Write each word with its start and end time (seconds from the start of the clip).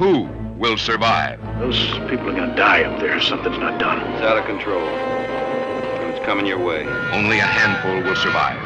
Who 0.00 0.26
will 0.56 0.78
survive? 0.78 1.38
Those 1.58 1.78
people 2.08 2.30
are 2.30 2.32
gonna 2.32 2.56
die 2.56 2.84
up 2.84 2.98
there. 3.00 3.20
Something's 3.20 3.58
not 3.58 3.78
done. 3.78 4.00
It's 4.14 4.22
out 4.22 4.38
of 4.38 4.46
control. 4.46 4.80
And 4.80 6.16
it's 6.16 6.24
coming 6.24 6.46
your 6.46 6.58
way. 6.58 6.86
Only 7.12 7.38
a 7.38 7.44
handful 7.44 8.00
will 8.08 8.16
survive. 8.16 8.56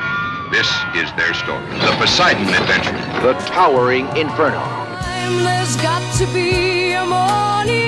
This 0.53 0.71
is 0.95 1.13
their 1.15 1.35
story. 1.35 1.67
The 1.81 1.93
Poseidon 1.99 2.47
Adventure. 2.55 2.93
The 3.27 3.33
Towering 3.51 4.07
Inferno. 4.17 4.63
There's 5.43 5.75
got 5.79 6.05
to 6.19 6.27
be 6.33 6.93
a 6.93 7.05
morning 7.05 7.84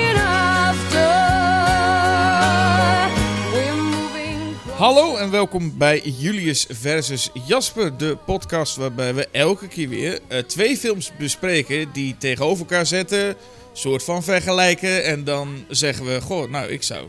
Hallo 4.77 5.15
en 5.15 5.31
welkom 5.31 5.77
bij 5.77 5.99
Julius 5.99 6.65
versus 6.69 7.29
Jasper, 7.47 7.97
de 7.97 8.17
podcast 8.25 8.75
waarbij 8.75 9.13
we 9.13 9.27
elke 9.31 9.67
keer 9.67 9.89
weer 9.89 10.19
eh, 10.27 10.39
twee 10.39 10.77
films 10.77 11.11
bespreken 11.17 11.89
die 11.93 12.15
tegenover 12.17 12.59
elkaar 12.59 12.85
zetten, 12.85 13.35
soort 13.73 14.03
van 14.03 14.23
vergelijken 14.23 15.03
en 15.03 15.23
dan 15.23 15.65
zeggen 15.69 16.05
we, 16.05 16.21
goh, 16.21 16.49
nou 16.49 16.69
ik 16.71 16.83
zou 16.83 17.07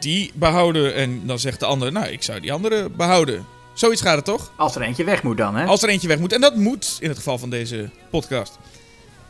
die 0.00 0.30
behouden 0.34 0.94
en 0.94 1.26
dan 1.26 1.38
zegt 1.38 1.60
de 1.60 1.66
ander, 1.66 1.92
nou 1.92 2.06
ik 2.06 2.22
zou 2.22 2.40
die 2.40 2.52
andere 2.52 2.90
behouden. 2.90 3.46
Zoiets 3.74 4.02
gaat 4.02 4.16
het 4.16 4.24
toch? 4.24 4.52
Als 4.56 4.74
er 4.74 4.82
eentje 4.82 5.04
weg 5.04 5.22
moet 5.22 5.36
dan, 5.36 5.54
hè? 5.54 5.66
Als 5.66 5.82
er 5.82 5.88
eentje 5.88 6.08
weg 6.08 6.18
moet 6.18 6.32
en 6.32 6.40
dat 6.40 6.56
moet 6.56 6.96
in 7.00 7.08
het 7.08 7.16
geval 7.16 7.38
van 7.38 7.50
deze 7.50 7.90
podcast. 8.10 8.58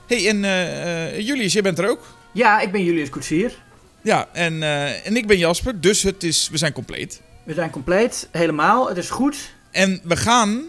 hey, 0.06 0.28
en 0.28 0.44
eh, 0.44 1.06
eh, 1.06 1.26
Julius, 1.26 1.52
jij 1.52 1.62
bent 1.62 1.78
er 1.78 1.90
ook? 1.90 2.06
Ja, 2.32 2.60
ik 2.60 2.72
ben 2.72 2.84
Julius 2.84 3.08
Koetsier. 3.08 3.62
Ja, 4.02 4.28
en, 4.32 4.62
en 5.04 5.16
ik 5.16 5.26
ben 5.26 5.38
Jasper, 5.38 5.80
dus 5.80 6.02
het 6.02 6.22
is, 6.22 6.48
we 6.48 6.56
zijn 6.56 6.72
compleet. 6.72 7.20
We 7.44 7.54
zijn 7.54 7.70
compleet, 7.70 8.28
helemaal. 8.32 8.88
Het 8.88 8.96
is 8.96 9.10
goed. 9.10 9.54
En 9.70 10.00
we 10.04 10.16
gaan 10.16 10.62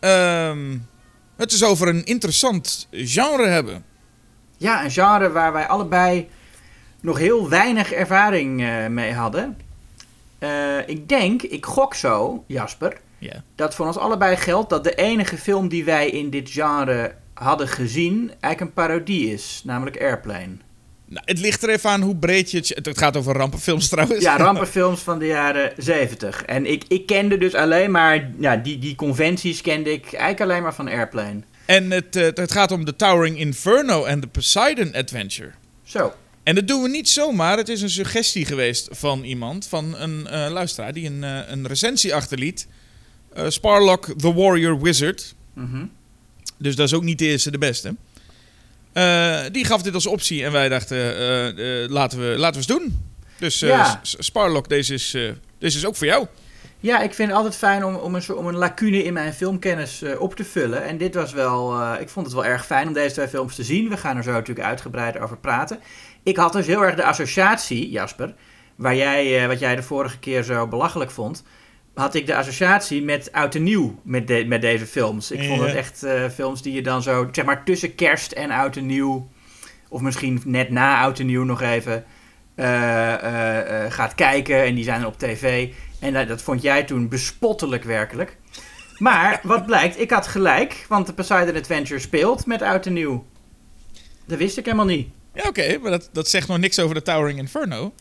ehm, 0.00 0.76
het 1.36 1.52
is 1.52 1.64
over 1.64 1.88
een 1.88 2.04
interessant 2.04 2.88
genre 2.90 3.46
hebben. 3.46 3.84
Ja, 4.56 4.84
een 4.84 4.90
genre 4.90 5.30
waar 5.30 5.52
wij 5.52 5.66
allebei 5.66 6.28
nog 7.00 7.18
heel 7.18 7.48
weinig 7.48 7.92
ervaring 7.92 8.62
eh, 8.62 8.86
mee 8.86 9.12
hadden. 9.12 9.58
Eh, 10.38 10.88
ik 10.88 11.08
denk, 11.08 11.42
ik 11.42 11.66
gok 11.66 11.94
zo, 11.94 12.44
Jasper, 12.46 13.00
Ja. 13.18 13.42
dat 13.54 13.74
voor 13.74 13.86
ons 13.86 13.96
allebei 13.96 14.36
geldt 14.36 14.70
dat 14.70 14.84
de 14.84 14.94
enige 14.94 15.36
film 15.38 15.68
die 15.68 15.84
wij 15.84 16.10
in 16.10 16.30
dit 16.30 16.50
genre 16.50 17.14
hadden 17.34 17.68
gezien 17.68 18.28
eigenlijk 18.40 18.60
een 18.60 18.72
parodie 18.72 19.32
is, 19.32 19.62
namelijk 19.64 20.00
Airplane. 20.00 20.56
Nou, 21.14 21.26
het 21.26 21.40
ligt 21.40 21.62
er 21.62 21.68
even 21.68 21.90
aan 21.90 22.00
hoe 22.02 22.16
breed 22.16 22.50
je 22.50 22.56
het... 22.56 22.68
Het 22.68 22.98
gaat 22.98 23.16
over 23.16 23.34
rampenfilms 23.34 23.88
trouwens. 23.88 24.22
Ja, 24.22 24.36
rampenfilms 24.36 25.00
van 25.00 25.18
de 25.18 25.26
jaren 25.26 25.72
70. 25.76 26.42
En 26.42 26.66
ik, 26.66 26.84
ik 26.88 27.06
kende 27.06 27.38
dus 27.38 27.54
alleen 27.54 27.90
maar, 27.90 28.30
ja, 28.38 28.56
die, 28.56 28.78
die 28.78 28.94
conventies 28.94 29.60
kende 29.60 29.92
ik 29.92 30.04
eigenlijk 30.04 30.40
alleen 30.40 30.62
maar 30.62 30.74
van 30.74 30.88
Airplane. 30.88 31.40
En 31.66 31.90
het, 31.90 32.16
eh, 32.16 32.26
het 32.34 32.52
gaat 32.52 32.70
om 32.70 32.84
The 32.84 32.96
Towering 32.96 33.38
Inferno 33.38 34.04
en 34.04 34.20
The 34.20 34.26
Poseidon 34.26 34.94
Adventure. 34.94 35.50
Zo. 35.84 36.14
En 36.42 36.54
dat 36.54 36.68
doen 36.68 36.82
we 36.82 36.88
niet 36.88 37.08
zomaar. 37.08 37.56
Het 37.56 37.68
is 37.68 37.82
een 37.82 37.90
suggestie 37.90 38.44
geweest 38.44 38.88
van 38.90 39.22
iemand, 39.22 39.66
van 39.66 39.96
een 39.96 40.26
eh, 40.26 40.50
luisteraar... 40.50 40.92
die 40.92 41.06
een, 41.06 41.24
eh, 41.24 41.38
een 41.46 41.66
recensie 41.66 42.14
achterliet. 42.14 42.66
Sparlock 43.48 44.14
The 44.16 44.34
Warrior 44.34 44.80
Wizard. 44.80 45.34
Mhm. 45.52 45.84
Dus 46.58 46.76
dat 46.76 46.86
is 46.86 46.94
ook 46.94 47.02
niet 47.02 47.18
de 47.18 47.24
eerste 47.24 47.50
de 47.50 47.58
beste. 47.58 47.94
Eh, 48.94 49.40
die 49.52 49.64
gaf 49.64 49.82
dit 49.82 49.94
als 49.94 50.06
optie 50.06 50.44
en 50.44 50.52
wij 50.52 50.68
dachten, 50.68 50.96
eh, 51.16 51.82
eh, 51.82 51.90
laten, 51.90 52.18
we, 52.18 52.38
laten 52.38 52.60
we 52.60 52.68
eens 52.68 52.80
doen. 52.80 53.12
Dus 53.38 53.58
Ja. 53.58 54.00
Sparlock, 54.02 54.68
deze 54.68 54.94
is, 54.94 55.10
deze 55.58 55.78
is 55.78 55.86
ook 55.86 55.96
voor 55.96 56.06
jou. 56.06 56.26
Ja, 56.80 57.00
ik 57.00 57.14
vind 57.14 57.28
het 57.28 57.36
altijd 57.36 57.56
fijn 57.56 57.84
om, 57.84 57.94
om, 57.94 58.14
een, 58.14 58.34
om 58.34 58.46
een 58.46 58.56
lacune 58.56 59.04
in 59.04 59.12
mijn 59.12 59.32
filmkennis 59.32 60.02
op 60.18 60.34
te 60.34 60.44
vullen. 60.44 60.84
En 60.84 60.98
dit 60.98 61.14
was 61.14 61.32
wel, 61.32 61.82
ik 62.00 62.08
vond 62.08 62.26
het 62.26 62.34
wel 62.34 62.44
erg 62.44 62.66
fijn 62.66 62.86
om 62.86 62.92
deze 62.92 63.14
twee 63.14 63.28
films 63.28 63.54
te 63.54 63.64
zien. 63.64 63.88
We 63.88 63.96
gaan 63.96 64.16
er 64.16 64.22
zo 64.22 64.32
natuurlijk 64.32 64.66
uitgebreid 64.66 65.18
over 65.18 65.36
praten. 65.36 65.80
Ik 66.22 66.36
had 66.36 66.52
dus 66.52 66.66
heel 66.66 66.84
erg 66.84 66.94
de 66.94 67.04
associatie, 67.04 67.90
Jasper, 67.90 68.34
waar 68.74 68.96
jij, 68.96 69.48
wat 69.48 69.58
jij 69.58 69.76
de 69.76 69.82
vorige 69.82 70.18
keer 70.18 70.42
zo 70.42 70.66
belachelijk 70.66 71.10
vond. 71.10 71.42
Had 71.94 72.14
ik 72.14 72.26
de 72.26 72.36
associatie 72.36 73.02
met 73.02 73.32
oud 73.32 73.54
en 73.54 73.62
nieuw 73.62 74.00
met, 74.02 74.26
de- 74.26 74.44
met 74.46 74.60
deze 74.60 74.86
films. 74.86 75.30
Ik 75.30 75.42
vond 75.48 75.60
het 75.60 75.74
echt 75.74 76.02
eh, 76.02 76.28
films 76.28 76.62
die 76.62 76.72
je 76.74 76.82
dan 76.82 77.02
zo, 77.02 77.28
zeg 77.32 77.44
maar 77.44 77.64
tussen 77.64 77.94
kerst 77.94 78.32
en 78.32 78.50
oud 78.50 78.76
en 78.76 78.86
nieuw, 78.86 79.28
of 79.88 80.00
misschien 80.00 80.42
net 80.44 80.70
na 80.70 81.00
oud 81.00 81.18
en 81.18 81.26
nieuw 81.26 81.44
nog 81.44 81.62
even, 81.62 82.04
eh, 82.54 83.92
gaat 83.92 84.14
kijken. 84.14 84.62
En 84.64 84.74
die 84.74 84.84
zijn 84.84 85.00
er 85.00 85.06
op 85.06 85.18
tv. 85.18 85.68
En 86.00 86.12
dat, 86.12 86.28
dat 86.28 86.42
vond 86.42 86.62
jij 86.62 86.84
toen 86.84 87.08
bespottelijk 87.08 87.84
werkelijk. 87.84 88.36
Maar 88.98 89.40
wat 89.52 89.66
blijkt, 89.66 90.00
ik 90.00 90.10
had 90.10 90.26
gelijk, 90.26 90.84
want 90.88 91.06
de 91.06 91.12
Poseidon 91.12 91.56
Adventure 91.56 92.00
speelt 92.00 92.46
met 92.46 92.62
oud 92.62 92.86
en 92.86 92.92
nieuw. 92.92 93.24
Dat 94.26 94.38
wist 94.38 94.56
ik 94.58 94.64
helemaal 94.64 94.86
niet. 94.86 95.08
Ja, 95.34 95.48
oké, 95.48 95.78
maar 95.78 95.90
dat, 95.90 96.08
dat 96.12 96.28
zegt 96.28 96.48
nog 96.48 96.58
niks 96.58 96.78
over 96.78 96.94
The 96.96 97.02
Towering 97.02 97.38
Inferno. 97.38 97.92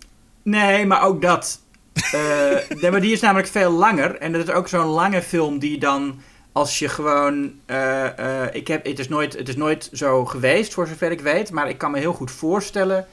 Nee, 0.44 0.86
maar 0.86 1.04
ook 1.04 1.22
dat. 1.22 1.62
Eh, 1.94 2.92
maar 2.92 3.02
die 3.02 3.12
is 3.12 3.22
namelijk 3.22 3.48
veel 3.48 3.72
langer. 3.72 4.16
En 4.16 4.31
dat 4.31 4.48
is 4.48 4.54
ook 4.54 4.68
zo'n 4.68 4.86
lange 4.86 5.22
film 5.22 5.59
die 5.59 5.78
dan, 5.78 6.22
als 6.52 6.80
je 6.80 6.90
gewoon. 6.90 7.54
eh, 7.66 8.44
eh, 8.46 8.56
ik 8.56 8.68
heb, 8.68 8.86
het, 8.86 9.00
is 9.00 9.08
nooit, 9.08 9.34
het 9.38 9.50
is 9.50 9.56
nooit 9.56 9.90
zo 9.94 10.26
geweest, 10.26 10.74
voor 10.74 10.88
zover 10.88 11.12
ik 11.12 11.22
weet. 11.22 11.52
Maar 11.52 11.70
ik 11.70 11.78
kan 11.78 11.92
me 11.92 12.00
heel 12.00 12.14
goed 12.14 12.31
voorstellen 12.31 13.08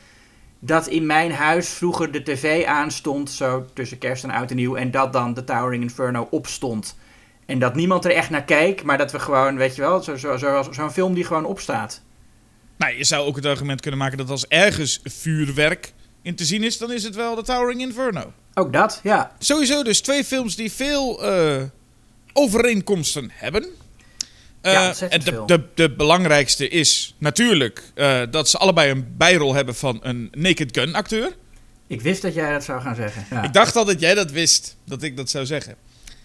dat 0.59 0.87
in 0.87 1.07
mijn 1.07 1.33
huis 1.33 1.69
vroeger 1.69 2.13
de 2.13 2.23
tv 2.23 2.65
aanstond, 2.65 3.31
zo 3.31 3.67
tussen 3.75 3.99
kerst 3.99 4.25
en 4.25 4.31
oud 4.31 4.51
en 4.51 4.57
nieuw. 4.57 4.77
En 4.77 4.91
dat 4.91 5.13
dan 5.13 5.35
de 5.35 5.45
Towering 5.45 5.83
Inferno 5.83 6.29
opstond. 6.31 6.99
En 7.47 7.59
dat 7.59 7.75
niemand 7.75 8.05
er 8.05 8.11
echt 8.11 8.31
naar 8.31 8.45
keek, 8.45 8.83
maar 8.83 8.99
dat 8.99 9.13
we 9.13 9.19
gewoon, 9.19 9.57
weet 9.57 9.75
je 9.75 9.81
wel, 9.81 10.03
zo'n 10.03 10.19
zo, 10.19 10.37
zo, 10.37 10.63
zo'n 10.71 10.91
film 10.91 11.15
die 11.15 11.25
gewoon 11.25 11.45
opstaat. 11.45 12.03
Nou, 12.77 12.97
je 12.97 13.05
zou 13.05 13.27
ook 13.27 13.37
het 13.37 13.47
argument 13.47 13.81
kunnen 13.81 14.01
maken 14.01 14.19
dat 14.19 14.31
als 14.31 14.47
ergens 14.47 15.01
vuurwerk 15.05 15.93
in 16.23 16.35
te 16.35 16.45
zien 16.45 16.63
is, 16.63 16.79
dan 16.79 16.93
is 16.93 17.05
het 17.05 17.15
wel 17.15 17.37
The 17.37 17.43
Towering 17.43 17.81
Inferno. 17.81 18.33
Ook 18.55 18.73
dat, 18.73 19.01
ja. 19.03 19.33
Sowieso 19.39 19.83
dus 19.83 20.01
twee 20.01 20.25
films 20.25 20.57
die 20.57 20.73
veel 20.73 21.25
eh, 21.25 21.63
overeenkomsten 22.33 23.31
hebben. 23.35 23.67
Eh, 24.61 24.73
Ja, 24.73 24.87
ontzettend 24.87 25.29
en 25.29 25.35
de, 25.47 25.57
de, 25.57 25.65
de 25.75 25.91
belangrijkste 25.95 26.69
is 26.69 27.15
natuurlijk 27.19 27.83
eh, 27.95 28.21
dat 28.31 28.49
ze 28.49 28.59
allebei 28.59 28.91
een 28.91 29.15
bijrol 29.17 29.55
hebben 29.55 29.75
van 29.75 29.99
een 30.03 30.29
Naked 30.33 30.79
Gun 30.79 30.95
acteur. 30.95 31.33
Ik 31.87 32.01
wist 32.01 32.23
dat 32.23 32.35
jij 32.35 32.53
dat 32.53 32.65
zou 32.65 32.81
gaan 32.81 32.95
zeggen. 32.95 33.25
Ja. 33.31 33.43
Ik 33.43 33.53
dacht 33.53 33.77
al 33.77 33.85
dat 33.85 34.01
jij 34.01 34.15
dat 34.15 34.31
wist, 34.31 34.77
dat 34.85 35.03
ik 35.03 35.17
dat 35.17 35.31
zou 35.31 35.47
zeggen. 35.47 35.75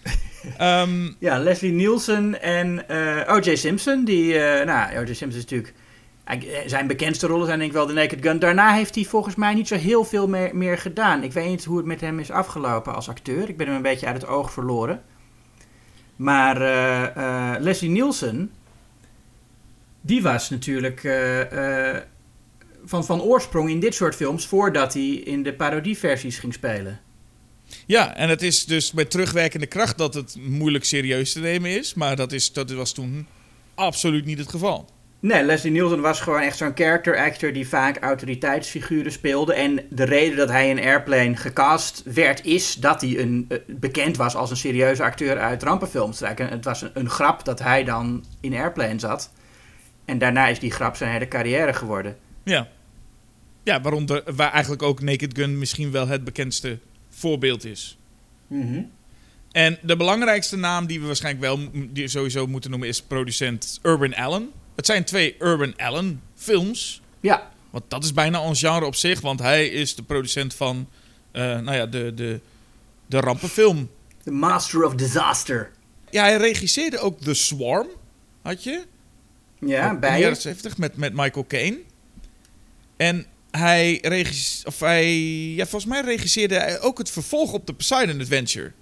Ja, 1.18 1.38
Leslie 1.38 1.72
Nielsen 1.72 2.42
en 2.42 2.88
eh 2.88 3.34
O.J. 3.34 3.54
Simpson. 3.54 4.04
Die, 4.04 4.38
eh, 4.38 4.66
nou, 4.66 4.98
O.J. 4.98 5.06
Simpson 5.14 5.28
is 5.28 5.34
natuurlijk... 5.36 5.72
Zijn 6.66 6.86
bekendste 6.86 7.26
rollen 7.26 7.46
zijn 7.46 7.58
denk 7.58 7.70
ik 7.70 7.76
wel 7.76 7.86
The 7.86 7.92
Naked 7.92 8.22
Gun. 8.22 8.38
Daarna 8.38 8.74
heeft 8.74 8.94
hij 8.94 9.04
volgens 9.04 9.34
mij 9.34 9.54
niet 9.54 9.68
zo 9.68 9.76
heel 9.76 10.04
veel 10.04 10.28
meer, 10.28 10.56
meer 10.56 10.78
gedaan. 10.78 11.22
Ik 11.22 11.32
weet 11.32 11.48
niet 11.48 11.64
hoe 11.64 11.76
het 11.76 11.86
met 11.86 12.00
hem 12.00 12.18
is 12.18 12.30
afgelopen 12.30 12.94
als 12.94 13.08
acteur. 13.08 13.48
Ik 13.48 13.56
ben 13.56 13.66
hem 13.66 13.76
een 13.76 13.82
beetje 13.82 14.06
uit 14.06 14.20
het 14.20 14.30
oog 14.30 14.52
verloren. 14.52 15.02
Maar 16.16 16.60
eh, 16.60 17.16
eh, 17.16 17.60
Leslie 17.60 17.90
Nielsen... 17.90 18.50
Die 20.00 20.22
was 20.22 20.50
natuurlijk 20.50 21.04
eh, 21.04 21.96
van, 22.84 23.04
van 23.04 23.20
oorsprong 23.20 23.70
in 23.70 23.80
dit 23.80 23.94
soort 23.94 24.14
films... 24.14 24.46
voordat 24.46 24.94
hij 24.94 25.08
in 25.08 25.42
de 25.42 25.54
parodieversies 25.54 26.38
ging 26.38 26.54
spelen. 26.54 27.00
ja, 27.86 28.16
en 28.16 28.28
het 28.28 28.42
is 28.42 28.64
dus 28.64 28.92
met 28.92 29.10
terugwerkende 29.10 29.66
kracht 29.66 29.98
dat 29.98 30.14
het 30.14 30.36
moeilijk 30.40 30.84
serieus 30.84 31.32
te 31.32 31.40
nemen 31.40 31.70
is. 31.70 31.94
Maar 31.94 32.16
dat, 32.16 32.32
is, 32.32 32.52
dat 32.52 32.70
was 32.70 32.92
toen 32.92 33.26
absoluut 33.74 34.24
niet 34.24 34.38
het 34.38 34.48
geval. 34.48 34.88
Nee, 35.26 35.44
Leslie 35.44 35.72
Nielsen 35.72 36.00
was 36.00 36.20
gewoon 36.20 36.40
echt 36.40 36.56
zo'n 36.56 36.72
character 36.74 37.16
actor 37.16 37.52
die 37.52 37.68
vaak 37.68 37.98
autoriteitsfiguren 37.98 39.12
speelde. 39.12 39.54
En 39.54 39.80
de 39.90 40.04
reden 40.04 40.36
dat 40.36 40.48
hij 40.48 40.68
in 40.68 40.78
Airplane 40.78 41.36
gecast 41.36 42.02
werd, 42.04 42.44
is 42.44 42.74
dat 42.74 43.00
hij 43.00 43.18
een, 43.18 43.46
eh, 43.48 43.58
bekend 43.66 44.16
was 44.16 44.34
als 44.34 44.50
een 44.50 44.56
serieuze 44.56 45.02
acteur 45.02 45.38
uit 45.38 45.62
rampenfilms. 45.62 46.20
En 46.20 46.48
het 46.48 46.64
was 46.64 46.82
een, 46.82 46.90
een 46.94 47.10
grap 47.10 47.44
dat 47.44 47.58
hij 47.58 47.84
dan 47.84 48.24
in 48.40 48.54
Airplane 48.54 48.98
zat. 48.98 49.32
En 50.04 50.18
daarna 50.18 50.46
is 50.46 50.58
die 50.58 50.70
grap 50.70 50.96
zijn 50.96 51.12
hele 51.12 51.28
carrière 51.28 51.72
geworden. 51.72 52.16
Ja. 52.42 52.68
Ja, 53.62 53.80
waaronder, 53.80 54.22
waar 54.36 54.52
eigenlijk 54.52 54.82
ook 54.82 55.00
Naked 55.00 55.38
Gun 55.38 55.58
misschien 55.58 55.90
wel 55.90 56.08
het 56.08 56.24
bekendste 56.24 56.78
voorbeeld 57.08 57.64
is. 57.64 57.98
En 59.52 59.78
de 59.82 59.96
belangrijkste 59.96 60.56
naam 60.56 60.86
die 60.86 61.00
we 61.00 61.06
waarschijnlijk 61.06 61.44
wel 61.44 61.70
die 61.72 62.08
sowieso 62.08 62.46
moeten 62.46 62.70
noemen 62.70 62.88
is 62.88 63.02
producent 63.02 63.78
Urban 63.82 64.14
Allen. 64.14 64.50
Het 64.76 64.86
zijn 64.86 65.04
twee 65.04 65.36
Urban 65.38 65.76
Allen 65.76 66.22
films. 66.34 67.02
Ja, 67.20 67.50
Want 67.70 67.84
dat 67.88 68.04
is 68.04 68.12
bijna 68.12 68.40
een 68.42 68.56
genre 68.56 68.84
op 68.84 68.94
zich, 68.94 69.20
want 69.20 69.40
hij 69.40 69.68
is 69.68 69.94
de 69.94 70.02
producent 70.02 70.54
van 70.54 70.88
eh, 71.32 71.42
nou 71.42 71.76
ja, 71.76 71.86
de, 71.86 72.14
de, 72.14 72.40
de 73.06 73.20
rampenfilm. 73.20 73.90
The 74.22 74.30
Master 74.30 74.84
of 74.84 74.94
Disaster. 74.94 75.70
Ja, 76.10 76.22
hij 76.22 76.36
regisseerde 76.36 76.98
ook 76.98 77.20
The 77.20 77.34
Swarm, 77.34 77.88
had 78.42 78.64
je? 78.64 78.82
Ja, 79.58 79.88
in 79.88 79.94
de 79.94 80.00
bij 80.00 80.20
jaren 80.20 80.34
je. 80.34 80.40
70 80.40 80.78
met, 80.78 80.96
met 80.96 81.12
Michael 81.14 81.46
Caine. 81.46 81.78
En 82.96 83.26
hij 83.50 83.98
regisseerde, 84.02 84.68
of 84.68 84.80
hij, 84.80 85.14
ja, 85.54 85.66
volgens 85.66 85.92
mij 85.92 86.00
regisseerde 86.00 86.54
hij 86.54 86.80
ook 86.80 86.98
het 86.98 87.10
vervolg 87.10 87.52
op 87.52 87.66
de 87.66 87.74
Poseidon 87.74 88.20
Adventure. 88.20 88.72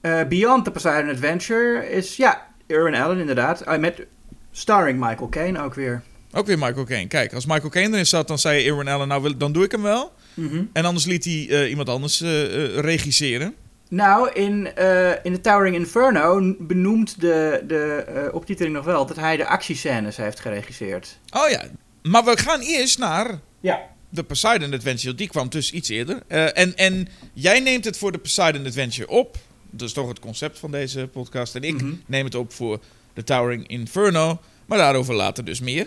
Eh, 0.00 0.22
Beyond 0.24 0.64
the 0.64 0.70
Poseidon 0.70 1.10
Adventure 1.10 1.90
is, 1.90 2.16
ja, 2.16 2.46
Urban 2.66 3.00
Allen 3.00 3.18
inderdaad. 3.18 3.66
Ah, 3.66 3.80
met 3.80 4.06
starring 4.52 5.00
Michael 5.00 5.28
Caine 5.28 5.62
ook 5.62 5.74
weer. 5.74 6.02
Ook 6.32 6.46
weer 6.46 6.58
Michael 6.58 6.84
Caine. 6.84 7.08
Kijk, 7.08 7.32
als 7.34 7.46
Michael 7.46 7.68
Caine 7.70 7.92
erin 7.92 8.06
zat, 8.06 8.28
dan 8.28 8.38
zei 8.38 8.64
Irwin 8.64 8.88
Allen, 8.88 9.08
nou 9.08 9.22
wil, 9.22 9.36
dan 9.36 9.52
doe 9.52 9.64
ik 9.64 9.70
hem 9.72 9.82
wel. 9.82 10.12
Mhm. 10.34 10.62
En 10.72 10.84
anders 10.84 11.04
liet 11.06 11.24
hij 11.24 11.46
eh, 11.50 11.70
iemand 11.70 11.88
anders 11.88 12.20
eh, 12.20 12.44
eh, 12.64 12.78
regisseren. 12.78 13.54
Nou, 13.88 14.30
in, 14.32 14.74
eh, 14.74 15.10
in 15.22 15.32
The 15.32 15.40
Towering 15.40 15.76
Inferno 15.76 16.54
benoemt 16.58 17.20
de, 17.20 17.64
de 17.66 18.30
optiteling 18.32 18.74
nog 18.74 18.84
wel 18.84 19.06
dat 19.06 19.16
hij 19.16 19.36
de 19.36 19.46
actiescènes 19.46 20.16
heeft 20.16 20.40
geregisseerd. 20.40 21.18
Oh 21.30 21.48
ja, 21.48 21.64
maar 22.02 22.24
we 22.24 22.38
gaan 22.38 22.60
eerst 22.60 22.98
naar 22.98 23.38
Ja. 23.60 23.80
de 24.08 24.22
Poseidon 24.22 24.74
Adventure. 24.74 25.14
Die 25.14 25.28
kwam 25.28 25.48
dus 25.48 25.72
iets 25.72 25.88
eerder. 25.88 26.22
En, 26.28 26.76
en 26.76 27.08
jij 27.32 27.60
neemt 27.60 27.84
het 27.84 27.98
voor 27.98 28.12
de 28.12 28.18
Poseidon 28.18 28.66
Adventure 28.66 29.08
op. 29.08 29.36
Dat 29.70 29.88
is 29.88 29.94
toch 29.94 30.08
het 30.08 30.18
concept 30.18 30.58
van 30.58 30.70
deze 30.70 31.08
podcast. 31.12 31.54
En 31.54 31.62
ik 31.62 31.82
Mhm. 31.82 31.92
neem 32.06 32.24
het 32.24 32.34
op 32.34 32.52
voor 32.52 32.80
The 33.24 33.32
Towering 33.32 33.66
Inferno. 33.68 34.40
Maar 34.66 34.78
daarover 34.78 35.14
later 35.14 35.44
dus 35.44 35.60
meer. 35.60 35.86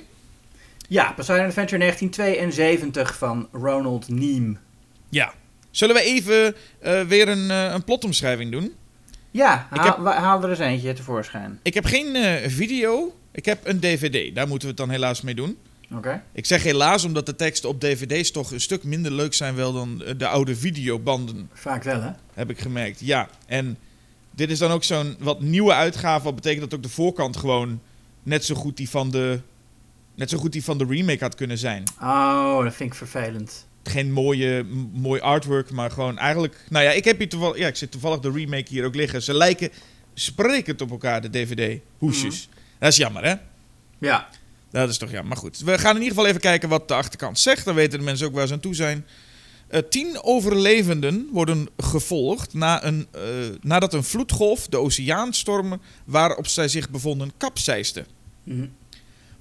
Ja, 0.87 1.11
Poseidon 1.11 1.47
Adventure 1.47 1.77
1972 1.79 3.17
van 3.17 3.47
Ronald 3.51 4.09
Neame. 4.09 4.55
Ja. 5.09 5.33
Zullen 5.71 5.95
we 5.95 6.01
even 6.01 6.55
eh, 6.79 7.01
weer 7.01 7.27
een, 7.27 7.51
eh, 7.51 7.71
een 7.73 7.83
plotomschrijving 7.83 8.51
doen? 8.51 8.73
Ja, 9.31 9.67
haal, 9.69 9.85
heb- 9.85 9.97
wa- 9.97 10.19
haal 10.19 10.43
er 10.43 10.49
eens 10.49 10.59
eentje 10.59 10.93
tevoorschijn. 10.93 11.59
Ik 11.63 11.73
heb 11.73 11.85
geen 11.85 12.15
eh, 12.15 12.49
video. 12.49 13.15
Ik 13.31 13.45
heb 13.45 13.67
een 13.67 13.79
DVD. 13.79 14.35
Daar 14.35 14.47
moeten 14.47 14.61
we 14.67 14.73
het 14.73 14.77
dan 14.77 14.89
helaas 14.89 15.21
mee 15.21 15.35
doen. 15.35 15.57
Oké. 15.95 16.23
Ik 16.31 16.45
zeg 16.45 16.63
helaas 16.63 17.03
omdat 17.03 17.25
de 17.25 17.35
teksten 17.35 17.69
op 17.69 17.81
DVD's 17.81 18.31
toch 18.31 18.51
een 18.51 18.61
stuk 18.61 18.83
minder 18.83 19.11
leuk 19.11 19.33
zijn 19.33 19.55
wel 19.55 19.73
dan 19.73 20.03
de 20.17 20.27
oude 20.27 20.55
videobanden. 20.55 21.49
Vaak 21.53 21.83
wel, 21.83 22.01
hè? 22.01 22.09
Heb 22.33 22.49
ik 22.49 22.59
gemerkt. 22.59 22.99
Ja. 22.99 23.29
En 23.45 23.77
dit 24.35 24.51
is 24.51 24.59
dan 24.59 24.71
ook 24.71 24.83
zo'n 24.83 25.15
wat 25.19 25.41
nieuwe 25.41 25.73
uitgave. 25.73 26.23
Wat 26.23 26.35
betekent 26.35 26.61
dat 26.61 26.73
ook 26.73 26.83
de 26.83 26.89
voorkant 26.89 27.37
gewoon 27.37 27.81
net 28.23 28.45
zo 28.45 28.55
goed 28.55 28.77
die 28.77 28.89
van 28.89 29.11
de, 29.11 29.39
net 30.15 30.29
zo 30.29 30.37
goed 30.37 30.51
die 30.51 30.63
van 30.63 30.77
de 30.77 30.85
remake 30.85 31.23
had 31.23 31.35
kunnen 31.35 31.57
zijn. 31.57 31.83
Oh, 32.01 32.63
dat 32.63 32.73
vind 32.73 32.89
ik 32.89 32.97
vervelend. 32.97 33.67
Geen 33.83 34.11
mooie, 34.11 34.65
mooi 34.93 35.21
artwork, 35.21 35.71
maar 35.71 35.91
gewoon 35.91 36.17
eigenlijk... 36.17 36.65
Nou 36.69 36.85
ja, 36.85 36.91
ik 36.91 37.05
heb 37.05 37.17
hier 37.17 37.29
toevallig... 37.29 37.57
Ja, 37.57 37.67
ik 37.67 37.75
zit 37.75 37.91
toevallig 37.91 38.19
de 38.19 38.31
remake 38.31 38.65
hier 38.69 38.85
ook 38.85 38.95
liggen. 38.95 39.21
Ze 39.21 39.33
lijken 39.33 39.69
sprekend 40.13 40.81
op 40.81 40.91
elkaar, 40.91 41.21
de 41.21 41.29
DVD-hoesjes. 41.29 42.49
Dat 42.79 42.89
is 42.89 42.97
jammer, 42.97 43.23
hè? 43.23 43.33
Ja. 43.97 44.29
Dat 44.71 44.89
is 44.89 44.97
toch 44.97 45.09
jammer. 45.09 45.27
Maar 45.27 45.37
goed, 45.37 45.59
we 45.59 45.77
gaan 45.77 45.95
in 45.95 46.01
ieder 46.01 46.13
geval 46.13 46.29
even 46.29 46.41
kijken 46.41 46.69
wat 46.69 46.87
de 46.87 46.93
achterkant 46.93 47.39
zegt. 47.39 47.65
Dan 47.65 47.75
weten 47.75 47.99
de 47.99 48.05
mensen 48.05 48.27
ook 48.27 48.33
waar 48.33 48.47
ze 48.47 48.53
aan 48.53 48.59
toe 48.59 48.75
zijn. 48.75 49.05
Eh, 49.73 49.81
tien 49.89 50.23
overlevenden 50.23 51.29
worden 51.31 51.67
gevolgd 51.77 52.53
na 52.53 52.83
een, 52.83 53.07
eh, 53.11 53.21
nadat 53.61 53.93
een 53.93 54.03
vloedgolf 54.03 54.67
de 54.67 54.77
oceaanstorm 54.77 55.81
waarop 56.05 56.47
zij 56.47 56.67
zich 56.67 56.89
bevonden 56.89 57.31
kapseisde. 57.37 58.05
Mhm. 58.43 58.67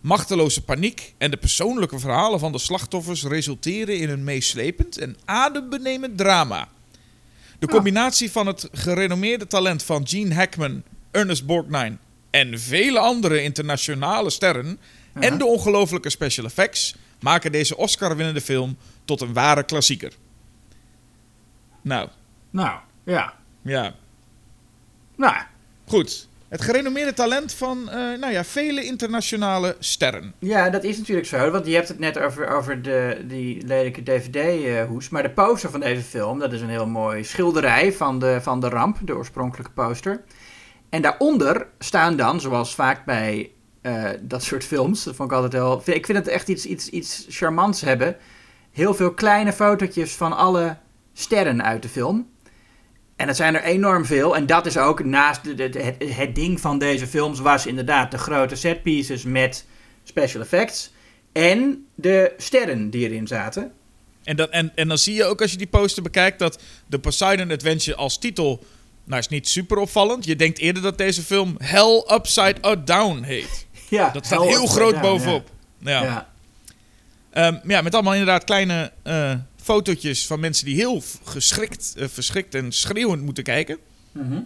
Machteloze 0.00 0.62
paniek 0.62 1.14
en 1.18 1.30
de 1.30 1.36
persoonlijke 1.36 1.98
verhalen 1.98 2.38
van 2.38 2.52
de 2.52 2.58
slachtoffers 2.58 3.22
resulteren 3.22 3.98
in 3.98 4.10
een 4.10 4.24
meeslepend 4.24 4.98
en 4.98 5.16
adembenemend 5.24 6.18
drama. 6.18 6.68
De 7.58 7.68
combinatie 7.68 8.30
van 8.30 8.46
het 8.46 8.68
gerenommeerde 8.72 9.46
talent 9.46 9.82
van 9.82 10.08
Gene 10.08 10.34
Hackman, 10.34 10.82
Ernest 11.10 11.46
Borgnine 11.46 11.96
en 12.30 12.60
vele 12.60 12.98
andere 12.98 13.42
internationale 13.42 14.30
sterren 14.30 14.78
en 15.12 15.38
de 15.38 15.46
ongelofelijke 15.46 16.10
special 16.10 16.46
effects 16.46 16.94
maken 17.20 17.52
deze 17.52 17.76
Oscar-winnende 17.76 18.40
film 18.40 18.76
tot 19.04 19.20
een 19.20 19.32
ware 19.32 19.62
klassieker. 19.62 20.12
Nou, 21.82 22.08
Nou, 22.50 22.78
ja. 23.04 23.34
ja, 23.62 23.94
Nou, 25.16 25.34
goed. 25.86 26.28
Het 26.48 26.62
gerenommeerde 26.62 27.12
talent 27.12 27.54
van 27.54 27.88
eh, 27.88 27.94
nou 27.94 28.32
ja, 28.32 28.44
vele 28.44 28.84
internationale 28.84 29.76
sterren. 29.78 30.34
ja, 30.38 30.70
dat 30.70 30.84
is 30.84 30.98
natuurlijk 30.98 31.26
zo. 31.26 31.50
Want 31.50 31.66
je 31.66 31.74
hebt 31.74 31.88
het 31.88 31.98
net 31.98 32.18
over, 32.18 32.48
over 32.48 32.82
de, 32.82 33.24
die 33.28 33.66
lelijke 33.66 34.02
DVD-hoes. 34.02 35.08
Maar 35.08 35.22
de 35.22 35.30
poster 35.30 35.70
van 35.70 35.80
deze 35.80 36.02
film, 36.02 36.38
dat 36.38 36.52
is 36.52 36.60
een 36.60 36.68
heel 36.68 36.86
mooi 36.86 37.24
schilderij 37.24 37.92
van 37.92 38.18
de, 38.18 38.38
van 38.42 38.60
de 38.60 38.68
ramp, 38.68 38.98
de 39.02 39.16
oorspronkelijke 39.16 39.72
poster. 39.72 40.22
En 40.88 41.02
daaronder 41.02 41.66
staan 41.78 42.16
dan, 42.16 42.40
zoals 42.40 42.74
vaak 42.74 43.04
bij 43.04 43.50
eh, 43.82 44.10
dat 44.20 44.42
soort 44.42 44.64
films, 44.64 45.04
dat 45.04 45.14
vond 45.14 45.30
ik 45.30 45.36
altijd 45.36 45.52
heel... 45.52 45.82
Ik 45.84 46.06
vind 46.06 46.18
het 46.18 46.28
echt 46.28 46.48
iets, 46.48 46.66
iets, 46.66 46.88
iets 46.88 47.26
charmants 47.28 47.80
hebben. 47.80 48.16
Heel 48.72 48.94
veel 48.94 49.12
kleine 49.14 49.52
fotootjes 49.52 50.12
van 50.12 50.36
alle 50.36 50.76
sterren 51.12 51.62
uit 51.64 51.82
de 51.82 51.88
film. 51.88 52.30
En 53.16 53.26
dat 53.26 53.36
zijn 53.36 53.54
er 53.54 53.62
enorm 53.62 54.04
veel. 54.04 54.36
En 54.36 54.46
dat 54.46 54.66
is 54.66 54.76
ook 54.76 55.04
naast 55.04 55.44
de, 55.44 55.54
de- 55.54 55.82
het, 55.82 56.16
het 56.16 56.34
ding 56.34 56.60
van 56.60 56.78
deze 56.78 57.06
films 57.06 57.40
was 57.40 57.66
inderdaad 57.66 58.10
de 58.10 58.18
grote 58.18 58.54
setpieces 58.56 59.22
met 59.24 59.66
special 60.04 60.42
effects. 60.42 60.92
En 61.32 61.86
de 61.94 62.32
sterren 62.36 62.90
die 62.90 63.08
erin 63.08 63.26
zaten. 63.26 63.72
En 64.24 64.36
dan, 64.36 64.50
en, 64.50 64.72
en 64.74 64.88
dan 64.88 64.98
zie 64.98 65.14
je 65.14 65.24
ook 65.24 65.40
als 65.42 65.50
je 65.50 65.56
die 65.56 65.66
poster 65.66 66.02
bekijkt 66.02 66.38
dat 66.38 66.62
de 66.86 66.98
Poseidon 66.98 67.50
Adventure 67.50 67.96
als 67.96 68.18
titel, 68.18 68.64
nou 69.04 69.18
is 69.20 69.28
niet 69.28 69.48
super 69.48 69.76
opvallend. 69.78 70.24
Je 70.24 70.36
denkt 70.36 70.58
eerder 70.58 70.82
dat 70.82 70.98
deze 70.98 71.22
film 71.22 71.54
Hell 71.58 72.04
Upside 72.12 72.82
Down 72.84 73.22
heet. 73.22 73.66
Ja, 73.88 74.10
Dat 74.10 74.26
staat 74.26 74.42
heel 74.44 74.66
groot 74.66 74.90
down, 74.92 75.02
bovenop. 75.06 75.50
Ja. 75.78 75.90
Ja. 75.90 76.02
Ja. 76.02 76.31
Ja. 77.32 77.60
ja, 77.66 77.80
met 77.82 77.94
allemaal 77.94 78.12
inderdaad 78.12 78.44
kleine 78.44 78.92
eh, 79.02 79.34
fotootjes 79.56 80.26
van 80.26 80.40
mensen 80.40 80.64
die 80.64 80.74
heel 80.74 81.02
geschrikt, 81.24 81.94
eh, 81.96 82.08
verschrikt 82.08 82.54
en 82.54 82.72
schreeuwend 82.72 83.22
moeten 83.22 83.44
kijken. 83.44 83.78
Mhm. 84.12 84.40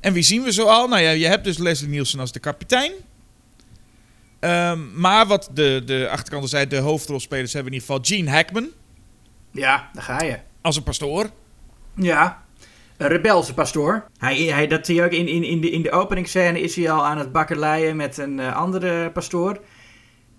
En 0.00 0.12
wie 0.12 0.22
zien 0.22 0.42
we 0.42 0.52
zoal? 0.52 0.88
Nou 0.88 1.02
ja, 1.02 1.10
je 1.10 1.26
hebt 1.26 1.44
dus 1.44 1.58
Leslie 1.58 1.90
Nielsen 1.90 2.20
als 2.20 2.32
de 2.32 2.40
kapitein. 2.40 2.92
Ehm, 4.40 5.00
maar 5.00 5.26
wat 5.26 5.50
de, 5.52 5.82
de 5.84 6.08
achterkant 6.10 6.42
al 6.42 6.48
zei, 6.48 6.66
de 6.66 6.76
hoofdrolspelers 6.76 7.52
hebben 7.52 7.72
in 7.72 7.78
ieder 7.78 7.94
geval 7.94 8.16
Gene 8.16 8.30
Hackman 8.30 8.68
ja, 9.50 9.90
daar 9.92 10.02
ga 10.02 10.22
je. 10.22 10.38
als 10.60 10.76
een 10.76 10.82
pastoor. 10.82 11.30
Ja, 11.94 12.42
een 12.96 13.08
rebelse 13.08 13.54
pastoor. 13.54 14.04
Hij, 14.18 14.36
hij, 14.36 14.66
dat 14.66 14.86
zie 14.86 14.94
je 14.94 15.02
ook 15.02 15.10
in, 15.10 15.28
in, 15.28 15.44
in, 15.44 15.60
de, 15.60 15.70
in 15.70 15.82
de 15.82 15.90
openingsscène 15.90 16.60
is 16.60 16.76
hij 16.76 16.90
al 16.90 17.06
aan 17.06 17.18
het 17.18 17.32
bakkeleien 17.32 17.96
met 17.96 18.18
een 18.18 18.40
eh, 18.40 18.56
andere 18.56 19.10
pastoor. 19.10 19.60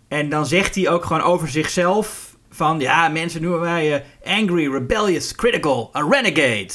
En 0.09 0.29
dan 0.29 0.45
zegt 0.45 0.75
hij 0.75 0.89
ook 0.89 1.05
gewoon 1.05 1.21
over 1.21 1.47
zichzelf 1.49 2.35
van... 2.51 2.79
Ja, 2.79 3.07
mensen 3.07 3.41
noemen 3.41 3.59
mij 3.59 3.93
eh, 3.95 4.37
angry, 4.37 4.71
rebellious, 4.71 5.35
critical, 5.35 5.91
a 5.95 6.07
renegade. 6.09 6.69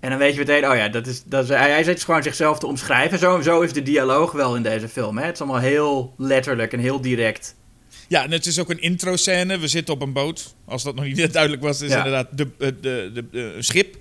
En 0.00 0.10
dan 0.10 0.18
weet 0.18 0.32
je 0.32 0.38
meteen, 0.38 0.68
oh 0.70 0.76
ja, 0.76 0.88
dat 0.88 1.06
is, 1.06 1.22
dat 1.24 1.42
is, 1.44 1.48
hij, 1.48 1.70
hij 1.70 1.84
zit 1.84 2.04
gewoon 2.04 2.22
zichzelf 2.22 2.58
te 2.58 2.66
omschrijven. 2.66 3.18
Zo, 3.18 3.40
zo 3.40 3.60
is 3.60 3.72
de 3.72 3.82
dialoog 3.82 4.32
wel 4.32 4.56
in 4.56 4.62
deze 4.62 4.88
film. 4.88 5.18
Hè? 5.18 5.24
Het 5.24 5.34
is 5.34 5.40
allemaal 5.40 5.60
heel 5.60 6.14
letterlijk 6.18 6.72
en 6.72 6.78
heel 6.78 7.00
direct. 7.00 7.54
Ja, 8.08 8.24
en 8.24 8.30
het 8.30 8.46
is 8.46 8.58
ook 8.60 8.70
een 8.70 8.80
intro-scène. 8.80 9.58
We 9.58 9.68
zitten 9.68 9.94
op 9.94 10.02
een 10.02 10.12
boot. 10.12 10.54
Als 10.64 10.82
dat 10.82 10.94
nog 10.94 11.04
niet 11.04 11.32
duidelijk 11.32 11.62
was, 11.62 11.80
is 11.80 11.90
Ja. 11.90 11.96
inderdaad 11.96 12.28
de, 12.38 12.48
de, 12.58 12.80
de, 12.80 13.24
de, 13.30 13.56
schip. 13.58 13.96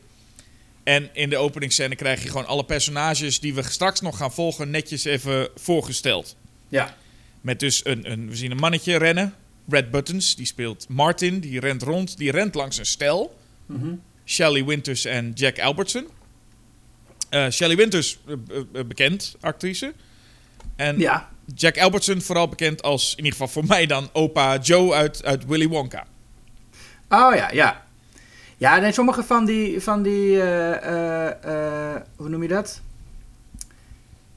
En 0.83 1.09
in 1.13 1.29
de 1.29 1.37
openingsscène 1.37 1.95
krijg 1.95 2.23
je 2.23 2.29
gewoon 2.29 2.47
alle 2.47 2.65
personages 2.65 3.39
die 3.39 3.53
we 3.53 3.63
straks 3.63 4.01
nog 4.01 4.17
gaan 4.17 4.31
volgen 4.33 4.69
netjes 4.69 5.05
even 5.05 5.49
voorgesteld. 5.55 6.35
Ja. 6.69 6.95
Met 7.45 7.59
dus 7.59 7.85
een, 7.85 8.11
een 8.11 8.29
we 8.29 8.35
zien 8.35 8.51
een 8.51 8.57
mannetje 8.57 8.97
rennen. 8.97 9.33
Red 9.69 9.91
Buttons, 9.91 10.35
die 10.35 10.45
speelt 10.45 10.85
Martin. 10.89 11.39
Die 11.39 11.59
rent 11.59 11.83
rond. 11.83 12.17
Die 12.17 12.31
rent 12.31 12.55
langs 12.55 12.77
een 12.77 12.85
stel. 12.85 13.37
Mhm. 13.65 13.95
Shelley 14.25 14.65
Winters 14.65 15.05
en 15.05 15.31
Jack 15.33 15.59
Albertson. 15.59 16.07
Eh 17.29 17.49
Shelley 17.49 17.75
Winters, 17.75 18.19
eh, 18.27 18.33
eh, 18.73 18.85
bekend 18.85 19.35
actrice. 19.39 19.93
En 20.75 20.99
Ja, 20.99 21.29
Jack 21.55 21.77
Albertson 21.77 22.21
vooral 22.21 22.47
bekend 22.47 22.81
als, 22.81 23.11
in 23.11 23.23
ieder 23.23 23.31
geval 23.31 23.47
voor 23.47 23.65
mij 23.75 23.85
dan, 23.85 24.09
opa 24.13 24.57
Joe 24.57 24.93
uit, 24.93 25.25
uit 25.25 25.45
Willy 25.45 25.67
Wonka. 25.67 26.05
Oh 27.09 27.35
ja, 27.35 27.51
ja. 27.51 27.83
Ja, 28.57 28.77
nee, 28.77 28.91
sommige 28.91 29.23
van 29.23 29.45
die, 29.45 29.81
van 29.81 30.01
die 30.01 30.37
hoe 32.15 32.29
noem 32.29 32.41
je 32.41 32.47
dat? 32.47 32.81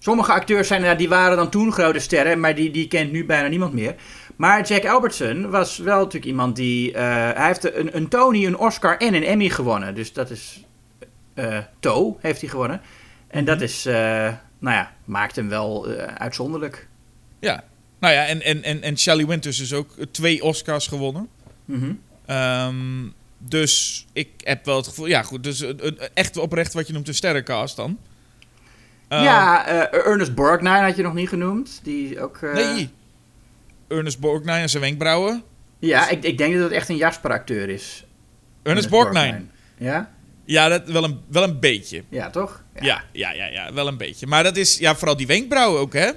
Sommige 0.09 0.33
acteurs 0.33 0.69
zijn, 0.69 0.83
ja, 0.83 0.95
die 0.95 1.09
waren 1.09 1.37
dan 1.37 1.51
toen 1.51 1.73
grote 1.73 1.99
sterren, 1.99 2.41
maar 2.41 2.55
die, 2.55 2.71
die 2.71 2.89
kent 2.89 3.13
nu 3.13 3.25
bijna 3.25 3.49
niemand 3.49 3.73
meer. 3.73 3.95
Maar 4.37 4.67
Jack 4.67 4.87
Albertson 4.87 5.51
was 5.51 5.79
wel 5.79 5.97
natuurlijk 5.97 6.25
iemand 6.25 6.57
die, 6.57 6.93
eh, 6.93 7.03
hij 7.35 7.47
heeft 7.47 7.75
een, 7.75 7.97
een 7.97 8.09
Tony, 8.09 8.47
een 8.47 8.59
Oscar 8.59 8.97
en 8.97 9.15
een 9.15 9.25
Emmy 9.25 9.49
gewonnen. 9.49 9.95
Dus 9.95 10.13
dat 10.13 10.31
is, 10.31 10.65
eh 11.35 11.59
Toe 11.81 12.17
heeft 12.21 12.41
hij 12.41 12.51
gewonnen. 12.51 12.81
En 13.27 13.45
dat 13.45 13.61
is, 13.61 13.87
eh, 13.87 13.95
nou 14.59 14.77
ja, 14.77 14.93
maakt 15.05 15.37
hem 15.37 15.49
wel 15.49 15.89
uitzonderlijk. 16.15 16.89
Ja. 17.39 17.65
Nou 17.99 18.15
ja, 18.15 18.27
en, 18.27 18.43
en, 18.43 18.63
en, 18.63 18.83
en 18.83 18.99
Shelley 18.99 19.27
Winters 19.27 19.61
is 19.61 19.73
ook 19.73 19.95
twee 20.11 20.43
Oscars 20.43 20.87
gewonnen. 20.87 21.29
Mhm. 21.65 21.93
Ehm, 22.27 23.07
dus 23.39 24.07
ik 24.13 24.29
heb 24.37 24.65
wel 24.65 24.77
het 24.77 24.87
gevoel... 24.87 25.07
Ja, 25.07 25.23
goed. 25.23 25.43
Dus 25.43 25.65
echt 26.15 26.37
oprecht 26.37 26.73
wat 26.73 26.87
je 26.87 26.93
noemt 26.93 27.09
een 27.09 27.15
sterrencast 27.15 27.77
dan. 27.77 27.99
Ehm, 29.09 29.23
ja, 29.23 29.67
eh, 29.67 30.07
Ernest 30.07 30.35
Borgnine 30.35 30.81
had 30.81 30.97
je 30.97 31.03
nog 31.03 31.15
niet 31.15 31.29
genoemd. 31.29 31.81
Die 31.83 32.21
ook... 32.21 32.37
eh, 32.37 32.53
Nee. 32.55 32.91
Ernest 33.89 34.19
Borgnine 34.21 34.59
en 34.59 34.69
zijn 34.69 34.83
wenkbrauwen. 34.83 35.43
Ja, 35.79 36.09
ik, 36.09 36.23
ik 36.25 36.39
denk 36.39 36.55
dat 36.55 36.63
het 36.63 36.73
echt 36.73 36.89
een 36.89 36.97
Jasper-acteur 36.97 37.69
is. 37.69 38.05
Ernest 38.63 38.89
Borgnine. 38.89 39.43
Ja? 39.79 40.11
Ja, 40.45 40.69
dat, 40.69 40.89
wel, 40.89 41.05
een, 41.05 41.21
wel 41.29 41.43
een 41.43 41.61
beetje. 41.61 42.03
Ja, 42.09 42.31
toch? 42.31 42.63
Ja. 42.81 43.03
Ja, 43.13 43.33
ja, 43.33 43.45
ja, 43.47 43.73
wel 43.73 43.87
een 43.89 43.97
beetje. 43.97 44.27
Maar 44.27 44.43
dat 44.43 44.57
is 44.57 44.79
ja, 44.79 44.97
vooral 44.97 45.17
die 45.17 45.27
wenkbrauwen 45.27 45.81
ook, 45.81 45.93
hè? 45.93 46.11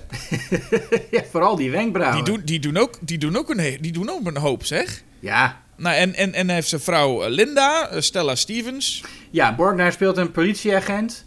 Ja, 1.12 1.24
vooral 1.32 1.56
die 1.56 1.72
wenkbrauwen. 1.72 2.24
Die 2.24 2.34
doen, 2.34 2.46
die 2.46 2.60
doen, 2.60 2.78
ook, 2.78 2.98
die 3.02 3.18
doen, 3.18 3.38
ook, 3.38 3.50
een, 3.50 3.78
die 3.82 3.92
doen 3.92 4.10
ook 4.10 4.26
een 4.26 4.38
hoop, 4.38 4.66
zeg. 4.66 5.02
Ja. 5.20 5.62
Nou, 5.78 5.96
en, 5.96 6.14
en, 6.16 6.34
en 6.34 6.46
hij 6.46 6.56
heeft 6.56 6.68
zijn 6.68 6.82
vrouw 6.82 7.24
eh, 7.24 7.30
Linda, 7.30 8.02
Stella 8.02 8.36
Stevens. 8.36 9.04
Ja, 9.32 9.56
Borgnar 9.56 9.92
speelt 9.92 10.18
een 10.18 10.32
politieagent. 10.32 11.26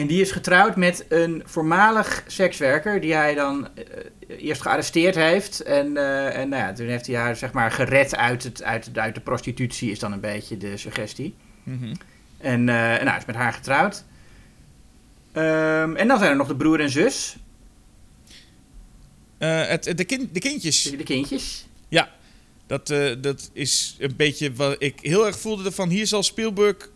En 0.00 0.06
die 0.06 0.20
is 0.20 0.30
getrouwd 0.30 0.76
met 0.76 1.04
een 1.08 1.42
voormalig 1.44 2.24
sekswerker 2.26 3.00
die 3.00 3.14
hij 3.14 3.34
dan 3.34 3.68
eh, 3.74 3.84
eerst 4.38 4.62
gearresteerd 4.62 5.14
heeft. 5.14 5.60
En, 5.60 5.96
eh, 5.96 6.36
en 6.36 6.48
nou 6.48 6.62
ja, 6.62 6.72
toen 6.72 6.86
heeft 6.86 7.06
hij 7.06 7.16
haar 7.16 7.36
zeg 7.36 7.52
maar 7.52 7.70
gered 7.70 8.16
uit, 8.16 8.42
het, 8.42 8.62
uit, 8.62 8.98
uit 8.98 9.14
de 9.14 9.20
prostitutie, 9.20 9.90
is 9.90 9.98
dan 9.98 10.12
een 10.12 10.20
beetje 10.20 10.56
de 10.56 10.76
suggestie. 10.76 11.34
Mhm. 11.62 11.94
En 12.38 12.68
eh, 12.68 12.74
nou, 12.74 13.08
hij 13.08 13.18
is 13.18 13.24
met 13.24 13.36
haar 13.36 13.52
getrouwd. 13.52 14.04
Ehm, 15.32 15.96
en 15.96 16.08
dan 16.08 16.18
zijn 16.18 16.30
er 16.30 16.36
nog 16.36 16.48
de 16.48 16.56
broer 16.56 16.80
en 16.80 16.90
zus, 16.90 17.36
het, 19.38 19.96
de, 19.96 20.04
kind, 20.04 20.34
de 20.34 20.40
kindjes. 20.40 20.82
de 20.82 21.02
kindjes. 21.02 21.66
Ja, 21.88 22.10
dat, 22.66 22.86
dat 23.20 23.50
is 23.52 23.96
een 23.98 24.16
beetje 24.16 24.52
wat 24.52 24.76
ik 24.78 25.00
heel 25.00 25.26
erg 25.26 25.38
voelde 25.38 25.64
ervan. 25.64 25.88
Hier 25.88 26.06
zal 26.06 26.22
Spielberg 26.22 26.90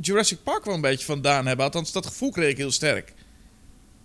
Jurassic 0.00 0.38
Park 0.42 0.64
wel 0.64 0.74
een 0.74 0.80
beetje 0.80 1.04
vandaan 1.04 1.46
hebben. 1.46 1.64
Althans, 1.64 1.92
dat 1.92 2.06
gevoel 2.06 2.30
kreeg 2.30 2.50
ik 2.50 2.56
heel 2.56 2.72
sterk. 2.72 3.12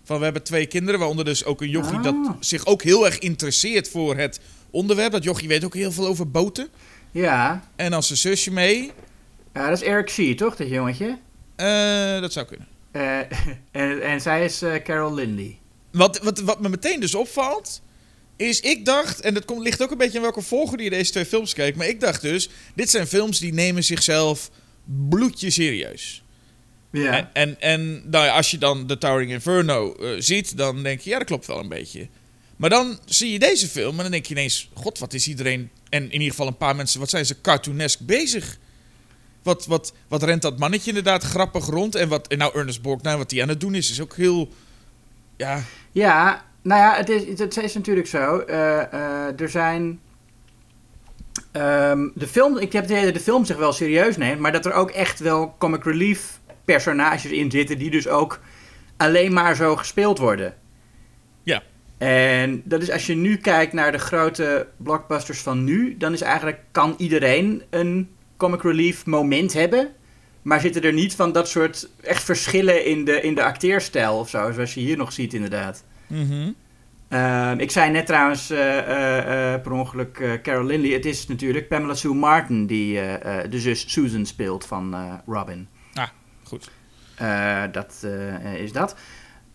Van 0.04 0.18
we 0.18 0.24
hebben 0.24 0.42
twee 0.42 0.66
kinderen, 0.66 0.98
waaronder 0.98 1.24
dus 1.24 1.44
ook 1.44 1.60
een 1.60 1.68
jochie 1.70 1.96
Ah. 1.96 2.02
dat 2.02 2.14
zich 2.40 2.66
ook 2.66 2.82
heel 2.82 3.06
erg 3.06 3.18
interesseert 3.18 3.88
voor 3.88 4.16
het 4.16 4.40
onderwerp. 4.70 5.12
Dat 5.12 5.24
jochie 5.24 5.48
weet 5.48 5.64
ook 5.64 5.74
heel 5.74 5.92
veel 5.92 6.06
over 6.06 6.30
boten. 6.30 6.68
Ja. 7.10 7.64
En 7.76 7.92
als 7.92 8.06
zijn 8.06 8.18
zusje 8.18 8.50
mee, 8.50 8.92
ja, 9.54 9.68
dat 9.68 9.80
is 9.82 9.86
Eric 9.88 10.06
C., 10.06 10.38
toch, 10.38 10.56
dat 10.56 10.68
jongetje? 10.68 11.18
eh, 11.56 12.20
dat 12.20 12.32
zou 12.32 12.46
kunnen. 12.46 12.66
Eh, 12.90 13.18
en, 13.82 14.02
en 14.02 14.20
zij 14.20 14.44
is 14.44 14.62
eh, 14.62 14.74
Carol 14.82 15.14
Lindy. 15.14 15.56
Wat, 15.92 16.18
wat, 16.18 16.38
wat 16.40 16.60
me 16.60 16.68
meteen 16.68 17.00
dus 17.00 17.14
opvalt, 17.14 17.82
is 18.36 18.60
ik 18.60 18.84
dacht, 18.84 19.20
en 19.20 19.34
dat 19.34 19.44
komt, 19.44 19.62
ligt 19.62 19.82
ook 19.82 19.90
een 19.90 19.98
beetje 19.98 20.16
in 20.16 20.22
welke 20.22 20.42
volgorde 20.42 20.82
je 20.82 20.90
deze 20.90 21.10
twee 21.10 21.26
films 21.26 21.54
kijkt, 21.54 21.76
maar 21.76 21.86
ik 21.86 22.00
dacht 22.00 22.22
dus, 22.22 22.48
dit 22.74 22.90
zijn 22.90 23.06
films 23.06 23.38
die 23.38 23.52
nemen 23.52 23.84
zichzelf 23.84 24.50
bloedje 25.08 25.50
serieus. 25.50 26.22
Ja. 26.90 27.12
En, 27.12 27.28
en, 27.32 27.60
en 27.60 28.10
nou 28.10 28.24
ja, 28.24 28.32
als 28.36 28.50
je 28.50 28.58
dan 28.58 28.86
The 28.86 28.98
Towering 28.98 29.30
Inferno 29.30 29.94
eh, 29.94 30.10
ziet, 30.18 30.56
dan 30.56 30.82
denk 30.82 31.00
je, 31.00 31.10
ja, 31.10 31.18
dat 31.18 31.26
klopt 31.26 31.46
wel 31.46 31.58
een 31.58 31.68
beetje. 31.68 32.08
Maar 32.56 32.70
dan 32.70 32.98
zie 33.04 33.32
je 33.32 33.38
deze 33.38 33.68
film 33.68 33.96
en 33.96 34.02
dan 34.02 34.10
denk 34.10 34.26
je 34.26 34.34
ineens, 34.34 34.70
god, 34.74 34.98
wat 34.98 35.14
is 35.14 35.28
iedereen, 35.28 35.70
en 35.88 36.02
in 36.04 36.12
ieder 36.12 36.28
geval 36.28 36.46
een 36.46 36.56
paar 36.56 36.76
mensen, 36.76 37.00
wat 37.00 37.10
zijn 37.10 37.26
ze 37.26 37.40
cartoonesk 37.40 38.00
bezig? 38.00 38.58
Wat, 39.42 39.66
wat, 39.66 39.92
wat 40.08 40.22
rent 40.22 40.42
dat 40.42 40.58
mannetje 40.58 40.88
inderdaad 40.88 41.22
grappig 41.22 41.66
rond? 41.66 41.94
En 41.94 42.08
wat, 42.08 42.28
en 42.28 42.38
nou 42.38 42.58
Ernest 42.58 42.82
Borgnine, 42.82 43.16
wat 43.16 43.30
hij 43.30 43.42
aan 43.42 43.48
het 43.48 43.60
doen 43.60 43.74
is, 43.74 43.90
is 43.90 44.00
ook 44.00 44.16
heel, 44.16 44.48
ja, 45.36 45.64
Ja, 45.92 46.44
nou 46.62 46.80
ja, 46.80 46.96
het 46.96 47.08
is, 47.08 47.38
het 47.38 47.56
is 47.56 47.74
natuurlijk 47.74 48.06
zo. 48.06 48.38
eh, 48.38 48.92
eh, 48.92 49.40
er 49.40 49.48
zijn. 49.48 50.00
Ehm, 51.60 52.08
de 52.14 52.26
film, 52.26 52.58
ik 52.58 52.72
heb 52.72 52.82
het 52.82 52.90
idee 52.90 53.04
dat 53.04 53.14
de 53.14 53.20
film 53.20 53.44
zich 53.44 53.56
wel 53.56 53.72
serieus 53.72 54.16
neemt, 54.16 54.40
maar 54.40 54.52
dat 54.52 54.66
er 54.66 54.72
ook 54.72 54.90
echt 54.90 55.20
wel 55.20 55.54
comic 55.58 55.84
relief 55.84 56.40
personages 56.64 57.30
in 57.30 57.50
zitten 57.50 57.78
die 57.78 57.90
dus 57.90 58.08
ook 58.08 58.40
alleen 58.96 59.32
maar 59.32 59.56
zo 59.56 59.76
gespeeld 59.76 60.18
worden. 60.18 60.54
Ja. 61.42 61.62
En 61.98 62.62
dat 62.64 62.82
is 62.82 62.90
als 62.90 63.06
je 63.06 63.14
nu 63.14 63.36
kijkt 63.36 63.72
naar 63.72 63.92
de 63.92 63.98
grote 63.98 64.66
blockbusters 64.76 65.40
van 65.40 65.64
nu, 65.64 65.96
dan 65.96 66.12
is 66.12 66.20
eigenlijk 66.20 66.60
kan 66.70 66.94
iedereen 66.98 67.62
een 67.70 68.08
comic 68.36 68.62
relief 68.62 69.06
moment 69.06 69.52
hebben. 69.52 69.88
Maar 70.42 70.60
zitten 70.60 70.82
er 70.82 70.92
niet 70.92 71.14
van 71.14 71.32
dat 71.32 71.48
soort 71.48 71.88
echt 72.02 72.22
verschillen 72.24 72.84
in 72.84 73.04
de, 73.04 73.20
in 73.20 73.34
de 73.34 73.42
acteerstijl 73.42 74.18
of 74.18 74.28
zo, 74.28 74.52
zoals 74.52 74.74
je 74.74 74.80
hier 74.80 74.96
nog 74.96 75.12
ziet 75.12 75.34
inderdaad. 75.34 75.84
mhm. 76.06 76.50
Ehm, 77.08 77.58
ik 77.58 77.70
zei 77.70 77.90
net 77.90 78.06
trouwens 78.06 78.50
eh, 78.50 78.78
eh, 78.78 79.54
eh, 79.54 79.62
per 79.62 79.72
ongeluk 79.72 80.38
Carol 80.42 80.64
Lindley. 80.66 80.92
Het 80.92 81.04
is 81.06 81.26
natuurlijk 81.26 81.68
Pamela 81.68 81.94
Sue 81.94 82.14
Martin 82.14 82.66
die 82.66 82.94
de 83.50 83.60
zus 83.60 83.92
Susan 83.92 84.26
speelt 84.26 84.66
van 84.66 84.96
Robin. 85.26 85.68
Ah, 85.94 86.08
goed. 86.42 86.70
Dat 87.72 88.06
is 88.56 88.72
dat. 88.72 88.94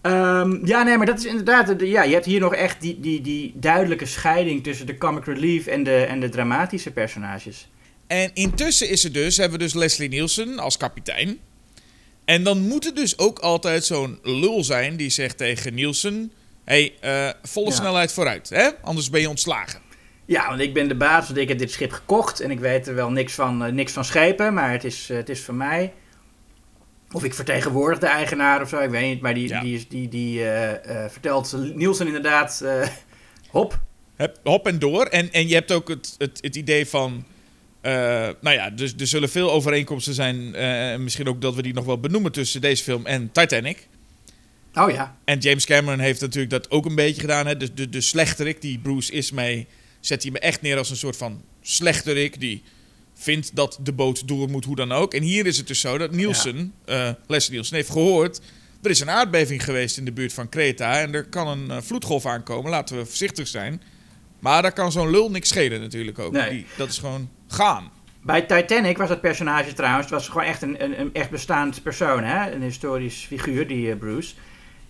Ehm, 0.01 0.65
ja, 0.65 0.83
nee, 0.83 0.97
maar 0.97 1.05
dat 1.05 1.17
is 1.19 1.25
inderdaad... 1.25 1.79
de- 1.79 1.87
ja, 1.87 2.03
je 2.03 2.13
hebt 2.13 2.25
hier 2.25 2.39
nog 2.39 2.55
echt 2.55 2.81
die, 2.81 2.99
die, 2.99 3.21
die 3.21 3.53
duidelijke 3.55 4.05
scheiding 4.05 4.63
tussen 4.63 4.85
de 4.85 4.97
comic 4.97 5.25
relief 5.25 5.67
en 5.67 5.83
de, 5.83 5.95
en 5.95 6.19
de 6.19 6.29
dramatische 6.29 6.91
personages. 6.91 7.69
En 8.07 8.31
intussen 8.33 8.89
is 8.89 9.03
er 9.03 9.11
dus, 9.11 9.37
hebben 9.37 9.57
we 9.57 9.63
dus 9.63 9.73
Leslie 9.73 10.09
Nielsen 10.09 10.59
als 10.59 10.77
kapitein. 10.77 11.37
En 12.25 12.43
dan 12.43 12.59
moet 12.67 12.85
er 12.85 12.95
dus 12.95 13.17
ook 13.17 13.39
altijd 13.39 13.85
zo'n 13.85 14.19
lul 14.23 14.63
zijn 14.63 14.95
die 14.95 15.09
zegt 15.09 15.37
tegen 15.37 15.73
Nielsen... 15.73 16.31
Hey, 16.65 16.93
eh, 17.01 17.29
volle 17.43 17.69
Ja. 17.69 17.75
snelheid 17.75 18.13
vooruit, 18.13 18.49
hè? 18.49 18.69
Anders 18.81 19.09
ben 19.09 19.21
je 19.21 19.29
ontslagen. 19.29 19.79
Ja, 20.25 20.47
want 20.47 20.59
ik 20.61 20.73
ben 20.73 20.87
de 20.87 20.95
baas, 20.95 21.25
want 21.27 21.37
ik 21.39 21.47
heb 21.47 21.57
dit 21.57 21.71
schip 21.71 21.91
gekocht 21.91 22.39
en 22.39 22.51
ik 22.51 22.59
weet 22.59 22.87
er 22.87 22.95
wel 22.95 23.09
niks 23.11 23.33
van, 23.33 23.63
eh, 23.65 23.71
niks 23.71 23.91
van 23.91 24.05
schepen, 24.05 24.53
maar 24.53 24.71
het 24.71 24.83
is, 24.83 25.09
eh, 25.09 25.17
het 25.17 25.29
is 25.29 25.39
van 25.41 25.57
mij. 25.57 25.93
Of 27.11 27.23
ik 27.23 27.33
vertegenwoordig 27.33 27.99
de 27.99 28.05
eigenaar 28.07 28.61
of 28.61 28.69
zo, 28.69 28.79
ik 28.79 28.89
weet 28.89 29.03
niet, 29.13 29.21
maar 29.21 29.33
die, 29.33 29.47
Ja. 29.47 29.61
die, 29.61 29.75
is- 29.75 29.87
die, 29.87 30.07
die 30.09 30.39
vertelt 31.09 31.55
Nielsen 31.75 32.05
inderdaad, 32.07 32.63
hop. 33.49 33.79
Hop 34.43 34.67
en 34.67 34.79
door. 34.79 35.05
En, 35.05 35.31
en 35.31 35.47
je 35.47 35.53
hebt 35.53 35.71
ook 35.71 35.87
het, 35.87 36.15
het, 36.17 36.37
het 36.41 36.55
idee 36.55 36.87
van... 36.87 37.25
nou 37.81 38.49
ja, 38.51 38.69
dus 38.69 38.93
er 38.99 39.07
zullen 39.07 39.29
veel 39.29 39.51
overeenkomsten 39.51 40.13
zijn. 40.13 40.51
misschien 41.03 41.27
ook 41.27 41.41
dat 41.41 41.55
we 41.55 41.61
die 41.61 41.73
nog 41.73 41.85
wel 41.85 41.99
benoemen 41.99 42.31
tussen 42.31 42.61
deze 42.61 42.83
film 42.83 43.05
en 43.05 43.31
Titanic. 43.31 43.87
Oh 44.73 44.91
ja, 44.91 45.17
En 45.25 45.39
James 45.39 45.65
Cameron 45.65 45.99
heeft 45.99 46.21
natuurlijk 46.21 46.51
dat 46.51 46.71
ook 46.71 46.85
een 46.85 46.95
beetje 46.95 47.21
gedaan. 47.21 47.47
Hè? 47.47 47.57
De, 47.57 47.73
de, 47.73 47.89
de 47.89 48.01
slechterik 48.01 48.61
die 48.61 48.79
Bruce 48.79 49.11
is 49.11 49.31
mee, 49.31 49.67
zet 49.99 50.23
hij 50.23 50.31
me 50.31 50.39
echt 50.39 50.61
neer 50.61 50.77
als 50.77 50.89
een 50.89 50.95
soort 50.95 51.17
van 51.17 51.41
slechterik 51.61 52.39
die 52.39 52.63
vindt 53.13 53.55
dat 53.55 53.79
de 53.81 53.93
boot 53.93 54.27
door 54.27 54.49
moet, 54.49 54.65
hoe 54.65 54.75
dan 54.75 54.91
ook. 54.91 55.13
En 55.13 55.21
hier 55.21 55.45
is 55.45 55.57
het 55.57 55.67
dus 55.67 55.79
zo 55.79 55.97
dat 55.97 56.11
Nielsen, 56.11 56.73
eh 56.85 57.09
Leslie 57.27 57.53
Nielsen, 57.55 57.75
heeft 57.75 57.89
gehoord... 57.89 58.41
er 58.81 58.89
is 58.89 58.99
een 58.99 59.09
aardbeving 59.09 59.63
geweest 59.63 59.97
in 59.97 60.05
de 60.05 60.11
buurt 60.11 60.33
van 60.33 60.49
Kreta 60.49 60.99
en 60.99 61.13
er 61.13 61.23
kan 61.23 61.47
een 61.47 61.71
eh, 61.71 61.77
vloedgolf 61.81 62.25
aankomen. 62.25 62.71
Laten 62.71 62.97
we 62.97 63.05
voorzichtig 63.05 63.47
zijn. 63.47 63.81
Maar 64.39 64.61
daar 64.61 64.73
kan 64.73 64.91
zo'n 64.91 65.09
lul 65.09 65.31
niks 65.31 65.49
schelen 65.49 65.81
natuurlijk 65.81 66.19
ook. 66.19 66.31
Nee. 66.31 66.49
Die, 66.49 66.65
dat 66.77 66.89
is 66.89 66.97
gewoon 66.97 67.29
gaan. 67.47 67.91
bij 68.21 68.41
Titanic 68.41 68.97
was 68.97 69.09
dat 69.09 69.21
personage 69.21 69.73
trouwens, 69.73 70.05
het 70.05 70.13
was 70.13 70.27
gewoon 70.27 70.43
echt 70.43 70.61
een, 70.61 70.83
een, 70.83 70.99
een 70.99 71.13
echt 71.13 71.29
bestaand 71.29 71.83
persoon, 71.83 72.23
hè? 72.23 72.51
een 72.51 72.61
historisch 72.61 73.25
figuur, 73.27 73.67
die 73.67 73.91
eh, 73.91 73.97
Bruce. 73.97 74.33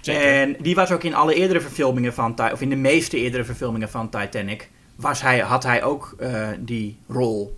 En 0.07 0.55
die 0.60 0.75
was 0.75 0.91
ook 0.91 1.03
in 1.03 1.13
alle 1.15 1.36
eerdere 1.36 1.62
verfilmingen 1.62 2.13
van, 2.13 2.36
Ti- 2.36 2.51
of 2.51 2.62
in 2.62 2.69
de 2.69 2.75
meeste 2.75 3.17
eerdere 3.17 3.43
verfilmingen 3.43 3.89
van 3.89 4.10
Titanic, 4.10 4.69
was 4.95 5.22
hij, 5.22 5.39
had 5.39 5.63
hij 5.63 5.83
ook 5.83 6.15
eh, 6.19 6.48
die 6.60 6.98
rol. 7.07 7.57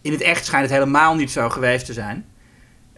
In 0.00 0.12
het 0.12 0.20
echt 0.20 0.44
schijnt 0.44 0.64
het 0.64 0.78
helemaal 0.78 1.14
niet 1.14 1.30
zo 1.30 1.48
geweest 1.48 1.86
te 1.86 1.92
zijn. 1.92 2.26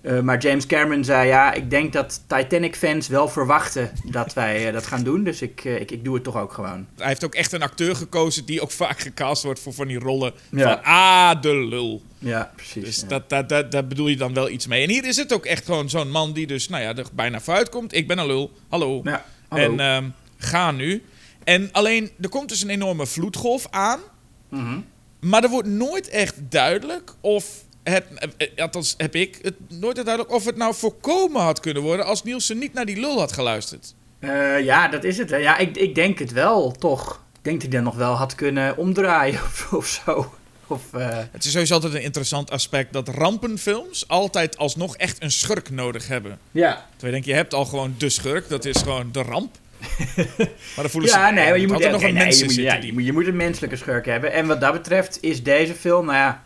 Eh, 0.02 0.21
maar 0.21 0.38
James 0.38 0.67
Cameron 0.67 1.05
zei, 1.05 1.28
ja, 1.28 1.52
ik 1.52 1.71
denk 1.71 1.93
dat 1.93 2.23
Titanic-fans 2.26 3.09
wel 3.09 3.28
verwachten 3.28 3.90
dat 4.05 4.35
wij 4.35 4.67
eh, 4.67 4.73
dat 4.73 4.87
gaan 4.87 5.02
doen. 5.02 5.25
Dus 5.25 5.43
ik, 5.43 5.64
eh, 5.64 5.81
ik, 5.81 5.90
ik 5.90 6.05
doe 6.05 6.14
het 6.14 6.25
toch 6.25 6.37
ook 6.37 6.52
gewoon. 6.52 6.87
Hij 6.97 7.07
heeft 7.07 7.25
ook 7.25 7.35
echt 7.35 7.52
een 7.52 7.62
acteur 7.62 7.97
gekozen 7.97 8.45
die 8.45 8.61
ook 8.61 8.71
vaak 8.71 8.99
gecast 8.99 9.43
wordt 9.43 9.61
voor 9.61 9.73
van 9.73 9.87
die 9.87 9.99
rollen 9.99 10.33
Ja. 10.50 10.62
van 10.62 10.85
ah, 10.85 11.43
de 11.43 11.55
lul. 11.55 12.02
Ja, 12.19 12.52
precies. 12.57 12.85
Dus 12.85 13.00
ja. 13.00 13.07
dat, 13.07 13.28
dat, 13.28 13.49
dat, 13.49 13.73
daar 13.73 13.87
bedoel 13.87 14.09
je 14.09 14.17
dan 14.17 14.35
wel 14.35 14.49
iets 14.49 14.67
mee. 14.67 14.83
En 14.83 14.90
hier 14.90 15.05
is 15.05 15.17
het 15.17 15.33
ook 15.33 15.47
echt 15.47 15.64
gewoon 15.64 15.90
zo'n 15.90 16.11
man 16.11 16.33
die 16.33 16.47
dus, 16.47 16.69
nou 16.69 16.83
ja, 16.83 16.97
er 16.97 17.07
bijna 17.12 17.40
vooruit 17.40 17.69
komt. 17.69 17.95
Ik 17.95 18.07
ben 18.07 18.19
een 18.19 18.26
lul, 18.26 18.52
hallo. 18.69 19.00
Ja, 19.05 19.25
hallo. 19.49 19.64
En 19.64 19.81
ehm, 19.81 20.05
ga 20.37 20.71
nu. 20.71 21.02
En 21.45 21.69
alleen, 21.73 22.11
er 22.21 22.28
komt 22.28 22.49
dus 22.49 22.62
een 22.62 22.71
enorme 22.71 23.07
vloedgolf 23.07 23.67
aan. 23.71 24.00
Mhm. 24.49 24.78
Maar 25.21 25.43
er 25.43 25.50
wordt 25.50 25.69
nooit 25.69 26.09
echt 26.09 26.35
duidelijk 26.49 27.14
of 27.21 27.64
het, 27.90 28.04
eh, 28.37 28.49
althans 28.57 28.95
heb 28.97 29.14
ik 29.14 29.38
het 29.42 29.54
nooit 29.68 29.97
duidelijk, 29.97 30.33
of 30.33 30.45
het 30.45 30.57
nou 30.57 30.75
voorkomen 30.75 31.42
had 31.42 31.61
kunnen 31.61 31.83
worden 31.83 32.07
als 32.07 32.23
Nielsen 32.23 32.59
niet 32.59 32.73
naar 32.73 32.87
die 32.87 33.00
lul 33.00 33.18
had 33.18 33.33
geluisterd. 33.33 33.95
Eh, 34.18 34.61
ja, 34.61 34.88
dat 34.88 35.04
is 35.04 35.18
het. 35.18 35.30
hè. 35.30 35.37
Ja, 35.37 35.59
ik, 35.59 35.76
ik 35.76 35.95
denk 35.95 36.18
het 36.18 36.33
wel, 36.33 36.71
toch. 36.73 37.23
Ik 37.38 37.45
denk 37.45 37.61
dat 37.61 37.73
hij 37.73 37.80
dan 37.80 37.83
nog 37.83 37.97
wel 37.97 38.14
had 38.14 38.35
kunnen 38.35 38.76
omdraaien 38.76 39.40
of, 39.49 39.73
of 39.73 39.87
zo. 39.87 40.33
Of, 40.66 40.83
eh, 40.92 41.18
Het 41.33 41.45
is 41.45 41.50
sowieso 41.52 41.75
altijd 41.75 41.95
een 41.95 42.02
interessant 42.02 42.50
aspect 42.50 42.92
dat 42.92 43.09
rampenfilms 43.09 44.09
altijd 44.09 44.59
alsnog 44.59 44.97
echt 44.97 45.23
een 45.23 45.30
schurk 45.30 45.71
nodig 45.71 46.09
hebben. 46.09 46.38
ja. 46.50 46.73
Terwijl 46.73 46.87
je 47.00 47.11
denkt, 47.11 47.26
je 47.26 47.35
hebt 47.35 47.54
al 47.54 47.64
gewoon 47.64 47.95
de 47.99 48.09
schurk, 48.09 48.49
dat 48.49 48.64
is 48.64 48.76
gewoon 48.76 49.09
de 49.12 49.23
ramp. 49.23 49.57
maar 50.37 50.47
dan 50.76 50.90
voelen 50.90 51.11
ze 51.11 51.16
Ja, 51.16 51.30
nee, 51.30 51.49
maar 51.49 51.59
je 51.59 51.66
moet, 51.66 51.75
altijd 51.75 51.92
nog 51.92 52.00
nee, 52.00 52.11
een 52.11 52.16
nee, 52.16 52.25
mens 52.25 52.38
je, 52.38 52.45
moet, 52.45 52.54
zitten. 52.54 52.76
ja, 52.80 52.87
je, 52.87 52.92
moet, 52.92 53.04
je 53.04 53.12
moet 53.12 53.26
een 53.26 53.37
menselijke 53.37 53.76
schurk 53.76 54.07
hebben. 54.07 54.33
En 54.33 54.47
wat 54.47 54.61
dat 54.61 54.73
betreft 54.73 55.18
is 55.21 55.42
deze 55.42 55.75
film, 55.75 56.07
nou 56.07 56.16
ja, 56.18 56.45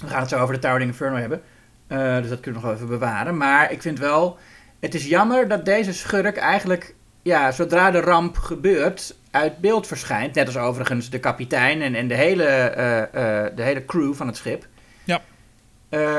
we 0.00 0.08
gaan 0.08 0.20
het 0.20 0.28
zo 0.28 0.38
over 0.38 0.54
de 0.54 0.60
Towering 0.60 0.90
Inferno 0.90 1.16
hebben. 1.16 1.42
Eh, 1.86 2.16
dus 2.16 2.28
dat 2.28 2.40
kunnen 2.40 2.60
we 2.60 2.66
nog 2.66 2.76
even 2.76 2.88
bewaren. 2.88 3.36
Maar 3.36 3.72
ik 3.72 3.82
vind 3.82 3.98
wel, 3.98 4.38
het 4.80 4.94
is 4.94 5.06
jammer 5.06 5.48
dat 5.48 5.64
deze 5.64 5.92
schurk 5.92 6.36
eigenlijk, 6.36 6.94
ja, 7.22 7.52
zodra 7.52 7.90
de 7.90 8.00
ramp 8.00 8.36
gebeurt, 8.36 9.16
uit 9.30 9.58
beeld 9.58 9.86
verschijnt. 9.86 10.34
Net 10.34 10.46
als 10.46 10.56
overigens 10.56 11.10
de 11.10 11.18
kapitein 11.18 11.82
en, 11.82 11.94
en 11.94 12.08
de, 12.08 12.14
hele, 12.14 12.44
eh, 12.44 13.02
eh, 13.02 13.56
de 13.56 13.62
hele 13.62 13.84
crew 13.84 14.14
van 14.14 14.26
het 14.26 14.36
schip. 14.36 14.66
Ja. 15.04 15.20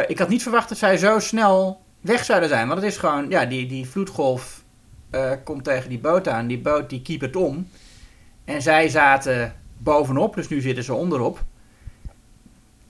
ik 0.07 0.19
had 0.19 0.29
niet 0.29 0.41
verwacht 0.41 0.69
dat 0.69 0.77
zij 0.77 0.97
zo 0.97 1.19
snel 1.19 1.81
weg 2.01 2.25
zouden 2.25 2.49
zijn. 2.49 2.67
Want 2.67 2.81
het 2.81 2.91
is 2.91 2.97
gewoon, 2.97 3.29
ja, 3.29 3.45
die, 3.45 3.67
die 3.67 3.87
vloedgolf 3.87 4.63
komt 5.43 5.63
tegen 5.63 5.89
die 5.89 5.99
boot 5.99 6.27
aan. 6.27 6.47
Die 6.47 6.59
boot 6.59 6.89
die 6.89 7.01
keepert 7.01 7.35
om. 7.35 7.67
En 8.45 8.61
zij 8.61 8.89
zaten 8.89 9.55
bovenop, 9.77 10.35
dus 10.35 10.47
nu 10.47 10.61
zitten 10.61 10.83
ze 10.83 10.93
onderop. 10.93 11.43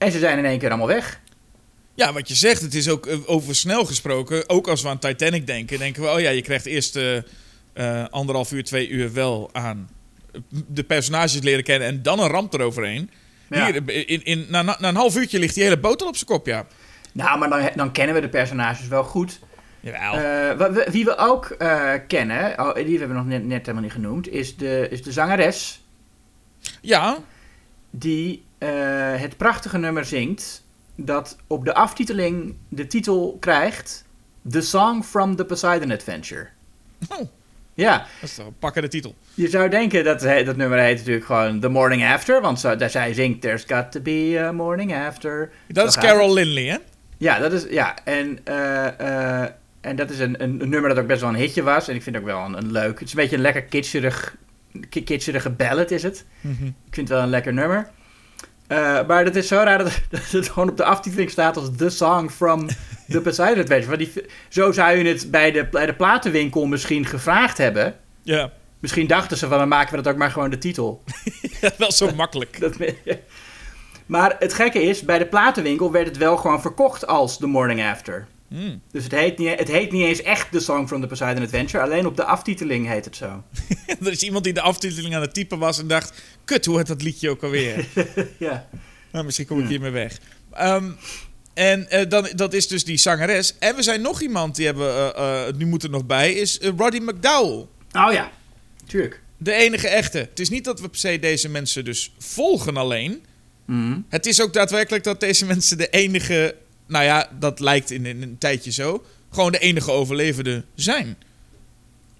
En 0.02 0.12
ze 0.12 0.18
zijn 0.18 0.38
in 0.38 0.44
één 0.44 0.58
keer 0.58 0.68
allemaal 0.68 0.86
weg. 0.86 1.20
Ja, 1.94 2.12
wat 2.12 2.28
je 2.28 2.34
zegt, 2.34 2.60
het 2.60 2.74
is 2.74 2.88
ook 2.88 3.06
eh, 3.06 3.18
over 3.26 3.54
snel 3.54 3.84
gesproken. 3.84 4.48
Ook 4.48 4.68
als 4.68 4.82
we 4.82 4.88
aan 4.88 4.98
Titanic 4.98 5.46
denken, 5.46 5.78
denken 5.78 6.02
we, 6.02 6.08
oh 6.08 6.20
ja, 6.20 6.30
je 6.30 6.42
krijgt 6.42 6.66
eerst 6.66 6.96
eh, 6.96 8.04
anderhalf 8.10 8.52
uur, 8.52 8.64
twee 8.64 8.88
uur 8.88 9.12
wel 9.12 9.50
aan 9.52 9.90
de 10.66 10.82
personages 10.82 11.40
leren 11.40 11.64
kennen 11.64 11.88
en 11.88 12.02
dan 12.02 12.20
een 12.20 12.28
ramp 12.28 12.54
eroverheen. 12.54 13.10
Ja. 13.48 13.66
Hier, 13.66 14.08
in, 14.08 14.24
in, 14.24 14.46
na, 14.48 14.80
een 14.80 14.94
half 14.94 15.16
uurtje 15.16 15.38
ligt 15.38 15.54
die 15.54 15.62
hele 15.62 15.78
boot 15.78 16.02
al 16.02 16.08
op 16.08 16.16
zijn 16.16 16.26
kop, 16.26 16.46
ja. 16.46 16.66
Nou, 17.12 17.38
maar 17.38 17.48
dan, 17.48 17.70
dan 17.74 17.92
kennen 17.92 18.14
we 18.14 18.20
de 18.20 18.28
personages 18.28 18.88
wel 18.88 19.04
goed. 19.04 19.38
Jawel. 19.80 20.84
Wie 20.90 21.04
we 21.04 21.16
ook 21.16 21.56
kennen, 22.08 22.58
oh, 22.58 22.74
die 22.74 22.98
hebben 22.98 23.08
we 23.08 23.22
nog 23.22 23.26
net, 23.26 23.44
net 23.44 23.60
helemaal 23.60 23.82
niet 23.82 23.92
genoemd, 23.92 24.28
is 24.28 24.56
de, 24.56 24.86
is 24.90 25.02
de 25.02 25.12
zangeres 25.12 25.80
ja, 26.80 27.18
die 27.90 28.44
het 29.20 29.36
prachtige 29.36 29.78
nummer 29.78 30.04
zingt 30.04 30.64
dat 30.96 31.36
op 31.46 31.64
de 31.64 31.74
aftiteling 31.74 32.54
de 32.68 32.86
titel 32.86 33.36
krijgt 33.40 34.04
The 34.50 34.60
Song 34.60 35.02
from 35.02 35.36
the 35.36 35.44
Poseidon 35.44 35.90
Adventure. 35.92 36.48
Oh. 37.08 37.28
Ja, 37.74 37.98
dat 37.98 38.28
is 38.28 38.34
toch 38.34 38.46
een 38.46 38.58
pakkende 38.58 38.88
titel. 38.88 39.14
je 39.34 39.48
zou 39.48 39.68
denken 39.68 40.04
dat 40.04 40.20
dat 40.20 40.56
nummer 40.56 40.78
heet 40.78 40.98
natuurlijk 40.98 41.26
gewoon 41.26 41.60
The 41.60 41.68
Morning 41.68 42.04
After, 42.04 42.40
want 42.40 42.60
zo, 42.60 42.76
daar 42.76 42.90
zij 42.90 43.14
zingt 43.14 43.40
There's 43.40 43.64
got 43.66 43.92
to 43.92 44.00
be 44.00 44.36
a 44.38 44.52
morning 44.52 44.94
after. 44.94 45.50
Dat 45.68 45.88
is 45.88 45.94
het. 45.94 46.04
Carol 46.04 46.32
Lindley, 46.32 46.64
hè? 46.66 46.76
Ja, 47.18 47.38
dat 47.38 47.52
is, 47.52 47.66
ja, 47.70 47.96
en, 48.04 48.38
eh, 48.44 49.40
eh, 49.42 49.48
en 49.80 49.96
dat 49.96 50.10
is 50.10 50.18
een, 50.18 50.42
een, 50.42 50.60
een 50.62 50.68
nummer 50.68 50.88
dat 50.88 50.98
ook 50.98 51.06
best 51.06 51.20
wel 51.20 51.30
een 51.30 51.36
hitje 51.36 51.62
was. 51.62 51.88
En 51.88 51.94
ik 51.94 52.02
vind 52.02 52.14
het 52.16 52.24
ook 52.24 52.30
wel 52.30 52.44
een, 52.44 52.56
een 52.56 52.72
leuk. 52.72 52.98
Het 52.98 53.08
is 53.08 53.14
een 53.14 53.20
beetje 53.20 53.36
een 53.36 53.42
lekker 53.42 53.62
kitscherig, 53.62 54.36
ki- 54.88 55.04
kitscherige 55.04 55.50
ballad 55.50 55.90
is 55.90 56.02
het. 56.02 56.24
Ik 56.60 56.94
vind 56.94 57.08
het 57.08 57.08
wel 57.08 57.22
een 57.22 57.28
lekker 57.30 57.52
nummer. 57.52 57.90
Eh, 58.66 59.06
maar 59.06 59.24
het 59.24 59.36
is 59.36 59.48
zo 59.48 59.56
raar 59.56 59.78
dat, 59.78 60.00
dat 60.10 60.30
het 60.30 60.48
gewoon 60.48 60.68
op 60.68 60.76
de 60.76 60.84
aftiteling 60.84 61.30
staat 61.30 61.56
als 61.56 61.68
The 61.76 61.90
Song 61.90 62.28
from 62.28 62.66
the 63.08 63.20
Poseidon 63.24 63.62
Adventure. 63.62 63.96
Want 63.96 64.14
die, 64.14 64.24
zo 64.48 64.72
zou 64.72 64.96
je 64.96 65.04
het 65.04 65.30
bij 65.30 65.50
de, 65.50 65.66
bij 65.66 65.86
de 65.86 65.94
platenwinkel 65.94 66.66
misschien 66.66 67.06
gevraagd 67.06 67.58
hebben. 67.58 67.96
Ja, 68.22 68.52
Misschien 68.82 69.06
dachten 69.06 69.36
ze 69.36 69.48
van, 69.48 69.58
dan 69.58 69.68
maken 69.68 69.96
we 69.96 70.02
dat 70.02 70.12
ook 70.12 70.18
maar 70.18 70.30
gewoon 70.30 70.50
de 70.50 70.58
titel. 70.58 71.02
wel 71.78 71.92
zo 71.92 72.14
makkelijk. 72.14 72.60
Dat, 72.60 72.76
maar 74.06 74.36
het 74.38 74.54
gekke 74.54 74.82
is, 74.82 75.02
bij 75.02 75.18
de 75.18 75.26
platenwinkel 75.26 75.92
werd 75.92 76.06
het 76.06 76.16
wel 76.16 76.36
gewoon 76.36 76.60
verkocht 76.60 77.06
als 77.06 77.38
The 77.38 77.46
Morning 77.46 77.82
After. 77.82 78.26
Hmm. 78.52 78.82
Dus 78.90 79.02
het 79.02 79.12
heet, 79.12 79.38
niet, 79.38 79.58
het 79.58 79.68
heet 79.68 79.92
niet 79.92 80.04
eens 80.04 80.22
echt 80.22 80.50
The 80.50 80.60
Song 80.60 80.86
from 80.86 81.00
the 81.00 81.06
Poseidon 81.06 81.44
Adventure. 81.44 81.82
Alleen 81.82 82.06
op 82.06 82.16
de 82.16 82.24
aftiteling 82.24 82.88
heet 82.88 83.04
het 83.04 83.16
zo. 83.16 83.42
er 84.04 84.10
is 84.10 84.22
iemand 84.22 84.44
die 84.44 84.52
de 84.52 84.60
aftiteling 84.60 85.14
aan 85.14 85.20
het 85.20 85.34
typen 85.34 85.58
was 85.58 85.78
en 85.78 85.86
dacht... 85.86 86.22
Kut, 86.44 86.66
hoe 86.66 86.76
heet 86.76 86.86
dat 86.86 87.02
liedje 87.02 87.30
ook 87.30 87.42
alweer? 87.42 87.86
ja. 88.38 88.68
nou, 89.12 89.24
misschien 89.24 89.46
kom 89.46 89.60
ik 89.60 89.68
hiermee 89.68 89.90
weg. 89.90 90.18
Ehm, 90.52 90.90
en 91.54 91.90
eh, 91.90 92.08
dan, 92.08 92.28
dat 92.34 92.52
is 92.52 92.68
dus 92.68 92.84
die 92.84 92.96
zangeres. 92.96 93.54
En 93.58 93.76
we 93.76 93.82
zijn 93.82 94.00
nog 94.00 94.22
iemand, 94.22 94.56
die 94.56 94.66
hebben 94.66 95.14
eh, 95.14 95.46
eh, 95.48 95.54
nu 95.54 95.66
moet 95.66 95.82
er 95.82 95.90
nog 95.90 96.06
bij, 96.06 96.32
is 96.32 96.58
eh, 96.58 96.70
Roddy 96.76 96.98
McDowell. 96.98 97.66
Oh 97.92 98.12
ja, 98.12 98.30
tuurlijk. 98.86 99.20
De 99.36 99.52
enige 99.52 99.88
echte. 99.88 100.18
Het 100.18 100.40
is 100.40 100.50
niet 100.50 100.64
dat 100.64 100.80
we 100.80 100.88
per 100.88 100.98
se 100.98 101.18
deze 101.18 101.48
mensen 101.48 101.84
dus 101.84 102.12
volgen 102.18 102.76
alleen. 102.76 103.24
Mhm. 103.64 103.98
Het 104.08 104.26
is 104.26 104.40
ook 104.40 104.52
daadwerkelijk 104.52 105.04
dat 105.04 105.20
deze 105.20 105.46
mensen 105.46 105.78
de 105.78 105.88
enige... 105.88 106.54
Nou 106.92 107.04
ja, 107.04 107.28
dat 107.38 107.60
lijkt 107.60 107.90
in, 107.90 108.06
een 108.06 108.36
tijdje 108.38 108.70
zo. 108.70 109.04
Gewoon 109.30 109.52
de 109.52 109.58
enige 109.58 109.90
overlevenden 109.90 110.64
zijn. 110.74 111.16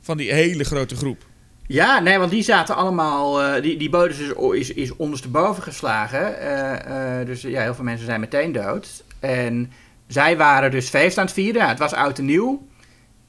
Van 0.00 0.16
die 0.16 0.32
hele 0.32 0.64
grote 0.64 0.96
groep. 0.96 1.26
Ja, 1.66 1.98
nee, 2.00 2.18
want 2.18 2.30
die 2.30 2.42
zaten 2.42 2.76
allemaal... 2.76 3.42
eh, 3.42 3.62
die, 3.62 3.76
die 3.76 3.90
boot 3.90 4.10
is, 4.10 4.20
is, 4.52 4.72
is 4.72 4.96
ondersteboven 4.96 5.62
geslagen. 5.62 6.38
Eh, 6.38 7.20
eh, 7.20 7.26
dus 7.26 7.42
ja, 7.42 7.62
heel 7.62 7.74
veel 7.74 7.84
mensen 7.84 8.06
zijn 8.06 8.20
meteen 8.20 8.52
dood. 8.52 9.04
En 9.20 9.72
zij 10.06 10.37
waren 10.37 10.70
dus 10.70 10.88
feest 10.88 11.18
aan 11.18 11.24
het 11.24 11.35
vieren. 11.35 11.62
Ja, 11.62 11.68
het 11.68 11.78
was 11.78 11.92
oud 11.92 12.18
en 12.18 12.24
nieuw. 12.24 12.66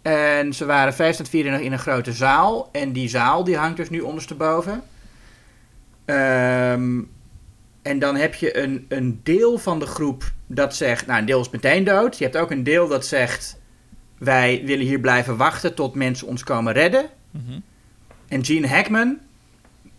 En 0.01 0.53
ze 0.53 0.65
waren 0.65 0.93
feest 0.93 1.17
aan 1.17 1.25
het 1.25 1.34
vieren 1.34 1.62
in 1.62 1.71
een 1.71 1.79
grote 1.79 2.13
zaal. 2.13 2.69
En 2.71 2.91
die 2.91 3.10
zaal 3.10 3.43
die 3.43 3.58
hangt 3.58 3.77
dus 3.77 3.89
nu 3.89 3.99
ondersteboven. 3.99 4.84
Ehm 6.06 6.99
en 7.84 8.00
dan 8.00 8.15
heb 8.15 8.34
je 8.34 8.58
een, 8.58 8.86
een 8.88 9.19
deel 9.24 9.58
van 9.58 9.80
de 9.80 9.86
groep 9.86 10.32
dat 10.48 10.76
zegt... 10.76 11.06
Nou, 11.06 11.19
een 11.19 11.26
deel 11.26 11.39
is 11.39 11.50
meteen 11.50 11.84
dood. 11.84 12.17
Je 12.17 12.24
hebt 12.24 12.38
ook 12.38 12.52
een 12.52 12.63
deel 12.63 12.88
dat 12.88 13.06
zegt... 13.06 13.62
Wij 14.17 14.62
willen 14.65 14.86
hier 14.86 15.00
blijven 15.00 15.38
wachten 15.38 15.74
tot 15.74 15.96
mensen 15.96 16.28
ons 16.28 16.43
komen 16.43 16.74
redden. 16.74 17.06
Mhm. 17.32 17.60
En 18.28 18.46
Gene 18.46 18.67
Hackman, 18.67 19.17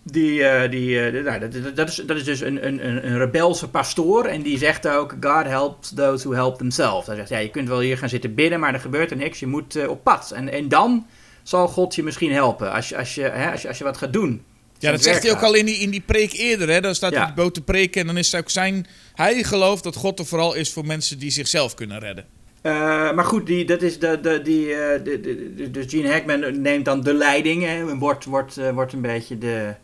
die, 0.03 0.45
eh, 0.45 0.71
die, 0.71 1.01
eh, 1.01 1.25
nou, 1.25 1.41
dat, 1.75 1.89
is, 1.89 1.97
dat 1.97 2.17
is 2.17 2.25
dus 2.25 2.41
een, 2.41 2.67
een, 2.67 2.87
een 2.87 3.19
rebelse 3.19 3.69
pastoor. 3.69 4.25
En 4.25 4.43
die 4.43 4.59
zegt 4.59 4.89
ook: 4.89 5.17
God 5.21 5.45
helps 5.45 5.95
those 5.95 6.29
who 6.29 6.37
help 6.37 6.59
themselves. 6.59 7.07
Hij 7.07 7.17
zegt: 7.17 7.29
ja, 7.29 7.39
je 7.39 7.51
kunt 7.51 7.69
wel 7.69 7.81
hier 7.81 7.99
gaan 7.99 8.09
zitten 8.09 8.35
bidden, 8.35 8.61
maar 8.61 8.75
er 8.75 8.81
gebeurt 8.81 9.11
er 9.11 9.17
niks. 9.17 9.41
Je 9.41 9.47
moet 9.47 9.77
eh, 9.77 9.89
op 9.89 10.05
pad. 10.05 10.31
En, 10.31 10.49
en 10.49 10.69
dan 10.69 11.07
zal 11.43 11.69
God 11.69 11.95
je 11.95 12.03
misschien 12.03 12.33
helpen 12.33 12.73
als 12.73 12.89
je, 12.89 12.97
als 12.97 13.15
je, 13.15 13.23
hè, 13.23 13.51
als 13.51 13.63
je, 13.63 13.69
als 13.69 13.79
je 13.79 13.85
wat 13.85 13.97
gaat 13.97 14.13
doen. 14.13 14.45
Ja, 14.79 14.91
dat 14.91 15.03
zegt 15.03 15.23
hij 15.23 15.33
ook 15.33 15.43
al 15.43 15.55
in 15.55 15.67
die, 15.67 15.77
in 15.79 15.91
die 15.91 16.01
preek 16.07 16.33
eerder. 16.33 16.69
Hè? 16.69 16.81
Dan 16.81 16.95
staat 16.95 17.11
hij 17.11 17.21
Ja. 17.21 17.29
op 17.29 17.35
die 17.35 17.45
boot 17.45 17.55
te 17.55 17.63
preken 17.63 18.01
en 18.01 18.07
dan 18.07 18.17
is 18.17 18.33
het 18.33 18.41
ook 18.41 18.51
zijn... 18.51 18.87
Hij 19.15 19.43
gelooft 19.43 19.83
dat 19.85 19.97
God 19.97 20.19
er 20.19 20.27
vooral 20.27 20.55
is 20.55 20.73
voor 20.73 20.87
mensen 20.87 21.19
die 21.19 21.31
zichzelf 21.31 21.75
kunnen 21.75 21.99
redden. 21.99 22.25
Eh, 22.63 22.73
maar 23.13 23.25
goed, 23.25 23.47
die, 23.47 23.65
dat 23.65 23.83
is 23.83 23.99
de, 23.99 24.21
de, 24.21 24.43
die, 24.43 24.75
eh, 24.75 25.05
de, 25.05 25.21
de, 25.21 25.55
de- 25.55 25.71
dus 25.71 25.85
Gene 25.89 26.09
Hackman 26.11 26.61
neemt 26.63 26.85
dan 26.85 27.01
de 27.03 27.15
leiding 27.15 27.63
hè, 27.63 27.91
en 27.91 27.99
wordt, 27.99 28.25
wordt, 28.25 28.57
eh, 28.57 28.71
wordt 28.71 28.93
een 28.93 29.01
beetje 29.01 29.39
de, 29.39 29.75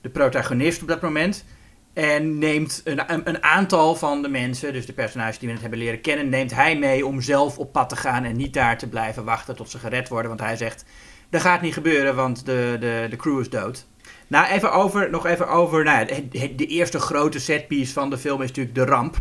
de 0.00 0.08
protagonist 0.08 0.82
op 0.82 0.88
dat 0.88 1.00
moment. 1.02 1.44
En 1.92 2.38
neemt 2.38 2.80
een, 2.84 3.12
een, 3.12 3.28
een 3.28 3.42
aantal 3.42 3.94
van 3.94 4.22
de 4.22 4.28
mensen, 4.28 4.72
dus 4.72 4.86
de 4.86 4.92
personages 4.92 5.38
die 5.38 5.46
we 5.48 5.52
net 5.52 5.62
hebben 5.62 5.80
leren 5.80 6.00
kennen, 6.00 6.28
neemt 6.28 6.54
hij 6.54 6.78
mee 6.78 7.06
om 7.06 7.20
zelf 7.20 7.58
op 7.58 7.72
pad 7.72 7.88
te 7.88 7.96
gaan 7.96 8.24
en 8.24 8.36
niet 8.36 8.54
daar 8.54 8.78
te 8.78 8.88
blijven 8.88 9.24
wachten 9.24 9.56
tot 9.56 9.70
ze 9.70 9.78
gered 9.78 10.08
worden. 10.08 10.28
Want 10.28 10.40
hij 10.40 10.56
zegt, 10.56 10.84
dat 11.30 11.40
gaat 11.40 11.60
niet 11.62 11.72
gebeuren, 11.72 12.14
want 12.14 12.46
de, 12.46 12.76
de, 12.80 13.06
de 13.10 13.16
crew 13.16 13.40
is 13.40 13.48
dood. 13.50 13.86
Nou, 14.26 14.46
even 14.46 14.72
over, 14.72 15.10
nog 15.10 15.26
even 15.26 15.48
over, 15.48 15.84
nou, 15.84 15.98
ja, 16.06 16.14
het- 16.14 16.40
het- 16.40 16.58
de 16.58 16.66
eerste 16.66 16.98
grote 16.98 17.40
setpiece 17.40 17.92
van 17.92 18.10
de 18.10 18.18
film 18.18 18.42
is 18.42 18.48
natuurlijk 18.48 18.74
de 18.74 18.84
ramp. 18.84 19.16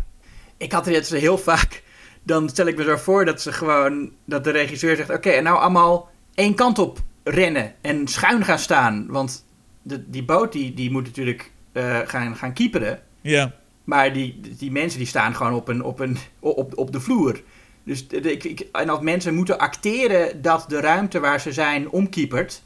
Ik 0.57 0.71
had 0.71 0.85
er 0.85 0.91
jetzt 0.91 1.09
heel 1.09 1.37
vaak 1.37 1.83
dan 2.23 2.49
stel 2.49 2.65
ik 2.65 2.77
me 2.77 2.83
zo 2.83 2.95
voor 2.95 3.25
dat 3.25 3.41
ze 3.41 3.51
gewoon 3.51 4.11
dat 4.25 4.43
de 4.43 4.49
regisseur 4.51 4.95
zegt: 4.95 5.09
Oké, 5.09 5.29
en 5.29 5.43
nou 5.43 5.57
allemaal 5.57 6.09
één 6.35 6.55
kant 6.55 6.79
op 6.79 6.99
rennen 7.23 7.73
en 7.81 8.07
schuin 8.07 8.43
gaan 8.45 8.59
staan. 8.59 9.05
Want 9.09 9.45
de, 9.81 10.09
die 10.09 10.23
boot 10.25 10.51
die, 10.51 10.73
die 10.73 10.91
moet 10.91 11.05
natuurlijk 11.05 11.51
eh, 11.71 11.99
gaan, 12.05 12.35
gaan 12.35 12.53
kieperen. 12.53 12.99
Ja. 13.21 13.53
Maar 13.83 14.13
die, 14.13 14.39
die 14.57 14.71
mensen 14.71 14.99
die 14.99 15.07
staan 15.07 15.35
gewoon 15.35 15.53
op, 15.53 15.67
een, 15.67 15.83
op, 15.83 15.99
een, 15.99 16.17
op, 16.39 16.77
op 16.77 16.91
de 16.91 16.99
vloer. 16.99 17.41
Dus 17.83 18.07
de- 18.07 18.31
ik, 18.31 18.43
ik, 18.43 18.59
en 18.71 18.89
als 18.89 18.99
mensen 18.99 19.35
moeten 19.35 19.57
acteren 19.57 20.41
dat 20.41 20.65
de 20.67 20.79
ruimte 20.79 21.19
waar 21.19 21.39
ze 21.39 21.51
zijn 21.53 21.89
omkiepert. 21.89 22.63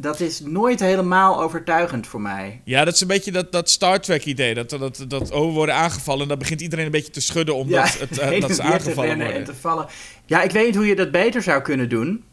Dat 0.00 0.20
is 0.20 0.40
nooit 0.40 0.80
helemaal 0.80 1.42
overtuigend 1.42 2.06
voor 2.06 2.20
mij. 2.20 2.60
Ja, 2.64 2.84
dat 2.84 2.94
is 2.94 3.00
een 3.00 3.06
beetje 3.06 3.32
dat, 3.32 3.52
dat 3.52 3.70
Star 3.70 4.00
Trek 4.00 4.24
idee. 4.24 4.54
Dat, 4.54 4.70
dat, 4.70 5.04
dat 5.08 5.30
oh, 5.30 5.46
we 5.46 5.52
worden 5.52 5.74
aangevallen 5.74 6.22
en 6.22 6.28
dan 6.28 6.38
begint 6.38 6.60
iedereen 6.60 6.84
een 6.84 6.90
beetje 6.90 7.12
te 7.12 7.20
schudden 7.20 7.54
omdat 7.54 7.98
het, 7.98 8.18
eh, 8.18 8.40
dat 8.40 8.54
ze 8.54 8.62
aangevallen 8.62 9.16
worden. 9.16 9.34
En 9.34 9.44
te 9.44 9.54
vallen. 9.54 9.86
Ja, 10.26 10.42
ik 10.42 10.50
weet 10.50 10.66
niet 10.66 10.76
hoe 10.76 10.86
je 10.86 10.96
dat 10.96 11.10
beter 11.10 11.42
zou 11.42 11.62
kunnen 11.62 11.88
doen. 11.88 12.24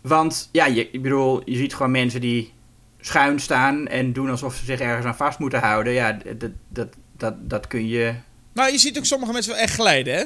Want 0.00 0.48
ja, 0.52 0.66
je, 0.66 0.90
ik 0.90 1.02
bedoel, 1.02 1.42
je 1.44 1.56
ziet 1.56 1.74
gewoon 1.74 1.90
mensen 1.90 2.20
die 2.20 2.52
schuin 3.00 3.40
staan 3.40 3.86
en 3.86 4.12
doen 4.12 4.30
alsof 4.30 4.54
ze 4.54 4.64
zich 4.64 4.80
ergens 4.80 5.06
aan 5.06 5.16
vast 5.16 5.38
moeten 5.38 5.60
houden. 5.60 5.92
Ja, 5.92 6.18
dat, 6.38 6.50
dat, 6.68 6.88
dat, 7.16 7.34
dat 7.38 7.66
kun 7.66 7.88
je. 7.88 8.14
Nou, 8.52 8.72
je 8.72 8.78
ziet 8.78 8.98
ook 8.98 9.04
sommige 9.04 9.32
mensen 9.32 9.52
wel 9.52 9.60
echt 9.60 9.74
glijden, 9.74 10.14
hè? 10.14 10.24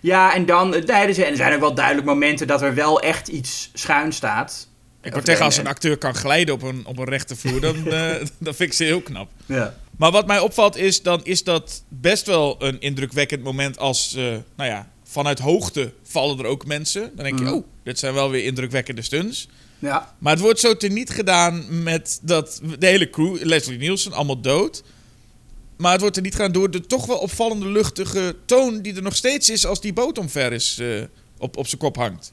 Ja, 0.00 0.34
en 0.34 0.46
dan 0.46 0.74
eh, 0.74 0.82
tijdens. 0.82 1.18
En 1.18 1.30
er 1.30 1.36
zijn 1.36 1.54
ook 1.54 1.60
wel 1.60 1.74
duidelijk 1.74 2.06
momenten 2.06 2.46
dat 2.46 2.62
er 2.62 2.74
wel 2.74 3.00
echt 3.00 3.28
iets 3.28 3.70
schuin 3.72 4.12
staat. 4.12 4.68
Ik 5.06 5.12
word 5.12 5.24
tegen 5.24 5.44
als 5.44 5.54
en- 5.58 5.60
een 5.64 5.70
acteur 5.70 5.96
kan 5.96 6.14
glijden 6.14 6.54
op 6.54 6.62
een, 6.62 6.86
op 6.86 6.98
een 6.98 7.04
rechte 7.04 7.36
vloer, 7.36 7.60
dan, 7.60 7.86
eh, 7.92 8.14
dan 8.38 8.54
vind 8.54 8.60
ik 8.60 8.72
ze 8.72 8.84
heel 8.84 9.00
knap. 9.00 9.30
Ja. 9.46 9.78
Maar 9.98 10.10
wat 10.10 10.26
mij 10.26 10.38
opvalt 10.38 10.76
is, 10.76 11.02
dan 11.02 11.24
is 11.24 11.44
dat 11.44 11.82
best 11.88 12.26
wel 12.26 12.56
een 12.58 12.80
indrukwekkend 12.80 13.42
moment 13.42 13.78
als, 13.78 14.14
eh, 14.14 14.22
nou 14.56 14.70
ja, 14.70 14.90
vanuit 15.04 15.38
hoogte 15.38 15.92
vallen 16.02 16.38
er 16.38 16.44
ook 16.44 16.66
mensen. 16.66 17.10
Dan 17.14 17.24
denk 17.24 17.38
je, 17.38 17.44
Mhm. 17.44 17.54
oh, 17.54 17.64
dit 17.84 17.98
zijn 17.98 18.14
wel 18.14 18.30
weer 18.30 18.44
indrukwekkende 18.44 19.02
stunts. 19.02 19.48
Ja. 19.78 20.14
Maar 20.18 20.32
het 20.32 20.42
wordt 20.42 20.60
zo 20.60 20.76
teniet 20.76 21.10
gedaan 21.10 21.82
met 21.82 22.18
dat 22.22 22.60
de 22.78 22.86
hele 22.86 23.10
crew, 23.10 23.36
Leslie 23.44 23.78
Nielsen, 23.78 24.12
allemaal 24.12 24.40
dood. 24.40 24.82
Maar 25.76 25.92
het 25.92 26.00
wordt 26.00 26.16
er 26.16 26.22
niet 26.22 26.34
gedaan 26.34 26.52
door 26.52 26.70
de 26.70 26.80
toch 26.80 27.06
wel 27.06 27.18
opvallende 27.18 27.66
luchtige 27.68 28.36
toon 28.46 28.80
die 28.82 28.94
er 28.96 29.02
nog 29.02 29.16
steeds 29.16 29.50
is 29.50 29.66
als 29.66 29.80
die 29.80 29.92
boot 29.92 30.18
omver 30.18 30.52
is, 30.52 30.78
eh, 30.78 30.88
op, 31.38 31.56
op 31.56 31.66
zijn 31.66 31.80
kop 31.80 31.96
hangt. 31.96 32.32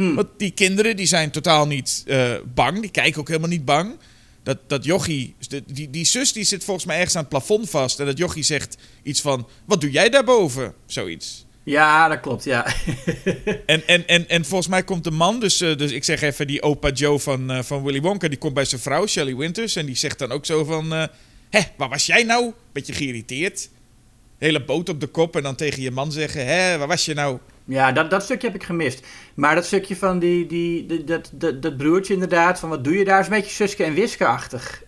Hm. 0.00 0.14
Want 0.14 0.28
die 0.36 0.50
kinderen 0.50 0.96
die 0.96 1.06
zijn 1.06 1.30
totaal 1.30 1.66
niet 1.66 2.02
eh, 2.06 2.32
bang, 2.54 2.80
die 2.80 2.90
kijken 2.90 3.20
ook 3.20 3.28
helemaal 3.28 3.48
niet 3.48 3.64
bang. 3.64 3.98
dat, 4.42 4.58
dat 4.66 4.84
jochie, 4.84 5.34
de- 5.48 5.62
die, 5.66 5.90
die 5.90 6.04
zus 6.04 6.32
die 6.32 6.44
zit 6.44 6.64
volgens 6.64 6.86
mij 6.86 6.96
ergens 6.96 7.14
aan 7.16 7.20
het 7.20 7.30
plafond 7.30 7.70
vast. 7.70 8.00
En 8.00 8.06
dat 8.06 8.18
jochie 8.18 8.42
zegt 8.42 8.76
iets 9.02 9.20
van, 9.20 9.48
wat 9.64 9.80
doe 9.80 9.90
jij 9.90 10.08
daarboven? 10.08 10.74
Zoiets. 10.86 11.44
Ja, 11.64 12.08
dat 12.08 12.20
klopt, 12.20 12.44
ja. 12.44 12.66
En, 13.66 13.86
en, 13.86 14.06
en, 14.06 14.28
en 14.28 14.44
volgens 14.44 14.68
mij 14.68 14.82
komt 14.84 15.04
de 15.04 15.10
man, 15.10 15.40
dus, 15.40 15.60
eh, 15.60 15.76
dus 15.76 15.90
ik 15.92 16.04
zeg 16.04 16.22
even 16.22 16.46
die 16.46 16.62
opa 16.62 16.90
Joe 16.90 17.18
van, 17.18 17.50
eh, 17.50 17.62
van 17.62 17.82
Willy 17.82 18.00
Wonka, 18.00 18.28
die 18.28 18.38
komt 18.38 18.54
bij 18.54 18.64
zijn 18.64 18.80
vrouw, 18.80 19.06
Shelley 19.06 19.36
Winters. 19.36 19.76
En 19.76 19.86
die 19.86 19.96
zegt 19.96 20.18
dan 20.18 20.32
ook 20.32 20.46
zo 20.46 20.64
van, 20.64 20.90
hé, 21.50 21.60
waar 21.76 21.88
was 21.88 22.06
jij 22.06 22.22
nou? 22.22 22.52
Beetje 22.72 22.92
geïrriteerd. 22.92 23.68
Hele 24.38 24.64
boot 24.64 24.88
op 24.88 25.00
de 25.00 25.06
kop 25.06 25.36
en 25.36 25.42
dan 25.42 25.54
tegen 25.56 25.82
je 25.82 25.90
man 25.90 26.12
zeggen, 26.12 26.46
hé, 26.46 26.78
waar 26.78 26.88
was 26.88 27.04
je 27.04 27.14
nou? 27.14 27.38
Ja, 27.70 27.92
dat, 27.92 28.10
dat 28.10 28.22
stukje 28.22 28.46
heb 28.46 28.56
ik 28.56 28.62
gemist. 28.64 29.06
Maar 29.34 29.54
dat 29.54 29.64
stukje 29.66 29.96
van 29.96 30.18
die, 30.18 30.46
die, 30.46 30.86
die- 30.86 31.04
dat, 31.04 31.30
dat, 31.32 31.62
dat 31.62 31.76
broertje 31.76 32.12
inderdaad, 32.12 32.58
van 32.58 32.68
wat 32.68 32.84
doe 32.84 32.98
je 32.98 33.04
daar, 33.04 33.20
is 33.20 33.26
een 33.26 33.32
beetje 33.32 33.50
Suske 33.54 33.84
en 33.84 33.94
Wiske-achtig. 33.94 34.82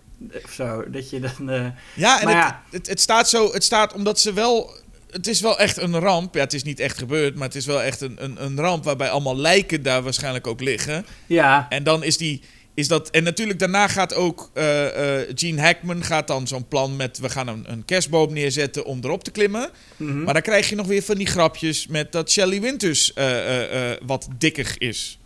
Of 0.45 0.53
zo, 0.53 0.91
dat 0.91 1.11
je 1.11 1.21
dan... 1.21 1.51
eh, 1.51 1.67
Ja, 1.95 2.21
en 2.21 2.27
het, 2.29 2.37
ja. 2.37 2.63
Het, 2.71 2.89
het 2.89 3.01
staat 3.01 3.29
zo, 3.29 3.53
het 3.53 3.65
staat 3.65 3.93
omdat 3.93 4.21
ze 4.21 4.33
wel, 4.33 4.71
het 5.11 5.27
is 5.27 5.41
wel 5.41 5.59
echt 5.59 5.77
een 5.77 5.99
ramp. 5.99 6.35
Ja, 6.35 6.41
het 6.41 6.53
is 6.53 6.63
niet 6.63 6.81
echt 6.81 6.99
gebeurd, 6.99 7.35
maar 7.35 7.47
het 7.47 7.57
is 7.57 7.67
wel 7.67 7.83
echt 7.83 8.01
een, 8.01 8.17
een, 8.25 8.45
een 8.45 8.57
ramp 8.61 8.85
waarbij 8.85 9.11
allemaal 9.11 9.37
lijken 9.37 9.83
daar 9.83 10.03
waarschijnlijk 10.03 10.47
ook 10.47 10.61
liggen. 10.61 11.07
ja, 11.27 11.67
En 11.69 11.83
dan 11.83 12.03
is 12.05 12.17
die. 12.17 12.43
Is 12.75 12.89
dat, 12.89 13.11
en 13.11 13.23
natuurlijk 13.23 13.59
daarna 13.59 13.89
gaat 13.89 14.15
ook 14.15 14.51
eh, 14.55 15.21
eh, 15.21 15.29
Gene 15.35 15.61
Hackman 15.61 16.05
gaat 16.05 16.27
dan 16.27 16.47
zo'n 16.47 16.69
plan 16.69 16.97
met 16.97 17.19
we 17.19 17.29
gaan 17.29 17.49
een, 17.49 17.65
een 17.67 17.85
kerstboom 17.85 18.33
neerzetten 18.33 18.85
om 18.85 19.01
erop 19.03 19.25
te 19.25 19.31
klimmen. 19.31 19.71
mhm. 19.97 20.23
Maar 20.23 20.33
dan 20.33 20.43
krijg 20.43 20.69
je 20.69 20.75
nog 20.75 20.87
weer 20.87 21.03
van 21.03 21.17
die 21.17 21.27
grapjes 21.27 21.87
met 21.87 22.13
dat 22.13 22.31
Shelley 22.31 22.61
Winters 22.61 23.13
eh, 23.13 23.91
wat 24.03 24.29
dikker 24.39 24.75
is. 24.79 25.19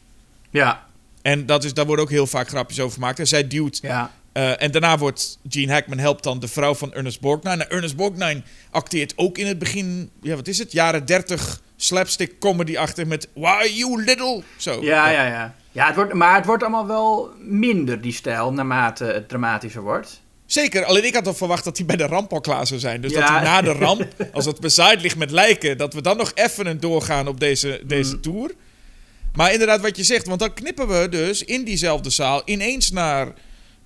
ja, 0.51 0.87
En 1.23 1.47
dat 1.47 1.65
is, 1.65 1.75
daar 1.75 1.87
worden 1.87 2.05
ook 2.05 2.11
heel 2.11 2.27
vaak 2.27 2.49
grapjes 2.49 2.81
over 2.81 2.95
gemaakt. 2.95 3.19
En 3.19 3.27
zij 3.27 3.47
duwt. 3.47 3.79
ja. 3.83 4.11
en 4.59 4.71
daarna 4.71 4.99
wordt 4.99 5.39
Gene 5.49 5.73
Hackman 5.73 5.99
helpt 5.99 6.23
dan 6.23 6.41
de 6.41 6.49
vrouw 6.49 6.75
van 6.75 6.93
Ernest 6.93 7.21
Borgnine. 7.21 7.57
Nou, 7.57 7.71
Ernest 7.71 7.97
Borgnine 7.97 8.43
acteert 8.71 9.13
ook 9.17 9.39
in 9.39 9.47
het 9.47 9.59
begin, 9.59 10.11
ja, 10.23 10.35
wat 10.35 10.49
is 10.49 10.59
het? 10.59 10.73
Jaren 10.73 11.07
30 11.07 11.61
slapstick 11.77 12.39
comedy 12.39 12.77
achter 12.77 13.07
met 13.07 13.29
Why 13.35 13.73
you 13.75 14.05
little? 14.05 14.43
Zo. 14.57 14.83
Ja, 14.83 15.11
ja, 15.11 15.27
ja. 15.27 15.27
ja 15.27 15.55
het 15.87 15.95
wordt, 15.97 16.13
maar 16.13 16.35
het 16.37 16.47
wordt 16.47 16.63
allemaal 16.63 16.87
wel 16.87 17.31
minder, 17.41 18.01
die 18.01 18.13
stijl, 18.13 18.53
naarmate 18.53 19.05
het 19.05 19.29
dramatischer 19.29 19.83
wordt. 19.83 20.23
Zeker, 20.47 20.85
alleen 20.85 21.05
ik 21.05 21.15
had 21.15 21.27
al 21.27 21.35
verwacht 21.35 21.65
dat 21.65 21.77
hij 21.77 21.87
bij 21.87 21.97
de 21.97 22.07
ramp 22.07 22.33
al 22.33 22.41
klaar 22.41 22.67
zou 22.67 22.81
zijn. 22.81 23.01
Dus 23.01 23.13
Ja. 23.13 23.21
dat 23.21 23.29
hij 23.29 23.43
na 23.43 23.63
de 23.63 23.73
ramp, 23.73 24.07
als 24.33 24.45
het 24.45 24.61
bezaaid 24.61 25.01
ligt 25.01 25.17
met 25.17 25.31
lijken, 25.31 25.79
dat 25.79 25.95
we 25.95 26.01
dan 26.01 26.17
nog 26.17 26.33
even 26.35 26.67
een 26.67 26.81
doorgaan 26.81 27.29
op 27.29 27.41
deze, 27.41 27.81
deze 27.87 28.15
Mm. 28.15 28.21
tour. 28.21 28.51
Maar 29.35 29.53
inderdaad, 29.53 29.81
wat 29.81 29.97
je 29.97 30.03
zegt, 30.05 30.27
want 30.27 30.41
dan 30.41 30.55
knippen 30.55 30.89
we 30.89 31.09
dus 31.09 31.43
in 31.45 31.65
diezelfde 31.65 32.11
zaal 32.11 32.43
ineens 32.45 32.91
naar 32.91 33.33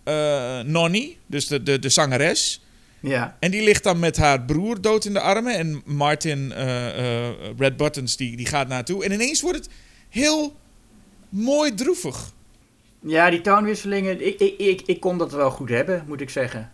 eh 0.04 0.60
Nonnie, 0.60 1.18
dus 1.26 1.46
de, 1.46 1.62
de, 1.62 1.78
de 1.78 1.88
zangeres. 1.88 2.62
Ja, 3.00 3.36
En 3.40 3.50
die 3.50 3.62
ligt 3.62 3.82
dan 3.82 3.98
met 3.98 4.16
haar 4.16 4.42
broer 4.42 4.80
dood 4.80 5.04
in 5.04 5.12
de 5.12 5.20
armen. 5.20 5.54
En 5.54 5.82
Martin 5.84 6.52
eh, 6.52 7.26
eh, 7.28 7.34
Red 7.58 7.76
Buttons 7.76 8.16
die, 8.16 8.36
die 8.36 8.46
gaat 8.46 8.68
naartoe. 8.68 9.04
En 9.04 9.12
ineens 9.12 9.40
wordt 9.40 9.58
het 9.58 9.68
heel 10.08 10.56
mooi 11.30 11.74
droevig. 11.74 12.32
ja 13.00 13.30
die 13.30 13.40
toonwisselingen, 13.40 14.26
ik, 14.26 14.40
ik, 14.40 14.58
ik, 14.58 14.82
ik 14.86 15.00
kon 15.00 15.18
dat 15.18 15.32
wel 15.32 15.50
goed 15.50 15.68
hebben, 15.68 16.04
moet 16.06 16.20
ik 16.20 16.30
zeggen. 16.30 16.72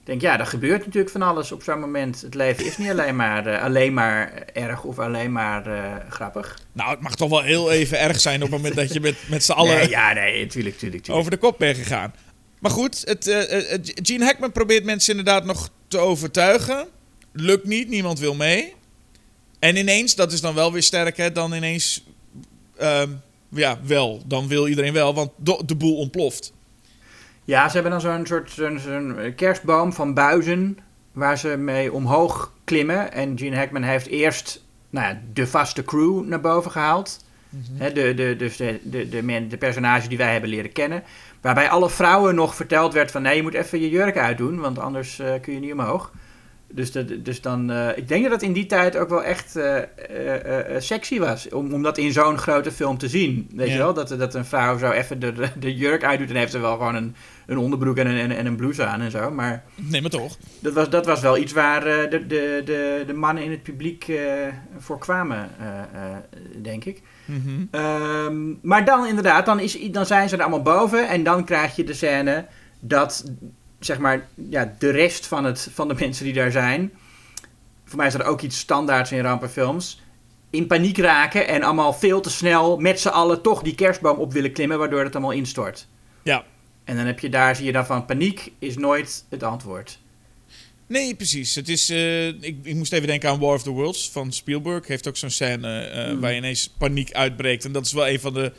Ik 0.00 0.08
denk, 0.08 0.20
ja, 0.20 0.38
er 0.38 0.46
gebeurt 0.46 0.84
natuurlijk 0.84 1.12
van 1.12 1.22
alles 1.22 1.52
op 1.52 1.62
zo'n 1.62 1.80
moment. 1.80 2.20
Het 2.20 2.34
leven 2.34 2.66
is 2.66 2.78
niet 2.78 2.90
alleen 2.90 3.16
maar, 3.16 3.46
eh, 3.46 3.62
alleen 3.62 3.94
maar 3.94 4.32
erg 4.52 4.84
of 4.84 4.98
alleen 4.98 5.32
maar 5.32 5.66
eh, 5.66 6.10
grappig. 6.10 6.58
Nou, 6.72 6.90
het 6.90 7.00
mag 7.00 7.14
toch 7.14 7.30
wel 7.30 7.42
heel 7.42 7.70
even 7.70 8.00
erg 8.00 8.20
zijn 8.20 8.42
op 8.42 8.50
het 8.50 8.56
moment 8.56 8.74
dat 8.74 8.92
je 8.92 9.00
met, 9.00 9.16
met 9.28 9.44
z'n 9.44 9.52
allen 9.52 9.76
Nee, 9.76 9.88
ja, 9.88 10.12
nee, 10.12 10.46
tuurlijk, 10.46 10.78
tuurlijk, 10.78 11.02
tuurlijk. 11.02 11.10
over 11.26 11.30
de 11.30 11.36
kop 11.36 11.58
bent 11.58 11.76
gegaan. 11.76 12.14
Maar 12.62 12.70
goed, 12.70 13.02
het, 13.04 13.26
eh, 13.26 13.72
eh, 13.72 13.80
Gene 13.82 14.24
Hackman 14.24 14.52
probeert 14.52 14.84
mensen 14.84 15.10
inderdaad 15.16 15.44
nog 15.44 15.68
te 15.88 15.98
overtuigen. 15.98 16.88
Lukt 17.32 17.66
niet, 17.66 17.88
niemand 17.88 18.18
wil 18.18 18.34
mee. 18.34 18.74
En 19.58 19.76
ineens, 19.76 20.14
dat 20.14 20.32
is 20.32 20.40
dan 20.40 20.54
wel 20.54 20.72
weer 20.72 20.82
sterk, 20.82 21.16
hè, 21.16 21.32
dan 21.32 21.52
ineens... 21.52 22.04
ja, 23.54 23.78
wel. 23.84 24.22
Dan 24.26 24.48
wil 24.48 24.68
iedereen 24.68 24.92
wel, 24.92 25.14
want 25.14 25.30
de, 25.36 25.62
de 25.66 25.76
boel 25.76 25.96
ontploft. 25.96 26.52
Ja, 27.44 27.66
ze 27.66 27.72
hebben 27.74 27.92
dan 27.92 28.00
zo'n 28.00 28.26
soort 28.26 28.50
zo'n, 28.50 28.78
zo'n 28.78 29.32
kerstboom 29.36 29.92
van 29.92 30.14
buizen 30.14 30.78
waar 31.12 31.38
ze 31.38 31.48
mee 31.48 31.92
omhoog 31.92 32.52
klimmen. 32.64 33.12
En 33.12 33.38
Gene 33.38 33.56
Hackman 33.56 33.82
heeft 33.82 34.06
eerst 34.06 34.64
nou, 34.90 35.06
ja, 35.06 35.20
de 35.32 35.46
vaste 35.46 35.84
crew 35.84 36.24
naar 36.24 36.40
boven 36.40 36.70
gehaald. 36.70 37.24
Hè, 37.72 37.92
de, 37.92 38.14
de, 38.14 38.36
dus 38.36 38.56
de, 38.56 38.80
de, 38.82 39.08
de, 39.08 39.22
men, 39.22 39.48
de 39.48 39.56
personages 39.56 40.08
die 40.08 40.18
wij 40.18 40.32
hebben 40.32 40.50
leren 40.50 40.72
kennen. 40.72 41.02
Waarbij 41.40 41.68
alle 41.68 41.90
vrouwen 41.90 42.34
nog 42.34 42.54
verteld 42.54 42.92
werd 42.92 43.10
van 43.10 43.22
nee, 43.22 43.36
je 43.36 43.42
moet 43.42 43.54
even 43.54 43.80
je 43.80 43.90
jurk 43.90 44.16
uitdoen, 44.16 44.60
want 44.60 44.78
anders 44.78 45.18
eh, 45.18 45.32
kun 45.40 45.52
je 45.52 45.60
niet 45.60 45.72
omhoog. 45.72 46.12
Dus, 46.74 46.92
dus 47.22 47.40
dan, 47.40 47.70
eh, 47.70 47.96
ik 47.96 48.08
denk 48.08 48.22
dat 48.22 48.32
het 48.32 48.42
in 48.42 48.52
die 48.52 48.66
tijd 48.66 48.96
ook 48.96 49.08
wel 49.08 49.24
echt 49.24 49.56
eh, 49.56 50.74
eh, 50.76 50.80
sexy 50.80 51.18
was. 51.18 51.48
Om, 51.48 51.72
om 51.72 51.82
dat 51.82 51.98
in 51.98 52.12
zo'n 52.12 52.38
grote 52.38 52.72
film 52.72 52.98
te 52.98 53.08
zien. 53.08 53.48
Weet 53.54 53.66
Ja. 53.66 53.72
je 53.72 53.78
wel? 53.78 53.94
Dat, 53.94 54.08
dat 54.08 54.34
een 54.34 54.44
vrouw 54.44 54.78
zo 54.78 54.90
even 54.90 55.20
de, 55.20 55.32
de, 55.58 55.74
jurk 55.76 56.04
uitdoet 56.04 56.30
en 56.30 56.36
heeft 56.36 56.52
ze 56.52 56.58
wel 56.58 56.72
gewoon 56.76 56.94
een, 56.94 57.14
een 57.46 57.58
onderbroek 57.58 57.96
en 57.96 58.06
een, 58.06 58.18
en, 58.18 58.36
en 58.36 58.46
een 58.46 58.56
blouse 58.56 58.84
aan 58.84 59.00
en 59.00 59.10
zo. 59.10 59.30
Maar 59.30 59.64
Nee, 59.74 60.00
maar 60.00 60.10
toch. 60.10 60.36
dat 60.60 60.72
was, 60.72 60.90
dat 60.90 61.06
was 61.06 61.20
wel 61.20 61.36
iets 61.38 61.52
waar 61.52 61.80
de, 61.84 62.24
de, 62.26 62.62
de, 62.64 63.04
de 63.06 63.12
mannen 63.14 63.44
in 63.44 63.50
het 63.50 63.62
publiek 63.62 64.12
voor 64.78 64.98
kwamen, 64.98 65.48
denk 66.62 66.84
ik. 66.84 67.02
Mhm. 67.24 67.64
Ehm, 67.70 68.52
maar 68.62 68.84
dan 68.84 69.06
inderdaad, 69.06 69.46
dan, 69.46 69.60
is, 69.60 69.78
dan 69.90 70.06
zijn 70.06 70.28
ze 70.28 70.34
er 70.36 70.42
allemaal 70.42 70.62
boven. 70.62 71.08
En 71.08 71.22
dan 71.22 71.44
krijg 71.44 71.76
je 71.76 71.84
de 71.84 71.94
scène 71.94 72.46
dat, 72.80 73.24
zeg 73.84 73.98
maar, 73.98 74.28
ja, 74.50 74.74
de 74.78 74.90
rest 74.90 75.26
van, 75.26 75.44
het, 75.44 75.68
van 75.74 75.88
de 75.88 75.94
mensen 75.98 76.24
die 76.24 76.34
daar 76.34 76.50
zijn... 76.50 76.92
Voor 77.84 77.96
mij 78.00 78.10
is 78.10 78.16
dat 78.16 78.26
ook 78.26 78.40
iets 78.40 78.58
standaards 78.58 79.12
in 79.12 79.20
rampenfilms. 79.20 80.00
In 80.50 80.66
paniek 80.66 80.98
raken 80.98 81.48
en 81.48 81.62
allemaal 81.62 81.92
veel 81.92 82.20
te 82.20 82.30
snel 82.30 82.76
met 82.78 83.00
z'n 83.00 83.08
allen 83.08 83.42
toch 83.42 83.62
die 83.62 83.74
kerstboom 83.74 84.18
op 84.18 84.32
willen 84.32 84.52
klimmen, 84.52 84.78
waardoor 84.78 85.04
het 85.04 85.12
allemaal 85.14 85.32
instort. 85.32 85.86
Ja. 86.22 86.44
En 86.84 86.96
dan 86.96 87.06
heb 87.06 87.18
je 87.18 87.28
daar, 87.28 87.56
zie 87.56 87.64
je 87.66 87.72
dan 87.72 87.86
van, 87.86 88.04
paniek 88.06 88.52
is 88.58 88.76
nooit 88.76 89.24
het 89.28 89.42
antwoord. 89.42 89.98
Nee, 90.86 91.14
precies. 91.14 91.54
Het 91.54 91.68
is, 91.68 91.90
eh, 91.90 92.26
ik, 92.28 92.56
ik 92.62 92.74
moest 92.74 92.92
even 92.92 93.06
denken 93.06 93.30
aan 93.30 93.38
War 93.38 93.54
of 93.54 93.62
the 93.62 93.70
Worlds 93.70 94.10
van 94.10 94.32
Spielberg. 94.32 94.86
Heeft 94.86 95.08
ook 95.08 95.16
zo'n 95.16 95.30
scène 95.30 95.80
eh, 95.80 96.12
Mm. 96.12 96.20
waar 96.20 96.30
je 96.30 96.36
ineens 96.36 96.68
paniek 96.78 97.12
uitbreekt. 97.12 97.64
En 97.64 97.72
dat 97.72 97.86
is 97.86 97.92
wel 97.92 98.08
een 98.08 98.20
van 98.20 98.34
de 98.34 98.52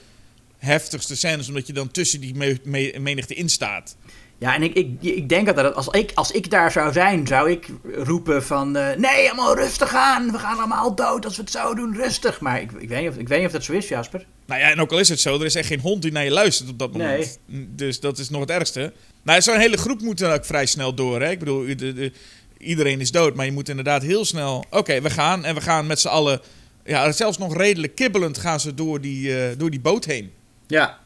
heftigste 0.57 1.15
scènes, 1.15 1.47
omdat 1.47 1.67
je 1.67 1.73
dan 1.73 1.91
tussen 1.91 2.21
die 2.21 2.35
me- 2.35 2.59
me- 2.63 2.95
menigte 2.99 3.33
in 3.33 3.49
staat. 3.49 3.95
Ja, 4.43 4.55
en 4.55 4.63
ik, 4.63 4.73
ik, 4.73 4.89
ik 5.01 5.29
denk 5.29 5.45
dat 5.45 5.55
dat 5.55 5.75
als 5.75 5.87
ik, 5.87 6.11
als 6.13 6.31
ik 6.31 6.49
daar 6.49 6.71
zou 6.71 6.91
zijn, 6.93 7.27
zou 7.27 7.51
ik 7.51 7.67
roepen 7.95 8.43
van... 8.43 8.75
eh, 8.75 8.97
nee, 8.97 9.27
allemaal 9.27 9.55
rustig 9.55 9.93
aan. 9.95 10.31
We 10.31 10.37
gaan 10.39 10.57
allemaal 10.57 10.95
dood 10.95 11.25
als 11.25 11.35
we 11.35 11.41
het 11.41 11.51
zo 11.51 11.73
doen. 11.75 11.95
Rustig. 11.95 12.39
Maar 12.39 12.61
ik, 12.61 12.71
ik, 12.71 12.89
weet 12.89 13.01
niet 13.01 13.09
of, 13.09 13.17
ik 13.17 13.27
weet 13.27 13.37
niet 13.37 13.47
of 13.47 13.53
dat 13.53 13.63
zo 13.63 13.73
is, 13.73 13.87
Jasper. 13.87 14.25
Nou 14.45 14.61
ja, 14.61 14.69
en 14.71 14.79
ook 14.79 14.91
al 14.91 14.99
is 14.99 15.09
het 15.09 15.19
zo, 15.19 15.35
er 15.39 15.45
is 15.45 15.55
echt 15.55 15.67
geen 15.67 15.79
hond 15.79 16.01
die 16.01 16.11
naar 16.11 16.23
je 16.23 16.31
luistert 16.31 16.69
op 16.69 16.79
dat 16.79 16.91
moment. 16.91 17.39
Dus 17.69 17.99
dat 17.99 18.17
is 18.17 18.29
nog 18.29 18.41
het 18.41 18.49
ergste. 18.49 18.93
Nou, 19.23 19.41
zo'n 19.41 19.57
hele 19.59 19.77
groep 19.77 20.01
moet 20.01 20.17
dan 20.19 20.31
ook 20.31 20.45
vrij 20.45 20.65
snel 20.65 20.93
door. 20.93 21.21
Hè? 21.21 21.29
Ik 21.29 21.39
bedoel, 21.39 21.65
de- 21.65 21.75
de- 21.93 22.11
iedereen 22.57 22.99
is 23.01 23.11
dood, 23.11 23.35
maar 23.35 23.45
je 23.45 23.51
moet 23.51 23.69
inderdaad 23.69 24.01
heel 24.03 24.25
snel... 24.25 24.65
Oké, 24.69 25.01
we 25.01 25.09
gaan 25.09 25.45
en 25.45 25.55
we 25.55 25.61
gaan 25.61 25.87
met 25.87 25.99
z'n 25.99 26.07
allen... 26.07 26.41
Ja, 26.85 27.11
zelfs 27.11 27.37
nog 27.37 27.57
redelijk 27.57 27.95
kibbelend 27.95 28.37
gaan 28.37 28.59
ze 28.59 28.73
door 28.73 29.01
die, 29.01 29.37
eh, 29.43 29.57
door 29.57 29.69
die 29.69 29.79
boot 29.79 30.05
heen. 30.05 30.31
Ja. 30.67 30.99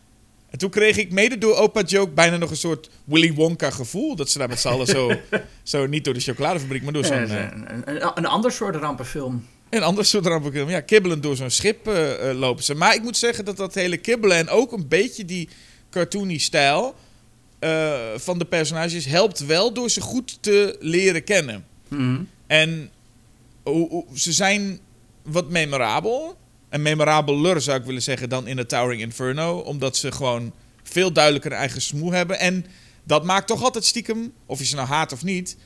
En 0.57 0.63
toen 0.63 0.71
kreeg 0.71 0.97
ik 0.97 1.11
mede 1.11 1.37
door 1.37 1.55
opa 1.55 1.81
Joke 1.81 2.11
bijna 2.11 2.37
nog 2.37 2.49
een 2.49 2.57
soort 2.57 2.89
Willy 3.03 3.33
Wonka 3.33 3.71
gevoel. 3.71 4.15
Dat 4.15 4.29
ze 4.29 4.37
daar 4.37 4.47
met 4.47 4.59
z'n 4.59 4.67
allen 4.67 4.87
zo, 4.87 5.11
zo 5.63 5.87
niet 5.87 6.05
door 6.05 6.13
de 6.13 6.19
chocoladefabriek, 6.19 6.83
maar 6.83 6.93
door 6.93 7.05
zo'n... 7.05 7.29
Eh, 7.29 7.41
een, 7.41 7.81
een, 7.85 8.11
een 8.15 8.25
ander 8.25 8.51
soort 8.51 8.75
rampenfilm. 8.75 9.45
een 9.69 9.83
ander 9.83 10.05
soort 10.05 10.25
rampenfilm. 10.25 10.69
Ja, 10.69 10.81
kibbelend 10.81 11.23
door 11.23 11.35
zo'n 11.35 11.49
schip 11.49 11.87
eh, 11.87 12.29
eh, 12.29 12.37
lopen 12.37 12.63
ze. 12.63 12.75
Maar 12.75 12.95
ik 12.95 13.01
moet 13.01 13.17
zeggen 13.17 13.45
dat 13.45 13.57
dat 13.57 13.73
hele 13.73 13.97
kibbelen 13.97 14.37
en 14.37 14.49
ook 14.49 14.71
een 14.71 14.87
beetje 14.87 15.25
die 15.25 15.49
cartoony 15.89 16.37
stijl 16.37 16.95
van 18.15 18.39
de 18.39 18.45
personages 18.45 19.05
helpt 19.05 19.45
wel 19.45 19.73
door 19.73 19.89
ze 19.89 20.01
goed 20.01 20.37
te 20.41 20.75
leren 20.79 21.23
kennen. 21.23 21.65
Mhm. 21.87 22.21
En 22.47 22.91
ze 24.13 24.33
zijn 24.33 24.79
wat 25.21 25.49
memorabel. 25.49 26.37
En 26.69 26.81
memorabeler 26.81 27.61
zou 27.61 27.79
ik 27.79 27.85
willen 27.85 28.01
zeggen 28.01 28.29
dan 28.29 28.47
in 28.47 28.55
The 28.55 28.65
Towering 28.65 29.01
Inferno. 29.01 29.57
Omdat 29.57 29.97
ze 29.97 30.11
gewoon 30.11 30.53
veel 30.83 31.11
duidelijker 31.11 31.51
een 31.51 31.57
eigen 31.57 31.81
smoe 31.81 32.13
hebben. 32.13 32.39
En 32.39 32.65
dat 33.03 33.23
maakt 33.23 33.47
toch 33.47 33.63
altijd 33.63 33.85
stiekem, 33.85 34.33
of 34.45 34.59
je 34.59 34.65
ze 34.65 34.75
nou 34.75 34.87
haat 34.87 35.11
of 35.11 35.23
niet... 35.23 35.57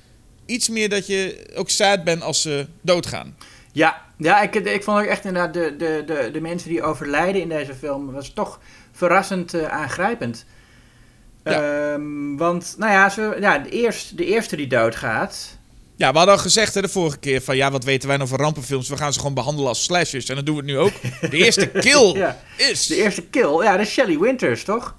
iets 0.45 0.69
meer 0.69 0.89
dat 0.89 1.07
je 1.07 1.49
ook 1.55 1.69
sad 1.69 2.03
bent 2.03 2.21
als 2.21 2.41
ze 2.41 2.67
doodgaan. 2.81 3.35
Ja, 3.71 4.01
ja 4.17 4.41
ik, 4.41 4.55
ik 4.55 4.83
vond 4.83 4.99
ook 4.99 5.05
echt 5.05 5.25
inderdaad 5.25 5.53
de, 5.53 5.75
de, 5.77 6.03
de, 6.05 6.29
de 6.33 6.41
mensen 6.41 6.69
die 6.69 6.83
overlijden 6.83 7.41
in 7.41 7.49
deze 7.49 7.73
film... 7.73 8.11
was 8.11 8.33
toch 8.33 8.59
verrassend 8.91 9.53
eh, 9.53 9.67
aangrijpend. 9.67 10.45
Ehm, 11.43 12.35
want, 12.35 12.75
nou 12.77 12.91
ja, 12.91 13.09
zo, 13.09 13.35
ja 13.39 13.57
de, 13.57 13.69
eerst, 13.69 14.17
de 14.17 14.25
eerste 14.25 14.55
die 14.55 14.67
doodgaat... 14.67 15.59
Ja, 16.01 16.11
we 16.11 16.17
hadden 16.17 16.35
al 16.35 16.41
gezegd 16.41 16.73
hè, 16.73 16.81
de 16.81 16.87
vorige 16.89 17.17
keer 17.17 17.41
van... 17.41 17.55
ja, 17.55 17.71
wat 17.71 17.83
weten 17.83 18.07
wij 18.07 18.17
nou 18.17 18.29
van 18.29 18.39
rampenfilms? 18.39 18.89
We 18.89 18.97
gaan 18.97 19.13
ze 19.13 19.19
gewoon 19.19 19.33
behandelen 19.33 19.69
als 19.69 19.83
slashers. 19.83 20.29
En 20.29 20.35
dat 20.35 20.45
doen 20.45 20.55
we 20.55 20.61
het 20.61 20.69
nu 20.71 20.77
ook. 20.77 20.91
De 21.31 21.37
eerste 21.37 21.67
kill 21.87 22.13
Ja. 22.17 22.39
is... 22.57 22.87
De 22.87 22.95
eerste 22.95 23.21
kill, 23.21 23.63
ja, 23.63 23.71
dat 23.77 23.85
is 23.85 23.91
Shelley 23.91 24.17
Winters, 24.19 24.63
toch? 24.63 24.95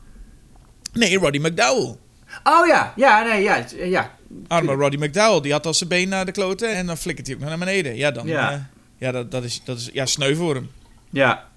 Nee, 0.93 1.19
Roddy 1.19 1.39
McDowell. 1.39 1.97
Oh 2.45 2.67
ja, 2.67 2.93
ja, 2.97 3.23
nee, 3.23 3.43
ja, 3.43 3.65
ja. 3.77 4.11
Arme 4.49 4.73
Roddy 4.75 4.97
McDowell, 4.97 5.41
die 5.41 5.53
had 5.53 5.67
al 5.67 5.75
zijn 5.75 5.89
been 5.89 6.09
naar 6.09 6.25
de 6.27 6.33
kloten 6.33 6.75
en 6.75 6.87
dan 6.87 6.97
flikkert 6.97 7.27
hij 7.27 7.37
ook 7.37 7.43
naar 7.43 7.59
beneden. 7.59 7.97
Ja, 7.97 8.11
dan, 8.11 8.27
Ja. 8.27 8.51
ja. 8.51 8.69
ja 8.99 9.13
dat, 9.13 9.31
dat, 9.31 9.45
is, 9.45 9.61
dat 9.65 9.79
is 9.79 9.91
ja, 9.93 10.07
sneu 10.07 10.35
voor 10.35 10.55
hem. 10.55 10.71
Ja. 11.11 11.49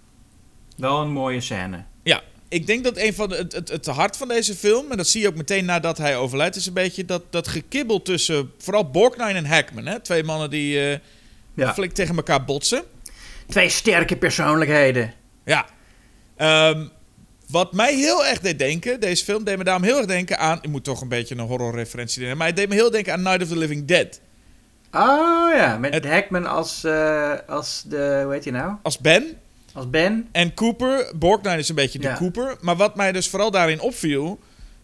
Wel 0.78 1.02
een 1.02 1.12
mooie 1.12 1.42
scène. 1.42 1.84
Ja, 2.04 2.22
ik 2.56 2.68
denk 2.68 2.84
dat 2.84 2.98
een 2.98 3.14
van 3.14 3.30
de, 3.30 3.36
het, 3.36 3.54
het, 3.54 3.70
het 3.70 3.86
hart 3.86 4.18
van 4.18 4.28
deze 4.28 4.56
film, 4.56 4.92
en 4.92 4.98
dat 4.98 5.08
zie 5.08 5.22
je 5.22 5.28
ook 5.28 5.36
meteen 5.36 5.66
nadat 5.66 5.98
hij 5.98 6.18
overlijdt, 6.18 6.56
is 6.56 6.66
een 6.66 6.74
beetje 6.74 7.06
dat, 7.06 7.22
dat 7.30 7.48
gekibbel 7.48 8.02
tussen 8.02 8.52
vooral 8.58 8.90
Borgnine 8.92 9.34
en 9.34 9.46
Hackman. 9.46 9.86
Hè? 9.86 10.00
Twee 10.00 10.24
mannen 10.24 10.50
die 10.50 10.80
eh 10.90 10.98
Ja. 11.56 11.74
flink 11.74 11.92
tegen 11.92 12.16
elkaar 12.16 12.46
botsen. 12.46 12.84
Twee 13.48 13.70
sterke 13.70 14.16
persoonlijkheden. 14.18 15.14
Ja. 15.46 15.66
Ehm, 16.38 16.86
wat 17.50 17.74
mij 17.74 17.96
heel 17.96 18.26
erg 18.26 18.40
deed 18.40 18.60
denken, 18.60 19.00
deze 19.00 19.24
film 19.24 19.44
deed 19.44 19.58
me 19.58 19.64
daarom 19.64 19.84
heel 19.84 19.98
erg 19.98 20.06
denken 20.06 20.40
aan, 20.40 20.58
ik 20.62 20.70
moet 20.70 20.84
toch 20.84 21.02
een 21.02 21.08
beetje 21.10 21.36
een 21.36 21.42
horrorreferentie 21.48 22.22
nemen, 22.22 22.38
maar 22.38 22.48
het 22.48 22.56
deed 22.56 22.70
me 22.70 22.76
heel 22.76 22.92
denken 22.92 23.14
aan 23.14 23.22
Night 23.22 23.42
of 23.42 23.48
the 23.48 23.58
Living 23.58 23.86
Dead. 23.88 24.20
Oh 24.92 25.52
ja, 25.56 25.78
met 25.78 25.94
Het- 25.94 26.06
Hackman 26.06 26.46
als, 26.46 26.84
eh, 26.84 27.32
als 27.48 27.84
de, 27.88 28.22
hoe 28.24 28.34
heet 28.34 28.44
hij 28.44 28.54
nou? 28.54 28.74
Als 28.84 28.98
Ben 28.98 29.24
Als 29.76 29.90
Ben. 29.90 30.28
En 30.32 30.54
Cooper, 30.54 31.12
Borgnine 31.16 31.58
is 31.58 31.70
een 31.70 31.76
beetje 31.76 32.00
de 32.00 32.08
Ja. 32.08 32.18
Cooper. 32.18 32.58
Maar 32.62 32.76
wat 32.76 32.96
mij 32.96 33.12
dus 33.12 33.28
vooral 33.30 33.52
daarin 33.52 33.80
opviel... 33.80 34.40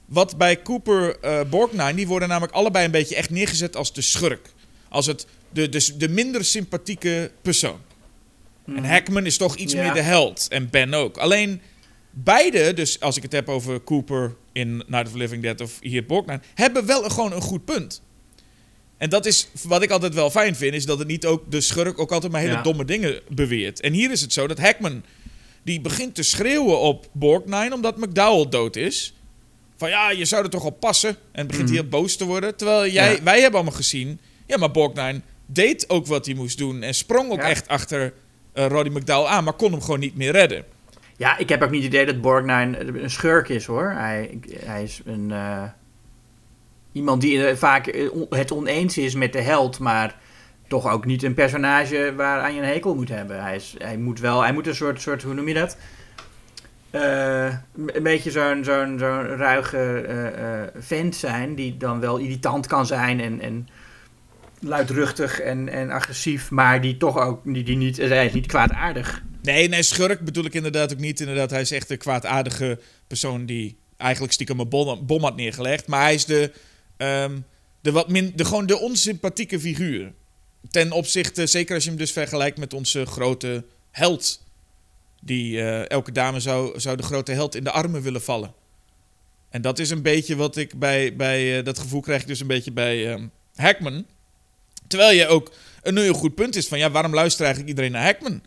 Wat 0.05 0.37
bij 0.37 0.61
Cooper, 0.61 1.19
eh 1.19 1.39
Borgnine, 1.49 1.93
die 1.93 2.07
worden 2.07 2.27
namelijk 2.27 2.53
allebei 2.53 2.85
een 2.85 2.91
beetje 2.91 3.15
echt 3.15 3.29
neergezet 3.29 3.75
als 3.75 3.93
de 3.93 4.01
schurk. 4.01 4.49
Als 4.89 5.05
het, 5.05 5.25
de, 5.49 5.69
de, 5.69 5.97
de 5.97 6.09
minder 6.09 6.45
sympathieke 6.45 7.31
persoon. 7.41 7.79
En 8.65 8.85
Hackman 8.85 9.25
is 9.25 9.37
toch 9.37 9.55
iets 9.55 9.73
Ja. 9.73 9.83
meer 9.83 9.93
de 9.93 10.01
held. 10.01 10.47
En 10.49 10.69
Ben 10.69 10.93
ook. 10.93 11.17
Alleen 11.17 11.61
beide, 12.09 12.73
dus 12.73 12.99
als 12.99 13.17
ik 13.17 13.23
het 13.23 13.31
heb 13.31 13.49
over 13.49 13.83
Cooper 13.83 14.35
in 14.51 14.83
Night 14.87 15.07
of 15.07 15.13
Living 15.13 15.43
Dead 15.43 15.61
of 15.61 15.77
hier 15.81 16.05
Borgnine... 16.05 16.41
hebben 16.53 16.85
wel 16.85 17.03
een, 17.03 17.11
gewoon 17.11 17.31
een 17.33 17.41
goed 17.41 17.65
punt. 17.65 18.01
En 19.01 19.09
dat 19.09 19.25
is 19.25 19.47
wat 19.67 19.81
ik 19.81 19.89
altijd 19.91 20.13
wel 20.13 20.29
fijn 20.29 20.55
vind, 20.55 20.73
is 20.73 20.85
dat 20.85 20.99
het 20.99 21.07
niet 21.07 21.25
ook 21.25 21.51
de 21.51 21.61
schurk 21.61 21.99
ook 21.99 22.11
altijd 22.11 22.31
maar 22.31 22.41
hele 22.41 22.53
Ja. 22.53 22.61
domme 22.61 22.85
dingen 22.85 23.19
beweert. 23.29 23.79
En 23.79 23.93
hier 23.93 24.11
is 24.11 24.21
het 24.21 24.33
zo 24.33 24.47
dat 24.47 24.59
Hackman 24.59 25.03
die 25.63 25.81
begint 25.81 26.15
te 26.15 26.23
schreeuwen 26.23 26.79
op 26.79 27.07
Borgnine 27.11 27.73
omdat 27.73 27.97
McDowell 27.97 28.49
dood 28.49 28.75
is. 28.75 29.13
Van 29.77 29.89
ja, 29.89 30.11
je 30.11 30.25
zou 30.25 30.43
er 30.43 30.49
toch 30.49 30.63
op 30.65 30.79
passen. 30.79 31.15
En 31.31 31.47
begint 31.47 31.65
Mhm. 31.67 31.73
heel 31.73 31.87
boos 31.87 32.15
te 32.15 32.25
worden. 32.25 32.55
Terwijl 32.55 32.91
jij, 32.91 33.15
Ja. 33.15 33.23
wij 33.23 33.41
hebben 33.41 33.59
allemaal 33.59 33.77
gezien, 33.77 34.19
ja, 34.47 34.57
maar 34.57 34.71
Borgnine 34.71 35.21
deed 35.45 35.89
ook 35.89 36.07
wat 36.07 36.25
hij 36.25 36.35
moest 36.35 36.57
doen 36.57 36.81
en 36.83 36.93
sprong 36.93 37.31
ook 37.31 37.41
Ja. 37.41 37.49
echt 37.49 37.67
achter 37.67 38.13
eh, 38.53 38.65
Roddy 38.67 38.89
McDowell 38.89 39.29
aan, 39.29 39.43
maar 39.43 39.53
kon 39.53 39.71
hem 39.71 39.81
gewoon 39.81 39.99
niet 39.99 40.15
meer 40.15 40.31
redden. 40.31 40.63
Ja, 41.17 41.37
ik 41.37 41.49
heb 41.49 41.61
ook 41.61 41.71
niet 41.71 41.83
het 41.83 41.93
idee 41.93 42.05
dat 42.05 42.21
Borgnine 42.21 42.79
een 42.79 43.09
schurk 43.09 43.49
is 43.49 43.65
hoor. 43.65 43.91
Hij, 43.97 44.39
hij 44.59 44.83
is 44.83 45.01
een. 45.05 45.31
eh, 45.31 45.63
iemand 46.91 47.21
die 47.21 47.47
eh, 47.47 47.55
vaak 47.55 47.87
eh, 47.87 48.09
het 48.29 48.51
oneens 48.51 48.97
is 48.97 49.15
met 49.15 49.33
de 49.33 49.41
held, 49.41 49.79
maar 49.79 50.15
toch 50.67 50.91
ook 50.91 51.05
niet 51.05 51.23
een 51.23 51.33
personage 51.33 52.13
waaraan 52.15 52.53
je 52.53 52.61
een 52.61 52.67
hekel 52.67 52.95
moet 52.95 53.09
hebben. 53.09 53.43
Hij, 53.43 53.55
is, 53.55 53.75
hij 53.77 53.97
moet 53.97 54.19
wel, 54.19 54.41
hij 54.41 54.53
moet 54.53 54.67
een 54.67 54.75
soort, 54.75 55.01
soort 55.01 55.23
hoe 55.23 55.33
noem 55.33 55.47
je 55.47 55.53
dat? 55.53 55.77
Eh, 56.91 57.55
een 57.75 58.03
beetje 58.03 58.31
zo'n 58.31 58.63
zo'n 58.63 58.95
zo'n 58.99 59.25
ruige 59.25 59.77
eh, 60.01 60.81
vent 60.81 61.15
zijn, 61.15 61.55
die 61.55 61.77
dan 61.77 61.99
wel 61.99 62.17
irritant 62.17 62.67
kan 62.67 62.85
zijn 62.85 63.19
en, 63.19 63.39
en 63.39 63.67
luidruchtig 64.59 65.39
en, 65.39 65.69
en 65.69 65.89
agressief, 65.89 66.49
maar 66.49 66.81
die 66.81 66.97
toch 66.97 67.17
ook 67.17 67.39
die, 67.43 67.63
die 67.63 67.77
niet, 67.77 67.97
hij 67.97 68.25
is 68.25 68.33
niet 68.33 68.45
kwaadaardig. 68.45 69.23
Nee, 69.41 69.67
nee, 69.67 69.83
schurk 69.83 70.19
bedoel 70.19 70.45
ik 70.45 70.53
inderdaad 70.53 70.93
ook 70.93 70.99
niet. 70.99 71.19
Inderdaad, 71.19 71.49
hij 71.49 71.61
is 71.61 71.71
echt 71.71 71.89
een 71.89 71.97
kwaadaardige 71.97 72.79
persoon 73.07 73.45
die 73.45 73.77
eigenlijk 73.97 74.33
stiekem 74.33 74.59
een 74.59 74.69
bom, 74.69 75.05
bom 75.05 75.23
had 75.23 75.35
neergelegd. 75.35 75.87
Maar 75.87 76.01
hij 76.01 76.13
is 76.13 76.25
de, 76.25 76.51
ehm, 77.01 77.39
de 77.81 77.91
wat 77.91 78.09
min, 78.09 78.31
de, 78.35 78.45
gewoon 78.45 78.65
de 78.65 78.79
onsympathieke 78.79 79.59
figuur. 79.59 80.13
Ten 80.69 80.91
opzichte, 80.91 81.47
zeker 81.47 81.75
als 81.75 81.83
je 81.83 81.89
hem 81.89 81.99
dus 81.99 82.11
vergelijkt 82.11 82.57
met 82.57 82.73
onze 82.73 83.05
grote 83.05 83.63
held. 83.91 84.43
Die 85.21 85.61
eh, 85.61 85.89
elke 85.89 86.11
dame 86.11 86.39
zou, 86.39 86.79
zou 86.79 86.97
de 86.97 87.03
grote 87.03 87.31
held 87.31 87.55
in 87.55 87.63
de 87.63 87.71
armen 87.71 88.01
willen 88.01 88.21
vallen. 88.21 88.53
En 89.49 89.61
dat 89.61 89.79
is 89.79 89.89
een 89.89 90.01
beetje 90.01 90.35
wat 90.35 90.57
ik 90.57 90.79
bij, 90.79 91.15
bij 91.15 91.57
eh, 91.57 91.65
dat 91.65 91.79
gevoel 91.79 92.01
krijg 92.01 92.21
ik 92.21 92.27
dus 92.27 92.39
een 92.39 92.47
beetje 92.47 92.71
bij 92.71 93.11
ehm, 93.11 93.27
Hackman. 93.55 94.05
Terwijl 94.87 95.17
je 95.17 95.27
ook 95.27 95.51
een 95.81 95.97
heel 95.97 96.13
goed 96.13 96.35
punt 96.35 96.55
is 96.55 96.67
van 96.67 96.79
ja, 96.79 96.91
waarom 96.91 97.13
luistert 97.13 97.41
eigenlijk 97.41 97.69
iedereen 97.69 97.91
naar 97.91 98.05
Hackman? 98.05 98.41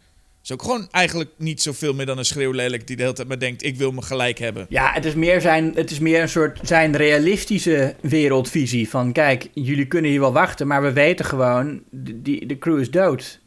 Is 0.44 0.52
ook 0.52 0.62
gewoon 0.62 0.88
eigenlijk 0.90 1.30
niet 1.36 1.62
zoveel 1.62 1.94
meer 1.94 2.06
dan 2.06 2.18
een 2.18 2.24
schreeuwlelijk 2.24 2.86
die 2.86 2.96
de 2.96 3.02
hele 3.02 3.14
tijd 3.14 3.28
maar 3.28 3.38
denkt: 3.38 3.62
ik 3.64 3.76
wil 3.76 3.92
me 3.92 4.02
gelijk 4.02 4.38
hebben. 4.38 4.66
Ja, 4.68 4.92
het 4.92 5.04
is 5.04 5.14
meer, 5.14 5.40
zijn, 5.40 5.72
het 5.74 5.90
is 5.90 5.98
meer 5.98 6.22
een 6.22 6.28
soort 6.28 6.58
zijn 6.62 6.96
realistische 6.96 7.94
wereldvisie. 8.00 8.88
Van 8.88 9.12
kijk, 9.12 9.48
jullie 9.54 9.86
kunnen 9.86 10.10
hier 10.10 10.20
wel 10.20 10.32
wachten, 10.32 10.66
maar 10.66 10.82
we 10.82 10.92
weten 10.92 11.24
gewoon, 11.24 11.82
de, 11.90 12.22
die, 12.22 12.46
de 12.46 12.58
crew 12.58 12.80
is 12.80 12.90
dood. 12.90 13.40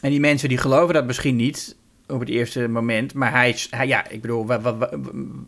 En 0.00 0.10
die 0.10 0.20
mensen 0.20 0.48
die 0.48 0.58
geloven 0.58 0.94
dat 0.94 1.06
misschien 1.06 1.36
niet 1.36 1.76
op 2.08 2.20
het 2.20 2.28
eerste 2.28 2.68
moment. 2.68 3.14
Maar 3.14 3.32
hij, 3.32 3.56
ja, 3.86 4.08
ik 4.08 4.20
bedoel, 4.20 4.46
wa- 4.46 4.60
wa- 4.60 4.76
wa- 4.76 4.90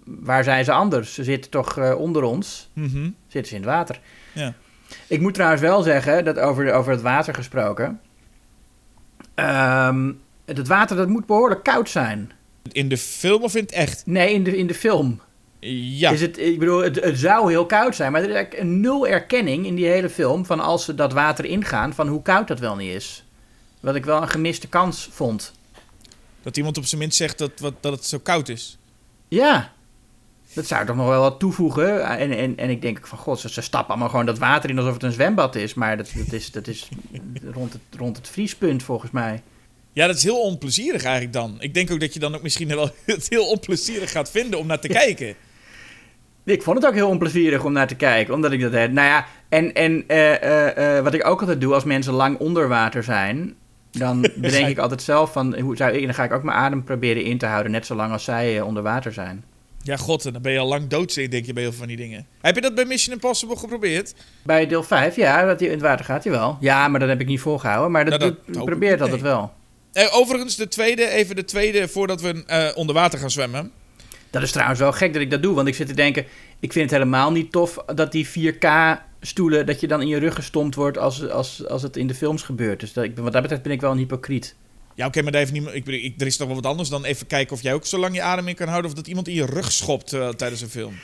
waar 0.05 0.45
zijn 0.45 0.65
ze 0.65 0.73
anders? 0.73 1.15
Ze 1.15 1.25
zitten 1.25 1.51
toch 1.51 1.79
eh, 1.79 1.99
onder 1.99 2.23
ons, 2.23 2.71
Mhm. 2.73 3.11
zitten 3.29 3.47
ze 3.51 3.55
in 3.57 3.61
het 3.63 3.71
water. 3.71 4.01
Ja. 4.33 4.55
Ik 5.07 5.21
moet 5.21 5.35
trouwens 5.35 5.63
wel 5.63 5.83
zeggen, 5.83 6.25
dat 6.25 6.39
over, 6.39 6.73
over 6.73 6.93
het 6.93 7.03
water 7.03 7.35
gesproken. 7.35 8.01
Ehm, 9.35 10.13
het 10.55 10.69
water 10.69 10.97
dat 10.97 11.09
moet 11.09 11.27
behoorlijk 11.27 11.63
koud 11.63 11.91
zijn. 11.91 12.33
In 12.73 12.89
de 12.89 12.99
film 12.99 13.43
of 13.43 13.55
in 13.55 13.63
het 13.63 13.73
echt? 13.73 14.03
Nee, 14.07 14.35
in 14.35 14.45
de, 14.45 14.57
in 14.57 14.67
de 14.67 14.75
film. 14.75 15.21
Ja. 15.61 16.11
Is 16.11 16.21
het, 16.21 16.39
ik 16.39 16.59
bedoel, 16.59 16.83
het, 16.83 17.05
het 17.05 17.19
zou 17.19 17.51
heel 17.51 17.67
koud 17.67 17.95
zijn, 17.95 18.13
maar 18.13 18.23
er 18.23 18.29
is 18.29 18.35
eigenlijk 18.35 18.65
een 18.65 18.81
nul 18.81 19.07
erkenning 19.07 19.67
in 19.67 19.75
die 19.75 19.87
hele 19.87 20.11
film 20.11 20.45
van 20.45 20.61
als 20.61 20.85
ze 20.85 20.95
dat 20.95 21.13
water 21.13 21.45
ingaan, 21.45 21.95
van 21.95 22.09
hoe 22.09 22.23
koud 22.23 22.49
dat 22.49 22.59
wel 22.59 22.77
niet 22.77 22.95
is. 22.95 23.25
Wat 23.81 23.95
ik 23.95 24.05
wel 24.05 24.23
een 24.23 24.29
gemiste 24.29 24.69
kans 24.69 25.09
vond. 25.13 25.53
Dat 26.43 26.57
iemand 26.57 26.79
op 26.79 26.85
zijn 26.85 27.01
minst 27.01 27.17
zegt 27.17 27.39
dat, 27.39 27.51
wat, 27.61 27.75
dat 27.81 27.93
het 27.93 28.05
zo 28.05 28.19
koud 28.19 28.49
is. 28.49 28.79
Ja, 29.29 29.73
dat 30.53 30.67
zou 30.67 30.87
toch 30.87 30.97
nog 30.97 31.09
wel 31.09 31.21
wat 31.21 31.39
toevoegen. 31.39 32.05
En, 32.19 32.31
en, 32.31 32.57
en 32.57 32.71
ik 32.71 32.83
denk 32.83 33.07
van, 33.07 33.19
god, 33.19 33.41
ze, 33.41 33.49
ze 33.49 33.61
stappen 33.61 33.91
allemaal 33.91 34.09
gewoon 34.09 34.27
dat 34.27 34.39
water 34.39 34.71
in 34.71 34.79
alsof 34.79 34.93
het 34.93 35.03
een 35.03 35.13
zwembad 35.13 35.55
is. 35.55 35.75
Maar 35.75 35.97
dat, 35.97 36.13
dat 36.17 36.33
is, 36.33 36.51
dat 36.51 36.67
is 36.67 36.89
rond, 37.55 37.73
het, 37.73 37.83
rond 37.99 38.17
het 38.17 38.29
vriespunt 38.29 38.83
volgens 38.83 39.11
mij. 39.11 39.43
Ja, 39.97 40.07
dat 40.07 40.17
is 40.17 40.23
heel 40.23 40.41
onplezierig 40.41 41.03
eigenlijk 41.05 41.33
dan. 41.33 41.57
Ik 41.59 41.75
denk 41.75 41.91
ook 41.91 42.01
dat 42.01 42.15
je 42.15 42.21
dan 42.21 42.35
ook 42.35 42.43
misschien 42.43 42.69
wel 42.69 42.91
het 43.05 43.27
heel 43.29 43.49
onplezierig 43.49 44.11
gaat 44.11 44.31
vinden 44.31 44.59
om 44.59 44.67
naar 44.67 44.81
te 44.81 44.89
kijken. 44.89 45.35
Ik 46.45 46.63
vond 46.63 46.77
het 46.77 46.87
ook 46.87 46.95
heel 46.95 47.09
onplezierig 47.09 47.65
om 47.65 47.73
naar 47.73 47.87
te 47.87 47.95
kijken, 47.95 48.35
omdat 48.35 48.53
ik 48.53 48.61
dat... 48.61 48.73
heb. 48.73 48.93
Nou 48.93 49.09
ja, 49.09 49.27
en, 49.49 49.75
en 49.75 50.05
eh, 50.07 50.35
eh, 50.43 50.97
eh, 50.97 51.05
wat 51.05 51.15
ik 51.15 51.27
ook 51.27 51.41
altijd 51.41 51.61
doe 51.61 51.75
als 51.75 51.85
mensen 51.85 52.13
lang 52.13 52.39
onder 52.39 52.69
water 52.69 53.03
zijn... 53.03 53.55
dan 53.91 54.21
bedenk 54.37 54.69
ik 54.69 54.79
altijd 54.79 55.03
zelf 55.03 55.33
van, 55.33 55.59
hoe 55.59 55.77
zou 55.77 55.93
ik, 55.93 56.05
dan 56.05 56.15
ga 56.15 56.25
ik 56.25 56.33
ook 56.33 56.43
mijn 56.43 56.59
adem 56.59 56.85
proberen 56.85 57.25
in 57.25 57.39
te 57.39 57.47
houden... 57.47 57.73
net 57.73 57.87
zolang 57.87 58.13
als 58.13 58.25
zij 58.25 58.61
onder 58.61 58.83
water 58.83 59.13
zijn. 59.13 59.45
Ja, 59.83 59.97
god, 59.97 60.27
en 60.27 60.33
dan 60.33 60.43
ben 60.43 60.53
je 60.53 60.59
al 60.59 60.69
lang 60.69 60.89
dood, 60.89 61.15
denk 61.15 61.47
je, 61.47 61.53
bij 61.53 61.63
heel 61.63 61.71
veel 61.71 61.79
van 61.79 61.89
die 61.89 61.97
dingen. 61.97 62.27
Heb 62.41 62.55
je 62.55 62.61
dat 62.61 62.75
bij 62.75 62.85
Mission 62.85 63.15
Impossible 63.15 63.57
geprobeerd? 63.57 64.15
Bij 64.43 64.67
deel 64.67 64.83
5, 64.83 65.17
ja, 65.17 65.45
dat 65.47 65.59
hij 65.61 65.69
in 65.69 65.75
het 65.75 65.83
water 65.85 66.05
gaat, 66.05 66.25
jawel. 66.25 66.57
Ja, 66.61 66.89
maar 66.89 67.01
dat 67.01 67.09
heb 67.09 67.21
ik 67.21 67.27
niet 67.27 67.41
volgehouden, 67.41 67.91
maar 67.91 68.05
dat, 68.05 68.19
Nou, 68.21 68.31
dat 68.33 68.47
doet- 68.47 68.55
hoop 68.57 68.65
ik 68.65 68.71
probeer 68.71 68.91
het 68.91 69.01
niet, 69.01 69.09
altijd 69.11 69.31
wel. 69.31 69.53
Eh, 69.97 70.17
overigens, 70.17 70.57
de 70.57 70.69
tweede, 70.69 71.09
even 71.09 71.37
de 71.37 71.45
tweede, 71.45 71.89
voordat 71.89 72.21
we 72.21 72.45
eh, 72.47 72.69
onder 72.75 72.95
water 72.95 73.19
gaan 73.19 73.31
zwemmen. 73.31 73.71
Dat 74.31 74.43
is 74.43 74.51
trouwens 74.51 74.81
wel 74.81 74.93
gek 74.93 75.13
dat 75.13 75.23
ik 75.23 75.31
dat 75.31 75.43
doe, 75.43 75.55
want 75.55 75.69
ik 75.69 75.75
zit 75.75 75.87
te 75.87 75.95
denken... 75.95 76.25
ik 76.61 76.73
vind 76.73 76.91
het 76.91 76.99
helemaal 76.99 77.33
niet 77.33 77.53
tof 77.53 77.77
dat 77.95 78.13
die 78.13 78.27
4K-stoelen... 78.27 79.67
dat 79.67 79.81
je 79.81 79.87
dan 79.87 80.01
in 80.01 80.09
je 80.09 80.19
rug 80.19 80.35
gestompt 80.35 80.75
wordt 80.75 80.99
als, 80.99 81.29
als, 81.29 81.67
als 81.67 81.83
het 81.83 81.97
in 81.97 82.07
de 82.07 82.15
films 82.15 82.43
gebeurt. 82.43 82.81
Dus 82.81 82.93
dat, 82.93 83.05
ik, 83.05 83.17
wat 83.17 83.33
dat 83.33 83.43
betreft 83.43 83.63
ben 83.63 83.73
ik 83.73 83.81
wel 83.81 83.91
een 83.91 83.99
hypocriet. 83.99 84.55
Ja, 84.95 85.07
oké, 85.07 85.23
maar 85.23 85.33
daar 85.33 85.41
heeft 85.41 85.53
niemand, 85.53 85.75
ik, 85.75 85.85
bedoel, 85.85 86.01
ik, 86.01 86.21
er 86.21 86.27
is 86.27 86.37
toch 86.37 86.47
wel 86.47 86.57
wat 86.57 86.67
anders 86.67 86.89
dan 86.89 87.05
even 87.05 87.27
kijken 87.27 87.57
of 87.57 87.63
jij 87.63 87.75
ook 87.75 87.87
zo 87.87 87.99
lang 87.99 88.15
je 88.15 88.23
adem 88.23 88.49
in 88.49 88.55
kan 88.55 88.69
houden... 88.69 88.91
of 88.91 88.97
dat 88.97 89.07
iemand 89.07 89.29
in 89.29 89.35
je 89.35 89.47
rug 89.47 89.73
schopt 89.73 90.13
eh, 90.13 90.29
tijdens 90.29 90.61
een 90.61 90.69
film. 90.69 90.95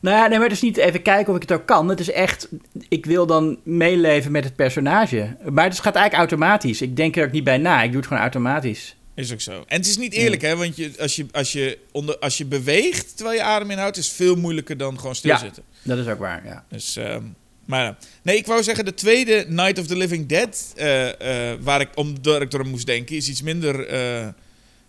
Nou 0.00 0.16
ja, 0.16 0.26
nee, 0.26 0.38
maar 0.38 0.46
het 0.48 0.56
is 0.56 0.62
niet 0.62 0.76
even 0.76 1.02
kijken 1.02 1.28
of 1.30 1.36
ik 1.42 1.48
het 1.48 1.52
ook 1.60 1.66
kan. 1.66 1.88
Het 1.88 2.00
is 2.00 2.10
echt, 2.10 2.48
ik 2.88 3.06
wil 3.06 3.26
dan 3.26 3.58
meeleven 3.62 4.32
met 4.32 4.44
het 4.44 4.56
personage. 4.56 5.36
Maar 5.50 5.64
het 5.64 5.74
gaat 5.80 5.94
eigenlijk 5.94 6.30
automatisch. 6.30 6.82
Ik 6.82 6.96
denk 6.96 7.16
er 7.16 7.24
ook 7.26 7.32
niet 7.32 7.44
bij 7.44 7.58
na. 7.58 7.82
Ik 7.82 7.88
doe 7.88 7.96
het 7.96 8.06
gewoon 8.06 8.22
automatisch. 8.22 8.96
Is 9.14 9.32
ook 9.32 9.40
zo. 9.40 9.64
En 9.66 9.76
het 9.76 9.86
is 9.86 9.96
niet 9.96 10.12
eerlijk, 10.12 10.42
hè? 10.42 10.56
Want 10.56 10.76
je, 10.76 10.92
als, 10.98 11.16
je, 11.16 11.26
als, 11.32 11.52
je 11.52 11.78
onder, 11.92 12.18
als 12.18 12.38
je 12.38 12.44
beweegt 12.46 13.16
terwijl 13.16 13.38
je 13.38 13.44
adem 13.44 13.70
inhoudt, 13.70 13.96
is 13.96 14.08
veel 14.12 14.36
moeilijker 14.36 14.76
dan 14.76 14.98
gewoon 14.98 15.14
stilzitten. 15.14 15.62
Dat 15.82 15.98
is 15.98 16.06
ook 16.06 16.18
waar, 16.18 16.42
ja. 16.44 16.64
Dus, 16.68 16.96
ehm, 16.96 17.22
maar 17.64 17.84
ja. 17.84 17.96
nee, 18.22 18.36
ik 18.36 18.46
wou 18.46 18.62
zeggen, 18.62 18.84
de 18.84 18.94
tweede 18.94 19.44
Night 19.48 19.78
of 19.78 19.86
the 19.86 19.96
Living 19.96 20.26
Dead, 20.28 20.72
eh, 20.76 21.50
eh, 21.52 21.58
waar 21.60 21.80
ik 21.80 21.88
omdat 21.94 22.42
ik 22.42 22.50
door 22.50 22.66
moest 22.66 22.86
denken, 22.86 23.16
is 23.16 23.28
iets 23.28 23.42
minder. 23.42 23.86
eh, 23.86 24.28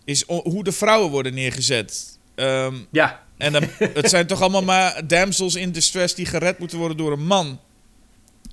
is 0.06 0.24
hoe 0.28 0.64
de 0.64 0.72
vrouwen 0.72 1.12
worden 1.12 1.34
neergezet. 1.34 2.18
Ehm, 2.36 2.76
Ja, 2.92 3.24
en 3.42 3.52
dan, 3.52 3.64
het 3.94 4.10
zijn 4.10 4.28
toch 4.28 4.42
allemaal 4.42 4.64
maar 4.64 5.08
damsels 5.08 5.56
in 5.56 5.72
distress 5.72 6.16
die 6.16 6.26
gered 6.26 6.60
moeten 6.60 6.78
worden 6.78 6.98
door 6.98 7.12
een 7.12 7.26
man. 7.26 7.60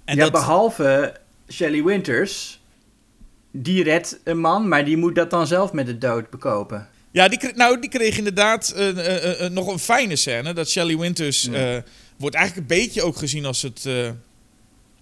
En 0.05 0.17
ja 0.17 0.23
dat, 0.23 0.33
behalve 0.33 1.17
Shelley 1.53 1.83
Winters. 1.85 2.61
Die 3.51 3.83
redt 3.83 4.21
een 4.25 4.39
man, 4.39 4.69
maar 4.69 4.85
die 4.85 4.97
moet 4.97 5.15
dat 5.15 5.31
dan 5.31 5.47
zelf 5.47 5.73
met 5.73 5.87
de 5.87 5.99
dood 5.99 6.31
bekopen. 6.31 6.89
Ja, 7.11 7.29
die 7.29 7.39
kreeg, 7.39 7.55
nou, 7.55 7.81
die 7.81 7.91
kreeg 7.91 8.19
inderdaad 8.19 8.69
eh, 8.71 8.89
eh, 8.89 9.45
eh, 9.45 9.53
nog 9.53 9.67
een 9.67 9.79
fijne 9.79 10.17
scène. 10.17 10.53
Dat 10.53 10.69
Shelley 10.71 10.97
Winters 10.97 11.43
Ja. 11.43 11.85
wordt 12.17 12.37
eigenlijk 12.37 12.71
een 12.71 12.77
beetje 12.79 13.03
ook 13.03 13.17
gezien 13.17 13.45
als 13.45 13.63
het, 13.63 13.89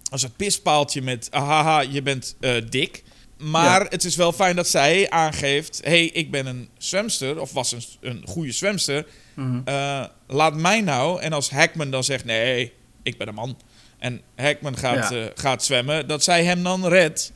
als 0.09 0.21
het 0.21 0.35
pispaaltje 0.35 1.01
met... 1.01 1.27
Ahaha, 1.31 1.79
je 1.79 2.01
bent 2.01 2.35
dik. 2.69 3.03
Maar 3.37 3.81
Ja. 3.83 3.87
het 3.89 4.03
is 4.03 4.15
wel 4.15 4.31
fijn 4.31 4.55
dat 4.55 4.67
zij 4.67 5.09
aangeeft... 5.09 5.79
hey, 5.83 6.05
ik 6.05 6.31
ben 6.31 6.45
een 6.45 6.69
zwemster, 6.77 7.39
of 7.41 7.51
was 7.53 7.71
een, 7.71 7.81
een 8.01 8.23
goede 8.27 8.51
zwemster. 8.51 9.05
Mhm. 9.33 9.61
Eh, 9.65 10.03
laat 10.27 10.55
mij 10.55 10.81
nou... 10.81 11.21
En 11.21 11.33
als 11.33 11.49
Hackman 11.49 11.91
dan 11.91 12.03
zegt... 12.03 12.25
Nee, 12.25 12.73
ik 13.03 13.17
ben 13.17 13.27
een 13.27 13.33
man. 13.33 13.57
En 13.99 14.21
Hackman 14.35 14.77
gaat, 14.77 15.09
Ja. 15.11 15.17
eh, 15.17 15.25
gaat 15.35 15.63
zwemmen. 15.63 16.07
Dat 16.07 16.23
zij 16.23 16.43
hem 16.43 16.63
dan 16.63 16.87
redt. 16.87 17.31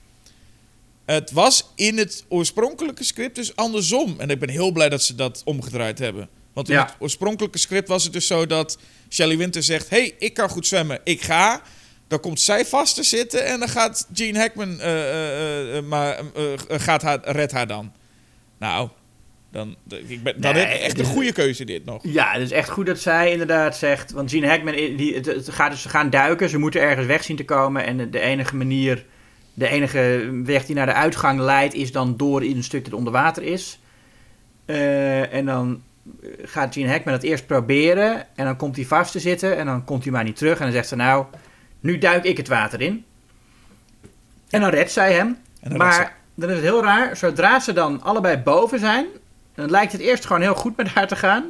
Het 1.05 1.31
was 1.31 1.65
in 1.75 1.97
het 1.97 2.25
oorspronkelijke 2.29 3.03
script 3.03 3.35
dus 3.35 3.55
andersom. 3.55 4.15
En 4.19 4.29
ik 4.29 4.39
ben 4.39 4.49
heel 4.49 4.71
blij 4.71 4.89
dat 4.89 5.03
ze 5.03 5.15
dat 5.15 5.41
omgedraaid 5.45 5.99
hebben. 5.99 6.29
Want 6.53 6.69
in 6.69 6.75
Ja. 6.75 6.85
het 6.85 6.95
oorspronkelijke 6.99 7.57
script 7.57 7.87
was 7.87 8.03
het 8.03 8.13
dus 8.13 8.27
zo 8.27 8.45
dat 8.45 8.77
Shelley 9.09 9.37
Winter 9.37 9.63
zegt... 9.63 9.89
hey, 9.89 10.15
ik 10.19 10.33
kan 10.33 10.49
goed 10.49 10.67
zwemmen, 10.67 10.99
ik 11.03 11.21
ga. 11.21 11.61
Dan 12.11 12.19
komt 12.19 12.39
zij 12.39 12.65
vast 12.65 12.95
te 12.95 13.03
zitten 13.03 13.45
en 13.45 13.59
dan 13.59 13.69
gaat 13.69 14.07
Gene 14.13 14.39
Hackman... 14.39 14.79
eh, 14.79 15.09
eh, 15.09 15.77
eh, 15.77 15.83
maar, 15.83 16.19
gaat 16.67 17.01
haar, 17.01 17.19
redt 17.23 17.51
haar 17.51 17.67
dan. 17.67 17.91
Nou, 18.57 18.89
dan, 19.51 19.75
ik 20.07 20.23
ben, 20.23 20.41
dan 20.41 20.53
Nee, 20.53 20.65
heb 20.65 20.75
ik 20.75 20.81
echt 20.81 20.99
een 20.99 21.05
goede 21.05 21.31
keuze 21.31 21.65
dit 21.65 21.85
nog. 21.85 22.03
Ja, 22.03 22.31
het 22.31 22.41
is 22.41 22.51
echt 22.51 22.69
goed 22.69 22.85
dat 22.85 22.99
zij 22.99 23.31
inderdaad 23.31 23.77
zegt. 23.77 24.11
Want 24.11 24.31
Gene 24.31 24.47
Hackman, 24.47 24.73
die, 24.73 25.15
het, 25.15 25.25
het 25.25 25.49
gaat 25.49 25.71
dus, 25.71 25.81
ze 25.81 25.89
gaan 25.89 26.09
duiken. 26.09 26.49
Ze 26.49 26.57
moeten 26.57 26.81
ergens 26.81 27.07
weg 27.07 27.23
zien 27.23 27.35
te 27.35 27.45
komen. 27.45 27.85
En 27.85 28.11
de, 28.11 28.19
enige 28.19 28.55
manier, 28.55 29.05
de 29.53 29.67
enige 29.67 30.29
weg 30.43 30.65
die 30.65 30.75
naar 30.75 30.85
de 30.85 30.93
uitgang 30.93 31.39
leidt, 31.39 31.73
is 31.73 31.91
dan 31.91 32.17
door 32.17 32.43
in 32.43 32.57
een 32.57 32.63
stuk 32.63 32.83
dat 32.83 32.93
onder 32.93 33.13
water 33.13 33.43
is. 33.43 33.79
En 34.65 35.45
dan 35.45 35.81
gaat 36.43 36.73
Gene 36.73 36.89
Hackman 36.89 37.13
het 37.13 37.23
eerst 37.23 37.45
proberen. 37.45 38.27
En 38.35 38.45
dan 38.45 38.55
komt 38.55 38.75
hij 38.75 38.85
vast 38.85 39.11
te 39.11 39.19
zitten. 39.19 39.57
En 39.57 39.65
dan 39.65 39.83
komt 39.83 40.03
hij 40.03 40.11
maar 40.11 40.23
niet 40.23 40.37
terug. 40.37 40.57
En 40.57 40.63
dan 40.63 40.73
zegt 40.73 40.87
ze: 40.87 40.95
Nou, 40.95 41.25
nu 41.81 41.97
duik 41.97 42.23
ik 42.23 42.37
het 42.37 42.47
water 42.47 42.81
in. 42.81 43.05
En 44.49 44.61
dan 44.61 44.69
redt 44.69 44.91
zij 44.91 45.13
hem. 45.13 45.37
Dan 45.61 45.77
Maar 45.77 46.17
dan 46.35 46.49
is 46.49 46.55
het 46.55 46.63
heel 46.63 46.83
raar. 46.83 47.17
Zodra 47.17 47.59
ze 47.59 47.73
dan 47.73 48.01
allebei 48.01 48.37
boven 48.37 48.79
zijn, 48.79 49.05
dan 49.55 49.69
lijkt 49.69 49.91
het 49.91 50.01
eerst 50.01 50.25
gewoon 50.25 50.41
heel 50.41 50.55
goed 50.55 50.77
met 50.77 50.87
haar 50.87 51.07
te 51.07 51.15
gaan. 51.15 51.43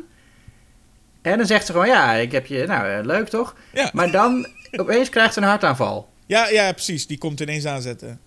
En 1.22 1.38
dan 1.38 1.48
zegt 1.48 1.66
ze 1.66 1.72
gewoon, 1.72 1.88
ja, 1.88 2.14
ik 2.14 2.32
heb 2.32 2.46
je, 2.46 2.66
nou, 2.68 2.90
eh, 2.92 3.06
leuk 3.06 3.28
toch? 3.30 3.56
Ja. 3.74 3.90
Maar 3.94 4.12
dan, 4.12 4.48
opeens 4.72 5.10
krijgt 5.10 5.34
ze 5.34 5.42
een 5.42 5.48
hartaanval. 5.48 6.10
Ja, 6.26 6.50
ja, 6.50 6.72
precies. 6.72 7.08
Die 7.08 7.18
komt 7.18 7.40
ineens 7.40 7.66
aanzetten. 7.66 8.20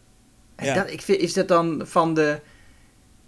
En 0.57 0.67
Ja. 0.67 0.75
dat, 0.75 0.91
ik 0.91 1.03
vind, 1.03 1.21
is 1.21 1.33
dat 1.33 1.49
dan 1.49 1.83
van 1.85 2.15
de, 2.15 2.41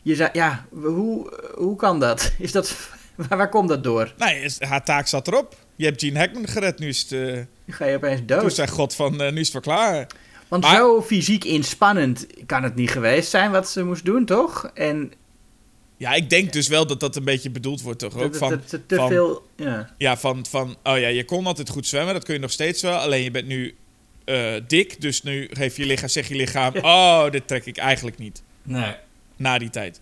je 0.03 0.15
zei, 0.15 0.29
ja, 0.33 0.65
hoe, 0.71 1.33
hoe 1.55 1.77
kan 1.77 2.01
dat? 2.01 2.33
Is 2.39 2.53
dat, 2.53 2.77
waar, 3.29 3.39
waar 3.39 3.49
komt 3.49 3.69
dat 3.69 3.85
door? 3.85 4.13
Nee, 4.19 4.55
haar 4.59 4.85
taak 4.85 5.07
zat 5.07 5.27
erop. 5.29 5.57
Je 5.77 5.85
hebt 5.85 6.03
Gene 6.03 6.19
Hackman 6.19 6.49
gered, 6.49 6.79
nu 6.79 6.89
is 6.89 7.01
het... 7.09 7.13
eh, 7.13 7.41
ga 7.69 7.85
je 7.85 7.97
opeens 7.97 8.19
toen 8.19 8.27
dood. 8.27 8.55
zei 8.55 8.69
God 8.69 8.95
van, 8.95 9.21
eh, 9.23 9.33
nu 9.33 9.41
is 9.41 9.53
het 9.53 9.65
wel 9.65 9.75
klaar. 9.77 10.07
Want 10.49 10.63
Maar- 10.63 10.77
zo 10.77 11.03
fysiek 11.03 11.45
inspannend 11.45 12.27
kan 12.47 12.63
het 12.63 12.75
niet 12.75 12.91
geweest 12.91 13.31
zijn 13.31 13.51
wat 13.51 13.71
ze 13.71 13.85
moest 13.85 14.05
doen, 14.05 14.25
toch? 14.25 14.71
En 14.75 15.13
Ja, 15.97 16.13
ik 16.13 16.31
denk 16.31 16.53
dus 16.53 16.69
wel 16.69 16.87
dat 16.87 17.01
dat 17.01 17.17
een 17.17 17.25
beetje 17.25 17.51
bedoeld 17.51 17.83
wordt, 17.83 17.99
toch? 17.99 18.17
Ook 18.17 18.35
van, 18.37 18.51
dat, 18.51 18.69
te 18.87 18.95
van- 18.97 19.09
veel, 19.09 19.47
ja. 19.57 19.95
Ja, 19.99 20.17
van, 20.17 20.47
van, 20.49 20.77
oh 20.83 20.99
ja, 20.99 21.09
je 21.09 21.25
kon 21.25 21.47
altijd 21.47 21.69
goed 21.69 21.87
zwemmen, 21.87 22.15
dat 22.15 22.25
kun 22.25 22.35
je 22.35 22.41
nog 22.41 22.51
steeds 22.51 22.83
wel. 22.83 22.97
Alleen 22.97 23.23
je 23.23 23.31
bent 23.31 23.47
nu 23.47 23.75
eh, 24.25 24.55
dik, 24.67 25.01
dus 25.01 25.23
nu 25.23 25.49
geef 25.53 25.77
je 25.77 25.87
lichaam, 25.87 26.09
zeg 26.09 26.29
je 26.29 26.35
lichaam, 26.35 26.73
oh, 26.83 27.31
dit 27.31 27.49
trek 27.49 27.67
ik 27.67 27.77
eigenlijk 27.77 28.19
niet. 28.19 28.43
Nee. 28.63 28.95
Na 29.37 29.59
die 29.59 29.71
tijd. 29.71 30.01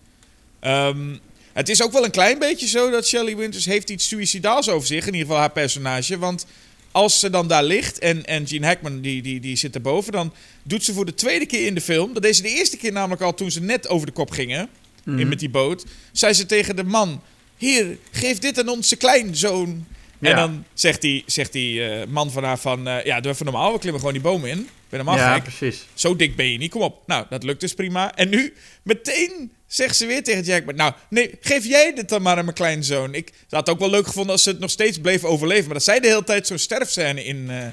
Ehm, 0.59 1.15
het 1.55 1.69
is 1.69 1.81
ook 1.83 1.91
wel 1.91 2.03
een 2.05 2.11
klein 2.11 2.39
beetje 2.39 2.67
zo 2.67 2.89
dat 2.89 3.07
Shelley 3.07 3.35
Winters 3.35 3.65
heeft 3.65 3.89
iets 3.89 4.07
suicidaals 4.07 4.69
over 4.69 4.87
zich, 4.87 4.99
in 5.07 5.13
ieder 5.13 5.19
geval 5.21 5.37
haar 5.37 5.51
personage. 5.51 6.17
Want 6.17 6.45
als 6.91 7.19
ze 7.19 7.29
dan 7.29 7.47
daar 7.47 7.63
ligt 7.63 7.99
en, 7.99 8.25
en 8.25 8.47
Gene 8.47 8.65
Hackman 8.65 9.01
die, 9.01 9.21
die, 9.21 9.39
die 9.39 9.55
zit 9.55 9.75
erboven, 9.75 10.11
dan 10.11 10.33
doet 10.63 10.83
ze 10.83 10.93
voor 10.93 11.05
de 11.05 11.13
tweede 11.13 11.45
keer 11.45 11.65
in 11.65 11.75
de 11.75 11.81
film, 11.81 12.13
dat 12.13 12.23
deed 12.23 12.35
ze 12.35 12.41
de 12.41 12.49
eerste 12.49 12.77
keer 12.77 12.91
namelijk 12.91 13.21
al 13.21 13.33
toen 13.33 13.51
ze 13.51 13.61
net 13.61 13.87
over 13.87 14.05
de 14.07 14.13
kop 14.13 14.31
gingen, 14.31 14.69
Mhm. 15.03 15.19
in, 15.19 15.27
met 15.27 15.39
die 15.39 15.49
boot, 15.49 15.85
zei 16.11 16.33
ze 16.33 16.45
tegen 16.45 16.75
de 16.75 16.83
man, 16.83 17.21
hier, 17.57 17.97
geef 18.11 18.39
dit 18.39 18.59
aan 18.59 18.69
onze 18.69 18.95
kleinzoon. 18.95 19.85
En 20.19 20.35
dan 20.35 20.65
zegt 20.73 21.01
die, 21.01 21.23
zegt 21.25 21.51
die 21.51 21.85
eh, 21.85 22.07
man 22.07 22.31
van 22.31 22.43
haar 22.43 22.57
van, 22.59 22.87
eh, 22.87 23.05
ja, 23.05 23.19
doe 23.21 23.31
even 23.31 23.45
normaal, 23.45 23.71
we 23.73 23.79
klimmen 23.79 23.99
gewoon 23.99 24.13
die 24.15 24.23
boom 24.23 24.45
in. 24.45 24.57
Ik 24.59 24.65
ben 24.89 24.99
helemaal 24.99 25.17
Ja, 25.17 25.33
gek. 25.33 25.43
precies. 25.43 25.85
Zo 25.93 26.15
dik 26.15 26.35
ben 26.35 26.51
je 26.51 26.57
niet, 26.57 26.71
kom 26.71 26.81
op. 26.81 27.03
Nou, 27.07 27.25
dat 27.29 27.43
lukt 27.43 27.59
dus 27.59 27.73
prima. 27.73 28.15
En 28.15 28.29
nu, 28.29 28.53
meteen 28.83 29.51
zegt 29.75 29.95
ze 29.95 30.05
weer 30.05 30.23
tegen 30.23 30.43
Jack, 30.43 30.75
nou, 30.75 30.93
nee, 31.09 31.31
geef 31.41 31.65
jij 31.65 31.93
dit 31.95 32.09
dan 32.09 32.21
maar 32.21 32.37
aan 32.37 32.43
mijn 32.43 32.55
kleinzoon. 32.55 33.13
Ik 33.13 33.29
had 33.49 33.59
het 33.59 33.69
ook 33.69 33.79
wel 33.79 33.89
leuk 33.89 34.05
gevonden 34.07 34.31
als 34.31 34.43
ze 34.43 34.49
het 34.49 34.59
nog 34.59 34.69
steeds 34.69 34.97
bleef 34.99 35.23
overleven. 35.23 35.65
Maar 35.65 35.73
dat 35.73 35.83
zij 35.83 35.99
de 35.99 36.07
hele 36.07 36.23
tijd 36.23 36.47
zo'n 36.47 36.57
sterfscène 36.57 37.23
in... 37.23 37.49
eh, 37.49 37.65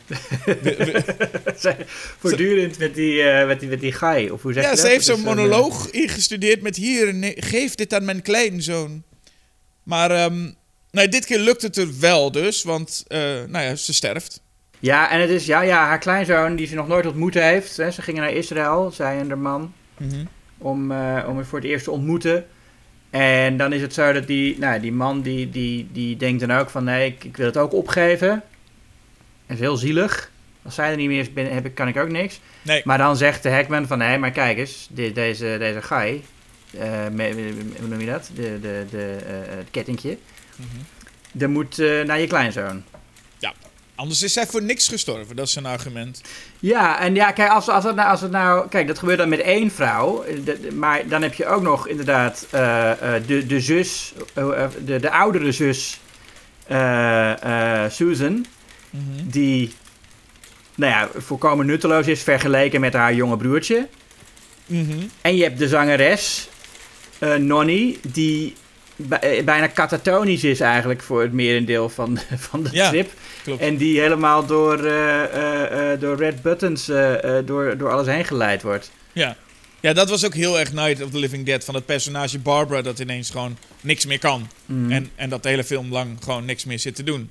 Zij- 1.57 1.87
Voortdurend 2.19 2.79
met 2.79 2.95
die, 2.95 3.23
eh 3.23 3.47
met 3.47 3.61
die, 3.61 3.69
met 3.69 3.81
die 3.81 3.93
gaai, 3.93 4.31
of 4.31 4.43
hoe 4.43 4.53
zeg 4.53 4.63
ja, 4.65 4.71
je 4.71 4.77
ze 4.77 4.83
dat? 4.83 4.91
heeft 4.91 5.07
Dat 5.07 5.17
zo'n 5.19 5.27
een, 5.29 5.35
monoloog 5.37 5.91
ingestudeerd 5.91 6.63
met 6.63 6.77
hier, 6.77 7.15
nee, 7.15 7.35
geef 7.37 7.75
dit 7.75 7.95
aan 7.95 8.05
mijn 8.05 8.23
kleinzoon. 8.23 9.03
Maar 9.83 10.31
nee, 10.91 11.09
dit 11.09 11.25
keer 11.27 11.39
lukt 11.39 11.63
het 11.63 11.77
er 11.77 11.89
wel 12.01 12.33
dus, 12.33 12.63
want 12.63 13.05
eh, 13.09 13.19
nou 13.49 13.65
ja, 13.65 13.75
ze 13.75 13.93
sterft. 13.95 14.35
eh, 14.35 14.79
Ja, 14.79 15.11
en 15.11 15.21
het 15.21 15.31
is, 15.31 15.47
ja, 15.47 15.61
ja, 15.63 15.87
haar 15.87 15.99
kleinzoon 15.99 16.57
die 16.57 16.67
ze 16.67 16.75
nog 16.75 16.89
nooit 16.89 17.07
ontmoet 17.07 17.35
heeft. 17.35 17.77
Hè, 17.77 17.91
ze 17.91 18.03
gingen 18.03 18.23
naar 18.23 18.33
Israël, 18.33 18.91
zij 18.95 19.19
en 19.19 19.29
haar 19.29 19.39
man, 19.39 19.73
Mhm. 19.99 20.25
Om, 20.63 20.91
eh, 20.91 21.25
om 21.29 21.37
hem 21.37 21.45
voor 21.45 21.59
het 21.59 21.69
eerst 21.69 21.85
te 21.85 21.91
ontmoeten. 21.91 22.47
En 23.11 23.57
dan 23.57 23.73
is 23.73 23.81
het 23.81 23.95
zo 23.95 24.13
dat 24.13 24.27
die, 24.27 24.59
nou, 24.59 24.81
die 24.81 24.93
man 24.93 25.21
die, 25.23 25.51
die, 25.51 25.89
die 25.93 26.17
denkt 26.17 26.41
dan 26.47 26.51
ook 26.59 26.71
van, 26.71 26.85
nee, 26.85 27.07
ik, 27.07 27.25
ik 27.25 27.37
wil 27.37 27.47
het 27.47 27.57
ook 27.57 27.73
opgeven. 27.73 28.29
Dat 29.47 29.57
is 29.57 29.59
heel 29.63 29.77
zielig. 29.77 30.31
Als 30.63 30.75
zij 30.75 30.91
er 30.91 30.97
niet 30.97 31.09
meer 31.09 31.21
is, 31.21 31.33
ben, 31.33 31.53
heb 31.55 31.65
ik, 31.67 31.75
kan 31.75 31.89
ik 31.89 31.97
ook 31.97 32.09
niks. 32.09 32.41
Nee, 32.63 32.81
Maar 32.85 32.99
dan 32.99 33.17
zegt 33.17 33.43
de 33.43 33.51
Hackman 33.51 33.87
van, 33.87 34.01
hé, 34.01 34.19
maar 34.19 34.31
kijk 34.31 34.59
eens, 34.59 34.89
dit- 34.91 35.15
deze, 35.15 35.57
deze 35.59 35.83
guy, 35.83 36.23
eh, 36.79 36.91
me- 37.13 37.33
me- 37.35 37.55
hoe 37.79 37.89
noem 37.89 38.01
je 38.01 38.07
dat? 38.07 38.31
De, 38.35 38.59
de, 38.61 38.85
de, 38.91 39.17
eh, 39.27 39.57
het 39.57 39.67
kettingje. 39.71 40.17
Dat 41.33 41.49
moet 41.49 41.77
naar 42.07 42.21
je 42.21 42.27
kleinzoon. 42.27 42.83
Anders 44.03 44.23
is 44.23 44.33
zij 44.33 44.47
voor 44.47 44.63
niks 44.63 44.89
gestorven, 44.89 45.37
dat 45.37 45.47
is 45.47 45.55
een 45.57 45.67
argument. 45.67 46.21
Ja, 46.61 47.01
en 47.01 47.15
ja, 47.15 47.31
kijk, 47.33 47.51
als, 47.51 47.69
als, 47.69 47.85
het 47.85 47.95
nou, 47.95 48.09
als 48.11 48.21
het 48.21 48.31
nou... 48.31 48.69
Kijk, 48.69 48.87
dat 48.87 48.99
gebeurt 48.99 49.19
dan 49.19 49.29
met 49.29 49.41
één 49.41 49.71
vrouw. 49.71 50.23
eh, 50.23 50.73
maar 50.73 51.09
dan 51.09 51.23
heb 51.23 51.35
je 51.35 51.47
ook 51.47 51.63
nog 51.63 51.89
inderdaad 51.89 52.47
eh, 52.51 52.91
eh, 53.17 53.23
de, 53.27 53.47
de 53.47 53.61
zus, 53.61 54.13
de, 54.85 54.99
de 55.01 55.11
oudere 55.11 55.53
zus, 55.53 56.01
Susan, 57.89 58.47
Mhm. 58.91 59.29
die, 59.31 59.73
nou 60.75 60.93
ja, 60.93 61.09
volkomen 61.21 61.67
nutteloos 61.67 62.07
is 62.07 62.23
vergeleken 62.23 62.81
met 62.81 62.93
haar 62.93 63.15
jonge 63.15 63.37
broertje. 63.37 63.89
Mhm. 64.67 64.99
En 65.21 65.37
je 65.37 65.43
hebt 65.43 65.59
de 65.59 65.69
zangeres, 65.69 66.49
Nonnie, 67.39 67.99
die 68.03 68.55
bij- 68.97 69.43
bijna 69.45 69.67
katatonisch 69.67 70.45
is 70.45 70.61
eigenlijk 70.61 71.03
voor 71.03 71.23
het 71.23 71.33
merendeel 71.33 71.89
van, 71.89 72.19
van 72.51 72.63
de 72.63 72.69
Ja, 72.73 72.89
trip. 72.89 73.13
Klopt. 73.43 73.61
En 73.61 73.77
die 73.77 74.01
helemaal 74.01 74.47
door, 74.47 74.85
eh, 74.85 75.25
eh, 75.25 75.93
eh, 75.93 76.01
door 76.01 76.17
red 76.17 76.43
buttons 76.43 76.87
door, 77.45 77.77
door 77.77 77.91
alles 77.91 78.07
heen 78.07 78.25
geleid 78.25 78.63
wordt. 78.63 78.91
Ja. 79.13 79.37
ja, 79.81 79.93
dat 79.93 80.11
was 80.11 80.25
ook 80.25 80.35
heel 80.35 80.59
erg 80.59 80.73
Night 80.73 81.03
of 81.03 81.11
the 81.11 81.19
Living 81.19 81.47
Dead 81.47 81.65
van 81.65 81.75
het 81.75 81.87
personage 81.87 82.39
Barbara 82.39 82.83
dat 82.83 82.99
ineens 82.99 83.31
gewoon 83.31 83.57
niks 83.81 84.07
meer 84.07 84.19
kan. 84.19 84.49
Mm. 84.67 84.91
En, 84.93 85.11
en 85.15 85.31
dat 85.31 85.43
de 85.43 85.49
hele 85.49 85.65
film 85.65 85.93
lang 85.93 86.17
gewoon 86.25 86.45
niks 86.45 86.65
meer 86.65 86.79
zit 86.79 86.95
te 86.95 87.03
doen. 87.03 87.31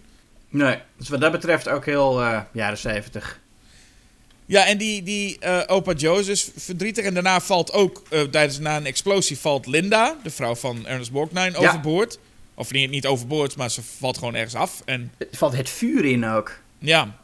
Nee, 0.50 0.78
dus 0.98 1.10
wat 1.10 1.22
dat 1.22 1.32
betreft 1.32 1.70
ook 1.70 1.86
heel 1.86 2.22
jaren 2.52 2.78
zeventig. 2.78 3.40
Ja, 4.46 4.66
en 4.66 4.78
die, 4.78 5.04
die 5.04 5.38
opa 5.68 5.94
Joe 5.94 6.20
is 6.20 6.26
dus 6.26 6.50
verdrietig. 6.56 7.06
En 7.06 7.14
daarna 7.14 7.42
valt 7.42 7.74
ook, 7.74 8.04
tijdens 8.32 8.60
na 8.60 8.78
een 8.78 8.86
explosie, 8.86 9.38
valt 9.38 9.68
Linda, 9.68 10.18
de 10.24 10.30
vrouw 10.30 10.56
van 10.56 10.88
Ernest 10.88 11.12
Borgnine, 11.12 11.58
overboord. 11.58 12.20
Of 12.62 12.72
niet, 12.72 12.90
niet 12.90 13.06
overboord, 13.06 13.56
maar 13.56 13.72
ze 13.72 13.82
valt 14.00 14.18
gewoon 14.18 14.36
ergens 14.36 14.56
af. 14.56 14.82
En 14.86 15.12
Er 15.18 15.28
valt 15.32 15.58
het 15.58 15.70
vuur 15.70 16.06
in 16.06 16.26
ook. 16.26 16.60
ja. 16.80 17.20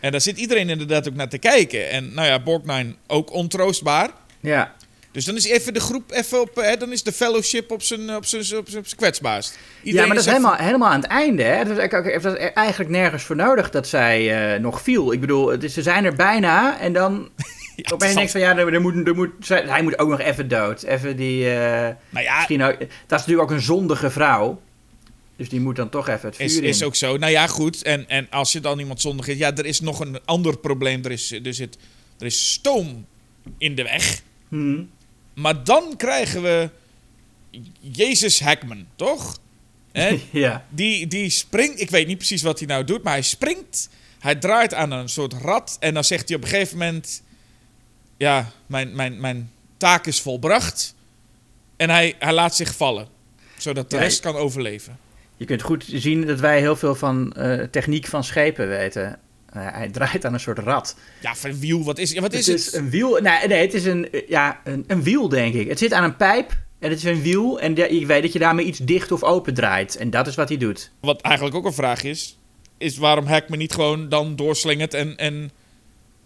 En 0.00 0.10
daar 0.12 0.20
zit 0.20 0.38
iedereen 0.38 0.68
inderdaad 0.70 1.08
ook 1.08 1.14
naar 1.14 1.28
te 1.28 1.38
kijken. 1.38 1.90
En 1.90 2.14
nou 2.14 2.26
ja, 2.28 2.40
Borgnine 2.42 2.94
ook 3.06 3.32
ontroostbaar. 3.32 4.10
Ja. 4.40 4.74
Dus 5.12 5.24
dan 5.24 5.36
is 5.36 5.44
even 5.44 5.74
de 5.74 5.80
groep 5.80 6.10
even 6.12 6.40
op, 6.40 6.58
eh, 6.58 6.78
dan 6.78 6.92
is 6.92 7.02
de 7.02 7.12
fellowship 7.12 7.70
op 7.70 7.82
zijn, 7.82 8.16
op 8.16 8.24
zijn, 8.24 8.58
op 8.58 8.68
zijn, 8.68 8.84
kwetsbaarst. 8.96 9.58
ja, 9.82 9.94
maar 10.06 10.08
dat 10.08 10.16
is 10.16 10.22
even- 10.22 10.32
helemaal, 10.32 10.56
helemaal 10.66 10.88
aan 10.90 11.00
het 11.00 11.10
einde. 11.10 11.42
Hè? 11.42 11.64
Dat 11.64 11.78
is, 11.78 12.36
eigenlijk 12.54 12.90
nergens 12.90 13.22
voor 13.22 13.36
nodig 13.36 13.70
dat 13.70 13.88
zij 13.88 14.52
eh, 14.54 14.60
nog 14.60 14.82
viel. 14.82 15.12
Ik 15.12 15.20
bedoel, 15.20 15.48
het 15.48 15.62
is, 15.64 15.74
ze 15.74 15.82
zijn 15.82 16.04
er 16.04 16.14
bijna 16.14 16.80
en 16.80 16.92
dan 16.92 17.28
Ja, 17.76 17.82
het 17.82 17.92
opeens 17.92 18.12
valt- 18.12 18.32
denk 18.32 18.44
je 18.44 18.54
van 18.54 18.64
ja, 18.66 18.72
er, 18.72 18.80
moet, 18.80 19.08
er 19.08 19.14
moet, 19.14 19.48
hij 19.48 19.82
moet 19.82 19.98
ook 19.98 20.08
nog 20.08 20.20
even 20.20 20.48
dood. 20.48 20.82
Even 20.82 21.16
die, 21.16 21.50
eh, 21.50 21.94
Nou 22.10 22.24
ja, 22.24 22.36
misschien 22.36 22.62
ook, 22.62 22.78
dat 22.78 22.88
is 22.88 22.90
natuurlijk 23.08 23.42
ook 23.42 23.50
een 23.50 23.60
zondige 23.60 24.10
vrouw. 24.10 24.60
Dus 25.36 25.48
die 25.48 25.60
moet 25.60 25.76
dan 25.76 25.88
toch 25.88 26.08
even 26.08 26.28
het 26.28 26.36
vuur 26.36 26.46
is, 26.46 26.56
in. 26.56 26.62
is 26.62 26.82
ook 26.82 26.94
zo. 26.94 27.16
Nou 27.16 27.32
ja, 27.32 27.46
goed. 27.46 27.82
En, 27.82 28.08
en 28.08 28.26
als 28.30 28.52
je 28.52 28.60
dan 28.60 28.78
iemand 28.78 29.00
zondig 29.00 29.28
is, 29.28 29.38
ja, 29.38 29.54
er 29.56 29.66
is 29.66 29.80
nog 29.80 30.00
een 30.00 30.18
ander 30.24 30.58
probleem. 30.58 31.04
Er 31.04 31.10
is, 31.10 31.32
er 31.32 31.54
zit, 31.54 31.78
er 32.18 32.26
is 32.26 32.52
stoom 32.52 33.06
in 33.58 33.74
de 33.74 33.82
weg. 33.82 34.22
Hm. 34.48 34.82
Maar 35.34 35.64
dan 35.64 35.96
krijgen 35.96 36.42
we 36.42 36.70
Jezus 37.80 38.40
Hackman, 38.40 38.86
toch? 38.96 39.38
Hè? 39.92 40.20
Ja. 40.30 40.66
Die, 40.68 41.06
die 41.06 41.30
springt, 41.30 41.80
ik 41.80 41.90
weet 41.90 42.06
niet 42.06 42.16
precies 42.18 42.42
wat 42.42 42.58
hij 42.58 42.68
nou 42.68 42.84
doet, 42.84 43.02
maar 43.02 43.12
hij 43.12 43.22
springt. 43.22 43.88
Hij 44.18 44.34
draait 44.34 44.74
aan 44.74 44.90
een 44.90 45.08
soort 45.08 45.32
rad 45.32 45.76
en 45.80 45.94
dan 45.94 46.04
zegt 46.04 46.28
hij 46.28 46.36
op 46.36 46.42
een 46.42 46.48
gegeven 46.48 46.78
moment: 46.78 47.22
Ja, 48.16 48.50
mijn, 48.66 48.96
mijn, 48.96 49.20
mijn 49.20 49.50
taak 49.76 50.06
is 50.06 50.20
volbracht. 50.20 50.94
En 51.76 51.90
hij, 51.90 52.14
hij 52.18 52.32
laat 52.32 52.56
zich 52.56 52.76
vallen, 52.76 53.06
zodat 53.56 53.90
de 53.90 53.96
Ja, 53.96 54.02
rest 54.02 54.16
ik- 54.16 54.22
kan 54.22 54.34
overleven. 54.36 54.98
Je 55.36 55.44
kunt 55.44 55.62
goed 55.62 55.84
zien 55.88 56.26
dat 56.26 56.40
wij 56.40 56.60
heel 56.60 56.76
veel 56.76 56.94
van 56.94 57.32
eh, 57.32 57.62
techniek 57.62 58.06
van 58.06 58.24
schepen 58.24 58.68
weten. 58.68 59.18
Eh, 59.52 59.66
hij 59.72 59.88
draait 59.88 60.24
aan 60.24 60.34
een 60.34 60.40
soort 60.40 60.58
rad. 60.58 60.96
Ja, 61.20 61.34
van 61.34 61.58
wiel, 61.58 61.84
wat 61.84 61.98
is, 61.98 62.18
wat 62.18 62.32
is 62.32 62.46
het 62.46 62.56
het? 62.58 62.66
is 62.66 62.72
een 62.72 62.90
wiel. 62.90 63.20
Nee, 63.22 63.46
nee 63.48 63.60
het 63.60 63.74
is 63.74 63.84
een, 63.84 64.08
ja, 64.28 64.60
een, 64.64 64.84
een 64.86 65.02
wiel, 65.02 65.28
denk 65.28 65.54
ik. 65.54 65.68
Het 65.68 65.78
zit 65.78 65.92
aan 65.92 66.04
een 66.04 66.16
pijp 66.16 66.50
en 66.78 66.88
het 66.90 66.98
is 66.98 67.04
een 67.04 67.22
wiel. 67.22 67.60
En 67.60 67.74
je 67.74 68.06
weet 68.06 68.22
dat 68.22 68.32
je 68.32 68.38
daarmee 68.38 68.66
iets 68.66 68.78
dicht 68.78 69.12
of 69.12 69.22
open 69.22 69.54
draait. 69.54 69.96
En 69.96 70.10
dat 70.10 70.26
is 70.26 70.34
wat 70.34 70.48
hij 70.48 70.58
doet. 70.58 70.90
Wat 71.00 71.20
eigenlijk 71.20 71.56
ook 71.56 71.64
een 71.64 71.72
vraag 71.72 72.02
is, 72.02 72.38
is 72.78 72.96
waarom 72.96 73.26
Hackman 73.26 73.58
niet 73.58 73.72
gewoon 73.74 74.08
dan 74.08 74.36
doorslingert 74.36 74.94
en, 74.94 75.16
en 75.16 75.50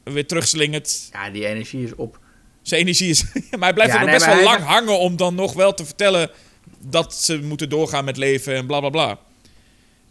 weer 0.03 0.27
terugslingert. 0.27 1.09
Ja, 1.13 1.31
die 1.31 1.47
energie 1.47 1.85
is 1.85 1.95
op. 1.95 2.19
Zijn 2.63 2.81
energie 2.81 3.09
is... 3.11 3.25
maar 3.51 3.61
hij 3.61 3.73
blijft 3.73 3.93
Ja, 3.93 3.99
er 3.99 4.07
nog 4.07 4.11
nee, 4.11 4.15
best 4.15 4.27
wel 4.27 4.35
hij- 4.35 4.45
lang 4.45 4.63
hangen 4.63 4.99
om 4.99 5.17
dan 5.17 5.35
nog 5.35 5.53
wel 5.53 5.75
te 5.75 5.85
vertellen 5.85 6.31
dat 6.79 7.15
ze 7.15 7.39
moeten 7.43 7.69
doorgaan 7.69 8.05
met 8.05 8.17
leven 8.17 8.55
en 8.55 8.67
bla 8.67 8.81
bla 8.81 8.89
bla. 8.91 9.11
Ik 9.13 9.19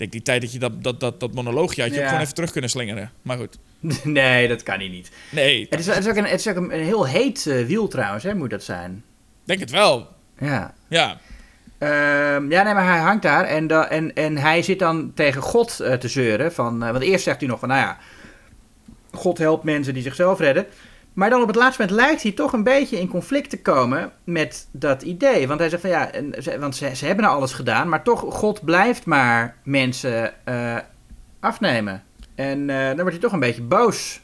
denk 0.05 0.11
die 0.11 0.21
tijd 0.21 0.41
dat 0.41 0.51
je 0.53 0.59
dat, 0.59 0.83
dat, 0.83 0.99
dat, 0.99 1.19
dat 1.19 1.33
monoloogje 1.33 1.81
had, 1.81 1.89
je 1.91 1.95
Ja. 1.95 2.01
ook 2.01 2.07
gewoon 2.07 2.23
even 2.23 2.33
terug 2.35 2.51
kunnen 2.51 2.69
slingeren. 2.69 3.11
Maar 3.21 3.37
goed. 3.37 3.57
nee, 4.03 4.47
dat 4.47 4.63
kan 4.63 4.79
hij 4.79 4.87
niet. 4.87 5.11
Nee, 5.31 5.67
Het 5.69 5.79
is, 5.79 5.85
het 5.85 5.97
is 5.97 6.07
ook, 6.07 6.15
een, 6.15 6.25
het 6.25 6.39
is 6.39 6.47
ook 6.47 6.55
een, 6.55 6.73
een 6.73 6.83
heel 6.83 7.07
heet 7.07 7.47
eh, 7.47 7.65
wiel 7.65 7.87
trouwens, 7.87 8.23
hè, 8.23 8.35
moet 8.35 8.49
dat 8.49 8.63
zijn. 8.63 9.03
denk 9.43 9.59
het 9.59 9.69
wel. 9.71 10.07
Ja. 10.39 10.73
Ja. 10.89 11.19
Ehm, 11.77 12.51
ja, 12.51 12.63
nee, 12.63 12.73
maar 12.73 12.85
hij 12.87 12.99
hangt 12.99 13.21
daar 13.23 13.45
en, 13.45 13.67
da- 13.67 13.87
en, 13.89 14.15
en 14.15 14.37
hij 14.37 14.61
zit 14.61 14.79
dan 14.79 15.11
tegen 15.15 15.41
God 15.41 15.79
eh, 15.79 15.93
te 15.93 16.07
zeuren. 16.07 16.53
Van, 16.53 16.83
eh, 16.83 16.91
want 16.91 17.03
eerst 17.03 17.23
zegt 17.23 17.39
hij 17.39 17.49
nog 17.49 17.59
van, 17.59 17.69
nou 17.69 17.81
ja, 17.81 17.97
God 19.12 19.38
helpt 19.38 19.64
mensen 19.64 19.93
die 19.93 20.03
zichzelf 20.03 20.39
redden. 20.39 20.66
Maar 21.14 21.30
dan 21.30 21.41
op 21.41 21.47
het 21.47 21.55
laatste 21.55 21.82
moment 21.82 21.99
lijkt 22.01 22.24
hij 22.24 22.32
toch 22.32 22.53
een 22.53 22.64
beetje 22.64 22.99
in 22.99 23.07
conflict 23.07 23.49
te 23.49 23.62
komen 23.62 24.12
met 24.24 24.68
dat 24.72 25.01
idee. 25.01 25.47
Want 25.47 25.60
hij 25.60 25.70
zegt 25.70 25.82
van 25.82 25.91
ja, 25.91 26.12
want 26.60 26.76
ze, 26.76 26.95
ze 26.95 27.05
hebben 27.05 27.26
nou 27.26 27.38
alles 27.38 27.53
gedaan, 27.53 27.89
maar 27.89 28.03
toch, 28.03 28.20
God 28.20 28.66
blijft 28.66 29.05
maar 29.05 29.55
mensen 29.64 30.45
eh, 30.45 30.78
afnemen. 31.39 32.03
En 32.36 32.70
eh, 32.70 32.86
dan 32.86 32.95
wordt 32.95 33.12
hij 33.12 33.20
toch 33.20 33.32
een 33.32 33.39
beetje 33.39 33.62
boos. 33.62 34.22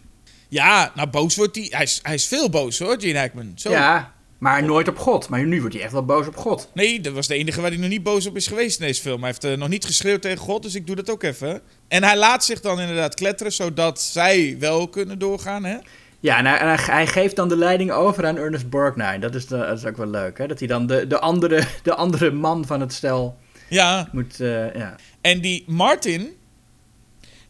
Ja, 0.49 0.91
nou 0.95 1.09
boos 1.09 1.35
wordt 1.35 1.55
hij. 1.55 1.67
Hij 1.69 1.83
is, 1.83 1.99
hij 2.03 2.13
is 2.13 2.27
veel 2.27 2.49
boos 2.49 2.79
hoor, 2.79 2.95
Gene 2.99 3.19
Hackman. 3.19 3.51
Zo. 3.55 3.69
Ja, 3.69 4.13
maar 4.37 4.63
nooit 4.63 4.87
op 4.87 4.97
God. 4.97 5.29
Maar 5.29 5.45
nu 5.45 5.59
wordt 5.59 5.73
hij 5.75 5.83
echt 5.83 5.91
wel 5.91 6.05
boos 6.05 6.27
op 6.27 6.35
God. 6.37 6.69
Nee, 6.73 7.01
dat 7.01 7.13
was 7.13 7.27
de 7.27 7.35
enige 7.35 7.61
waar 7.61 7.69
hij 7.71 7.79
nog 7.79 7.89
niet 7.89 8.03
boos 8.03 8.25
op 8.25 8.35
is 8.35 8.47
geweest 8.47 8.79
in 8.79 8.85
deze 8.85 9.01
film. 9.01 9.17
Hij 9.19 9.27
heeft 9.29 9.43
eh, 9.43 9.53
nog 9.53 9.69
niet 9.69 9.85
geschreeuwd 9.85 10.21
tegen 10.21 10.37
God, 10.37 10.63
dus 10.63 10.75
ik 10.75 10.87
doe 10.87 10.95
dat 10.95 11.09
ook 11.09 11.23
even. 11.23 11.61
En 11.87 12.03
hij 12.03 12.17
laat 12.17 12.45
zich 12.45 12.61
dan 12.61 12.79
inderdaad 12.79 13.15
kletteren, 13.15 13.51
zodat 13.53 14.01
zij 14.01 14.55
wel 14.59 14.87
kunnen 14.87 15.19
doorgaan, 15.19 15.63
hè? 15.65 15.77
Ja, 16.19 16.37
en 16.37 16.45
hij, 16.45 16.57
en 16.57 16.67
hij- 16.67 16.95
hij 16.95 17.07
geeft 17.07 17.35
dan 17.35 17.49
de 17.49 17.57
leiding 17.57 17.91
over 17.91 18.25
aan 18.25 18.37
Ernest 18.37 18.69
Borgnine. 18.69 19.19
Dat 19.19 19.35
is, 19.35 19.45
de, 19.45 19.57
dat 19.57 19.77
is 19.77 19.85
ook 19.85 19.97
wel 19.97 20.07
leuk, 20.07 20.37
hè? 20.37 20.47
Dat 20.47 20.59
hij 20.59 20.67
dan 20.67 20.87
de, 20.87 21.07
de, 21.07 21.19
andere, 21.19 21.63
de 21.83 21.95
andere 21.95 22.31
man 22.31 22.65
van 22.65 22.79
het 22.79 22.93
stel 22.93 23.37
Ja, 23.69 24.09
moet... 24.11 24.39
eh, 24.39 24.73
ja. 24.75 24.95
en 25.21 25.41
die 25.41 25.63
Martin, 25.67 26.27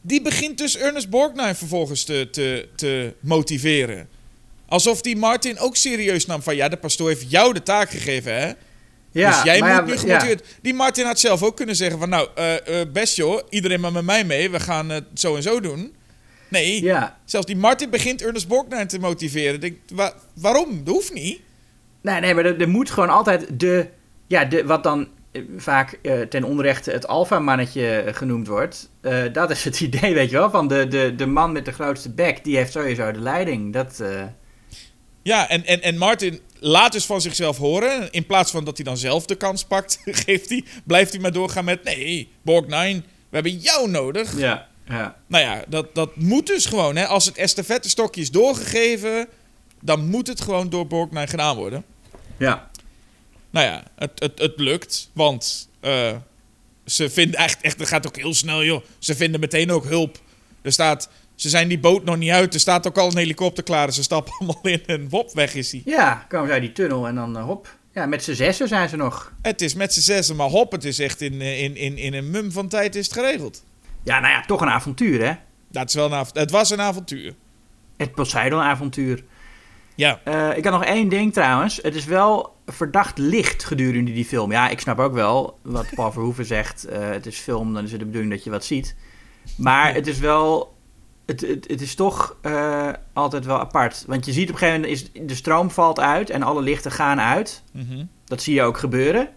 die 0.01 0.21
begint 0.21 0.57
dus 0.57 0.77
Ernest 0.77 1.09
Borgnine 1.09 1.55
vervolgens 1.55 2.03
te, 2.03 2.27
te, 2.31 2.67
te 2.75 3.13
motiveren. 3.19 4.07
Alsof 4.75 5.01
die 5.01 5.15
Martin 5.17 5.59
ook 5.59 5.75
serieus 5.75 6.25
nam 6.25 6.41
van, 6.41 6.55
ja, 6.55 6.67
de 6.69 6.77
pastoor 6.77 7.07
heeft 7.07 7.31
jou 7.31 7.53
de 7.53 7.63
taak 7.63 7.89
gegeven, 7.89 8.35
hè? 8.39 8.51
ja 9.11 9.29
dus 9.31 9.43
jij 9.43 9.59
moet 9.59 9.67
ja, 9.67 9.81
nu 9.81 9.91
ja. 9.93 9.97
gemotiveerd... 9.99 10.43
Die 10.61 10.73
Martin 10.73 11.05
had 11.05 11.19
zelf 11.19 11.43
ook 11.43 11.55
kunnen 11.55 11.75
zeggen 11.75 11.99
van, 11.99 12.09
nou, 12.09 12.27
eh, 12.35 12.81
best 12.93 13.15
joh, 13.15 13.41
iedereen 13.49 13.79
maar 13.79 13.91
met 13.91 14.03
mij 14.05 14.23
mee, 14.23 14.49
we 14.49 14.59
gaan 14.59 14.89
het 14.89 15.03
zo 15.13 15.35
en 15.35 15.41
zo 15.43 15.59
doen. 15.59 15.95
Nee, 16.47 16.83
Ja. 16.83 17.17
zelfs 17.25 17.45
die 17.45 17.55
Martin 17.57 17.89
begint 17.89 18.21
Ernest 18.21 18.47
Borgnine 18.47 18.85
te 18.85 18.99
motiveren. 18.99 19.59
Denk, 19.59 19.77
wa- 19.93 20.13
waarom? 20.33 20.83
Dat 20.83 20.93
hoeft 20.93 21.13
niet. 21.13 21.39
Nee, 22.01 22.19
nee, 22.19 22.33
maar 22.33 22.45
er, 22.45 22.61
er 22.61 22.69
moet 22.69 22.89
gewoon 22.91 23.09
altijd 23.09 23.59
de... 23.59 23.87
Ja, 24.27 24.45
de, 24.45 24.65
wat 24.65 24.83
dan 24.83 25.07
eh, 25.31 25.41
vaak 25.57 25.99
ten 26.29 26.43
onrechte 26.43 26.91
het 26.91 27.07
alfamannetje 27.07 28.03
genoemd 28.11 28.47
wordt. 28.47 28.89
dat 29.31 29.49
is 29.51 29.63
het 29.63 29.79
idee, 29.89 30.13
weet 30.13 30.29
je 30.29 30.37
wel. 30.37 30.49
Van 30.49 30.67
de, 30.67 30.87
de, 30.87 31.15
de 31.15 31.25
man 31.25 31.51
met 31.51 31.65
de 31.65 31.71
grootste 31.71 32.09
bek, 32.09 32.43
die 32.43 32.55
heeft 32.57 32.71
sowieso 32.71 33.11
de 33.11 33.19
leiding. 33.19 33.73
Dat... 33.73 34.03
Ja, 35.25 35.49
en, 35.49 35.65
en, 35.65 35.81
en 35.81 35.97
Martin 35.97 36.41
laat 36.59 36.91
dus 36.91 37.05
van 37.05 37.21
zichzelf 37.21 37.57
horen. 37.57 38.11
In 38.11 38.25
plaats 38.25 38.51
van 38.51 38.63
dat 38.63 38.77
hij 38.77 38.85
dan 38.85 38.97
zelf 38.97 39.25
de 39.25 39.35
kans 39.35 39.63
pakt, 39.63 39.99
geeft 40.25 40.49
hij, 40.49 40.63
blijft 40.83 41.11
hij 41.11 41.21
maar 41.21 41.31
doorgaan 41.31 41.65
met... 41.65 41.83
Nee, 41.83 42.29
Borgnine, 42.41 43.01
we 43.29 43.35
hebben 43.35 43.57
jou 43.57 43.89
nodig. 43.89 44.37
ja, 44.37 44.67
ja. 44.87 45.15
Nou 45.27 45.43
ja, 45.43 45.63
dat, 45.67 45.95
dat 45.95 46.15
moet 46.15 46.47
dus 46.47 46.65
gewoon. 46.65 46.95
Hè. 46.95 47.05
Als 47.05 47.25
het 47.25 47.37
estafette-stokje 47.37 48.21
is 48.21 48.31
doorgegeven... 48.31 49.27
dan 49.81 50.09
moet 50.09 50.27
het 50.27 50.41
gewoon 50.41 50.69
door 50.69 50.87
Borgnine 50.87 51.27
gedaan 51.27 51.55
worden. 51.55 51.85
Ja. 52.37 52.69
Nou 53.49 53.65
ja, 53.65 53.83
het, 53.95 54.11
het, 54.15 54.39
het 54.39 54.53
lukt. 54.59 55.09
Want 55.13 55.69
eh, 55.79 56.15
ze 56.85 57.09
vinden 57.09 57.39
echt, 57.39 57.61
echt... 57.61 57.79
Het 57.79 57.87
gaat 57.87 58.07
ook 58.07 58.17
heel 58.17 58.33
snel, 58.33 58.63
joh. 58.63 58.83
Ze 58.99 59.15
vinden 59.15 59.39
meteen 59.39 59.71
ook 59.71 59.85
hulp. 59.85 60.19
Er 60.61 60.71
staat... 60.71 61.09
Ze 61.35 61.49
zijn 61.49 61.67
die 61.67 61.79
boot 61.79 62.03
nog 62.03 62.17
niet 62.17 62.31
uit. 62.31 62.53
Er 62.53 62.59
staat 62.59 62.87
ook 62.87 62.97
al 62.97 63.07
een 63.07 63.17
helikopter 63.17 63.63
klaar. 63.63 63.93
Ze 63.93 64.03
stappen 64.03 64.33
allemaal 64.39 64.59
in 64.61 64.81
en 64.85 65.09
wop, 65.09 65.31
weg 65.33 65.55
is 65.55 65.71
hij. 65.71 65.81
Ja, 65.85 66.25
komen 66.27 66.47
ze 66.47 66.53
uit 66.53 66.61
die 66.61 66.71
tunnel 66.71 67.07
en 67.07 67.15
dan 67.15 67.37
eh, 67.37 67.43
hop. 67.43 67.75
Ja, 67.93 68.05
met 68.05 68.23
z'n 68.23 68.33
zessen 68.33 68.67
zijn 68.67 68.89
ze 68.89 68.95
nog. 68.95 69.33
Het 69.41 69.61
is 69.61 69.73
met 69.73 69.93
z'n 69.93 69.99
zessen, 70.01 70.35
maar 70.35 70.47
hop, 70.47 70.71
het 70.71 70.83
is 70.85 70.99
echt 70.99 71.21
in, 71.21 71.41
eh, 71.41 71.63
in, 71.63 71.75
in, 71.75 71.97
in 71.97 72.13
een 72.13 72.29
mum 72.31 72.51
van 72.51 72.67
tijd 72.67 72.95
is 72.95 73.05
het 73.05 73.13
geregeld. 73.15 73.63
Ja, 74.03 74.19
nou 74.19 74.33
ja, 74.33 74.41
toch 74.45 74.61
een 74.61 74.67
avontuur, 74.69 75.25
hè? 75.27 75.33
Dat 75.71 75.87
is 75.89 75.93
wel 75.95 76.05
een 76.05 76.13
avont- 76.13 76.37
het 76.37 76.51
was 76.51 76.69
een 76.69 76.81
avontuur. 76.81 77.33
Het 77.97 78.13
Poseidon-avontuur. 78.15 79.23
Ja, 79.95 80.21
Eh, 80.23 80.57
ik 80.57 80.63
had 80.63 80.73
nog 80.73 80.83
één 80.85 81.09
ding 81.09 81.33
trouwens. 81.33 81.79
Het 81.81 81.95
is 81.95 82.05
wel 82.05 82.55
verdacht 82.65 83.17
licht 83.17 83.63
gedurende 83.63 84.13
die 84.13 84.25
film. 84.25 84.51
Ja, 84.51 84.69
ik 84.69 84.79
snap 84.79 84.99
ook 84.99 85.13
wel 85.13 85.59
wat 85.61 85.85
Paul 85.95 86.11
Verhoeven 86.11 86.45
zegt. 86.55 86.85
het 86.91 87.25
is 87.25 87.37
film, 87.37 87.73
dan 87.73 87.83
is 87.83 87.91
het 87.91 87.99
de 87.99 88.05
bedoeling 88.05 88.33
dat 88.33 88.43
je 88.43 88.49
wat 88.49 88.65
ziet. 88.65 88.95
Maar 89.57 89.93
het 89.93 90.07
is 90.07 90.17
wel... 90.19 90.73
Het, 91.25 91.41
het, 91.41 91.67
het 91.69 91.81
is 91.81 91.95
toch 91.95 92.35
eh, 92.41 92.89
altijd 93.13 93.45
wel 93.45 93.59
apart. 93.59 94.03
Want 94.07 94.25
je 94.25 94.31
ziet 94.31 94.47
op 94.49 94.53
een 94.53 94.59
gegeven 94.59 94.81
moment... 94.81 95.01
Is, 95.13 95.25
de 95.27 95.35
stroom 95.35 95.71
valt 95.71 95.99
uit 95.99 96.29
en 96.29 96.43
alle 96.43 96.61
lichten 96.61 96.91
gaan 96.91 97.19
uit. 97.19 97.63
mhm. 97.71 98.03
Dat 98.25 98.41
zie 98.41 98.53
je 98.53 98.61
ook 98.61 98.77
gebeuren. 98.77 99.29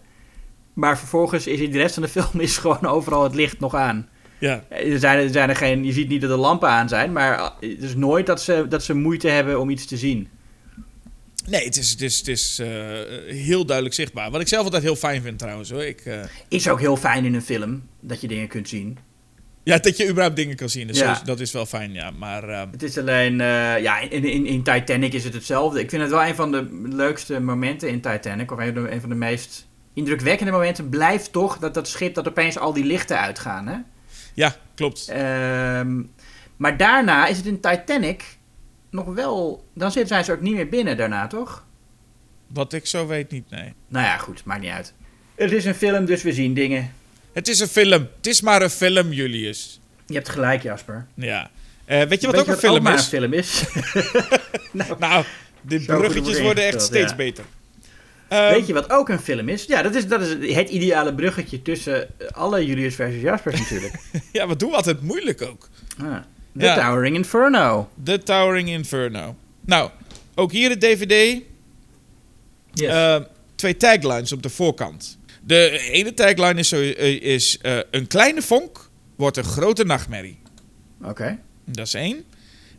Maar 0.73 0.97
vervolgens 0.97 1.47
is 1.47 1.59
in 1.59 1.71
de 1.71 1.77
rest 1.77 1.93
van 1.93 2.03
de 2.03 2.09
film 2.21 2.39
is 2.41 2.57
gewoon 2.57 2.85
overal 2.85 3.23
het 3.23 3.35
licht 3.35 3.59
nog 3.59 3.75
aan. 3.75 4.09
ja. 4.39 4.63
Er 4.69 4.99
zijn, 4.99 5.19
er 5.19 5.29
zijn 5.29 5.49
er 5.49 5.55
geen, 5.55 5.83
je 5.85 5.91
ziet 5.91 6.09
niet 6.09 6.21
dat 6.21 6.29
de 6.29 6.35
lampen 6.37 6.69
aan 6.69 6.89
zijn, 6.89 7.11
maar 7.11 7.39
het 7.59 7.81
is 7.83 7.95
nooit 7.95 8.25
dat 8.25 8.41
ze, 8.41 8.65
dat 8.69 8.83
ze 8.83 8.93
moeite 8.93 9.27
hebben 9.27 9.59
om 9.59 9.69
iets 9.69 9.85
te 9.85 9.97
zien. 9.97 10.27
Nee, 11.47 11.65
het 11.65 11.77
is, 11.77 11.89
het 11.91 12.01
is, 12.01 12.17
het 12.17 12.27
is 12.27 12.59
eh, 12.59 12.67
heel 13.27 13.65
duidelijk 13.65 13.95
zichtbaar. 13.95 14.31
Wat 14.31 14.41
ik 14.41 14.47
zelf 14.47 14.63
altijd 14.63 14.83
heel 14.83 14.95
fijn 14.95 15.21
vind 15.21 15.39
trouwens 15.39 15.69
hoor. 15.69 15.83
Ik, 15.83 15.99
eh, 15.99 16.19
Is 16.47 16.69
ook 16.69 16.79
heel 16.79 16.95
fijn 16.97 17.25
in 17.25 17.33
een 17.33 17.41
film, 17.41 17.83
dat 17.99 18.21
je 18.21 18.27
dingen 18.27 18.47
kunt 18.47 18.69
zien. 18.69 18.97
Ja, 19.69 19.77
dat 19.77 19.97
je 19.97 20.07
überhaupt 20.09 20.35
dingen 20.35 20.55
kan 20.55 20.69
zien. 20.69 20.87
Dus 20.87 20.99
Ja. 20.99 21.21
dat 21.23 21.39
is 21.39 21.51
wel 21.51 21.65
fijn, 21.65 21.93
ja. 21.93 22.11
Maar 22.11 22.49
eh, 22.49 22.61
Het 22.71 22.83
is 22.83 22.97
alleen, 22.97 23.41
eh, 23.41 23.81
ja, 23.81 23.99
in, 23.99 24.23
in, 24.23 24.45
in 24.45 24.63
Titanic 24.63 25.13
is 25.13 25.23
het 25.23 25.33
hetzelfde. 25.33 25.79
Ik 25.79 25.89
vind 25.89 26.01
het 26.01 26.11
wel 26.11 26.23
een 26.25 26.35
van 26.35 26.51
de 26.51 26.67
leukste 26.83 27.39
momenten 27.39 27.89
in 27.89 28.01
Titanic, 28.01 28.51
of 28.51 28.59
een, 28.59 28.73
van 28.73 28.83
de- 28.83 28.91
een 28.91 29.01
van 29.01 29.09
de 29.09 29.15
meest 29.15 29.67
indrukwekkende 29.93 30.51
momenten, 30.51 30.89
blijft 30.89 31.31
toch 31.31 31.57
dat 31.57 31.73
dat 31.73 31.87
schip 31.87 32.13
dat 32.13 32.27
opeens 32.27 32.57
al 32.57 32.73
die 32.73 32.85
lichten 32.85 33.19
uitgaan. 33.19 33.67
Hè? 33.67 33.77
ja, 34.33 34.55
klopt. 34.75 35.07
Ehm, 35.09 36.01
maar 36.57 36.77
daarna 36.77 37.27
is 37.27 37.37
het 37.37 37.45
in 37.45 37.59
Titanic 37.59 38.23
nog 38.91 39.05
wel, 39.05 39.63
dan 39.73 39.91
zitten 39.91 40.09
zijn 40.09 40.23
ze 40.23 40.31
ook 40.31 40.41
niet 40.41 40.53
meer 40.55 40.69
binnen 40.69 40.97
daarna, 40.97 41.27
toch? 41.27 41.65
Wat 42.47 42.73
ik 42.73 42.85
zo 42.85 43.07
weet 43.07 43.31
niet, 43.31 43.49
nee. 43.49 43.73
Nou 43.87 44.05
ja, 44.05 44.17
goed, 44.17 44.45
maakt 44.45 44.61
niet 44.61 44.71
uit. 44.71 44.93
Het 45.35 45.51
is 45.51 45.65
een 45.65 45.75
film, 45.75 46.05
dus 46.05 46.23
we 46.23 46.33
zien 46.33 46.53
dingen. 46.53 46.93
Het 47.33 47.47
is 47.47 47.59
een 47.59 47.67
film. 47.67 48.07
Het 48.17 48.27
is 48.27 48.41
maar 48.41 48.61
een 48.61 48.69
film, 48.69 49.11
Julius. 49.11 49.79
Je 50.05 50.13
hebt 50.13 50.29
gelijk, 50.29 50.63
Jasper. 50.63 51.07
Ja. 51.13 51.49
Eh, 51.85 52.01
weet 52.03 52.21
je 52.21 52.27
wat 52.27 52.35
Weet 52.35 52.45
ook 52.45 52.53
een 52.53 52.57
film 52.57 52.87
is? 52.87 53.01
een 53.01 53.07
film 53.09 53.33
is? 53.33 53.63
Nou, 54.99 55.23
de 55.61 55.79
Zo 55.79 55.93
goed 55.93 55.97
bruggetjes 55.97 56.41
worden 56.41 56.63
echt 56.63 56.81
steeds 56.81 57.09
ja. 57.09 57.15
beter. 57.15 57.43
Ehm, 58.27 58.53
Weet 58.53 58.67
je 58.67 58.73
wat 58.73 58.89
ook 58.89 59.09
een 59.09 59.19
film 59.19 59.49
is? 59.49 59.65
Ja, 59.65 59.81
dat 59.81 59.95
is, 59.95 60.07
dat 60.07 60.21
is 60.21 60.55
het 60.55 60.69
ideale 60.69 61.13
bruggetje 61.15 61.61
tussen 61.61 62.07
alle 62.31 62.65
Julius 62.65 62.95
versus 62.95 63.21
Jaspers 63.21 63.59
natuurlijk. 63.59 63.93
Ja, 64.31 64.47
we 64.47 64.55
doen 64.55 64.73
altijd 64.73 65.01
moeilijk 65.01 65.41
ook. 65.41 65.69
Ah, 66.01 66.15
The 66.57 66.65
Ja. 66.65 66.75
Towering 66.75 67.15
Inferno. 67.15 67.89
The 68.03 68.23
Towering 68.23 68.69
Inferno. 68.69 69.35
Nou, 69.65 69.89
ook 70.35 70.51
hier 70.51 70.69
de 70.69 70.77
DVD. 70.77 71.41
Yes. 72.73 72.89
Eh, 72.89 73.15
twee 73.55 73.77
taglines 73.77 74.31
op 74.31 74.43
de 74.43 74.49
voorkant. 74.49 75.18
De 75.49 75.79
ene 75.91 76.13
tagline 76.13 76.59
is, 76.59 76.67
zo, 76.67 76.81
eh, 76.81 77.21
is 77.21 77.57
eh, 77.61 77.77
een 77.91 78.07
kleine 78.07 78.41
vonk 78.41 78.89
wordt 79.15 79.37
een 79.37 79.43
grote 79.43 79.83
nachtmerrie. 79.83 80.39
Oké. 81.03 81.39
Dat 81.65 81.85
is 81.87 81.93
één. 81.93 82.23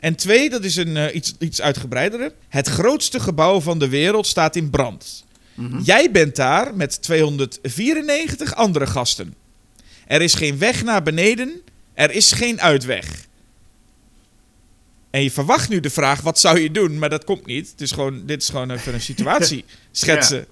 En 0.01 0.14
twee, 0.14 0.51
dat 0.51 0.64
is 0.64 0.77
een, 0.77 0.97
eh, 0.97 1.14
iets, 1.14 1.35
iets 1.39 1.61
uitgebreidere. 1.61 2.35
Het 2.49 2.68
grootste 2.68 3.21
gebouw 3.21 3.61
van 3.61 3.79
de 3.79 3.89
wereld 3.89 4.27
staat 4.27 4.57
in 4.57 4.71
brand. 4.71 5.25
Mhm. 5.55 5.81
Jij 5.83 6.11
bent 6.11 6.37
daar 6.37 6.77
met 6.77 7.03
294 7.03 8.55
andere 8.55 8.87
gasten. 8.87 9.35
Er 10.07 10.23
is 10.23 10.35
geen 10.35 10.59
weg 10.59 10.85
naar 10.85 11.03
beneden. 11.03 11.61
Er 11.95 12.11
is 12.11 12.33
geen 12.33 12.61
uitweg. 12.61 13.27
En 15.11 15.23
je 15.23 15.31
verwacht 15.31 15.68
nu 15.68 15.81
de 15.81 15.91
vraag, 15.91 16.21
wat 16.21 16.39
zou 16.39 16.61
je 16.61 16.71
doen? 16.71 16.99
Maar 16.99 17.11
dat 17.11 17.25
komt 17.25 17.47
niet. 17.47 17.71
Het 17.71 17.81
is 17.81 17.93
gewoon, 17.93 18.27
dit 18.27 18.43
is 18.43 18.49
gewoon 18.49 18.71
even 18.71 18.95
een 18.95 19.01
situatie 19.01 19.64
schetsen. 19.91 20.47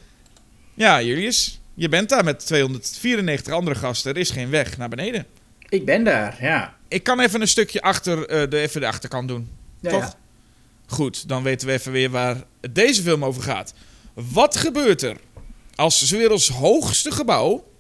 Ja. 0.75 1.03
Julius, 1.03 1.58
je 1.79 1.89
bent 1.89 2.09
daar 2.09 2.25
met 2.25 2.47
294 2.47 3.53
andere 3.53 3.77
gasten. 3.77 4.11
Er 4.11 4.21
is 4.21 4.31
geen 4.31 4.51
weg 4.51 4.77
naar 4.77 4.89
beneden. 4.89 5.27
Ik 5.69 5.85
ben 5.85 6.05
daar, 6.05 6.37
ja. 6.41 6.77
Ik 6.89 7.03
kan 7.03 7.21
even 7.21 7.41
een 7.41 7.49
stukje 7.49 7.83
achter 7.83 8.27
eh, 8.27 8.51
de, 8.51 8.59
even 8.59 8.81
de 8.81 8.87
achterkant 8.87 9.29
doen. 9.29 9.51
ja 9.81 9.91
Toch? 9.91 10.03
ja. 10.03 10.15
Goed, 10.87 11.29
dan 11.29 11.43
weten 11.43 11.67
we 11.67 11.73
even 11.73 11.93
weer 11.93 12.11
waar 12.11 12.37
deze 12.71 13.03
film 13.03 13.25
over 13.25 13.43
gaat. 13.43 13.75
Wat 14.15 14.57
gebeurt 14.57 15.03
er 15.03 15.17
als 15.75 16.07
's 16.07 16.11
werelds 16.11 16.49
hoogste 16.49 17.11
gebouw, 17.11 17.71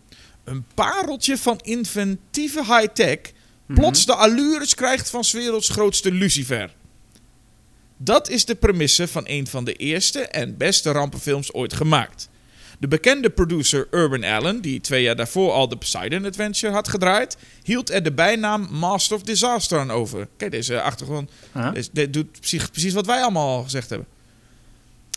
een 0.45 0.65
pareltje 0.75 1.37
van 1.37 1.59
inventieve 1.63 2.65
high-tech, 2.65 3.19
plots 3.67 4.07
de 4.07 4.15
allures 4.15 4.75
krijgt 4.75 5.11
van 5.11 5.25
's 5.25 5.33
werelds 5.33 5.69
grootste 5.69 6.13
Lucifer? 6.13 6.75
Dat 7.97 8.29
is 8.29 8.45
de 8.45 8.55
premisse 8.55 9.09
van 9.09 9.23
een 9.27 9.47
van 9.47 9.65
de 9.65 9.73
eerste 9.73 10.21
en 10.21 10.57
beste 10.57 10.91
rampenfilms 10.91 11.53
ooit 11.53 11.73
gemaakt. 11.73 12.29
De 12.79 12.89
bekende 12.89 13.31
producer 13.31 13.87
Urban 13.91 14.25
Allen, 14.25 14.61
die 14.61 14.81
twee 14.81 15.03
jaar 15.03 15.17
daarvoor 15.17 15.53
al 15.53 15.69
de 15.69 15.77
Poseidon 15.77 16.27
Adventure 16.27 16.73
had 16.73 16.89
gedraaid, 16.89 17.37
hield 17.63 17.91
er 17.91 18.03
de 18.03 18.13
bijnaam 18.13 18.69
Master 18.71 19.17
of 19.17 19.23
Disaster 19.23 19.79
aan 19.79 19.91
over. 19.91 20.29
Kijk, 20.37 20.51
deze 20.51 20.81
achtergrond 20.81 21.31
Huh? 21.53 21.71
dit 21.93 22.13
doet 22.13 22.33
precies, 22.33 22.67
precies 22.67 22.93
wat 22.93 23.07
wij 23.07 23.23
allemaal 23.23 23.57
al 23.57 23.63
gezegd 23.63 23.89
hebben. 23.89 24.09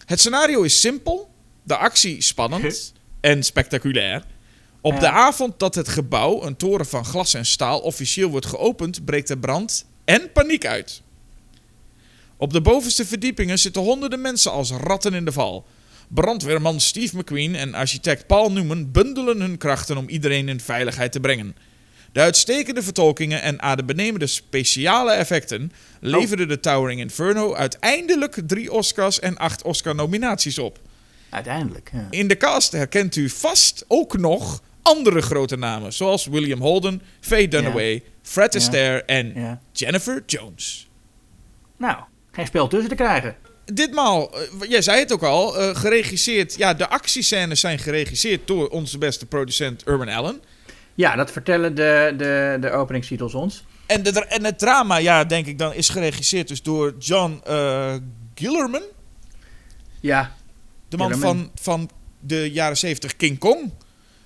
Het 0.05 0.19
scenario 0.19 0.61
is 0.61 0.79
simpel, 0.79 1.29
de 1.63 1.77
actie 1.77 2.21
spannend 2.21 2.93
en 3.19 3.43
spectaculair. 3.43 4.23
Op 4.81 4.99
de 4.99 5.09
avond 5.09 5.59
dat 5.59 5.75
het 5.75 5.87
gebouw, 5.87 6.43
een 6.43 6.55
toren 6.55 6.85
van 6.85 7.05
glas 7.05 7.33
en 7.33 7.45
staal, 7.45 7.79
officieel 7.79 8.29
wordt 8.29 8.45
geopend, 8.45 9.05
breekt 9.05 9.29
er 9.29 9.37
brand 9.37 9.85
en 10.05 10.31
paniek 10.31 10.65
uit. 10.65 11.01
Op 12.37 12.53
de 12.53 12.61
bovenste 12.61 13.05
verdiepingen 13.05 13.59
zitten 13.59 13.81
honderden 13.81 14.21
mensen 14.21 14.51
als 14.51 14.71
ratten 14.71 15.13
in 15.13 15.25
de 15.25 15.31
val. 15.31 15.65
Brandweerman 16.13 16.79
Steve 16.79 17.17
McQueen 17.17 17.55
en 17.55 17.73
architect 17.73 18.27
Paul 18.27 18.51
Newman 18.51 18.91
bundelen 18.91 19.41
hun 19.41 19.57
krachten 19.57 19.97
om 19.97 20.09
iedereen 20.09 20.49
in 20.49 20.59
veiligheid 20.59 21.11
te 21.11 21.19
brengen. 21.19 21.55
De 22.11 22.19
uitstekende 22.19 22.83
vertolkingen 22.83 23.41
en 23.41 23.61
adembenemende 23.61 24.27
speciale 24.27 25.11
effecten 25.11 25.71
leverden 25.99 26.47
de 26.47 26.59
Towering 26.59 26.99
Inferno 26.99 27.55
uiteindelijk 27.55 28.41
drie 28.47 28.71
Oscars 28.71 29.19
en 29.19 29.37
acht 29.37 29.63
Oscar-nominaties 29.63 30.59
op. 30.59 30.79
Uiteindelijk, 31.29 31.89
ja. 31.93 32.07
In 32.09 32.27
de 32.27 32.37
cast 32.37 32.71
herkent 32.71 33.15
u 33.15 33.29
vast 33.29 33.85
ook 33.87 34.17
nog 34.17 34.61
andere 34.81 35.21
grote 35.21 35.55
namen, 35.57 35.93
zoals 35.93 36.25
William 36.25 36.59
Holden, 36.59 37.01
Faye 37.19 37.47
Dunaway, 37.47 38.03
Fred 38.21 38.53
Ja. 38.53 38.59
Astaire 38.59 39.03
en. 39.03 39.59
Jennifer 39.71 40.23
Jones. 40.25 40.89
Nou, 41.77 41.97
geen 42.31 42.45
spel 42.45 42.67
tussen 42.67 42.89
te 42.89 42.95
krijgen. 42.95 43.35
Ditmaal, 43.73 44.31
eh, 44.33 44.69
jij 44.69 44.81
zei 44.81 44.99
het 44.99 45.11
ook 45.13 45.23
al, 45.23 45.57
eh, 45.57 45.75
geregisseerd. 45.75 46.55
Ja, 46.57 46.73
de 46.73 46.89
actiescènes 46.89 47.59
zijn 47.59 47.79
geregisseerd 47.79 48.47
door 48.47 48.67
onze 48.69 48.97
beste 48.97 49.25
producent 49.25 49.87
Urban 49.87 50.07
Allen. 50.09 50.41
Ja, 50.95 51.15
dat 51.15 51.31
vertellen 51.31 51.75
de, 51.75 52.13
de, 52.17 52.57
de 52.61 52.71
openingstitels 52.71 53.33
ons. 53.33 53.63
En, 53.85 54.03
de, 54.03 54.25
en 54.25 54.43
het 54.45 54.59
drama, 54.59 54.95
ja, 54.97 55.23
denk 55.23 55.45
ik 55.45 55.57
dan, 55.57 55.73
is 55.73 55.89
geregisseerd 55.89 56.47
dus 56.47 56.61
door 56.61 56.95
John 56.99 57.41
eh 57.45 57.95
Gillerman. 58.35 58.81
Ja, 59.99 60.35
De 60.89 60.97
man 60.97 61.11
Gillerman. 61.13 61.51
van, 61.63 61.87
van 61.87 61.89
de 62.19 62.51
jaren 62.51 62.77
70 62.77 63.15
King 63.15 63.39
Kong. 63.39 63.71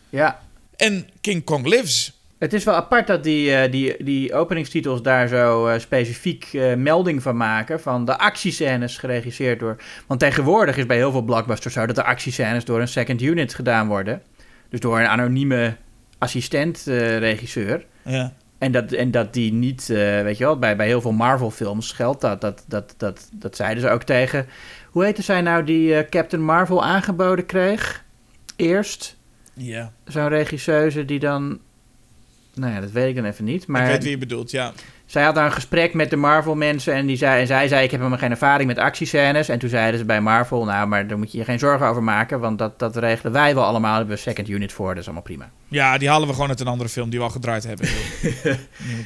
ja. 0.09 0.43
En 0.75 1.09
King 1.21 1.43
Kong 1.43 1.65
Lives. 1.67 2.14
Het 2.37 2.53
is 2.53 2.63
wel 2.63 2.75
apart 2.75 3.07
dat 3.07 3.23
die, 3.23 3.55
eh, 3.55 3.71
die, 3.71 4.03
die 4.03 4.33
openingstitels 4.33 5.01
daar 5.01 5.27
zo 5.27 5.67
eh, 5.67 5.79
specifiek 5.79 6.49
eh, 6.53 6.73
melding 6.73 7.21
van 7.21 7.37
maken. 7.37 7.79
Van 7.81 8.05
de 8.05 8.17
actiescènes 8.17 8.97
geregisseerd 8.97 9.59
door. 9.59 9.77
Want 10.07 10.19
tegenwoordig 10.19 10.77
is 10.77 10.85
bij 10.85 10.97
heel 10.97 11.11
veel 11.11 11.21
blockbusters 11.21 11.73
zo 11.73 11.85
dat 11.85 11.95
de 11.95 12.03
actiescènes 12.03 12.65
door 12.65 12.81
een 12.81 12.87
second 12.87 13.21
unit 13.21 13.53
gedaan 13.53 13.87
worden. 13.87 14.21
Dus 14.69 14.79
door 14.79 14.99
een 14.99 15.07
anonieme 15.07 15.75
assistent-regisseur. 16.17 17.85
Ja. 18.01 18.33
En 18.57 18.71
dat, 18.71 18.91
en 18.91 19.11
dat 19.11 19.33
die 19.33 19.53
niet, 19.53 19.87
weet 19.87 20.37
je 20.37 20.43
wel, 20.43 20.59
bij, 20.59 20.75
bij 20.75 20.87
heel 20.87 21.01
veel 21.01 21.11
Marvel-films 21.11 21.91
geldt 21.91 22.21
dat. 22.21 22.41
Dat, 22.41 22.65
dat, 22.67 22.93
dat. 22.97 23.29
dat 23.33 23.55
zeiden 23.55 23.83
ze 23.83 23.89
ook 23.89 24.03
tegen. 24.03 24.47
Hoe 24.89 25.03
heette 25.03 25.21
zij 25.21 25.41
nou 25.41 25.63
die 25.63 26.09
Captain 26.09 26.43
Marvel 26.43 26.83
aangeboden 26.83 27.45
kreeg? 27.45 28.03
Eerst 28.55 29.17
ja. 29.53 29.91
zo'n 30.05 30.27
regisseuse 30.27 31.05
die 31.05 31.19
dan. 31.19 31.59
Nou 32.55 32.73
ja, 32.73 32.79
dat 32.79 32.91
weet 32.91 33.09
ik 33.09 33.15
dan 33.15 33.25
even 33.25 33.45
niet. 33.45 33.61
ik 33.61 33.67
Maar 33.67 33.87
weet 33.87 34.01
wie 34.01 34.11
je 34.11 34.17
bedoelt, 34.17 34.51
ja. 34.51 34.73
zij 35.05 35.23
had 35.23 35.35
daar 35.35 35.45
een 35.45 35.51
gesprek 35.51 35.93
met 35.93 36.09
de 36.09 36.15
Marvel-mensen. 36.15 36.93
En, 36.93 37.05
die 37.05 37.17
zei, 37.17 37.41
en 37.41 37.47
zij 37.47 37.67
zei: 37.67 37.83
Ik 37.83 37.91
heb 37.91 37.99
helemaal 37.99 38.19
geen 38.19 38.31
ervaring 38.31 38.67
met 38.67 38.77
actiescènes. 38.77 39.49
En 39.49 39.59
toen 39.59 39.69
zeiden 39.69 39.99
ze 39.99 40.05
bij 40.05 40.21
Marvel: 40.21 40.63
Nou, 40.63 40.87
maar 40.87 41.07
daar 41.07 41.17
moet 41.17 41.31
je 41.31 41.37
je 41.37 41.43
geen 41.43 41.59
zorgen 41.59 41.87
over 41.87 42.03
maken. 42.03 42.39
Want 42.39 42.57
dat, 42.57 42.79
dat 42.79 42.95
regelen 42.95 43.31
wij 43.31 43.55
wel 43.55 43.63
allemaal. 43.63 43.89
Daar 43.89 43.99
hebben 43.99 44.15
we 44.15 44.21
second 44.21 44.49
unit 44.49 44.73
voor. 44.73 44.87
Dat 44.87 44.97
is 44.97 45.05
allemaal 45.05 45.23
prima. 45.23 45.49
Ja, 45.67 45.97
die 45.97 46.09
halen 46.09 46.27
we 46.27 46.33
gewoon 46.33 46.49
uit 46.49 46.59
een 46.59 46.67
andere 46.67 46.89
film 46.89 47.09
die 47.09 47.19
we 47.19 47.25
al 47.25 47.31
gedraaid 47.31 47.63
hebben. 47.63 47.87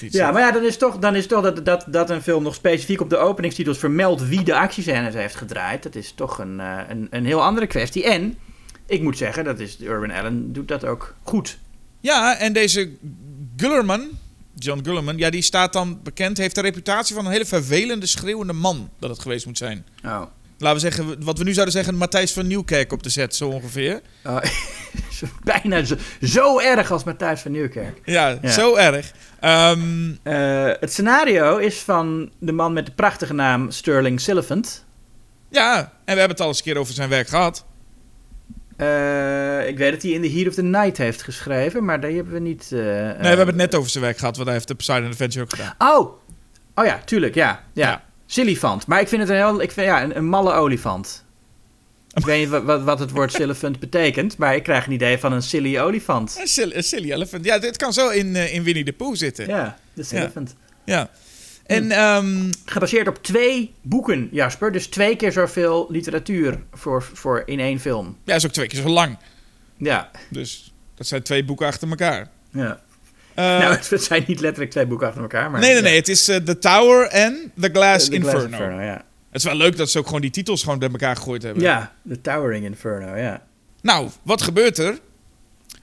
Ja, 0.10 0.32
maar 0.32 0.42
ja, 0.42 0.52
dan 0.52 0.64
is 0.64 0.78
toch, 0.78 0.98
dan 0.98 1.16
is 1.16 1.28
toch 1.28 1.44
dat, 1.44 1.66
dat, 1.66 1.86
dat 1.88 2.10
een 2.10 2.22
film 2.22 2.44
nog 2.44 2.56
specifiek 2.56 3.02
op 3.02 3.10
de 3.10 3.18
openingstitels 3.18 3.78
vermeldt 3.78 4.28
wie 4.28 4.44
de 4.44 4.56
actiescènes 4.56 5.14
heeft 5.14 5.36
gedraaid. 5.36 5.84
Dat 5.84 5.96
is 5.96 6.12
toch 6.12 6.40
een, 6.40 6.60
eh, 6.60 6.78
een, 6.90 7.08
een 7.10 7.26
heel 7.26 7.44
andere 7.44 7.68
kwestie. 7.68 8.04
En 8.04 8.38
ik 8.86 9.02
moet 9.02 9.18
zeggen, 9.18 9.44
dat 9.44 9.60
is 9.60 9.82
Urban 9.82 10.12
Allen 10.12 10.54
doet 10.54 10.68
dat 10.68 10.86
ook 10.86 11.16
goed. 11.24 11.58
Ja, 12.00 12.38
en 12.38 12.54
deze 12.54 12.92
Gullerman, 13.60 14.10
John 14.56 14.80
Gullerman, 14.84 15.18
ja, 15.18 15.30
die 15.30 15.42
staat 15.42 15.74
dan 15.74 16.00
bekend, 16.04 16.38
heeft 16.38 16.56
de 16.56 16.62
reputatie 16.62 17.16
van 17.16 17.26
een 17.26 17.32
hele 17.32 17.46
vervelende, 17.46 18.06
schreeuwende 18.06 18.54
man 18.54 18.90
dat 19.00 19.10
het 19.10 19.20
geweest 19.20 19.46
moet 19.46 19.58
zijn. 19.58 19.86
Oh. 20.06 20.22
Laten 20.58 20.76
we 20.82 20.90
zeggen, 20.96 21.24
wat 21.24 21.38
we 21.38 21.44
nu 21.44 21.54
zouden 21.54 21.74
zeggen, 21.74 21.96
Matthijs 21.96 22.34
van 22.34 22.48
Nieuwkerk 22.48 22.92
op 22.92 23.04
de 23.04 23.10
set, 23.10 23.36
zo 23.36 23.50
ongeveer. 23.50 24.02
Oh, 24.26 24.38
zo- 25.18 25.26
bijna 25.44 25.84
zo, 25.84 25.96
zo 26.22 26.60
erg 26.60 26.92
als 26.92 27.04
Matthijs 27.04 27.42
van 27.42 27.52
Nieuwkerk. 27.52 28.02
Ja, 28.06 28.38
Ja. 28.42 28.52
zo 28.52 28.76
erg. 28.76 29.12
Ehm, 29.40 30.12
Eh, 30.24 30.72
het 30.80 30.92
scenario 30.92 31.58
is 31.58 31.78
van 31.80 32.32
de 32.40 32.52
man 32.52 32.74
met 32.74 32.86
de 32.86 32.92
prachtige 32.92 33.34
naam 33.34 33.72
Sterling 33.72 34.22
Siliphant. 34.22 34.86
ja, 35.50 35.78
en 35.80 36.14
we 36.14 36.20
hebben 36.20 36.30
het 36.30 36.42
al 36.42 36.48
eens 36.48 36.58
een 36.58 36.64
keer 36.64 36.78
over 36.78 36.94
zijn 36.94 37.10
werk 37.10 37.28
gehad. 37.28 37.66
Eh, 38.80 39.68
ik 39.68 39.78
weet 39.78 39.92
dat 39.92 40.02
hij 40.02 40.12
in 40.12 40.22
The 40.22 40.30
Heat 40.32 40.48
of 40.48 40.54
the 40.54 40.62
Night 40.64 40.98
heeft 40.98 41.22
geschreven, 41.24 41.86
maar 41.86 42.02
die 42.02 42.16
hebben 42.16 42.34
we 42.34 42.40
niet... 42.40 42.72
eh, 42.72 42.80
Nee, 42.80 43.18
we 43.18 43.28
hebben 43.28 43.48
het 43.48 43.56
net 43.56 43.76
over 43.76 43.90
zijn 43.90 44.04
werk 44.04 44.18
gehad, 44.18 44.34
want 44.36 44.46
hij 44.48 44.56
heeft 44.56 44.68
de 44.68 44.76
Poseidon 44.76 45.10
Adventure 45.10 45.44
ook 45.44 45.50
gedaan. 45.56 45.76
Oh! 45.78 46.12
Oh 46.76 46.86
ja, 46.86 47.02
tuurlijk, 47.06 47.36
ja. 47.36 47.64
ja. 47.74 47.88
Ja. 47.88 48.04
Silifant. 48.26 48.88
Maar 48.88 49.02
ik 49.02 49.08
vind 49.08 49.22
het 49.22 49.30
een 49.32 49.36
heel... 49.36 49.62
Ik 49.62 49.72
vind, 49.72 49.88
ja, 49.88 50.04
een, 50.04 50.18
een 50.18 50.26
malle 50.28 50.54
olifant. 50.54 51.26
Ik 52.14 52.26
weet 52.26 52.40
niet 52.40 52.62
wat, 52.64 52.84
wat, 52.84 53.00
het 53.00 53.12
woord 53.12 53.34
silifant 53.34 53.80
betekent, 53.90 54.38
maar 54.38 54.56
ik 54.56 54.64
krijg 54.64 54.86
een 54.86 54.92
idee 54.92 55.18
van 55.18 55.32
een 55.34 55.42
silly 55.44 55.80
olifant. 55.80 56.38
Een 56.40 56.48
silly, 56.48 56.76
een 56.76 56.84
silly 56.84 57.12
elephant. 57.12 57.46
Ja, 57.46 57.60
dit 57.60 57.78
kan 57.78 57.94
zo 57.94 58.10
in, 58.10 58.36
eh, 58.36 58.54
in 58.54 58.64
Winnie 58.64 58.84
the 58.84 58.94
Pooh 58.94 59.16
zitten. 59.16 59.48
Ja. 59.48 59.58
Ja, 59.58 59.78
de 59.94 60.04
silifant. 60.04 60.56
En 61.70 61.92
ehm, 61.92 62.52
Gebaseerd 62.66 63.08
op 63.08 63.24
twee 63.24 63.74
boeken, 63.82 64.30
Jasper. 64.32 64.72
Dus 64.72 64.88
twee 64.88 65.16
keer 65.16 65.32
zoveel 65.32 65.88
literatuur 65.90 66.60
voor, 66.74 67.04
voor 67.14 67.44
in 67.46 67.60
één 67.60 67.80
film. 67.80 68.18
ja, 68.24 68.36
is 68.36 68.46
ook 68.46 68.52
twee 68.52 68.68
keer 68.68 68.82
zo 68.82 68.88
lang. 68.90 69.18
Ja. 69.78 70.12
Dus 70.30 70.74
dat 70.96 71.08
zijn 71.08 71.24
twee 71.24 71.46
boeken 71.46 71.68
achter 71.68 71.90
elkaar. 71.90 72.30
ja. 72.52 72.82
Eh, 73.34 73.46
nou, 73.46 73.78
het 73.90 74.04
zijn 74.04 74.24
niet 74.28 74.40
letterlijk 74.40 74.72
twee 74.72 74.86
boeken 74.86 75.08
achter 75.08 75.22
elkaar, 75.22 75.52
maar... 75.52 75.62
nee, 75.62 75.74
nee, 75.74 75.82
nee. 75.82 75.96
Het 75.96 76.08
is 76.08 76.28
eh, 76.28 76.38
The 76.38 76.58
Tower 76.58 77.08
en 77.08 77.52
The 77.60 77.70
Glass 77.74 78.10
The 78.10 78.20
Glass 78.20 78.44
Inferno. 78.44 78.82
ja. 78.82 79.06
Het 79.32 79.38
is 79.38 79.44
wel 79.44 79.56
leuk 79.56 79.78
dat 79.78 79.90
ze 79.90 80.00
ook 80.00 80.06
gewoon 80.06 80.22
die 80.22 80.30
titels 80.30 80.64
gewoon 80.64 80.80
bij 80.80 80.90
elkaar 80.90 81.16
gegooid 81.16 81.44
hebben. 81.44 81.64
Ja, 81.64 81.94
The 82.10 82.22
Towering 82.22 82.66
Inferno, 82.66 83.16
ja. 83.16 83.44
Nou, 83.82 84.10
wat 84.24 84.42
gebeurt 84.42 84.78
er? 84.78 85.00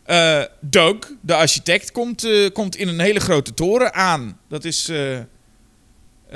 Eh, 0.03 0.43
Doug, 0.61 0.97
de 1.21 1.35
architect, 1.35 1.93
komt, 1.93 2.25
eh, 2.25 2.51
komt 2.53 2.77
in 2.77 2.89
een 2.89 3.01
hele 3.01 3.21
grote 3.21 3.55
toren 3.55 3.95
aan. 3.95 4.39
Dat 4.49 4.65
is... 4.65 4.93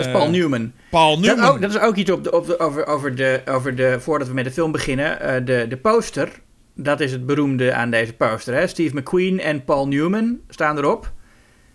Dat 0.01 0.09
is 0.09 0.15
eh, 0.15 0.21
Paul 0.21 0.31
Newman. 0.31 0.73
Paul 0.91 1.21
Dat, 1.21 1.25
Newman. 1.25 1.51
ook, 1.51 1.61
dat 1.61 1.71
is 1.71 1.79
ook 1.79 1.97
iets 1.97 2.11
op 2.11 2.25
de, 2.25 2.33
op 2.33 2.47
de, 2.47 2.59
over, 2.59 2.87
over, 2.87 3.15
de, 3.15 3.41
over 3.49 3.75
de, 3.75 3.97
voordat 4.01 4.29
we 4.29 4.35
met 4.35 4.45
de 4.45 4.51
film 4.51 4.73
beginnen, 4.73 5.21
eh, 5.21 5.45
de, 5.45 5.67
de 5.69 5.77
poster. 5.77 6.29
Dat 6.75 7.01
is 7.01 7.13
het 7.13 7.27
beroemde 7.27 7.75
aan 7.75 7.91
deze 7.91 8.13
poster. 8.13 8.55
Hè? 8.55 8.67
Steve 8.67 8.97
McQueen 8.97 9.41
en 9.41 9.65
Paul 9.65 9.89
Newman 9.89 10.39
staan 10.49 10.79
erop. 10.79 11.13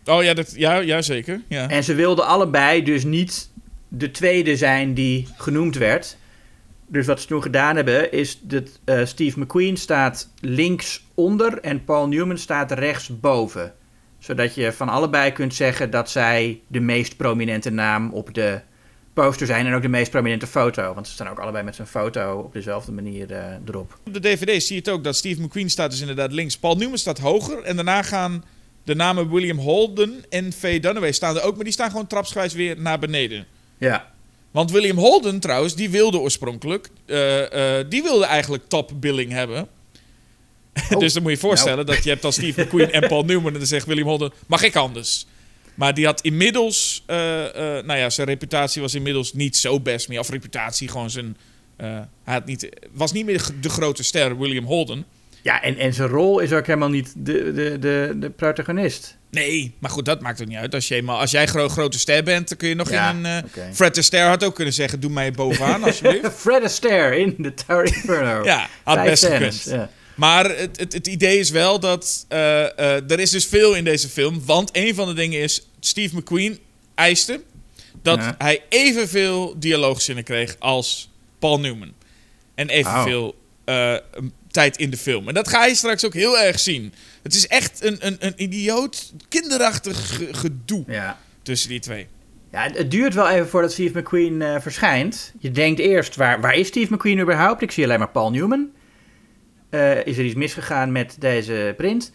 Oh 0.05 0.23
ja, 0.23 0.34
dat, 0.34 0.53
ja, 0.55 0.76
ja 0.76 1.01
zeker. 1.01 1.41
Ja. 1.47 1.69
En 1.69 1.84
ze 1.84 1.93
wilden 1.93 2.26
allebei 2.26 2.84
dus 2.84 3.03
niet 3.03 3.49
de 3.88 4.11
tweede 4.11 4.57
zijn 4.57 4.93
die 4.93 5.28
genoemd 5.38 5.78
werd. 5.78 6.17
Dus 6.88 7.05
wat 7.05 7.21
ze 7.21 7.28
toen 7.28 7.41
gedaan 7.41 7.76
hebben, 7.76 8.11
is 8.11 8.39
dat 8.41 8.80
eh, 8.84 9.05
Steve 9.05 9.39
McQueen 9.39 9.78
staat 9.78 10.30
links 10.39 11.05
onder 11.13 11.59
en 11.59 11.84
Paul 11.84 12.07
Newman 12.07 12.38
staat 12.38 12.71
rechts 12.71 13.19
boven. 13.19 13.73
Zodat 14.26 14.55
je 14.55 14.73
van 14.73 14.89
allebei 14.89 15.32
kunt 15.32 15.53
zeggen 15.53 15.89
dat 15.89 16.09
zij 16.09 16.59
de 16.67 16.80
meest 16.80 17.17
prominente 17.17 17.69
naam 17.69 18.13
op 18.13 18.34
de 18.34 18.59
poster 19.13 19.47
zijn 19.47 19.65
en 19.65 19.73
ook 19.73 19.82
de 19.82 19.88
meest 19.88 20.11
prominente 20.11 20.47
foto. 20.47 20.93
Want 20.93 21.07
ze 21.07 21.13
staan 21.13 21.30
ook 21.30 21.39
allebei 21.39 21.63
met 21.63 21.76
zijn 21.76 21.88
foto 21.88 22.39
op 22.39 22.53
dezelfde 22.53 22.91
manier 22.91 23.32
eh, 23.32 23.43
erop. 23.67 23.99
Op 24.05 24.13
de 24.13 24.19
DVD 24.19 24.63
zie 24.63 24.76
je 24.76 24.82
het 24.82 24.89
ook 24.89 25.03
dat 25.03 25.15
Steve 25.15 25.41
McQueen 25.41 25.69
staat 25.69 25.91
dus 25.91 25.99
inderdaad 25.99 26.32
links. 26.32 26.57
Paul 26.57 26.76
Newman 26.76 26.97
staat 26.97 27.19
hoger. 27.19 27.63
En 27.63 27.76
daarna 27.76 28.01
gaan 28.01 28.43
De 28.84 28.95
namen 28.95 29.30
William 29.30 29.57
Holden 29.57 30.26
en 30.30 30.53
Faye 30.53 30.80
Dunaway 30.80 31.11
staan 31.11 31.36
er 31.36 31.43
ook, 31.43 31.55
maar 31.55 31.63
die 31.63 31.73
staan 31.73 31.89
gewoon 31.89 32.07
trapsgewijs 32.07 32.53
weer 32.53 32.82
naar 32.82 32.99
beneden. 32.99 33.45
Ja. 33.78 34.11
Want 34.51 34.71
William 34.71 34.97
Holden 34.97 35.39
trouwens, 35.39 35.76
die 35.76 35.89
wilde 35.89 36.19
oorspronkelijk, 36.19 36.89
eh, 37.05 37.80
eh, 37.80 37.86
die 37.89 38.03
wilde 38.03 38.26
eigenlijk 38.26 38.63
top 38.67 38.91
billing 38.95 39.32
hebben. 39.32 39.67
Oh, 40.91 40.99
dus 40.99 41.13
dan 41.13 41.21
moet 41.21 41.32
je 41.32 41.38
je 41.38 41.43
voorstellen 41.43 41.86
dat 41.86 42.03
je 42.03 42.09
hebt 42.09 42.21
dan 42.21 42.34
Steve 42.34 42.61
McQueen 42.61 42.91
en 42.91 43.07
Paul 43.07 43.23
Newman 43.23 43.53
en 43.53 43.57
dan 43.57 43.67
zegt 43.67 43.86
William 43.86 44.07
Holden, 44.07 44.32
mag 44.47 44.63
ik 44.63 44.76
anders? 44.76 45.26
Maar 45.76 45.93
die 45.93 46.05
had 46.05 46.21
inmiddels, 46.21 47.03
eh, 47.05 47.45
eh, 47.78 47.86
nou 47.86 47.99
ja, 47.99 48.09
zijn 48.09 48.28
reputatie 48.28 48.82
was 48.82 48.93
inmiddels 48.93 49.34
niet 49.34 49.57
zo 49.57 49.80
best 49.80 50.07
meer. 50.07 50.19
Of 50.19 50.30
reputatie, 50.30 50.88
gewoon 50.88 51.09
zijn, 51.09 51.38
eh, 51.78 51.88
hij 52.23 52.34
had 52.34 52.45
niet, 52.45 52.69
was 52.91 53.11
niet 53.11 53.26
meer 53.26 53.49
de 53.61 53.69
grote 53.69 54.03
ster, 54.03 54.39
William 54.39 54.65
Holden. 54.65 55.05
Ja, 55.41 55.61
en, 55.61 55.78
en 55.78 55.93
zijn 55.93 56.09
rol 56.09 56.39
is 56.39 56.53
ook 56.53 56.65
helemaal 56.65 56.89
niet 56.89 57.13
de, 57.17 57.53
de, 57.53 57.80
de, 57.80 58.13
de 58.15 58.30
protagonist. 58.30 59.17
Nee, 59.32 59.73
maar 59.80 59.91
goed, 59.91 60.05
dat 60.05 60.21
maakt 60.21 60.41
ook 60.41 60.47
niet 60.47 60.57
uit. 60.57 60.73
Als, 60.73 60.88
je 60.88 60.95
eenmaal, 60.95 61.19
als 61.19 61.32
jij 61.32 61.45
gro 61.45 61.69
grote 61.69 61.99
ster 61.99 62.23
bent, 62.23 62.49
dan 62.49 62.57
kun 62.57 62.69
je 62.69 62.76
nog 62.76 62.89
Ja, 62.89 63.09
in 63.09 63.26
een... 63.26 63.43
oké. 63.45 63.69
Fred 63.73 63.97
Astaire 63.97 64.30
had 64.30 64.43
ook 64.43 64.55
kunnen 64.55 64.73
zeggen, 64.73 64.99
doe 64.99 65.11
mij 65.11 65.32
bovenaan 65.32 65.84
alsjeblieft. 65.86 66.34
Fred 66.34 66.63
Astaire 66.63 67.19
in 67.19 67.36
The 67.41 67.53
Tower 67.53 67.86
Inferno. 67.86 68.43
Ja, 68.43 68.67
had 68.84 68.95
Vijf 68.95 69.09
best 69.09 69.23
scènes, 69.23 69.61
gekund. 69.61 69.80
Ja. 69.80 69.89
Maar 70.16 70.57
het, 70.57 70.78
het, 70.80 70.93
het 70.93 71.07
idee 71.07 71.39
is 71.39 71.49
wel 71.49 71.80
dat 71.80 72.26
eh, 72.28 72.63
eh, 72.80 73.11
er 73.11 73.20
is 73.20 73.30
dus 73.32 73.45
veel 73.45 73.74
in 73.76 73.84
deze 73.84 74.09
film. 74.09 74.41
Want 74.45 74.70
een 74.74 74.95
van 74.95 75.07
de 75.07 75.13
dingen 75.13 75.39
is, 75.41 75.68
Steve 75.80 76.16
McQueen 76.16 76.59
eiste 76.95 77.41
dat 78.01 78.20
Ja. 78.20 78.36
hij 78.38 78.63
evenveel 78.70 79.55
dialoogzinnen 79.59 80.24
kreeg 80.24 80.55
als 80.59 81.09
Paul 81.39 81.59
Newman. 81.59 81.93
En 82.55 82.70
evenveel 82.70 83.36
eh, 83.66 83.95
tijd 84.51 84.78
in 84.78 84.89
de 84.89 84.97
film. 84.97 85.28
En 85.28 85.34
dat 85.34 85.47
ga 85.47 85.66
je 85.66 85.76
straks 85.76 86.05
ook 86.05 86.13
heel 86.13 86.39
erg 86.39 86.59
zien. 86.59 86.93
Het 87.24 87.36
is 87.36 87.47
echt 87.47 87.84
een, 87.84 87.97
een, 87.99 88.16
een 88.20 88.34
idioot, 88.38 89.13
kinderachtig 89.30 90.16
ge- 90.16 90.34
gedoe 90.34 90.84
Ja. 90.88 91.20
tussen 91.41 91.70
die 91.70 91.80
twee. 91.80 92.07
Ja, 92.51 92.70
het- 92.72 92.91
duurt 92.91 93.13
wel 93.13 93.30
even 93.30 93.47
voordat 93.49 93.72
Steve 93.72 93.99
McQueen 93.99 94.61
verschijnt. 94.61 95.34
Je 95.39 95.51
denkt 95.51 95.80
eerst, 95.80 96.16
waar, 96.16 96.41
waar 96.41 96.53
is 96.55 96.68
Steve 96.68 96.93
McQueen 96.93 97.20
überhaupt? 97.20 97.61
Ik 97.61 97.72
zie 97.72 97.84
alleen 97.84 97.99
maar 97.99 98.09
Paul 98.11 98.32
Newman. 98.32 98.70
Eh, 99.70 100.05
is 100.05 100.18
er 100.18 100.26
iets 100.26 100.36
misgegaan 100.36 100.91
met 100.91 101.16
deze 101.20 101.74
prins? 101.78 102.11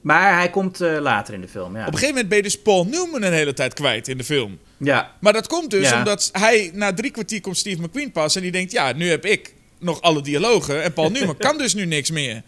Maar 0.00 0.34
hij 0.38 0.50
komt 0.50 0.80
eh, 0.80 0.96
later 1.00 1.34
in 1.34 1.40
de 1.40 1.48
film, 1.48 1.74
ja. 1.76 1.80
Op 1.80 1.86
een 1.86 1.92
gegeven 1.92 2.08
moment 2.08 2.28
ben 2.28 2.36
je 2.36 2.42
dus 2.42 2.60
Paul 2.62 2.84
Newman 2.86 3.22
een 3.22 3.32
hele 3.32 3.52
tijd 3.52 3.74
kwijt 3.74 4.08
in 4.08 4.16
de 4.18 4.24
film. 4.24 4.58
Ja, 4.76 5.12
Maar 5.20 5.32
dat 5.32 5.46
komt 5.46 5.70
dus 5.70 5.88
Ja. 5.88 5.98
omdat 5.98 6.28
hij 6.32 6.70
na 6.74 6.94
drie 6.94 7.10
kwartier 7.10 7.40
komt 7.40 7.56
Steve 7.56 7.82
McQueen 7.82 8.12
pas 8.12 8.36
en 8.36 8.42
die 8.42 8.50
denkt, 8.52 8.72
ja, 8.72 8.92
nu 8.92 9.08
heb 9.08 9.24
ik 9.24 9.54
nog 9.78 10.00
alle 10.00 10.22
dialogen 10.22 10.82
en 10.82 10.92
Paul 10.92 11.10
Newman 11.10 11.36
kan 11.46 11.58
dus 11.58 11.74
nu 11.74 11.84
niks 11.84 12.10
meer. 12.10 12.42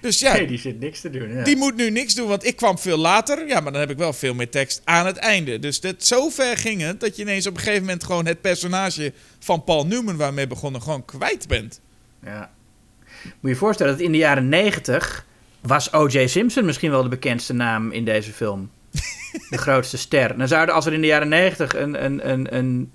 Dus 0.00 0.18
ja, 0.18 0.32
nee, 0.32 0.46
die 0.46 0.58
zit 0.58 0.80
niks 0.80 1.00
te 1.00 1.10
doen. 1.10 1.32
Ja. 1.34 1.42
die 1.44 1.56
moet 1.56 1.76
nu 1.76 1.90
niks 1.90 2.14
doen, 2.14 2.28
want 2.28 2.46
ik 2.46 2.56
kwam 2.56 2.78
veel 2.78 2.96
later. 2.98 3.46
Ja, 3.46 3.60
maar 3.60 3.72
dan 3.72 3.80
heb 3.80 3.90
ik 3.90 3.96
wel 3.96 4.12
veel 4.12 4.34
meer 4.34 4.50
tekst 4.50 4.80
aan 4.84 5.06
het 5.06 5.16
einde. 5.16 5.58
Dus 5.58 5.80
dat, 5.80 6.04
zo 6.04 6.28
ver 6.28 6.56
ging 6.56 6.80
het 6.80 7.00
dat 7.00 7.16
je 7.16 7.22
ineens 7.22 7.46
op 7.46 7.54
een 7.54 7.60
gegeven 7.60 7.82
moment 7.82 8.04
gewoon 8.04 8.26
het 8.26 8.40
personage 8.40 9.12
van 9.38 9.64
Paul 9.64 9.86
Newman 9.86 10.16
waarmee 10.16 10.46
begonnen 10.46 10.82
gewoon 10.82 11.04
kwijt 11.04 11.48
bent. 11.48 11.80
Ja. 12.24 12.50
Moet 13.24 13.34
je 13.40 13.48
je 13.48 13.56
voorstellen 13.56 13.92
dat 13.92 14.02
in 14.02 14.12
de 14.12 14.18
jaren 14.18 14.48
negentig 14.48 15.26
was 15.60 15.92
O.J. 15.92 16.26
Simpson 16.26 16.64
misschien 16.64 16.90
wel 16.90 17.02
de 17.02 17.08
bekendste 17.08 17.52
naam 17.52 17.90
in 17.90 18.04
deze 18.04 18.32
film. 18.32 18.70
de 19.50 19.58
grootste 19.66 19.98
ster. 19.98 20.38
Dan 20.38 20.48
zouden 20.48 20.74
als 20.74 20.86
er 20.86 20.92
in 20.92 21.00
de 21.00 21.06
jaren 21.06 21.28
negentig 21.28 21.76
een, 21.76 22.04
een, 22.04 22.30
een, 22.30 22.54
een, 22.56 22.92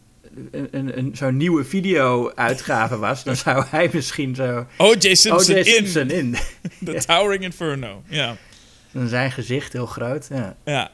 een, 0.51 0.67
een, 0.71 0.97
een 0.97 1.15
zo'n 1.15 1.38
nieuwe 1.38 1.63
video-uitgave 1.63 2.97
was, 2.97 3.24
dan 3.24 3.36
zou 3.36 3.63
hij 3.69 3.89
misschien 3.93 4.36
zo 4.36 4.65
O.J. 4.78 5.13
Simpson. 5.15 5.63
Simpson 5.63 6.09
in 6.09 6.09
in. 6.09 6.38
The 6.86 7.03
Towering 7.05 7.43
Inferno. 7.43 8.03
Ja. 8.07 8.36
Dan 8.91 9.07
zijn 9.07 9.32
gezicht 9.32 9.74
heel 9.74 9.86
groot. 9.86 10.28
Ja. 10.30 10.55
Ja. 10.65 10.91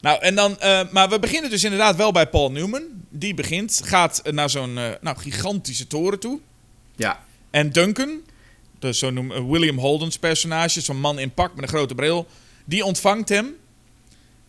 Nou, 0.00 0.20
en 0.20 0.34
dan, 0.34 0.60
eh, 0.60 0.80
maar 0.90 1.08
we 1.08 1.18
beginnen 1.18 1.50
dus 1.50 1.64
inderdaad 1.64 1.96
wel 1.96 2.12
bij 2.12 2.26
Paul 2.26 2.50
Newman. 2.50 2.82
Die 3.08 3.34
begint, 3.34 3.80
gaat 3.84 4.22
naar 4.30 4.50
zo'n 4.50 4.78
eh, 4.78 4.84
nou, 5.00 5.16
gigantische 5.18 5.86
toren 5.86 6.20
toe. 6.20 6.40
ja. 6.96 7.20
En 7.50 7.70
Duncan, 7.70 8.20
dus 8.80 8.98
zo 8.98 9.10
noem, 9.10 9.32
eh, 9.32 9.48
William 9.48 9.78
Holden's 9.78 10.18
personage, 10.18 10.80
zo'n 10.80 11.00
man 11.00 11.18
in 11.18 11.34
pak 11.34 11.54
met 11.54 11.62
een 11.62 11.68
grote 11.68 11.94
bril, 11.94 12.26
die 12.64 12.84
ontvangt 12.84 13.28
hem. 13.28 13.56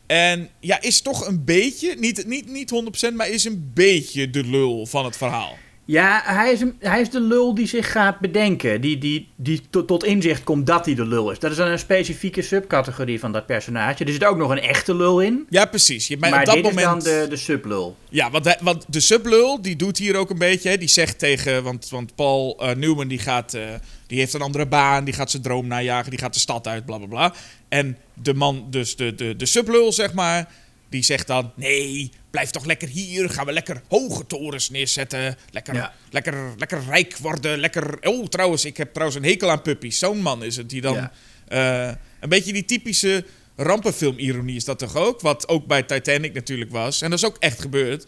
En 0.06 0.50
ja, 0.60 0.82
is 0.82 1.02
toch 1.02 1.28
een 1.28 1.44
beetje, 1.44 1.96
niet, 1.96 2.26
niet, 2.26 2.48
niet 2.48 2.72
100%, 3.12 3.16
maar 3.16 3.30
is 3.30 3.44
een 3.44 3.72
beetje 3.74 4.30
de 4.30 4.44
lul 4.44 4.86
van 4.86 5.06
het 5.06 5.18
verhaal. 5.18 5.58
Ja, 5.92 6.22
hij 6.26 6.52
is, 6.52 6.62
een, 6.62 6.76
hij 6.80 7.02
is 7.02 7.10
de 7.10 7.20
lul 7.22 7.56
die 7.56 7.68
zich 7.68 7.92
gaat 7.92 8.20
bedenken. 8.20 8.82
Die, 8.82 8.98
die, 8.98 9.28
die 9.36 9.62
tot, 9.70 9.88
tot 9.88 10.04
inzicht 10.04 10.44
komt 10.44 10.68
dat 10.68 10.86
hij 10.86 10.96
de 10.96 11.06
lul 11.06 11.32
is. 11.32 11.40
Dat 11.40 11.52
is 11.52 11.58
dan 11.58 11.68
een 11.68 11.80
specifieke 11.80 12.42
subcategorie 12.42 13.20
van 13.20 13.32
dat 13.32 13.46
personage. 13.46 14.04
Er 14.06 14.12
zit 14.12 14.24
ook 14.24 14.38
nog 14.38 14.50
een 14.52 14.60
echte 14.60 14.96
lul 14.96 15.20
in. 15.22 15.46
Ja, 15.50 15.66
precies. 15.66 16.08
Je, 16.08 16.18
maar 16.18 16.30
Maar, 16.30 16.40
op 16.40 16.46
dat 16.46 16.56
dit 16.56 16.64
moment, 16.64 16.98
is 16.98 17.04
dan 17.12 17.22
de, 17.24 17.28
de 17.30 17.36
sublul. 17.36 17.96
Ja, 18.10 18.30
want, 18.32 18.46
hij- 18.46 18.58
want 18.62 18.86
de 18.88 19.00
sublul, 19.00 19.62
die 19.62 19.76
doet 19.76 19.98
hier 19.98 20.16
ook 20.16 20.30
een 20.30 20.38
beetje. 20.38 20.70
Hè, 20.70 20.78
die 20.78 20.88
zegt 20.88 21.20
tegen, 21.20 21.64
want, 21.64 21.90
want 21.90 22.16
Paul 22.16 22.58
eh, 22.60 22.76
Newman 22.76 23.08
die 23.08 23.20
gaat, 23.20 23.54
eh, 23.54 23.64
die 24.08 24.20
heeft 24.20 24.34
een 24.34 24.42
andere 24.42 24.66
baan, 24.68 25.04
die 25.04 25.14
gaat 25.14 25.32
zijn 25.32 25.44
droom 25.44 25.68
najagen, 25.68 26.10
die 26.10 26.20
gaat 26.20 26.34
de 26.34 26.40
stad 26.40 26.68
uit, 26.68 26.86
bla 26.86 26.98
bla 26.98 27.08
bla. 27.08 27.34
En 27.70 27.98
de 28.14 28.34
man, 28.34 28.68
dus 28.70 28.96
de, 28.96 29.16
de, 29.16 29.36
de 29.36 29.46
sublul 29.46 29.92
zeg 29.92 30.14
maar, 30.14 30.52
die 30.90 31.04
zegt 31.04 31.28
dan, 31.28 31.52
nee, 31.56 32.12
blijf 32.32 32.50
toch 32.50 32.66
lekker 32.66 32.88
hier, 32.88 33.30
gaan 33.30 33.46
we 33.46 33.52
lekker 33.52 33.82
hoge 33.88 34.26
torens 34.28 34.70
neerzetten, 34.70 35.38
lekker, 35.52 35.74
Ja. 35.74 35.94
lekker, 36.10 36.54
lekker 36.58 36.84
rijk 36.90 37.18
worden, 37.18 37.60
lekker... 37.60 37.98
Oh, 38.02 38.28
trouwens, 38.28 38.66
ik 38.66 38.78
heb 38.78 38.94
trouwens 38.94 39.20
een 39.20 39.26
hekel 39.30 39.50
aan 39.52 39.62
puppies. 39.62 40.00
Zo'n 40.00 40.22
man 40.22 40.44
is 40.44 40.56
het, 40.56 40.70
die 40.70 40.82
dan... 40.82 40.94
Ja. 40.96 41.12
eh, 41.88 41.96
een 42.20 42.30
beetje 42.30 42.54
die 42.54 42.66
typische 42.66 43.26
rampenfilm-ironie 43.56 44.56
is 44.56 44.66
dat 44.66 44.80
toch 44.80 44.96
ook? 44.96 45.22
Wat 45.22 45.48
ook 45.48 45.66
bij 45.66 45.84
Titanic 45.84 46.34
natuurlijk 46.34 46.72
was. 46.72 47.02
En 47.02 47.10
dat 47.10 47.20
is 47.20 47.26
ook 47.26 47.38
echt 47.40 47.62
gebeurd. 47.62 48.06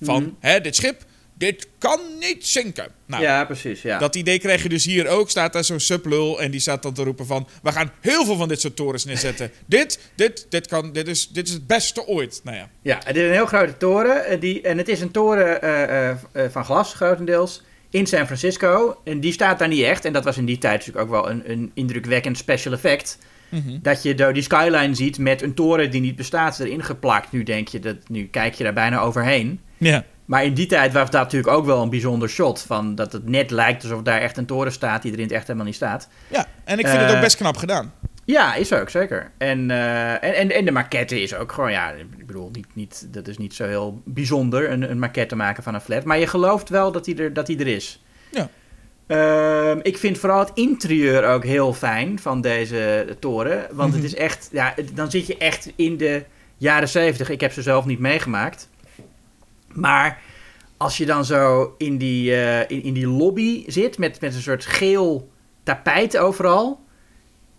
Van, 0.00 0.22
Mhm. 0.22 0.32
hè, 0.40 0.60
dit 0.60 0.76
schip, 0.76 1.04
dit 1.34 1.68
kan 1.78 2.00
niet 2.20 2.46
zinken. 2.46 2.86
Nou, 3.06 3.22
ja, 3.22 3.44
precies. 3.44 3.82
Ja. 3.82 3.98
dat 3.98 4.14
idee 4.16 4.38
krijg 4.38 4.62
je 4.62 4.68
dus 4.68 4.84
hier 4.84 5.08
ook. 5.08 5.30
Staat 5.30 5.52
daar 5.52 5.64
zo'n 5.64 5.80
sublul 5.80 6.40
en 6.40 6.50
die 6.50 6.60
staat 6.60 6.82
dan 6.82 6.92
te 6.92 7.02
roepen 7.02 7.26
van... 7.26 7.48
We 7.62 7.72
gaan 7.72 7.90
heel 8.00 8.24
veel 8.24 8.36
van 8.36 8.48
dit 8.48 8.60
soort 8.60 8.76
torens 8.76 9.04
neerzetten. 9.04 9.50
dit, 9.66 9.98
dit, 10.14 10.46
dit, 10.48 10.66
kan, 10.66 10.92
dit, 10.92 11.08
is, 11.08 11.28
dit 11.28 11.46
is 11.46 11.52
het 11.52 11.66
beste 11.66 12.06
ooit. 12.06 12.40
Nou 12.44 12.56
ja. 12.56 12.68
Ja, 12.82 12.98
het 13.04 13.16
is 13.16 13.22
een 13.22 13.32
heel 13.32 13.46
grote 13.46 13.76
toren. 13.76 14.24
eh, 14.24 14.40
Die, 14.40 14.60
en 14.62 14.78
het 14.78 14.88
is 14.88 15.00
een 15.00 15.10
toren 15.10 15.62
eh, 15.62 16.10
eh, 16.10 16.16
van 16.50 16.64
glas, 16.64 16.94
grotendeels. 16.94 17.62
In 17.90 18.06
San 18.06 18.26
Francisco. 18.26 19.00
En 19.04 19.20
die 19.20 19.32
staat 19.32 19.58
daar 19.58 19.68
niet 19.68 19.84
echt. 19.84 20.04
En 20.04 20.12
dat 20.12 20.24
was 20.24 20.36
in 20.36 20.44
die 20.44 20.58
tijd 20.58 20.78
natuurlijk 20.78 21.04
ook 21.04 21.10
wel 21.10 21.30
een, 21.30 21.50
een 21.50 21.70
indrukwekkend 21.74 22.38
special 22.38 22.74
effect. 22.74 23.18
Mhm. 23.48 23.78
Dat 23.82 24.02
je 24.02 24.14
door 24.14 24.32
die 24.32 24.42
skyline 24.42 24.94
ziet 24.94 25.18
met 25.18 25.42
een 25.42 25.54
toren 25.54 25.90
die 25.90 26.00
niet 26.00 26.16
bestaat 26.16 26.58
erin 26.60 26.84
geplakt. 26.84 27.32
Nu 27.32 27.42
denk 27.42 27.68
je 27.68 27.78
dat, 27.78 27.96
nu 28.08 28.26
kijk 28.26 28.54
je 28.54 28.64
daar 28.64 28.72
bijna 28.72 29.00
overheen. 29.00 29.60
Ja. 29.78 30.04
Maar 30.24 30.44
in 30.44 30.54
die 30.54 30.66
tijd 30.66 30.92
was 30.92 31.10
dat 31.10 31.22
natuurlijk 31.22 31.52
ook 31.56 31.64
wel 31.64 31.82
een 31.82 31.90
bijzonder 31.90 32.28
shot. 32.28 32.60
Van 32.62 32.94
dat 32.94 33.12
het 33.12 33.28
net 33.28 33.50
lijkt 33.50 33.82
alsof 33.82 34.02
daar 34.02 34.20
echt 34.20 34.36
een 34.36 34.46
toren 34.46 34.72
staat 34.72 35.02
die 35.02 35.12
er 35.12 35.18
in 35.18 35.24
het 35.24 35.32
echt 35.32 35.46
helemaal 35.46 35.66
niet 35.66 35.74
staat. 35.74 36.08
ja, 36.28 36.46
en 36.64 36.78
ik 36.78 36.86
vind 36.86 37.00
het 37.00 37.08
Eh, 37.10 37.14
ook 37.14 37.20
best 37.22 37.36
knap 37.36 37.56
gedaan. 37.56 37.92
Ja, 38.24 38.54
is 38.54 38.72
ook, 38.72 38.88
zeker. 38.90 39.30
En, 39.38 39.70
eh, 39.70 40.12
en, 40.12 40.34
en, 40.34 40.50
en 40.50 40.64
de 40.64 40.70
maquette 40.70 41.22
is 41.22 41.34
ook 41.34 41.52
gewoon, 41.52 41.70
ja, 41.70 41.90
ik 41.90 42.26
bedoel, 42.26 42.48
niet, 42.52 42.66
niet, 42.72 43.06
dat 43.10 43.28
is 43.28 43.38
niet 43.38 43.54
zo 43.54 43.64
heel 43.66 44.02
bijzonder, 44.04 44.70
een, 44.70 44.90
een 44.90 44.98
maquette 44.98 45.36
maken 45.36 45.62
van 45.62 45.74
een 45.74 45.80
flat. 45.80 46.04
Maar 46.04 46.18
je 46.18 46.26
gelooft 46.26 46.68
wel 46.68 46.92
dat 46.92 47.06
hij 47.06 47.16
er, 47.16 47.32
dat 47.32 47.46
hij 47.46 47.58
er 47.58 47.66
is. 47.66 48.02
Ja. 48.30 48.48
Ehm, 49.06 49.78
ik 49.82 49.98
vind 49.98 50.18
vooral 50.18 50.38
het 50.38 50.50
interieur 50.54 51.24
ook 51.24 51.44
heel 51.44 51.72
fijn 51.74 52.18
van 52.18 52.40
deze 52.40 53.06
toren. 53.18 53.66
Want 53.72 53.88
Mhm. 53.92 54.02
het 54.02 54.12
is 54.12 54.14
echt, 54.18 54.48
ja, 54.52 54.74
dan 54.92 55.10
zit 55.10 55.26
je 55.26 55.36
echt 55.36 55.72
in 55.76 55.96
de 55.96 56.24
jaren 56.56 56.88
zeventig. 56.88 57.30
Ik 57.30 57.40
heb 57.40 57.52
ze 57.52 57.62
zelf 57.62 57.84
niet 57.84 57.98
meegemaakt. 57.98 58.68
Maar 59.74 60.20
als 60.76 60.96
je 60.96 61.06
dan 61.06 61.24
zo 61.24 61.74
in 61.78 61.98
die, 61.98 62.34
eh, 62.34 62.60
in, 62.76 62.82
in 62.82 62.94
die 62.94 63.06
lobby 63.06 63.64
zit 63.66 63.98
met, 63.98 64.20
met 64.20 64.34
een 64.34 64.42
soort 64.42 64.66
geel 64.66 65.30
tapijt 65.62 66.16
overal. 66.16 66.80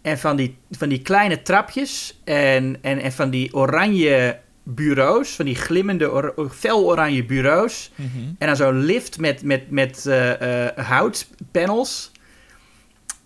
En 0.02 0.18
van 0.20 0.36
die, 0.36 0.58
van 0.72 0.90
die 0.90 1.02
kleine 1.02 1.42
trapjes 1.42 2.20
en, 2.24 2.78
en, 2.82 3.00
en 3.02 3.12
van 3.12 3.30
die 3.30 3.54
oranje 3.54 4.40
bureaus, 4.64 5.30
van 5.30 5.46
die 5.46 5.56
glimmende 5.56 6.12
or, 6.12 6.50
fel-oranje 6.52 7.26
bureaus. 7.26 7.92
Mhm. 7.96 8.08
En 8.38 8.48
dan 8.48 8.56
zo'n 8.56 8.80
lift 8.80 9.20
met, 9.20 9.44
met, 9.44 9.70
met 9.72 10.06
eh, 10.06 10.68
eh, 10.68 10.88
houtpanels. 10.88 12.12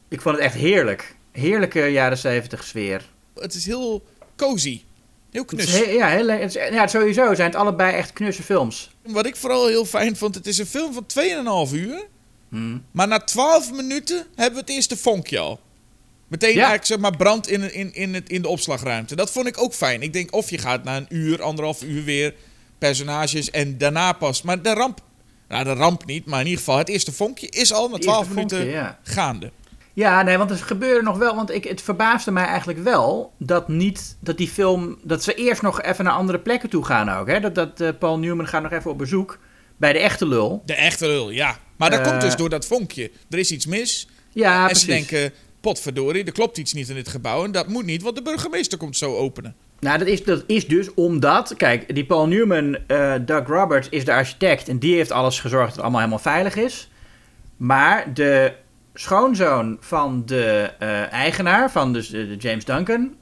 Ik 0.08 0.22
vond 0.22 0.36
het 0.36 0.44
echt 0.46 0.56
heerlijk. 0.56 1.16
Heerlijke 1.32 1.88
jaren 1.88 2.18
zeventig 2.18 2.64
sfeer. 2.64 3.10
Het 3.36 3.54
is 3.54 3.66
heel 3.66 4.06
cozy. 4.36 4.82
Heel 5.32 5.44
Het 5.48 5.60
is 5.60 5.66
knus. 5.66 5.94
ja, 5.94 6.08
heel, 6.08 6.24
le- 6.24 6.34
het 6.38 6.56
is- 6.56 6.70
ja, 6.72 6.88
sowieso 6.88 7.34
zijn 7.36 7.48
het 7.48 7.56
allebei 7.60 7.96
echt 7.96 8.14
knusse 8.14 8.44
films. 8.44 8.92
Wat 9.06 9.26
ik 9.26 9.36
vooral 9.36 9.68
heel 9.68 9.86
fijn 9.86 10.16
vond, 10.18 10.36
het 10.36 10.48
is 10.48 10.58
een 10.58 10.66
film 10.66 10.94
van 10.94 11.06
2,5 11.06 11.74
uur. 11.74 12.06
Hmm. 12.50 12.84
Maar 12.92 13.08
na 13.08 13.20
12 13.20 13.72
minuten 13.72 14.26
hebben 14.36 14.54
we 14.54 14.60
het 14.60 14.70
eerste 14.70 14.98
vonkje 14.98 15.40
al. 15.40 15.60
Meteen 16.28 16.54
eigenlijk 16.54 16.86
zeg 16.86 16.98
maar 16.98 17.18
brand 17.18 17.48
in, 17.50 17.74
in, 17.74 17.94
in, 17.94 18.14
het, 18.14 18.30
in 18.30 18.42
de 18.42 18.48
opslagruimte. 18.48 19.16
Dat 19.16 19.32
vond 19.32 19.48
ik 19.48 19.62
ook 19.62 19.74
fijn. 19.74 20.02
Ik 20.02 20.14
denk 20.14 20.34
of 20.34 20.50
je 20.50 20.58
gaat 20.58 20.84
na 20.84 20.98
een 20.98 21.06
uur, 21.10 21.42
anderhalf 21.42 21.84
uur 21.84 22.04
weer 22.04 22.34
personages 22.78 23.50
en 23.52 23.78
daarna 23.78 24.12
pas. 24.14 24.42
Maar 24.42 24.62
de 24.62 24.74
ramp, 24.74 25.00
nou 25.48 25.64
de 25.64 25.74
ramp 25.74 26.06
niet, 26.06 26.26
maar 26.26 26.40
in 26.40 26.46
ieder 26.46 26.60
geval 26.60 26.78
het 26.78 26.90
eerste 26.90 27.12
vonkje 27.12 27.50
is 27.50 27.74
al 27.74 27.88
na 27.88 27.94
Het 27.96 28.06
eerste 28.06 28.12
12 28.24 28.30
minuten 28.30 28.58
vonkje, 28.58 28.76
ja. 28.76 29.00
gaande. 29.04 29.52
Ja, 29.98 30.22
nee, 30.22 30.38
want 30.38 30.50
er 30.52 30.58
gebeuren 30.58 31.04
nog 31.04 31.18
wel. 31.18 31.36
Want 31.36 31.52
ik, 31.54 31.64
het 31.64 31.82
verbaasde 31.82 32.32
mij 32.32 32.46
eigenlijk 32.46 32.80
wel 32.84 33.34
dat 33.38 33.68
niet 33.68 34.18
dat 34.20 34.38
die 34.38 34.48
film. 34.48 34.98
dat 35.04 35.24
ze 35.24 35.34
eerst 35.34 35.62
nog 35.62 35.82
even 35.82 36.04
naar 36.06 36.14
andere 36.14 36.40
plekken 36.40 36.70
toe 36.70 36.86
gaan 36.86 37.10
ook. 37.10 37.28
Hè? 37.28 37.40
Dat, 37.40 37.56
dat 37.56 37.82
eh, 37.82 37.90
Paul 38.00 38.20
Newman 38.20 38.48
gaat 38.48 38.62
nog 38.64 38.72
even 38.72 38.92
op 38.92 38.98
bezoek 38.98 39.40
bij 39.78 39.94
de 39.94 40.00
echte 40.00 40.28
lul. 40.28 40.62
De 40.66 40.74
echte 40.76 41.08
lul, 41.08 41.30
ja. 41.30 41.58
Maar 41.78 41.90
dat 41.90 42.00
Eh. 42.00 42.08
komt 42.08 42.22
dus 42.22 42.36
door 42.36 42.50
dat 42.50 42.66
vonkje. 42.66 43.12
Er 43.30 43.38
is 43.38 43.52
iets 43.52 43.66
mis. 43.66 44.08
Ja, 44.32 44.60
en 44.60 44.66
precies. 44.66 44.82
ze 44.84 44.88
denken, 44.92 45.34
potverdorie, 45.62 46.24
er 46.26 46.32
klopt 46.32 46.58
iets 46.58 46.74
niet 46.74 46.90
in 46.90 46.96
dit 46.96 47.08
gebouw. 47.08 47.44
En 47.44 47.52
dat 47.52 47.68
moet 47.68 47.86
niet, 47.86 48.02
want 48.02 48.16
de 48.16 48.22
burgemeester 48.22 48.78
komt 48.78 48.98
zo 48.98 49.16
openen. 49.16 49.56
Nou, 49.80 49.98
dat 49.98 50.08
is, 50.08 50.24
dat 50.24 50.44
is 50.48 50.68
dus 50.68 50.94
omdat. 50.94 51.54
Kijk, 51.58 51.96
die 51.96 52.06
Paul 52.06 52.28
Newman, 52.28 52.78
eh, 52.88 53.14
Doug 53.22 53.48
Roberts, 53.48 53.90
is 53.90 54.06
de 54.06 54.14
architect. 54.14 54.68
En 54.68 54.78
die 54.80 54.96
heeft 54.96 55.12
alles 55.12 55.40
gezorgd 55.40 55.66
dat 55.66 55.74
het 55.76 55.82
allemaal 55.82 56.00
helemaal 56.02 56.22
veilig 56.22 56.56
is. 56.56 56.90
Maar 57.58 58.14
de 58.14 58.54
schoonzoon 59.00 59.78
van 59.80 60.24
de 60.26 60.72
eh, 60.80 61.12
eigenaar, 61.12 61.72
van 61.72 61.94
dus 61.94 62.10
de, 62.10 62.28
de 62.28 62.36
James 62.36 62.66
Duncan, 62.66 63.16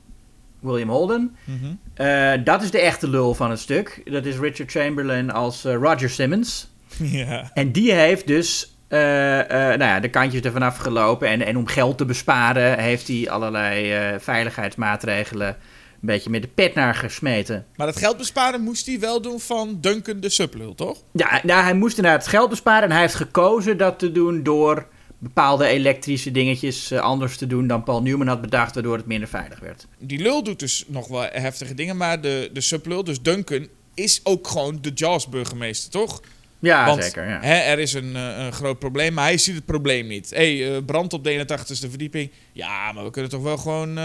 William 0.59 0.89
Holden. 0.89 1.35
Mhm. 1.43 1.73
eh, 1.93 2.31
dat 2.43 2.61
is 2.61 2.71
de 2.71 2.79
echte 2.79 3.09
lul 3.09 3.33
van 3.33 3.49
het 3.49 3.59
stuk. 3.59 4.01
Dat 4.11 4.25
is 4.25 4.37
Richard 4.37 4.71
Chamberlain 4.71 5.31
als 5.31 5.65
eh, 5.65 5.73
Roger 5.73 6.09
Simmons. 6.09 6.73
Ja. 6.97 7.51
En 7.53 7.71
die 7.71 7.91
heeft 7.93 8.27
dus 8.27 8.75
eh, 8.87 9.39
eh, 9.39 9.79
nou 9.79 9.91
ja, 9.91 9.99
de 9.99 10.09
kantjes 10.09 10.41
ervan 10.41 10.61
afgelopen. 10.61 11.27
En, 11.27 11.41
en 11.41 11.57
om 11.57 11.67
geld 11.67 11.97
te 11.97 12.05
besparen 12.05 12.79
heeft 12.79 13.07
hij 13.07 13.29
allerlei 13.29 13.91
eh, 13.91 14.19
veiligheidsmaatregelen 14.19 15.47
een 15.47 16.11
beetje 16.11 16.29
met 16.29 16.41
de 16.41 16.47
pet 16.47 16.73
naar 16.73 16.95
gesmeten. 16.95 17.65
Maar 17.75 17.87
dat 17.87 17.97
geld 17.97 18.17
besparen 18.17 18.61
moest 18.61 18.85
hij 18.85 18.99
wel 18.99 19.21
doen 19.21 19.39
van 19.39 19.77
Duncan 19.81 20.19
de 20.19 20.29
sublul, 20.29 20.75
toch? 20.75 20.97
Ja, 21.11 21.39
nou, 21.43 21.63
hij 21.63 21.73
moest 21.73 21.97
inderdaad 21.97 22.21
het 22.21 22.31
geld 22.31 22.49
besparen. 22.49 22.83
En 22.83 22.91
hij 22.91 23.01
heeft 23.01 23.15
gekozen 23.15 23.77
dat 23.77 23.99
te 23.99 24.11
doen 24.11 24.43
door 24.43 24.87
bepaalde 25.25 25.65
elektrische 25.65 26.31
dingetjes 26.31 26.91
eh, 26.91 26.99
anders 26.99 27.37
te 27.37 27.47
doen 27.47 27.67
dan 27.67 27.83
Paul 27.83 28.01
Newman 28.01 28.27
had 28.27 28.41
bedacht, 28.41 28.73
waardoor 28.73 28.97
het 28.97 29.05
minder 29.05 29.27
veilig 29.27 29.59
werd. 29.59 29.87
Die 29.99 30.19
lul 30.19 30.43
doet 30.43 30.59
dus 30.59 30.83
nog 30.87 31.07
wel 31.07 31.27
heftige 31.31 31.73
dingen, 31.73 31.97
maar 31.97 32.21
de, 32.21 32.49
de 32.53 32.61
sublul, 32.61 33.03
dus 33.03 33.21
Duncan, 33.21 33.67
is 33.93 34.21
ook 34.23 34.47
gewoon 34.47 34.77
de 34.81 34.91
Jaws-burgemeester, 34.93 35.91
toch? 35.91 36.21
Ja, 36.59 36.85
Want 36.85 37.03
zeker. 37.03 37.27
Ja. 37.27 37.39
Hè, 37.41 37.53
er 37.53 37.79
is 37.79 37.93
een, 37.93 38.15
eh, 38.15 38.45
een 38.45 38.53
groot 38.53 38.79
probleem, 38.79 39.13
maar 39.13 39.25
hij 39.25 39.37
ziet 39.37 39.55
het 39.55 39.65
probleem 39.65 40.07
niet. 40.07 40.29
Hé, 40.29 40.57
hey, 40.57 40.75
eh, 40.75 40.83
brand 40.85 41.13
op 41.13 41.23
de 41.23 41.29
81ste 41.29 41.89
verdieping. 41.89 42.31
Ja, 42.51 42.91
maar 42.91 43.03
we 43.03 43.09
kunnen 43.09 43.31
toch 43.31 43.41
wel 43.41 43.57
gewoon... 43.57 43.97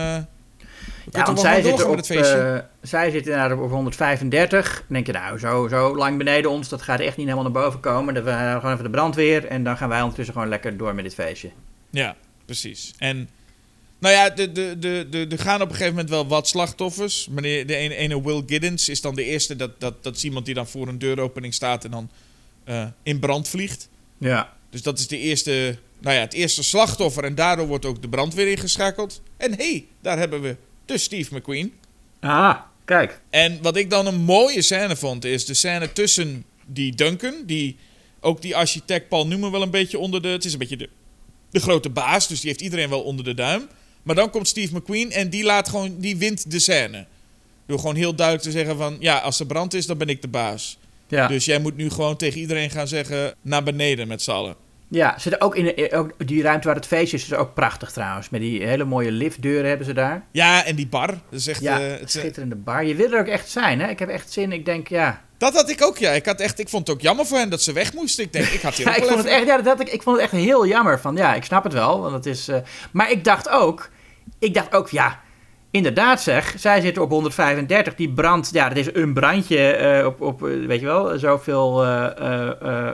Ja, 1.12 1.24
want 1.24 1.42
wel 1.42 1.52
zij 1.52 1.62
zitten, 1.62 1.88
op, 1.88 1.98
eh, 1.98 2.58
zij 2.82 3.10
zitten 3.10 3.32
inderdaad 3.32 3.58
op 3.58 3.70
135. 3.70 4.74
Dan 4.74 4.84
denk 4.88 5.06
je, 5.06 5.12
nou, 5.12 5.38
zo, 5.38 5.68
zo 5.68 5.96
lang 5.96 6.18
beneden 6.18 6.50
ons, 6.50 6.68
dat 6.68 6.82
gaat 6.82 7.00
echt 7.00 7.16
niet 7.16 7.26
helemaal 7.26 7.52
naar 7.52 7.62
boven 7.62 7.80
komen. 7.80 8.14
Dan 8.14 8.24
we 8.24 8.30
gaan 8.30 8.56
gewoon 8.56 8.72
even 8.72 8.84
de 8.84 8.90
brandweer 8.90 9.46
en 9.46 9.64
dan 9.64 9.76
gaan 9.76 9.88
wij 9.88 10.00
ondertussen 10.00 10.34
gewoon 10.34 10.48
lekker 10.48 10.76
door 10.76 10.94
met 10.94 11.04
dit 11.04 11.14
feestje. 11.14 11.50
Ja, 11.90 12.16
precies. 12.44 12.92
En 12.98 13.28
nou 13.98 14.14
ja, 14.14 14.36
er 14.36 14.52
de, 14.54 14.78
de, 14.78 15.06
de, 15.10 15.26
de 15.26 15.38
gaan 15.38 15.60
op 15.60 15.68
een 15.68 15.74
gegeven 15.74 15.92
moment 15.92 16.10
wel 16.10 16.26
wat 16.26 16.48
slachtoffers. 16.48 17.28
Meneer, 17.30 17.66
de 17.66 17.74
ene, 17.74 17.94
ene 17.94 18.22
Will 18.22 18.42
Giddens 18.46 18.88
is 18.88 19.00
dan 19.00 19.14
de 19.14 19.24
eerste. 19.24 19.56
Dat, 19.56 19.80
dat, 19.80 20.02
dat 20.02 20.16
is 20.16 20.24
iemand 20.24 20.46
die 20.46 20.54
dan 20.54 20.66
voor 20.66 20.88
een 20.88 20.98
deuropening 20.98 21.54
staat 21.54 21.84
en 21.84 21.90
dan 21.90 22.10
eh, 22.64 22.86
in 23.02 23.18
brand 23.18 23.48
vliegt. 23.48 23.88
Ja. 24.18 24.52
Dus 24.70 24.82
dat 24.82 24.98
is 24.98 25.08
de 25.08 25.18
eerste, 25.18 25.78
nou 25.98 26.14
ja, 26.16 26.20
het 26.20 26.32
eerste 26.32 26.62
slachtoffer. 26.62 27.24
En 27.24 27.34
daardoor 27.34 27.66
wordt 27.66 27.84
ook 27.84 28.02
de 28.02 28.08
brandweer 28.08 28.50
ingeschakeld. 28.50 29.22
En 29.36 29.50
hé, 29.50 29.70
hey, 29.70 29.86
daar 30.00 30.18
hebben 30.18 30.40
we 30.40 30.56
de 30.90 30.98
Steve 30.98 31.36
McQueen. 31.36 31.72
Ah, 32.20 32.56
kijk. 32.84 33.20
En 33.30 33.58
wat 33.62 33.76
ik 33.76 33.90
dan 33.90 34.06
een 34.06 34.20
mooie 34.20 34.62
scène 34.62 34.96
vond, 34.96 35.24
is 35.24 35.44
de 35.44 35.54
scène 35.54 35.92
tussen 35.92 36.44
die 36.66 36.94
Duncan, 36.94 37.34
die 37.46 37.76
ook 38.20 38.42
die 38.42 38.56
architect 38.56 39.08
Paul 39.08 39.26
Newman 39.26 39.50
wel 39.50 39.62
een 39.62 39.70
beetje 39.70 39.98
onder 39.98 40.22
de. 40.22 40.28
Het 40.28 40.44
is 40.44 40.52
een 40.52 40.58
beetje 40.58 40.76
de, 40.76 40.88
de 41.50 41.60
grote 41.60 41.90
baas, 41.90 42.28
dus 42.28 42.40
die 42.40 42.48
heeft 42.48 42.62
iedereen 42.62 42.88
wel 42.88 43.02
onder 43.02 43.24
de 43.24 43.34
duim. 43.34 43.68
Maar 44.02 44.14
dan 44.14 44.30
komt 44.30 44.48
Steve 44.48 44.76
McQueen 44.76 45.12
en 45.12 45.30
die 45.30 45.44
laat 45.44 45.68
gewoon, 45.68 45.98
die 45.98 46.16
wint 46.16 46.50
de 46.50 46.58
scène. 46.58 47.06
Door 47.66 47.78
gewoon 47.78 47.94
heel 47.94 48.14
duidelijk 48.14 48.46
te 48.46 48.52
zeggen 48.52 48.76
van, 48.76 48.96
ja, 49.00 49.18
als 49.18 49.40
er 49.40 49.46
brand 49.46 49.74
is, 49.74 49.86
dan 49.86 49.98
ben 49.98 50.08
ik 50.08 50.22
de 50.22 50.28
baas. 50.28 50.78
Ja. 51.08 51.26
Dus 51.26 51.44
jij 51.44 51.60
moet 51.60 51.76
nu 51.76 51.90
gewoon 51.90 52.16
tegen 52.16 52.40
iedereen 52.40 52.70
gaan 52.70 52.88
zeggen, 52.88 53.34
naar 53.42 53.62
beneden 53.62 54.08
met 54.08 54.22
z'n 54.22 54.30
allen. 54.30 54.56
Ja, 54.92 55.12
ze 55.14 55.20
zitten 55.20 55.40
ook 55.40 55.56
in 55.56 55.64
de- 55.64 55.90
ook 55.92 56.10
die 56.28 56.42
ruimte 56.42 56.66
waar 56.66 56.76
het 56.76 56.86
feestje 56.86 57.16
is, 57.16 57.22
is 57.24 57.34
ook 57.34 57.54
prachtig 57.54 57.90
trouwens. 57.90 58.28
Met 58.30 58.40
die 58.40 58.62
hele 58.66 58.84
mooie 58.84 59.10
liftdeuren 59.12 59.68
hebben 59.68 59.86
ze 59.86 59.92
daar. 59.92 60.22
Ja, 60.32 60.64
en 60.64 60.76
die 60.76 60.86
bar. 60.86 61.06
Dat 61.06 61.40
is 61.40 61.46
echt, 61.46 61.60
Ja, 61.60 61.80
eh, 61.80 62.00
het 62.00 62.10
schitterende 62.10 62.56
bar. 62.56 62.84
Je 62.84 62.94
wil 62.94 63.12
er 63.12 63.20
ook 63.20 63.26
echt 63.26 63.50
zijn, 63.50 63.80
hè? 63.80 63.88
Ik 63.88 63.98
heb 63.98 64.08
echt 64.08 64.32
zin. 64.32 64.52
Ik 64.52 64.64
denk, 64.64 64.88
ja. 64.88 65.20
dat 65.38 65.54
had 65.54 65.70
ik 65.70 65.82
ook, 65.84 65.98
ja. 65.98 66.10
Ik, 66.10 66.26
had 66.26 66.40
echt, 66.40 66.58
ik 66.58 66.68
vond 66.68 66.86
het 66.86 66.96
ook 66.96 67.02
jammer 67.02 67.26
voor 67.26 67.38
hen 67.38 67.50
dat 67.50 67.62
ze 67.62 67.72
weg 67.72 67.92
moesten. 67.94 68.24
Ik 68.24 68.32
denk, 68.32 68.46
ik 68.46 68.60
had 68.60 68.74
hier 68.76 68.86
ja 68.86 68.92
ook 68.92 68.98
ik, 68.98 69.04
vond 69.04 69.18
het 69.18 69.26
echt, 69.28 69.46
ja, 69.46 69.58
dat, 69.62 69.80
ik, 69.80 69.88
ik 69.88 70.02
vond 70.02 70.16
het 70.16 70.24
echt 70.24 70.42
heel 70.42 70.66
jammer. 70.66 71.00
Van, 71.00 71.16
ja, 71.16 71.34
ik 71.34 71.44
snap 71.44 71.64
het 71.64 71.72
wel. 71.72 72.00
Want 72.00 72.14
het 72.14 72.26
is, 72.26 72.48
eh, 72.48 72.56
maar 72.90 73.10
ik 73.10 73.24
dacht 73.24 73.48
ook, 73.48 73.88
ik 74.38 74.54
dacht 74.54 74.74
ook, 74.74 74.88
ja, 74.88 75.20
inderdaad 75.70 76.22
zeg. 76.22 76.54
Zij 76.58 76.80
zitten 76.80 77.02
op 77.02 77.10
135. 77.10 77.94
Die 77.94 78.12
brand, 78.12 78.50
ja, 78.52 78.68
dat 78.68 78.78
is 78.78 78.94
een 78.94 79.12
brandje 79.14 79.72
eh, 79.72 80.06
op, 80.06 80.20
op 80.20 80.46
eh, 80.46 80.66
weet 80.66 80.80
je 80.80 80.86
wel, 80.86 81.18
zoveel, 81.18 81.84
eh, 81.84 82.06
eh, 82.18 82.48
eh, 82.88 82.92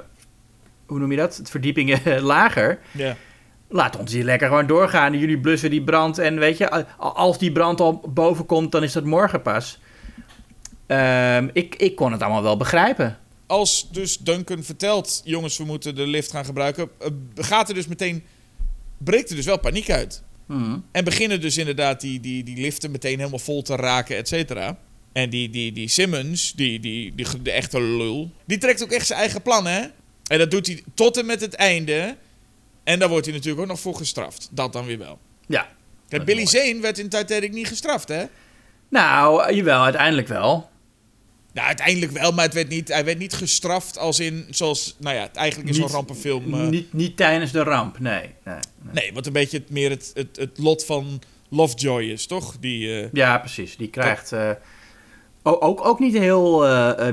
hoe 0.86 0.98
noem 0.98 1.10
je 1.10 1.16
dat? 1.16 1.36
Het 1.36 1.50
verdiepingen 1.50 2.20
lager. 2.20 2.78
Ja. 2.92 3.16
Laat 3.68 3.98
ons 3.98 4.12
hier 4.12 4.24
lekker 4.24 4.48
gewoon 4.48 4.66
doorgaan. 4.66 5.18
Jullie 5.18 5.38
blussen 5.38 5.70
die 5.70 5.82
brand. 5.82 6.18
En 6.18 6.38
weet 6.38 6.58
je, 6.58 6.86
als 6.96 7.38
die 7.38 7.52
brand 7.52 7.80
al 7.80 8.04
boven 8.08 8.46
komt, 8.46 8.72
dan 8.72 8.82
is 8.82 8.92
dat 8.92 9.04
morgen 9.04 9.42
pas. 9.42 9.78
Ehm, 10.86 11.48
ik, 11.52 11.74
ik 11.74 11.96
kon 11.96 12.12
het 12.12 12.22
allemaal 12.22 12.42
wel 12.42 12.56
begrijpen. 12.56 13.18
als 13.46 13.88
dus 13.92 14.18
Duncan 14.18 14.62
vertelt, 14.62 15.20
jongens, 15.24 15.58
we 15.58 15.64
moeten 15.64 15.94
de 15.94 16.06
lift 16.06 16.30
gaan 16.30 16.44
gebruiken, 16.44 16.88
eh, 16.98 17.08
gaat 17.34 17.68
er 17.68 17.74
dus 17.74 17.86
meteen, 17.86 18.24
breekt 18.98 19.30
er 19.30 19.36
dus 19.36 19.44
wel 19.44 19.58
paniek 19.58 19.90
uit. 19.90 20.22
Mhm. 20.46 20.78
En 20.92 21.04
beginnen 21.04 21.40
dus 21.40 21.56
inderdaad 21.56 22.00
die, 22.00 22.20
die, 22.20 22.44
die 22.44 22.60
liften 22.60 22.90
meteen 22.90 23.18
helemaal 23.18 23.38
vol 23.38 23.62
te 23.62 23.76
raken, 23.76 24.16
et 24.16 24.28
cetera. 24.28 24.78
En 25.12 25.30
die, 25.30 25.50
die, 25.50 25.72
die 25.72 25.88
Simmons, 25.88 26.52
die, 26.52 26.80
die, 26.80 27.14
die, 27.14 27.42
de 27.42 27.50
echte 27.50 27.80
lul, 27.80 28.30
die 28.44 28.58
trekt 28.58 28.82
ook 28.82 28.90
echt 28.90 29.06
zijn 29.06 29.18
eigen 29.18 29.42
plan, 29.42 29.66
hè? 29.66 29.82
En 30.26 30.38
dat 30.38 30.50
doet 30.50 30.66
hij 30.66 30.82
tot 30.94 31.16
en 31.16 31.26
met 31.26 31.40
het 31.40 31.54
einde. 31.54 32.16
En 32.84 32.98
daar 32.98 33.08
wordt 33.08 33.26
hij 33.26 33.34
natuurlijk 33.34 33.62
ook 33.62 33.68
nog 33.68 33.80
voor 33.80 33.94
gestraft. 33.94 34.48
Dat 34.50 34.72
dan 34.72 34.84
weer 34.86 34.98
wel. 34.98 35.18
Ja. 35.46 35.68
Kijk, 36.08 36.24
Billy 36.24 36.46
Zane 36.46 36.78
werd 36.80 36.98
in 36.98 37.08
Titanic 37.08 37.52
niet 37.52 37.68
gestraft, 37.68 38.08
hè? 38.08 38.24
Nou, 38.88 39.54
jawel, 39.54 39.82
uiteindelijk 39.82 40.28
wel. 40.28 40.68
Nou, 41.52 41.66
uiteindelijk 41.66 42.12
wel, 42.12 42.32
maar 42.32 42.44
het 42.44 42.54
werd 42.54 42.68
niet, 42.68 42.88
hij 42.88 43.04
werd 43.04 43.18
niet 43.18 43.32
gestraft 43.32 43.98
als 43.98 44.20
in, 44.20 44.46
zoals, 44.50 44.96
nou 44.98 45.16
ja, 45.16 45.22
het 45.22 45.36
eigenlijk 45.36 45.70
is 45.70 45.76
zo'n 45.76 45.88
rampenfilm. 45.88 46.54
eh, 46.54 46.68
Niet, 46.68 46.92
niet 46.92 47.16
tijdens 47.16 47.52
de 47.52 47.62
ramp, 47.62 47.98
nee. 47.98 48.20
nee, 48.44 48.54
nee. 48.82 48.92
Nee, 48.92 49.12
wat 49.12 49.26
een 49.26 49.32
beetje 49.32 49.58
het, 49.58 49.70
meer 49.70 49.90
het, 49.90 50.10
het, 50.14 50.36
het 50.36 50.58
lot 50.58 50.84
van 50.84 51.20
Lovejoy 51.50 52.02
is, 52.02 52.26
toch? 52.26 52.56
Die, 52.60 53.00
eh, 53.02 53.08
Ja, 53.12 53.38
precies. 53.38 53.76
Die 53.76 53.88
krijgt... 53.88 54.32
o- 54.32 54.56
ook, 55.60 55.84
ook 55.86 55.98
niet 56.00 56.14
heel 56.18 56.58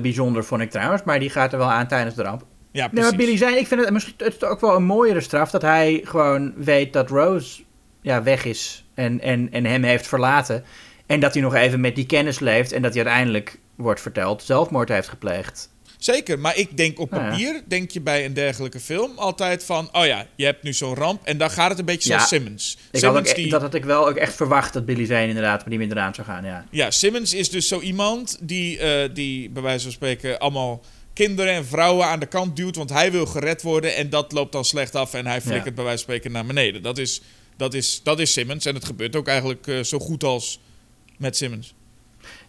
bijzonder, 0.02 0.44
vond 0.46 0.62
ik 0.62 0.72
trouwens. 0.72 1.04
Maar 1.04 1.20
die 1.20 1.30
gaat 1.30 1.52
er 1.52 1.58
wel 1.58 1.72
aan 1.72 1.88
tijdens 1.88 2.16
de 2.16 2.22
ramp. 2.24 2.46
Ja, 2.74 2.82
Nee, 2.82 2.90
precies. 2.90 3.10
maar 3.10 3.20
Billy 3.20 3.38
zei, 3.38 3.56
ik 3.56 3.68
vind 3.68 3.82
het 3.82 3.90
misschien 3.90 4.14
het 4.18 4.36
is 4.36 4.44
ook 4.44 4.62
wel 4.62 4.76
een 4.76 4.84
mooiere 4.84 5.22
straf... 5.22 5.52
dat 5.52 5.62
hij 5.62 6.02
gewoon 6.04 6.54
weet 6.56 6.94
dat 6.94 7.10
Rose 7.10 7.62
ja, 8.02 8.24
weg 8.24 8.46
is 8.46 8.86
en, 8.94 9.20
en, 9.22 9.48
en 9.52 9.66
hem 9.66 9.84
heeft 9.84 10.08
verlaten. 10.08 10.64
En 11.06 11.20
dat 11.20 11.34
hij 11.34 11.42
nog 11.42 11.56
even 11.56 11.80
met 11.82 11.96
die 11.96 12.06
kennis 12.06 12.40
leeft... 12.40 12.72
en 12.72 12.82
dat 12.82 12.94
hij 12.94 13.04
uiteindelijk, 13.04 13.60
wordt 13.76 14.02
verteld, 14.02 14.44
zelfmoord 14.44 14.90
heeft 14.90 15.08
gepleegd. 15.10 15.72
Zeker, 15.98 16.40
maar 16.40 16.58
ik 16.58 16.78
denk 16.78 17.00
op 17.00 17.12
Nou 17.12 17.24
ja. 17.24 17.30
papier, 17.30 17.62
denk 17.68 17.92
je 17.92 18.02
bij 18.02 18.26
een 18.26 18.34
dergelijke 18.34 18.80
film 18.80 19.12
altijd 19.16 19.64
van... 19.64 19.90
Oh 19.92 20.06
ja, 20.06 20.26
je 20.36 20.46
hebt 20.46 20.64
nu 20.64 20.74
zo'n 20.74 20.96
ramp 20.96 21.26
en 21.26 21.38
dan 21.38 21.50
gaat 21.50 21.70
het 21.70 21.80
een 21.80 21.86
beetje 21.86 22.10
Ja. 22.10 22.16
zoals 22.16 22.30
Simmons. 22.30 22.74
Ik 22.74 22.80
had 22.92 23.00
Simmons, 23.02 23.30
ook, 23.30 23.36
die, 23.36 23.50
Dat 23.50 23.62
had 23.62 23.74
ik 23.74 23.86
wel 23.86 24.08
ook 24.08 24.16
echt 24.16 24.36
verwacht 24.36 24.74
dat 24.74 24.86
Billy 24.86 25.06
Zane 25.06 25.28
inderdaad 25.28 25.60
met 25.60 25.70
die 25.70 25.78
minder 25.78 25.98
aan 25.98 26.14
zou 26.14 26.28
gaan, 26.28 26.46
ja. 26.46 26.66
ja, 26.70 26.92
Simmons 26.92 27.34
is 27.34 27.50
dus 27.50 27.68
zo 27.68 27.80
iemand 27.80 28.38
die, 28.42 28.80
eh, 28.80 29.10
die 29.14 29.50
bij 29.50 29.62
wijze 29.62 29.84
van 29.84 29.92
spreken 29.92 30.40
allemaal 30.40 30.82
kinderen 31.14 31.54
en 31.54 31.66
vrouwen 31.66 32.06
aan 32.08 32.20
de 32.20 32.26
kant 32.26 32.56
duwt... 32.56 32.76
want 32.76 32.90
hij 32.90 33.12
wil 33.12 33.26
gered 33.26 33.62
worden 33.62 33.96
en 33.96 34.10
dat 34.10 34.32
loopt 34.32 34.52
dan 34.52 34.66
slecht 34.66 34.96
af 34.96 35.14
en 35.14 35.28
hij 35.28 35.42
flikkert 35.42 35.66
Ja. 35.66 35.72
bij 35.74 35.84
wijze 35.84 36.04
van 36.04 36.14
spreken 36.14 36.32
naar 36.32 36.46
beneden. 36.46 36.82
Dat 36.84 36.98
is, 36.98 37.22
dat 37.58 37.74
is, 37.74 38.02
dat 38.04 38.20
is 38.20 38.34
Simmons 38.34 38.66
en 38.66 38.76
het 38.76 38.86
gebeurt 38.86 39.16
ook 39.16 39.28
eigenlijk 39.28 39.68
eh, 39.68 39.80
zo 39.80 40.00
goed 40.00 40.24
als 40.24 40.60
met 41.18 41.38
Simmons. 41.38 41.74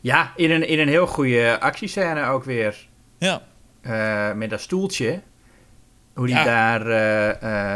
Ja, 0.01 0.33
in 0.37 0.51
een, 0.51 0.69
in 0.69 0.79
een 0.79 0.89
heel 0.89 1.07
goede 1.07 1.61
actiescène 1.61 2.27
ook 2.27 2.45
weer. 2.45 2.87
Ja. 3.19 3.43
eh, 3.81 4.33
met 4.33 4.51
dat 4.51 4.61
stoeltje. 4.61 5.21
Hoe 6.15 6.27
die 6.27 6.35
Ja. 6.37 6.45
daar. 6.45 6.87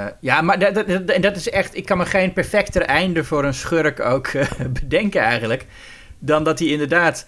eh, 0.07 0.13
ja, 0.21 0.41
maar 0.41 0.59
dat, 0.59 0.75
dat, 0.75 0.87
dat- 0.89 1.09
en 1.11 1.21
dat 1.21 1.37
is 1.37 1.49
echt. 1.51 1.77
Ik 1.77 1.85
kan 1.85 1.99
me 1.99 2.07
geen 2.07 2.33
perfecter 2.33 2.83
einde 2.83 3.25
voor 3.25 3.45
een 3.45 3.55
schurk 3.55 4.01
ook 4.01 4.31
bedenken 4.81 5.21
eigenlijk. 5.21 5.67
Dan 6.19 6.45
dat 6.45 6.59
hij 6.59 6.69
inderdaad. 6.69 7.27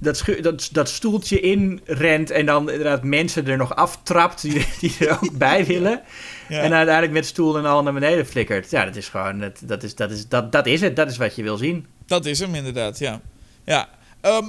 Dat, 0.00 0.24
dat, 0.40 0.68
dat 0.72 0.88
stoeltje 0.88 1.40
inrent 1.40 2.30
en 2.30 2.46
dan 2.46 2.70
inderdaad 2.70 3.02
mensen 3.02 3.46
er 3.46 3.56
nog 3.56 3.74
aftrapt 3.74 4.42
die, 4.42 4.66
die 4.80 4.96
er 4.98 5.10
ook 5.10 5.38
bij 5.38 5.66
willen. 5.66 6.02
Ja. 6.48 6.60
En 6.60 6.72
uiteindelijk 6.72 7.14
met 7.14 7.26
stoel 7.26 7.58
en 7.58 7.64
al 7.64 7.82
naar 7.82 7.92
beneden 7.92 8.26
flikkert. 8.26 8.70
Ja, 8.70 8.84
dat 8.84 8.96
is 8.96 9.08
gewoon, 9.08 9.38
dat, 9.38 9.60
dat, 9.64 9.82
is, 9.82 9.94
dat, 9.94 10.10
is, 10.10 10.28
dat, 10.28 10.52
dat 10.52 10.66
is 10.66 10.80
het. 10.80 10.96
Dat 10.96 11.10
is 11.10 11.16
wat 11.16 11.36
je 11.36 11.42
wil 11.42 11.56
zien. 11.56 11.86
Dat 12.06 12.26
is 12.26 12.38
hem 12.38 12.54
inderdaad, 12.54 12.98
ja. 12.98 13.20
ja. 13.64 13.88
Ehm, 14.20 14.44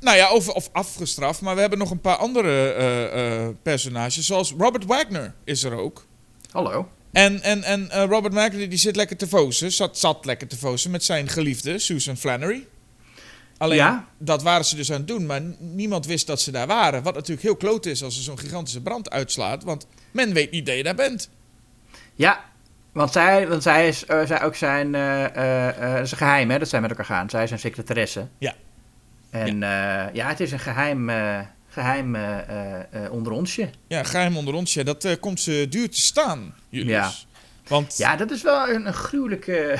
nou 0.00 0.16
ja, 0.16 0.28
over, 0.28 0.52
of 0.52 0.68
afgestraft, 0.72 1.40
maar 1.40 1.54
we 1.54 1.60
hebben 1.60 1.78
nog 1.78 1.90
een 1.90 2.00
paar 2.00 2.16
andere 2.16 2.72
eh, 2.72 3.44
eh, 3.44 3.54
personages. 3.62 4.26
Zoals 4.26 4.54
Robert 4.58 4.84
Wagner 4.84 5.34
is 5.44 5.64
er 5.64 5.72
ook. 5.72 6.06
Hallo. 6.50 6.88
En, 7.12 7.42
en, 7.42 7.62
en 7.62 7.90
eh, 7.90 8.04
Robert 8.04 8.34
McAley 8.34 8.68
die 8.68 8.78
zit 8.78 8.96
lekker 8.96 9.16
te 9.16 9.28
vozen, 9.28 9.72
zat, 9.72 9.98
zat 9.98 10.24
lekker 10.24 10.48
te 10.48 10.58
vozen 10.58 10.90
met 10.90 11.04
zijn 11.04 11.28
geliefde 11.28 11.78
Susan 11.78 12.16
Flannery. 12.16 12.66
Alleen, 13.62 13.76
Ja. 13.76 14.06
dat 14.18 14.42
waren 14.42 14.64
ze 14.64 14.76
dus 14.76 14.90
aan 14.92 14.98
het 14.98 15.08
doen, 15.08 15.26
maar 15.26 15.40
niemand 15.58 16.06
wist 16.06 16.26
dat 16.26 16.40
ze 16.40 16.50
daar 16.50 16.66
waren. 16.66 17.02
Wat 17.02 17.14
natuurlijk 17.14 17.42
heel 17.42 17.56
kloot 17.56 17.86
is 17.86 18.02
als 18.02 18.16
er 18.16 18.22
zo'n 18.22 18.38
gigantische 18.38 18.80
brand 18.82 19.10
uitslaat, 19.10 19.64
want 19.64 19.86
men 20.10 20.32
weet 20.32 20.50
niet 20.50 20.66
dat 20.66 20.76
je 20.76 20.82
daar 20.82 20.94
bent. 20.94 21.30
Ja, 22.14 22.40
want 22.92 23.12
zij, 23.12 23.48
want 23.48 23.62
zij 23.62 23.88
is 23.88 24.04
eh, 24.06 24.26
zij 24.26 24.42
ook 24.42 24.54
zijn, 24.54 24.92
dat 24.92 26.02
is 26.02 26.10
een 26.10 26.16
geheim 26.16 26.50
hè, 26.50 26.58
dat 26.58 26.68
zij 26.68 26.80
met 26.80 26.90
elkaar 26.90 27.04
gaan. 27.04 27.30
Zij 27.30 27.42
is 27.42 27.48
zijn 27.48 27.60
secretaresse. 27.60 28.26
Ja. 28.38 28.54
En 29.30 29.58
ja, 29.58 30.10
ja 30.12 30.28
het 30.28 30.40
is 30.40 30.52
een 30.52 30.58
geheim, 30.58 31.08
eh, 31.08 31.40
geheim 31.68 32.14
eh, 32.14 32.38
eh, 32.38 33.04
eh, 33.04 33.12
onder 33.12 33.32
onsje. 33.32 33.70
Ja, 33.86 34.02
geheim 34.02 34.36
onder 34.36 34.54
ons, 34.54 34.74
ja, 34.74 34.82
dat 34.82 35.16
komt 35.20 35.40
ze 35.40 35.66
duur 35.70 35.90
te 35.90 36.00
staan. 36.00 36.54
Ja. 36.68 37.12
Want 37.66 37.96
Ja, 37.96 38.16
dat 38.16 38.30
is 38.30 38.42
wel 38.42 38.68
een, 38.68 38.86
een 38.86 38.94
gruwelijke 38.94 39.78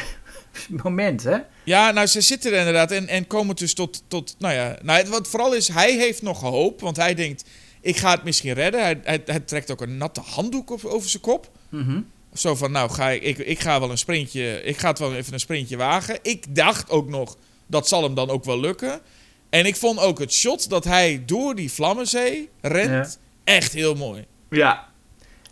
moment 0.84 1.22
hè. 1.22 1.36
Ja, 1.64 1.90
nou, 1.90 2.06
ze 2.06 2.20
zitten 2.20 2.52
er 2.52 2.58
inderdaad 2.58 2.90
en, 2.90 3.08
en 3.08 3.26
komen 3.26 3.56
dus 3.56 3.74
tot, 3.74 4.02
tot 4.08 4.34
nou 4.38 4.54
ja, 4.54 4.78
nou, 4.82 4.98
het- 4.98 5.08
wat 5.08 5.28
vooral 5.28 5.54
is, 5.54 5.68
hij 5.68 5.96
heeft 5.96 6.22
nog 6.22 6.40
hoop, 6.40 6.80
want 6.80 6.96
hij 6.96 7.14
denkt, 7.14 7.44
ik 7.80 7.96
ga 7.96 8.10
het 8.10 8.24
misschien 8.24 8.52
redden. 8.52 8.80
Hij, 8.82 9.00
hij, 9.04 9.22
hij 9.26 9.40
trekt 9.40 9.70
ook 9.70 9.80
een 9.80 9.96
natte 9.96 10.20
handdoek 10.20 10.70
op, 10.70 10.84
over 10.84 11.08
zijn 11.10 11.22
kop. 11.22 11.50
Mhm. 11.68 12.00
Zo 12.34 12.54
van, 12.54 12.72
nou, 12.72 12.90
ga 12.90 13.10
ik, 13.10 13.22
ik, 13.22 13.38
ik 13.38 13.60
ga 13.60 13.80
wel 13.80 13.90
een 13.90 13.98
sprintje, 13.98 14.62
ik 14.62 14.76
ga 14.78 14.88
het 14.88 14.98
wel 14.98 15.14
even 15.14 15.32
een 15.32 15.40
sprintje 15.40 15.76
wagen. 15.76 16.18
Ik 16.22 16.54
dacht 16.56 16.90
ook 16.90 17.08
nog, 17.08 17.36
dat 17.66 17.88
zal 17.88 18.02
hem 18.02 18.14
dan 18.14 18.30
ook 18.30 18.44
wel 18.44 18.60
lukken. 18.60 19.00
En 19.50 19.66
ik 19.66 19.76
vond 19.76 19.98
ook 19.98 20.18
het 20.18 20.32
shot 20.32 20.68
dat 20.68 20.84
hij 20.84 21.22
door 21.26 21.54
die 21.54 21.72
Vlammenzee 21.72 22.48
rent, 22.60 23.18
echt 23.44 23.72
heel 23.72 23.94
mooi. 23.94 24.24
Ja. 24.50 24.88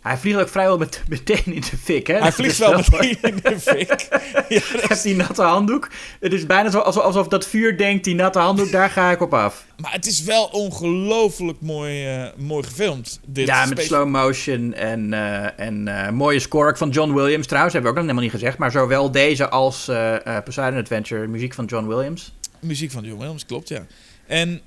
Hij 0.01 0.17
vliegt 0.17 0.39
ook 0.39 0.49
vrijwel 0.49 0.77
met, 0.77 1.01
meteen 1.07 1.45
in 1.45 1.61
de 1.61 1.77
fik 1.83 2.07
hè. 2.07 2.19
Hij 2.19 2.31
vliegt 2.31 2.57
wel 2.57 2.77
meteen 2.77 3.17
in 3.21 3.39
de 3.43 3.59
fik. 3.59 3.89
Ja, 4.49 4.59
Hij 4.63 4.83
heeft 4.87 5.03
die 5.03 5.15
natte 5.15 5.41
handdoek. 5.41 5.89
Het 6.19 6.33
is 6.33 6.45
bijna 6.45 6.69
zo 6.69 6.79
alsof, 6.79 7.03
alsof 7.03 7.27
dat 7.27 7.47
vuur 7.47 7.77
denkt, 7.77 8.03
die 8.03 8.15
natte 8.15 8.39
handdoek, 8.39 8.71
daar 8.71 8.89
ga 8.89 9.11
ik 9.11 9.21
op 9.21 9.33
af. 9.33 9.65
Maar 9.77 9.91
het 9.91 10.05
is 10.05 10.23
wel 10.23 10.45
ongelooflijk 10.45 11.61
mooi, 11.61 12.07
eh, 12.07 12.27
mooi 12.37 12.63
gefilmd. 12.63 13.19
Dit 13.25 13.47
ja, 13.47 13.65
met 13.65 13.83
slow 13.83 14.07
motion 14.07 14.73
en, 14.73 15.13
eh, 15.13 15.65
en 15.65 15.87
eh, 15.87 16.11
mooie 16.11 16.39
score 16.39 16.75
van 16.75 16.89
John 16.89 17.13
Williams. 17.13 17.47
Trouwens, 17.47 17.73
hebben 17.73 17.91
we 17.93 17.99
ook 17.99 18.05
nog 18.05 18.13
helemaal 18.13 18.31
niet 18.31 18.41
gezegd. 18.41 18.57
Maar 18.57 18.71
zowel 18.71 19.11
deze 19.11 19.49
als 19.49 19.89
Poseidon 20.43 20.79
Adventure, 20.79 21.27
muziek 21.27 21.53
van 21.53 21.65
John 21.65 21.87
Williams. 21.87 22.33
Muziek 22.59 22.91
van 22.91 23.03
John 23.03 23.19
Williams, 23.19 23.45
klopt, 23.45 23.67
ja. 23.67 23.85
En 24.27 24.61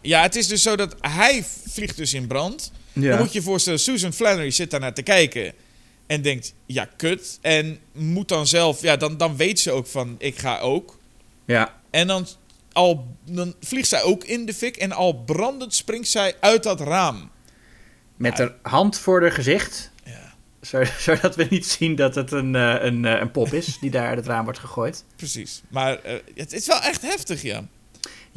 ja, 0.00 0.22
het 0.22 0.36
is 0.36 0.46
dus 0.46 0.62
zo 0.62 0.76
dat 0.76 0.96
hij 1.00 1.44
vliegt 1.66 1.96
dus 1.96 2.14
in 2.14 2.26
brand. 2.26 2.72
Dan 3.10 3.18
moet 3.18 3.32
je 3.32 3.38
je 3.38 3.44
voorstellen, 3.44 3.78
Susan 3.80 4.12
Flannery 4.12 4.50
zit 4.50 4.70
daar 4.70 4.80
naar 4.80 4.94
te 4.94 5.02
kijken 5.02 5.52
en 6.06 6.22
denkt, 6.22 6.54
ja, 6.66 6.88
kut. 6.96 7.38
En 7.40 7.78
moet 7.92 8.28
dan 8.28 8.46
zelf, 8.46 8.80
ja, 8.82 8.96
dan, 8.96 9.16
dan 9.16 9.36
weet 9.36 9.60
ze 9.60 9.70
ook 9.70 9.86
van, 9.86 10.14
ik 10.18 10.38
ga 10.38 10.58
ook. 10.58 10.98
Ja. 11.44 11.80
En 11.90 12.06
dan, 12.06 12.26
al, 12.72 13.06
dan 13.24 13.54
vliegt 13.60 13.88
zij 13.88 14.02
ook 14.02 14.24
in 14.24 14.46
de 14.46 14.54
fik 14.54 14.76
en 14.76 14.92
al 14.92 15.14
brandend 15.14 15.74
springt 15.74 16.08
zij 16.08 16.34
uit 16.40 16.62
dat 16.62 16.80
raam. 16.80 17.30
Met 18.16 18.36
de 18.36 18.52
hand 18.62 18.98
voor 18.98 19.20
haar 19.20 19.32
gezicht. 19.32 19.90
Ja. 20.04 20.34
Zo- 20.62 20.84
Zodat 20.98 21.36
we 21.36 21.46
niet 21.50 21.66
zien 21.66 21.94
dat 21.94 22.14
het 22.14 22.32
een, 22.32 22.54
eh, 22.54 22.74
een, 22.78 23.04
eh, 23.04 23.20
een 23.20 23.30
pop 23.30 23.52
is 23.52 23.78
die 23.80 23.90
daar 23.90 24.08
uit 24.08 24.16
het 24.18 24.26
raam 24.26 24.44
wordt 24.44 24.58
gegooid. 24.58 25.04
Precies. 25.16 25.62
Maar 25.68 25.98
eh, 26.02 26.14
het 26.34 26.52
is 26.52 26.66
wel 26.66 26.80
echt 26.80 27.02
heftig, 27.02 27.42
ja. 27.42 27.66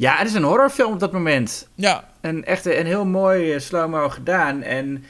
Ja, 0.00 0.16
het 0.16 0.26
is 0.28 0.34
een 0.34 0.42
horrorfilm 0.42 0.92
op 0.92 1.00
dat 1.00 1.12
moment. 1.12 1.68
Ja, 1.74 2.08
een 2.20 2.44
echt 2.44 2.64
een 2.64 2.86
heel 2.86 3.04
mooi 3.04 3.52
eh, 3.54 3.60
slow-mo 3.60 4.08
gedaan. 4.08 4.62
En 4.62 5.04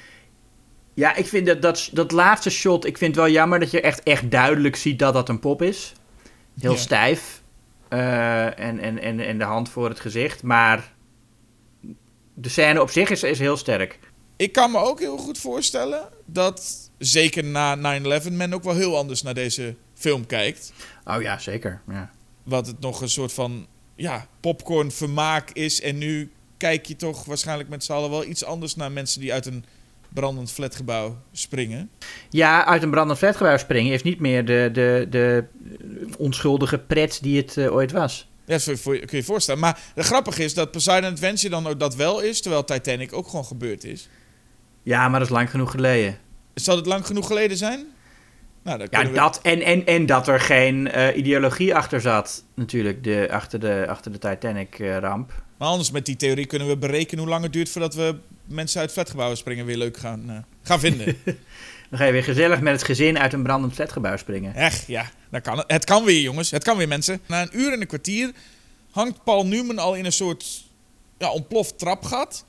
ja, 0.95 1.14
ik 1.14 1.26
vind 1.26 1.47
dat, 1.47 1.62
dat 1.62 1.91
dat 1.93 2.12
laatste 2.12 2.51
shot, 2.51 2.84
ik 2.86 2.99
vind 2.99 3.14
het 3.14 3.24
wel 3.24 3.34
jammer 3.34 3.61
dat 3.61 3.70
je 3.70 3.80
echt, 3.80 4.03
echt 4.03 4.30
duidelijk 4.30 4.76
ziet 4.76 4.99
dat 4.99 5.14
dat 5.14 5.28
een 5.28 5.38
pop 5.41 5.62
is. 5.62 5.93
Heel 6.61 6.72
Ja. 6.72 6.78
stijf. 6.78 7.43
Eh, 7.88 8.59
en, 8.59 8.78
en, 8.78 8.99
en, 8.99 9.20
en 9.20 9.38
de 9.38 9.45
hand 9.45 9.68
voor 9.68 9.88
het 9.88 10.01
gezicht. 10.01 10.43
Maar 10.43 10.93
de 12.34 12.49
scène 12.49 12.82
op 12.82 12.91
zich 12.91 13.11
is, 13.11 13.22
is 13.22 13.38
heel 13.38 13.57
sterk. 13.57 13.99
ik 14.36 14.53
kan 14.53 14.70
me 14.70 14.78
ook 14.78 14.99
heel 14.99 15.16
goed 15.18 15.38
voorstellen 15.38 16.09
dat, 16.26 16.91
zeker 16.99 17.45
na 17.45 17.76
9-11, 18.22 18.32
men 18.32 18.53
ook 18.55 18.64
wel 18.64 18.74
heel 18.74 18.97
anders 18.97 19.22
naar 19.22 19.34
deze 19.34 19.74
film 19.95 20.26
kijkt. 20.26 20.72
Oh 21.05 21.22
ja, 21.22 21.38
zeker. 21.38 21.80
Ja. 21.88 22.11
wat 22.43 22.66
het 22.66 22.80
nog 22.80 23.01
een 23.01 23.09
soort 23.11 23.32
van 23.32 23.66
ja, 24.01 24.26
popcorn 24.40 24.90
vermaak 24.90 25.51
is. 25.51 25.80
En 25.80 25.98
nu 25.98 26.30
kijk 26.57 26.86
je 26.86 26.96
toch 26.96 27.24
waarschijnlijk 27.24 27.68
met 27.68 27.84
z'n 27.84 27.92
allen 27.92 28.11
wel 28.11 28.24
iets 28.24 28.44
anders 28.44 28.76
naar 28.76 28.92
mensen 28.92 29.20
die 29.20 29.32
uit 29.32 29.46
een 29.46 29.64
brandend 30.09 30.53
flatgebouw 30.53 31.18
springen. 31.32 31.90
ja, 32.30 32.66
uit 32.66 32.82
een 32.82 32.90
brandend 32.90 33.18
flatgebouw 33.18 33.57
springen 33.57 33.92
is 33.92 34.03
niet 34.03 34.20
meer 34.20 34.44
de, 34.44 34.70
de, 34.72 35.07
de 35.11 35.44
onschuldige 36.18 36.78
pret 36.78 37.18
die 37.22 37.36
het 37.36 37.57
eh, 37.57 37.74
ooit 37.74 37.92
was. 37.92 38.28
Ja, 38.46 38.59
dat 38.59 38.82
kun 38.82 38.98
je 39.01 39.16
je 39.16 39.22
voorstellen. 39.22 39.61
Maar 39.61 39.80
het 39.94 40.07
grappige 40.07 40.44
is 40.44 40.55
dat 40.55 40.70
Poseidon 40.70 41.11
Adventure 41.11 41.51
dan 41.51 41.66
ook 41.66 41.80
dat 41.80 41.94
wel 41.94 42.20
is, 42.20 42.40
terwijl 42.40 42.64
Titanic 42.64 43.12
ook 43.12 43.28
gewoon 43.28 43.44
gebeurd 43.44 43.84
is. 43.84 44.09
Ja, 44.82 45.09
maar 45.09 45.18
dat 45.20 45.28
is 45.28 45.34
lang 45.34 45.51
genoeg 45.51 45.70
geleden. 45.70 46.18
Zal 46.55 46.76
het 46.76 46.86
lang 46.86 47.07
genoeg 47.07 47.26
geleden 47.26 47.57
zijn? 47.57 47.86
Nou, 48.63 48.87
Ja, 48.91 49.07
we... 49.07 49.13
dat 49.13 49.41
en, 49.43 49.63
en, 49.63 49.87
en 49.87 50.07
dat 50.07 50.29
er 50.29 50.41
geen 50.41 50.91
eh, 50.91 51.17
ideologie 51.17 51.75
achter 51.75 52.01
zat, 52.01 52.45
natuurlijk, 52.55 53.05
de, 53.05 53.29
achter 53.31 53.61
de, 53.61 53.85
achter 53.89 54.13
de 54.13 54.19
Titanic-ramp. 54.19 55.33
Maar 55.57 55.69
anders 55.69 55.91
met 55.91 56.07
die 56.07 56.17
theorie 56.17 56.47
kunnen 56.47 56.69
we 56.69 56.77
berekenen 56.77 57.21
hoe 57.21 57.33
lang 57.33 57.43
het 57.43 57.53
duurt 57.53 57.69
voordat 57.69 57.95
we 57.95 58.17
mensen 58.45 58.81
uit 58.81 58.93
flatgebouwen 58.93 59.37
springen 59.37 59.67
weer 59.67 59.77
leuk 59.77 59.97
gaan, 59.97 60.31
eh, 60.31 60.37
gaan 60.63 60.81
vinden. 60.81 61.17
Dan 61.91 61.99
ga 61.99 62.05
je 62.05 62.13
weer 62.13 62.25
gezellig 62.25 62.61
met 62.61 62.73
het 62.73 62.83
gezin 62.83 63.19
uit 63.19 63.33
een 63.33 63.43
brandend 63.43 63.75
flatgebouw 63.75 64.17
springen. 64.17 64.55
Echt, 64.55 64.87
ja, 64.87 65.11
dat 65.31 65.43
kan 65.43 65.59
het. 65.59 65.65
Het 65.71 65.85
kan 65.85 66.05
weer, 66.05 66.21
jongens. 66.21 66.51
Het 66.51 66.65
kan 66.65 66.77
weer, 66.77 66.89
mensen. 66.89 67.21
Na 67.27 67.43
een 67.43 67.61
uur 67.61 67.73
en 67.73 67.81
een 67.81 67.87
kwartier 67.87 68.33
hangt 68.91 69.25
Paul 69.25 69.47
Newman 69.47 69.79
al 69.79 69.95
in 69.95 70.05
een 70.05 70.13
soort 70.13 70.65
ja, 71.19 71.31
ontploft 71.31 71.79
trapgat. 71.79 72.45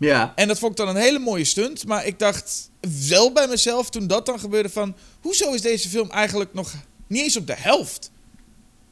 Ja. 0.00 0.32
En 0.36 0.48
dat 0.48 0.58
vond 0.58 0.70
ik 0.70 0.76
dan 0.86 0.88
een 0.88 1.02
hele 1.02 1.18
mooie 1.18 1.44
stunt. 1.44 1.86
Maar 1.86 2.06
ik 2.06 2.18
dacht 2.18 2.70
wel 3.08 3.32
bij 3.32 3.48
mezelf 3.48 3.90
toen 3.90 4.06
dat 4.06 4.26
dan 4.26 4.40
gebeurde 4.40 4.68
van... 4.68 4.96
Hoezo 5.20 5.52
is 5.52 5.60
deze 5.60 5.88
film 5.88 6.10
eigenlijk 6.10 6.54
nog 6.54 6.74
niet 7.06 7.22
eens 7.22 7.36
op 7.36 7.46
de 7.46 7.56
helft? 7.56 8.10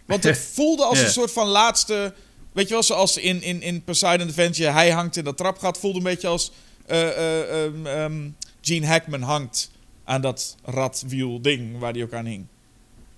Want 0.07 0.25
het 0.25 0.39
voelde 0.55 0.85
als 0.85 0.99
Ja. 0.99 1.05
een 1.05 1.11
soort 1.11 1.33
van 1.33 1.47
laatste... 1.47 2.15
Weet 2.53 2.69
je 2.69 2.75
wel, 2.75 2.83
zoals 2.83 3.17
in, 3.17 3.43
in, 3.43 3.63
in 3.63 3.85
Poseidon 3.85 4.29
Adventure... 4.29 4.71
Hij 4.71 4.91
hangt 4.91 5.17
in 5.17 5.25
dat 5.25 5.37
trapgat. 5.37 5.79
Voelde 5.79 5.99
een 5.99 6.05
beetje 6.05 6.29
als 6.29 6.53
eh, 6.87 7.09
eh, 7.09 7.65
ehm, 7.65 7.87
ehm, 7.87 8.29
Gene 8.61 8.87
Hackman 8.87 9.23
hangt 9.23 9.71
aan 10.05 10.21
dat 10.21 10.57
radwiel 10.65 11.43
ding 11.43 11.79
waar 11.79 11.93
hij 11.93 12.03
ook 12.03 12.13
aan 12.13 12.25
hing. 12.27 12.47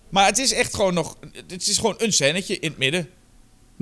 Maar 0.09 0.26
het 0.26 0.38
is 0.38 0.53
echt 0.53 0.74
gewoon 0.74 0.95
nog... 0.95 1.16
Het 1.47 1.68
is 1.68 1.76
gewoon 1.76 1.95
een 1.99 2.12
scènetje 2.12 2.59
in 2.59 2.68
het 2.68 2.78
midden. 2.78 3.09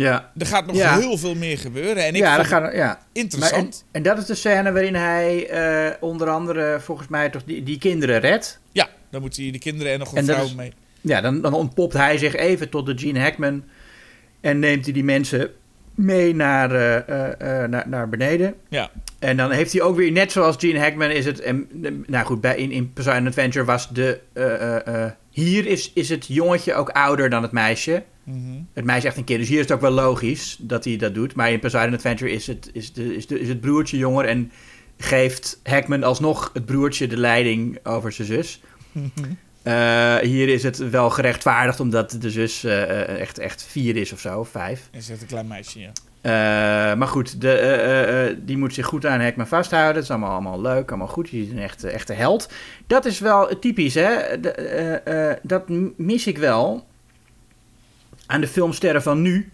Ja. 0.04 0.30
Er 0.36 0.46
gaat 0.46 0.66
nog 0.66 0.76
Ja. 0.76 0.98
heel 0.98 1.18
veel 1.18 1.34
meer 1.34 1.58
gebeuren. 1.58 2.04
En 2.04 2.14
ik 2.14 2.20
ja, 2.20 2.44
gaat, 2.44 2.72
ja. 2.74 2.86
Maar 2.86 2.96
en, 3.12 3.20
interessant. 3.20 3.84
en 3.90 4.02
dat 4.02 4.18
is 4.18 4.26
de 4.26 4.34
scène 4.34 4.72
waarin 4.72 4.94
hij 4.94 5.48
eh, 5.48 5.94
onder 6.00 6.28
andere, 6.28 6.80
volgens 6.80 7.08
mij, 7.08 7.28
toch 7.30 7.44
die, 7.44 7.62
die 7.62 7.78
kinderen 7.78 8.20
redt. 8.20 8.60
Ja, 8.72 8.88
dan 9.10 9.20
moeten 9.20 9.42
hier 9.42 9.52
de 9.52 9.58
kinderen 9.58 9.92
en 9.92 9.98
nog 9.98 10.12
een 10.12 10.18
En 10.18 10.24
vrouw 10.24 10.44
is- 10.44 10.54
mee. 10.54 10.72
Ja, 11.00 11.20
dan, 11.20 11.40
dan 11.40 11.54
ontpopt 11.54 11.92
hij 11.92 12.18
zich 12.18 12.34
even 12.36 12.68
tot 12.68 12.86
de 12.86 12.98
Gene 12.98 13.20
Hackman. 13.20 13.64
En 14.40 14.58
neemt 14.58 14.84
hij 14.84 14.92
die 14.94 15.04
mensen 15.04 15.50
mee 15.94 16.34
naar, 16.34 16.70
eh, 16.74 17.62
eh, 17.62 17.70
naar, 17.70 17.88
naar 17.88 18.08
beneden. 18.08 18.54
Ja. 18.68 18.90
En 19.18 19.36
dan 19.36 19.50
heeft 19.50 19.72
hij 19.72 19.82
ook 19.82 19.96
weer, 19.96 20.12
net 20.12 20.32
zoals 20.32 20.56
Gene 20.58 20.78
Hackman 20.80 21.10
is 21.10 21.24
het... 21.24 21.40
En, 21.40 21.68
nou 22.06 22.26
goed, 22.26 22.40
bij, 22.40 22.56
in, 22.56 22.70
in 22.70 22.92
Poseidon 22.92 23.26
Adventure 23.26 23.64
was 23.64 23.88
de... 23.88 24.20
hier 25.30 25.66
is, 25.66 25.90
is 25.94 26.08
het 26.08 26.26
jongetje 26.26 26.74
ook 26.74 26.88
ouder 26.88 27.30
dan 27.30 27.42
het 27.42 27.52
meisje. 27.52 28.02
Mhm. 28.28 28.60
Het 28.72 28.84
meisje 28.84 29.00
is 29.00 29.08
echt 29.08 29.16
een 29.16 29.24
kind, 29.24 29.38
dus 29.38 29.48
hier 29.48 29.58
is 29.58 29.64
het 29.64 29.72
ook 29.72 29.80
wel 29.80 29.90
logisch 29.90 30.56
dat 30.60 30.84
hij 30.84 30.96
dat 30.96 31.14
doit. 31.14 31.34
Maar 31.34 31.50
in 31.52 31.58
Poseidon 31.58 31.94
Adventure 31.94 32.30
is 32.30 32.46
het, 32.46 32.70
is 32.72 32.92
de, 32.92 33.16
is 33.16 33.26
de, 33.26 33.40
is 33.40 33.48
het 33.48 33.60
broertje 33.60 33.96
jonger... 33.96 34.24
en 34.24 34.52
geeft 34.98 35.60
Hackman 35.62 36.02
alsnog 36.02 36.50
het 36.52 36.64
broertje 36.66 37.06
de 37.06 37.16
leiding 37.16 37.78
over 37.82 38.12
zijn 38.12 38.28
zus. 38.28 38.60
Eh, 39.62 40.16
hier 40.16 40.48
is 40.48 40.62
het 40.62 40.90
wel 40.90 41.10
gerechtvaardigd 41.10 41.80
omdat 41.80 42.16
de 42.20 42.30
zus 42.30 42.64
eh, 42.64 42.82
eh, 42.82 43.20
echt, 43.20 43.38
echt 43.38 43.62
vier 43.62 43.96
is 43.96 44.12
of 44.12 44.20
zo, 44.20 44.38
of 44.38 44.48
vijf. 44.48 44.88
En 44.90 45.02
zegt 45.02 45.20
een 45.20 45.26
klein 45.26 45.46
meisje, 45.46 45.80
ja. 45.80 45.92
Maar 46.94 47.08
goed, 47.08 47.40
de, 47.40 48.38
die 48.44 48.56
moet 48.58 48.74
zich 48.74 48.86
goed 48.86 49.06
aan 49.06 49.20
Hackman 49.20 49.46
vasthouden. 49.46 49.94
Dat 49.94 50.02
is 50.02 50.10
allemaal, 50.10 50.30
allemaal 50.30 50.60
leuk, 50.60 50.88
allemaal 50.88 51.08
goed. 51.08 51.30
Die 51.30 51.44
is 51.44 51.50
een 51.50 51.58
echte, 51.58 51.88
echte 51.90 52.12
held. 52.12 52.52
Dat 52.86 53.04
is 53.04 53.18
wel 53.18 53.58
typisch, 53.58 53.94
hè. 53.94 54.40
De, 54.40 55.38
dat 55.42 55.64
mis 55.96 56.26
ik 56.26 56.38
wel 56.38 56.86
aan 58.28 58.40
de 58.40 58.48
filmsterren 58.48 59.02
van 59.02 59.22
nu. 59.22 59.50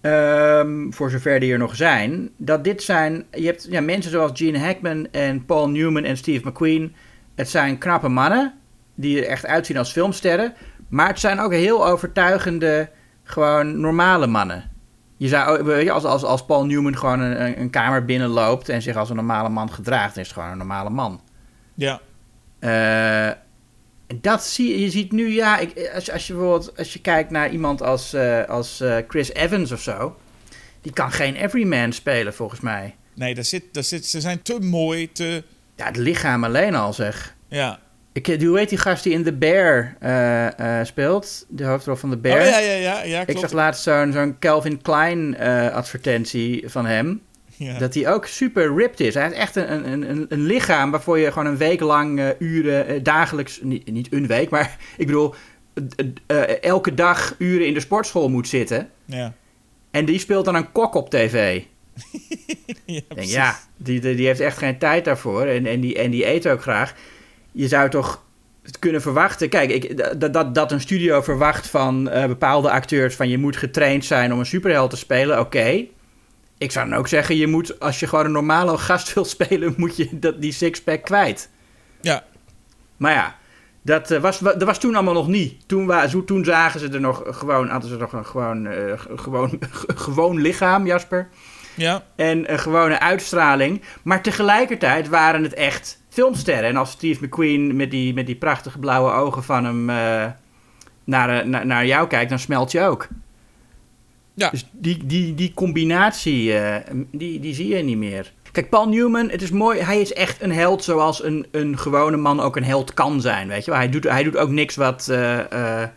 Ehm, 0.00 0.90
voor 0.90 1.10
zover 1.10 1.40
die 1.40 1.52
er 1.52 1.58
nog 1.58 1.76
zijn. 1.76 2.30
Dat 2.36 2.64
dit 2.64 2.82
zijn... 2.82 3.24
Je 3.30 3.46
hebt 3.46 3.66
ja, 3.70 3.80
mensen 3.80 4.10
zoals 4.10 4.30
Gene 4.34 4.58
Hackman 4.58 5.08
en 5.10 5.44
Paul 5.44 5.68
Newman 5.68 6.04
en 6.04 6.16
Steve 6.16 6.48
McQueen. 6.48 6.94
Het 7.34 7.48
zijn 7.48 7.78
knappe 7.78 8.08
mannen 8.08 8.54
die 8.94 9.20
er 9.22 9.28
echt 9.30 9.46
uitzien 9.46 9.76
als 9.76 9.92
filmsterren. 9.92 10.54
Maar 10.88 11.08
het 11.08 11.20
zijn 11.20 11.40
ook 11.40 11.52
heel 11.52 11.86
overtuigende, 11.86 12.90
gewoon 13.22 13.80
normale 13.80 14.26
mannen. 14.26 14.70
Je 15.16 15.28
zou, 15.28 15.64
weet 15.64 15.84
je, 15.84 15.90
als, 15.90 16.04
als, 16.04 16.24
als 16.24 16.44
Paul 16.44 16.66
Newman 16.66 16.96
gewoon 16.98 17.20
een, 17.20 17.60
een- 17.60 17.70
kamer 17.70 18.04
binnenloopt 18.04 18.68
en 18.68 18.82
zich 18.82 18.96
als 18.96 19.10
een 19.10 19.16
normale 19.16 19.48
man 19.48 19.70
gedraagt, 19.72 20.16
is 20.16 20.26
het 20.26 20.36
gewoon 20.36 20.50
een 20.50 20.58
normale 20.58 20.90
man. 20.90 21.20
Ja. 21.74 22.00
Eh, 22.58 23.36
dat 24.20 24.44
zie 24.44 24.80
je, 24.80 24.90
ziet 24.90 25.12
nu, 25.12 25.28
ja, 25.34 25.58
ik, 25.58 25.90
als, 25.94 26.04
je- 26.04 26.12
als 26.12 26.26
je 26.26 26.32
bijvoorbeeld 26.32 26.78
als 26.78 26.92
je 26.92 27.00
kijkt 27.00 27.30
naar 27.30 27.50
iemand 27.50 27.82
als, 27.82 28.12
eh, 28.12 28.44
als 28.44 28.80
eh, 28.80 28.96
Chris 29.08 29.32
Evans 29.32 29.72
of 29.72 29.80
zo, 29.82 30.16
die 30.80 30.92
kan 30.92 31.12
geen 31.12 31.34
everyman 31.36 31.92
spelen 31.92 32.34
volgens 32.34 32.60
mij. 32.60 32.94
Nee, 33.14 33.34
daar 33.34 33.44
zit, 33.44 33.64
daar 33.72 33.82
zit, 33.84 34.06
ze 34.06 34.20
zijn 34.20 34.42
te 34.42 34.58
mooi, 34.60 35.12
te... 35.12 35.42
Ja, 35.76 35.84
het 35.86 35.96
lichaam 35.96 36.44
alleen 36.44 36.74
al 36.74 36.92
zeg. 36.92 37.34
Ja. 37.48 37.78
Ik, 38.12 38.28
eh, 38.28 38.46
hoe 38.46 38.58
heet 38.58 38.68
die 38.68 38.78
gast 38.78 39.02
die 39.04 39.12
in 39.12 39.24
The 39.24 39.32
Bear 39.32 39.96
speelt? 40.86 41.46
De 41.48 41.64
hoofdrol 41.64 41.96
van 41.96 42.10
The 42.10 42.16
Bear. 42.16 42.40
Oh 42.40 42.46
ja, 42.46 42.58
ja, 42.58 42.72
ja, 42.74 43.02
ja 43.02 43.20
Ik 43.20 43.26
klopt. 43.26 43.40
zag 43.40 43.52
laatst 43.52 43.82
zo'n 43.82 44.12
zo'n 44.12 44.36
Calvin 44.38 44.82
Klein 44.82 45.38
advertentie 45.72 46.62
van 46.66 46.86
hem. 46.86 47.22
Ja. 47.56 47.78
Dat 47.78 47.94
hij 47.94 48.12
ook 48.12 48.26
super 48.26 48.76
ripped 48.76 49.00
is. 49.00 49.14
Hij 49.14 49.22
heeft 49.22 49.36
echt 49.36 49.56
een, 49.56 49.92
een, 49.92 50.10
een, 50.10 50.26
een 50.28 50.42
lichaam 50.42 50.90
waarvoor 50.90 51.18
je 51.18 51.32
gewoon 51.32 51.46
een 51.48 51.56
week 51.56 51.80
lang 51.80 52.20
eh, 52.20 52.28
uren, 52.38 52.86
eh, 52.86 53.00
dagelijks, 53.02 53.60
niet, 53.62 53.90
niet 53.92 54.12
een 54.12 54.26
week, 54.26 54.50
maar 54.50 54.76
ik 54.96 55.06
bedoel, 55.06 55.34
eh, 56.26 56.62
elke 56.62 56.94
dag 56.94 57.34
uren 57.38 57.66
in 57.66 57.74
de 57.74 57.80
sportschool 57.80 58.28
moet 58.28 58.48
zitten. 58.48 58.90
ja. 59.04 59.34
En 59.90 60.04
die 60.04 60.18
speelt 60.18 60.44
dan 60.44 60.54
een 60.54 60.72
kok 60.72 60.94
op 60.94 61.10
tv. 61.10 61.62
Ja, 62.86 63.00
denk, 63.14 63.54
die, 63.76 64.00
die, 64.00 64.14
die 64.14 64.26
heeft 64.26 64.40
echt 64.40 64.58
geen 64.58 64.78
tijd 64.78 65.04
daarvoor. 65.04 65.42
En, 65.42 65.66
en, 65.66 65.80
die, 65.80 65.98
en 65.98 66.10
die 66.10 66.26
eet 66.26 66.48
ook 66.48 66.62
graag. 66.62 66.94
Je 67.52 67.68
zou 67.68 67.90
toch 67.90 68.24
het 68.62 68.78
kunnen 68.78 69.02
verwachten. 69.02 69.48
Kijk, 69.48 69.70
ik, 69.70 70.18
dat, 70.20 70.32
dat, 70.32 70.54
dat 70.54 70.72
een 70.72 70.80
studio 70.80 71.20
verwacht 71.20 71.66
van 71.66 72.04
bepaalde 72.26 72.70
acteurs. 72.70 73.14
van 73.14 73.28
je 73.28 73.38
moet 73.38 73.56
getraind 73.56 74.04
zijn 74.04 74.32
om 74.32 74.38
een 74.38 74.46
superheld 74.46 74.90
te 74.90 74.96
spelen. 74.96 75.40
Oké. 75.40 75.86
Ik 76.64 76.70
zou 76.70 76.88
dan 76.88 76.98
ook 76.98 77.08
zeggen, 77.08 77.36
je 77.36 77.46
moet, 77.46 77.80
als 77.80 78.00
je 78.00 78.06
gewoon 78.06 78.24
een 78.24 78.32
normale 78.32 78.78
gast 78.78 79.14
wil 79.14 79.24
spelen. 79.24 79.74
moet 79.76 79.96
je 79.96 80.08
dat, 80.12 80.40
die 80.40 80.52
sixpack 80.52 81.02
kwijt. 81.02 81.50
Ja. 82.00 82.24
Maar 82.96 83.12
ja, 83.12 83.36
dat, 83.82 84.10
eh, 84.10 84.20
was, 84.20 84.38
dat 84.38 84.62
was 84.62 84.78
toen 84.78 84.94
allemaal 84.94 85.14
nog 85.14 85.28
niet. 85.28 85.68
Toen, 85.68 85.86
wa, 85.86 86.08
toen 86.26 86.44
zagen 86.44 86.80
ze 86.80 86.88
er 86.88 87.00
nog 87.00 87.22
gewoon. 87.26 87.68
hadden 87.68 87.90
ze 87.90 87.96
nog 87.96 88.12
een 88.12 88.26
gewoon, 88.26 88.66
eh, 88.66 88.92
gewoon, 89.16 89.58
gewoon 90.06 90.40
lichaam, 90.40 90.86
Jasper 90.86 91.28
Ja. 91.76 92.02
en 92.16 92.52
een 92.52 92.58
gewone 92.58 93.00
uitstraling. 93.00 93.82
Maar 94.02 94.22
tegelijkertijd 94.22 95.08
waren 95.08 95.42
het 95.42 95.54
echt 95.54 96.02
filmsterren. 96.08 96.68
En 96.68 96.76
als 96.76 96.90
Steve 96.90 97.24
McQueen 97.24 97.76
met 97.76 97.90
die, 97.90 98.14
met 98.14 98.26
die 98.26 98.36
prachtige 98.36 98.78
blauwe 98.78 99.12
ogen 99.12 99.44
van 99.44 99.64
hem 99.64 99.90
eh, 99.90 100.26
naar, 101.04 101.48
naar, 101.48 101.66
naar 101.66 101.86
jou 101.86 102.06
kijkt, 102.06 102.30
dan 102.30 102.38
smelt 102.38 102.72
je 102.72 102.80
ook. 102.80 103.08
Ja. 104.34 104.50
Dus 104.50 104.66
die, 104.72 105.06
die, 105.06 105.34
die 105.34 105.54
combinatie, 105.54 106.58
eh, 106.58 106.94
die, 107.12 107.40
die 107.40 107.54
zie 107.54 107.68
je 107.68 107.82
niet 107.82 107.96
meer. 107.96 108.32
Kijk, 108.52 108.68
Paul 108.68 108.88
Newman, 108.88 109.30
het 109.30 109.42
is 109.42 109.50
mooi. 109.50 109.80
Hij 109.80 110.00
is 110.00 110.12
echt 110.12 110.42
een 110.42 110.52
held 110.52 110.84
zoals 110.84 111.24
een, 111.24 111.46
een 111.50 111.78
gewone 111.78 112.16
man 112.16 112.40
ook 112.40 112.56
een 112.56 112.64
held 112.64 112.94
kan 112.94 113.20
zijn. 113.20 113.48
Weet 113.48 113.64
je? 113.64 113.74
Hij, 113.74 113.88
doet, 113.88 114.04
hij 114.04 114.22
doet 114.22 114.36
ook 114.36 114.50
niks 114.50 114.76
wat, 114.76 115.08
eh, 115.08 115.82
eh, 115.82 115.88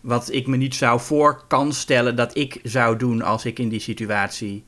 wat 0.00 0.32
ik 0.32 0.46
me 0.46 0.56
niet 0.56 0.74
zou 0.74 1.00
voor 1.00 1.44
kan 1.48 1.72
stellen 1.72 2.16
dat 2.16 2.36
ik 2.36 2.60
zou 2.62 2.96
doen 2.96 3.22
als 3.22 3.44
ik 3.44 3.58
in 3.58 3.68
die 3.68 3.80
situatie, 3.80 4.64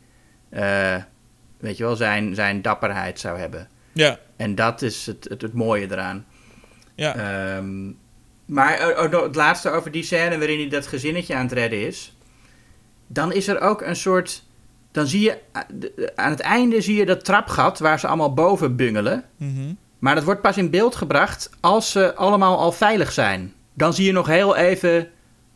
weet 1.58 1.76
je 1.76 1.84
wel, 1.84 1.96
zijn, 1.96 2.34
zijn 2.34 2.62
dapperheid 2.62 3.20
zou 3.20 3.38
hebben. 3.38 3.68
Ja. 3.92 4.18
En 4.36 4.54
dat 4.54 4.82
is 4.82 5.06
het, 5.06 5.26
het, 5.28 5.42
het 5.42 5.52
mooie 5.52 5.90
eraan. 5.90 6.26
Ja. 6.94 7.14
Ehm, 7.14 7.90
maar 8.44 8.94
oh, 8.98 9.10
nog 9.10 9.22
het 9.22 9.34
laatste 9.34 9.70
over 9.70 9.90
die 9.90 10.02
scène 10.02 10.38
waarin 10.38 10.58
hij 10.58 10.68
dat 10.68 10.86
gezinnetje 10.86 11.34
aan 11.34 11.44
het 11.44 11.52
redden 11.52 11.86
is. 11.86 12.12
Dan 13.12 13.32
is 13.32 13.48
er 13.48 13.60
ook 13.60 13.80
een 13.82 13.96
soort. 13.96 14.42
Dan 14.92 15.06
zie 15.06 15.20
je 15.20 15.38
de- 15.74 16.12
aan 16.14 16.30
het 16.30 16.40
einde 16.40 16.80
zie 16.80 16.96
je 16.96 17.06
dat 17.06 17.24
trapgat 17.24 17.78
waar 17.78 17.98
ze 18.00 18.06
allemaal 18.06 18.34
boven 18.34 18.76
bungelen. 18.76 19.24
Mhm. 19.36 19.74
Maar 19.98 20.14
dat 20.14 20.24
wordt 20.24 20.40
pas 20.40 20.56
in 20.56 20.70
beeld 20.70 20.96
gebracht 20.96 21.50
als 21.60 21.90
ze 21.90 22.14
allemaal 22.14 22.58
al 22.58 22.72
veilig 22.72 23.12
zijn. 23.12 23.52
Dan 23.74 23.94
zie 23.94 24.06
je 24.06 24.12
nog 24.12 24.26
heel 24.26 24.56
even 24.56 25.08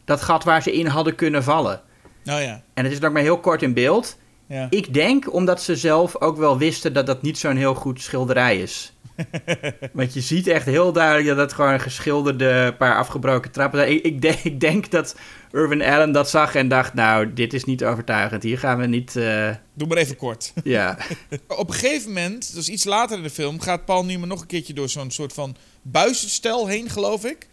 dat 0.04 0.22
gat 0.22 0.44
waar 0.44 0.62
ze 0.62 0.72
in 0.72 0.86
hadden 0.86 1.14
kunnen 1.14 1.42
vallen. 1.42 1.80
Oh 2.24 2.40
ja. 2.40 2.62
En 2.74 2.84
het 2.84 2.92
is 2.92 2.98
nog 2.98 3.12
maar 3.12 3.22
heel 3.22 3.38
kort 3.40 3.62
in 3.62 3.74
beeld. 3.74 4.16
Ja. 4.46 4.66
Ik 4.70 4.94
denk 4.94 5.32
omdat 5.32 5.62
ze 5.62 5.76
zelf 5.76 6.20
ook 6.20 6.36
wel 6.36 6.58
wisten 6.58 6.92
dat 6.92 7.06
dat 7.06 7.22
niet 7.22 7.38
zo'n 7.38 7.56
heel 7.56 7.74
goed 7.74 8.02
schilderij 8.02 8.58
is. 8.58 8.92
Want 9.92 10.14
je 10.14 10.20
ziet 10.20 10.46
echt 10.46 10.66
heel 10.66 10.92
duidelijk 10.92 11.26
dat 11.28 11.36
het 11.36 11.52
gewoon 11.52 11.72
een 11.72 11.80
geschilderde 11.80 12.74
paar 12.78 12.96
afgebroken 12.96 13.50
trappen 13.50 13.78
zijn. 13.78 13.92
Ik, 13.92 14.02
ik, 14.04 14.20
denk, 14.22 14.38
ik 14.38 14.60
denk 14.60 14.90
dat 14.90 15.16
Irvin 15.56 15.82
Allen 15.82 16.12
dat 16.12 16.30
zag 16.30 16.54
en 16.54 16.68
dacht, 16.68 16.94
nou, 16.94 17.32
dit 17.32 17.54
is 17.54 17.64
niet 17.64 17.84
overtuigend. 17.84 18.42
Hier 18.42 18.58
gaan 18.58 18.78
we 18.78 18.86
niet, 18.86 19.16
eh, 19.16 19.54
Doe 19.74 19.88
maar 19.88 19.96
even 19.96 20.16
kort. 20.16 20.52
ja. 20.64 20.98
Op 21.48 21.68
een 21.68 21.74
gegeven 21.74 22.08
moment, 22.08 22.54
dus 22.54 22.68
iets 22.68 22.84
later 22.84 23.16
in 23.16 23.22
de 23.22 23.30
film, 23.30 23.60
gaat 23.60 23.84
Paul 23.84 24.04
Newman 24.04 24.28
nog 24.28 24.40
een 24.40 24.46
keertje 24.46 24.74
door 24.74 24.88
zo'n 24.88 25.10
soort 25.10 25.32
van 25.32 25.56
buizenstel 25.82 26.66
heen, 26.66 26.90
geloof 26.90 27.24
ik. 27.24 27.48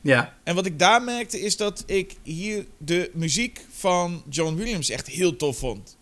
ja. 0.00 0.34
En 0.44 0.54
wat 0.54 0.66
ik 0.66 0.78
daar 0.78 1.02
merkte 1.02 1.40
is 1.40 1.56
dat 1.56 1.82
ik 1.86 2.14
hier 2.22 2.66
de 2.78 3.10
muziek 3.14 3.60
van 3.72 4.22
John 4.28 4.54
Williams 4.54 4.90
echt 4.90 5.06
heel 5.06 5.36
tof 5.36 5.58
vond. 5.58 5.96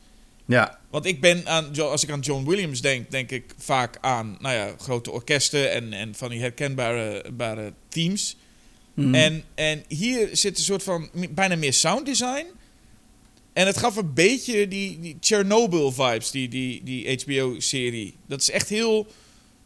Ja. 0.47 0.79
Want 0.91 1.07
ik 1.07 1.21
ben 1.21 1.47
aan, 1.47 1.81
als 1.81 2.03
ik 2.03 2.11
aan 2.11 2.21
John 2.21 2.49
Williams 2.49 2.81
denk, 2.81 3.11
denk 3.11 3.31
ik 3.31 3.45
vaak 3.59 3.99
aan 4.01 4.37
nou 4.41 4.55
ja, 4.55 4.75
grote 4.79 5.11
orkesten 5.11 5.73
en, 5.73 5.93
en 5.93 6.15
van 6.15 6.29
die 6.29 6.41
herkenbare 6.41 7.25
bare 7.33 7.73
themes. 7.89 8.37
Mhm. 8.97 9.15
En, 9.15 9.43
en 9.55 9.83
hier 9.89 10.29
zit 10.33 10.59
een 10.59 10.65
soort 10.65 10.83
van 10.83 11.09
bijna 11.31 11.57
meer 11.57 11.73
sound 11.73 12.07
design. 12.07 12.47
En 13.53 13.67
het 13.67 13.77
gaf 13.77 13.97
een 13.97 14.15
beetje 14.15 14.69
die, 14.69 15.01
die 15.01 15.17
Chernobyl 15.21 15.93
vibes, 15.93 16.31
die, 16.31 16.49
die, 16.49 16.83
die 16.85 17.21
HBO-serie. 17.25 18.15
Dat 18.27 18.41
is 18.41 18.51
echt 18.51 18.69
heel. 18.69 19.07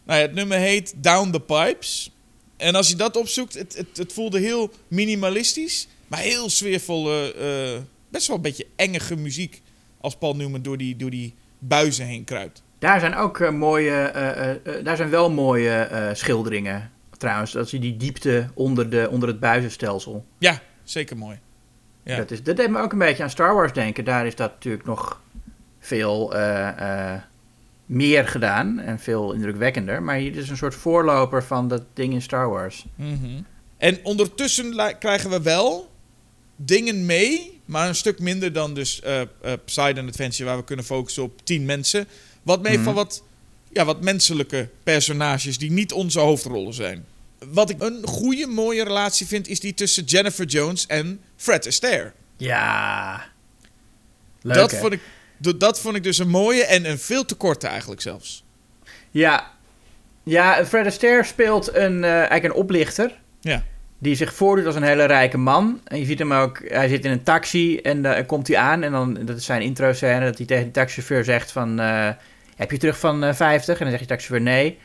Nou 0.04 0.18
ja, 0.20 0.26
het 0.26 0.34
nummer 0.34 0.58
heet 0.58 0.94
Down 0.96 1.30
the 1.30 1.40
Pipes. 1.40 2.10
En 2.56 2.74
als 2.74 2.88
je 2.88 2.96
dat 2.96 3.16
opzoekt, 3.16 3.54
het, 3.54 3.76
het, 3.76 3.96
het 3.96 4.12
voelde 4.12 4.38
heel 4.38 4.70
minimalistisch, 4.88 5.88
maar 6.08 6.20
heel 6.20 6.50
sfeervolle, 6.50 7.34
eh, 7.34 7.82
best 8.08 8.26
wel 8.26 8.36
een 8.36 8.42
beetje 8.42 8.66
engige 8.76 9.16
muziek. 9.16 9.60
Als 10.00 10.16
Paul 10.16 10.36
Newman 10.36 10.62
door 10.62 10.76
die, 10.78 10.96
door 10.96 11.10
die 11.10 11.34
buizen 11.58 12.06
heen 12.06 12.24
kruipt. 12.24 12.62
Daar 12.78 13.00
zijn 13.00 13.14
ook 13.14 13.40
eh, 13.40 13.50
mooie, 13.50 13.90
eh, 13.90 14.50
eh, 14.50 14.50
eh, 14.50 14.84
daar 14.84 14.96
zijn 14.96 15.10
wel 15.10 15.30
mooie 15.30 15.70
eh, 15.70 16.14
schilderingen. 16.14 16.90
Trouwens, 17.20 17.56
als 17.56 17.70
je 17.70 17.78
die 17.78 17.96
diepte 17.96 18.48
onder, 18.54 18.90
de, 18.90 19.08
onder 19.10 19.28
het 19.28 19.40
buizenstelsel. 19.40 20.24
Ja, 20.38 20.60
zeker 20.84 21.16
mooi. 21.16 21.38
Ja. 22.02 22.16
Dat, 22.16 22.30
is, 22.30 22.42
dat 22.42 22.56
deed 22.56 22.70
me 22.70 22.78
ook 22.80 22.92
een 22.92 22.98
beetje 22.98 23.22
aan 23.22 23.30
Star 23.30 23.54
Wars 23.54 23.72
denken. 23.72 24.04
Daar 24.04 24.26
is 24.26 24.34
dat 24.36 24.50
natuurlijk 24.50 24.84
nog 24.84 25.20
veel 25.78 26.34
eh, 26.34 27.12
eh, 27.12 27.20
meer 27.86 28.28
gedaan 28.28 28.78
en 28.78 28.98
veel 28.98 29.32
indrukwekkender. 29.32 30.02
Maar 30.02 30.16
hier 30.16 30.36
is 30.36 30.48
een 30.48 30.56
soort 30.56 30.74
voorloper 30.74 31.44
van 31.44 31.68
dat 31.68 31.82
ding 31.94 32.12
in 32.12 32.22
Star 32.22 32.48
Wars. 32.48 32.86
Mhm. 32.94 33.40
En 33.76 33.98
ondertussen 34.02 34.96
krijgen 34.98 35.30
we 35.30 35.42
wel 35.42 35.90
dingen 36.56 37.06
mee, 37.06 37.60
maar 37.64 37.88
een 37.88 37.94
stuk 37.94 38.18
minder 38.20 38.52
dan 38.52 38.74
dus 38.74 39.02
Poseidon 39.64 40.08
Adventure, 40.08 40.48
waar 40.48 40.58
we 40.58 40.64
kunnen 40.64 40.84
focussen 40.84 41.22
op 41.22 41.44
tien 41.44 41.64
mensen. 41.64 42.06
Wat 42.42 42.62
mee 42.62 42.74
Mhm. 42.74 42.84
van 42.84 42.94
wat, 42.94 43.22
ja, 43.72 43.84
wat 43.84 44.00
menselijke 44.02 44.68
personages 44.82 45.58
die 45.58 45.70
niet 45.70 45.92
onze 45.92 46.20
hoofdrollen 46.20 46.74
zijn. 46.74 47.04
Wat 47.46 47.70
ik 47.70 47.82
een 47.82 48.06
goede, 48.06 48.46
mooie 48.46 48.84
relatie 48.84 49.26
vind, 49.26 49.48
is 49.48 49.60
die 49.60 49.74
tussen 49.74 50.04
Jennifer 50.04 50.44
Jones 50.44 50.86
en 50.86 51.20
Fred 51.36 51.66
Astaire. 51.66 52.12
Ja. 52.36 53.24
Leuk, 54.42 54.56
dat, 54.56 54.70
hè? 54.70 54.78
vond 54.78 54.92
ik, 54.92 55.00
dat 55.58 55.80
vond 55.80 55.96
ik 55.96 56.02
dus 56.02 56.18
een 56.18 56.28
mooie 56.28 56.64
en 56.64 56.90
een 56.90 56.98
veel 56.98 57.24
te 57.24 57.34
korte 57.34 57.66
eigenlijk 57.66 58.00
zelfs. 58.00 58.44
Ja. 59.10 59.50
Ja, 60.22 60.66
Fred 60.66 60.86
Astaire 60.86 61.24
speelt 61.24 61.74
een, 61.74 62.04
eh, 62.04 62.10
eigenlijk 62.12 62.44
een 62.44 62.60
oplichter. 62.60 63.18
Ja. 63.40 63.64
Die 63.98 64.14
zich 64.14 64.34
voordoet 64.34 64.66
als 64.66 64.74
een 64.74 64.82
hele 64.82 65.04
rijke 65.04 65.38
man. 65.38 65.80
En 65.84 65.98
je 65.98 66.04
ziet 66.04 66.18
hem 66.18 66.32
ook, 66.32 66.62
hij 66.68 66.88
zit 66.88 67.04
in 67.04 67.10
een 67.10 67.22
taxi 67.22 67.76
en 67.76 68.02
dan 68.02 68.26
komt 68.26 68.48
hij 68.48 68.56
aan. 68.56 68.82
En 68.82 68.92
dan, 68.92 69.14
dat 69.24 69.36
is 69.36 69.44
zijn 69.44 69.62
intro 69.62 69.92
scène, 69.92 70.24
dat 70.24 70.36
hij 70.36 70.46
tegen 70.46 70.64
de 70.64 70.70
taxichauffeur 70.70 71.24
zegt 71.24 71.52
van... 71.52 71.80
eh, 71.80 72.08
heb 72.56 72.70
je 72.70 72.78
terug 72.78 72.98
van 72.98 73.24
eh, 73.24 73.34
50? 73.34 73.74
En 73.74 73.80
dan 73.80 73.88
zegt 73.88 73.98
die 73.98 74.16
taxichauffeur 74.16 74.52
nee. 74.52 74.78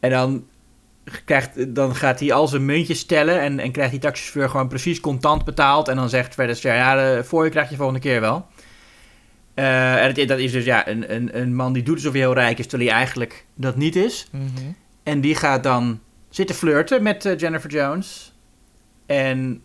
En 0.00 0.10
dan, 0.10 0.46
krijgt, 1.24 1.74
dan 1.74 1.94
gaat 1.96 2.20
hij 2.20 2.32
al 2.32 2.48
zijn 2.48 2.64
muntjes 2.64 3.04
tellen 3.04 3.40
en, 3.40 3.58
en 3.60 3.72
krijgt 3.72 3.90
die 3.90 4.00
taxichauffeur 4.00 4.48
gewoon 4.48 4.68
precies 4.68 5.00
contant 5.00 5.44
betaald. 5.44 5.88
En 5.88 5.96
dan 5.96 6.08
zegt 6.08 6.38
Astaire, 6.38 6.80
ja, 6.82 6.94
de 7.16 7.24
voor 7.24 7.44
je 7.44 7.50
krijg 7.50 7.70
je 7.70 7.76
volgende 7.76 8.00
keer 8.00 8.20
wel. 8.20 8.46
Eh, 9.54 10.02
en 10.04 10.14
het- 10.14 10.28
dat 10.28 10.38
is 10.38 10.52
dus 10.52 10.64
ja, 10.64 10.88
een, 10.88 11.14
een, 11.14 11.38
een 11.40 11.54
man 11.54 11.72
die 11.72 11.82
doet 11.82 11.94
alsof 11.94 12.12
hij 12.12 12.20
heel 12.20 12.34
rijk 12.34 12.58
is, 12.58 12.66
terwijl 12.66 12.88
hij 12.90 12.98
eigenlijk 12.98 13.44
dat 13.54 13.76
niet 13.76 13.96
is. 13.96 14.28
En 15.02 15.20
die 15.20 15.34
gaat 15.34 15.62
dan 15.62 16.00
zitten 16.28 16.56
flirten 16.56 17.02
met 17.02 17.24
eh, 17.24 17.38
Jennifer 17.38 17.70
Jones. 17.70 18.34
En 19.06 19.62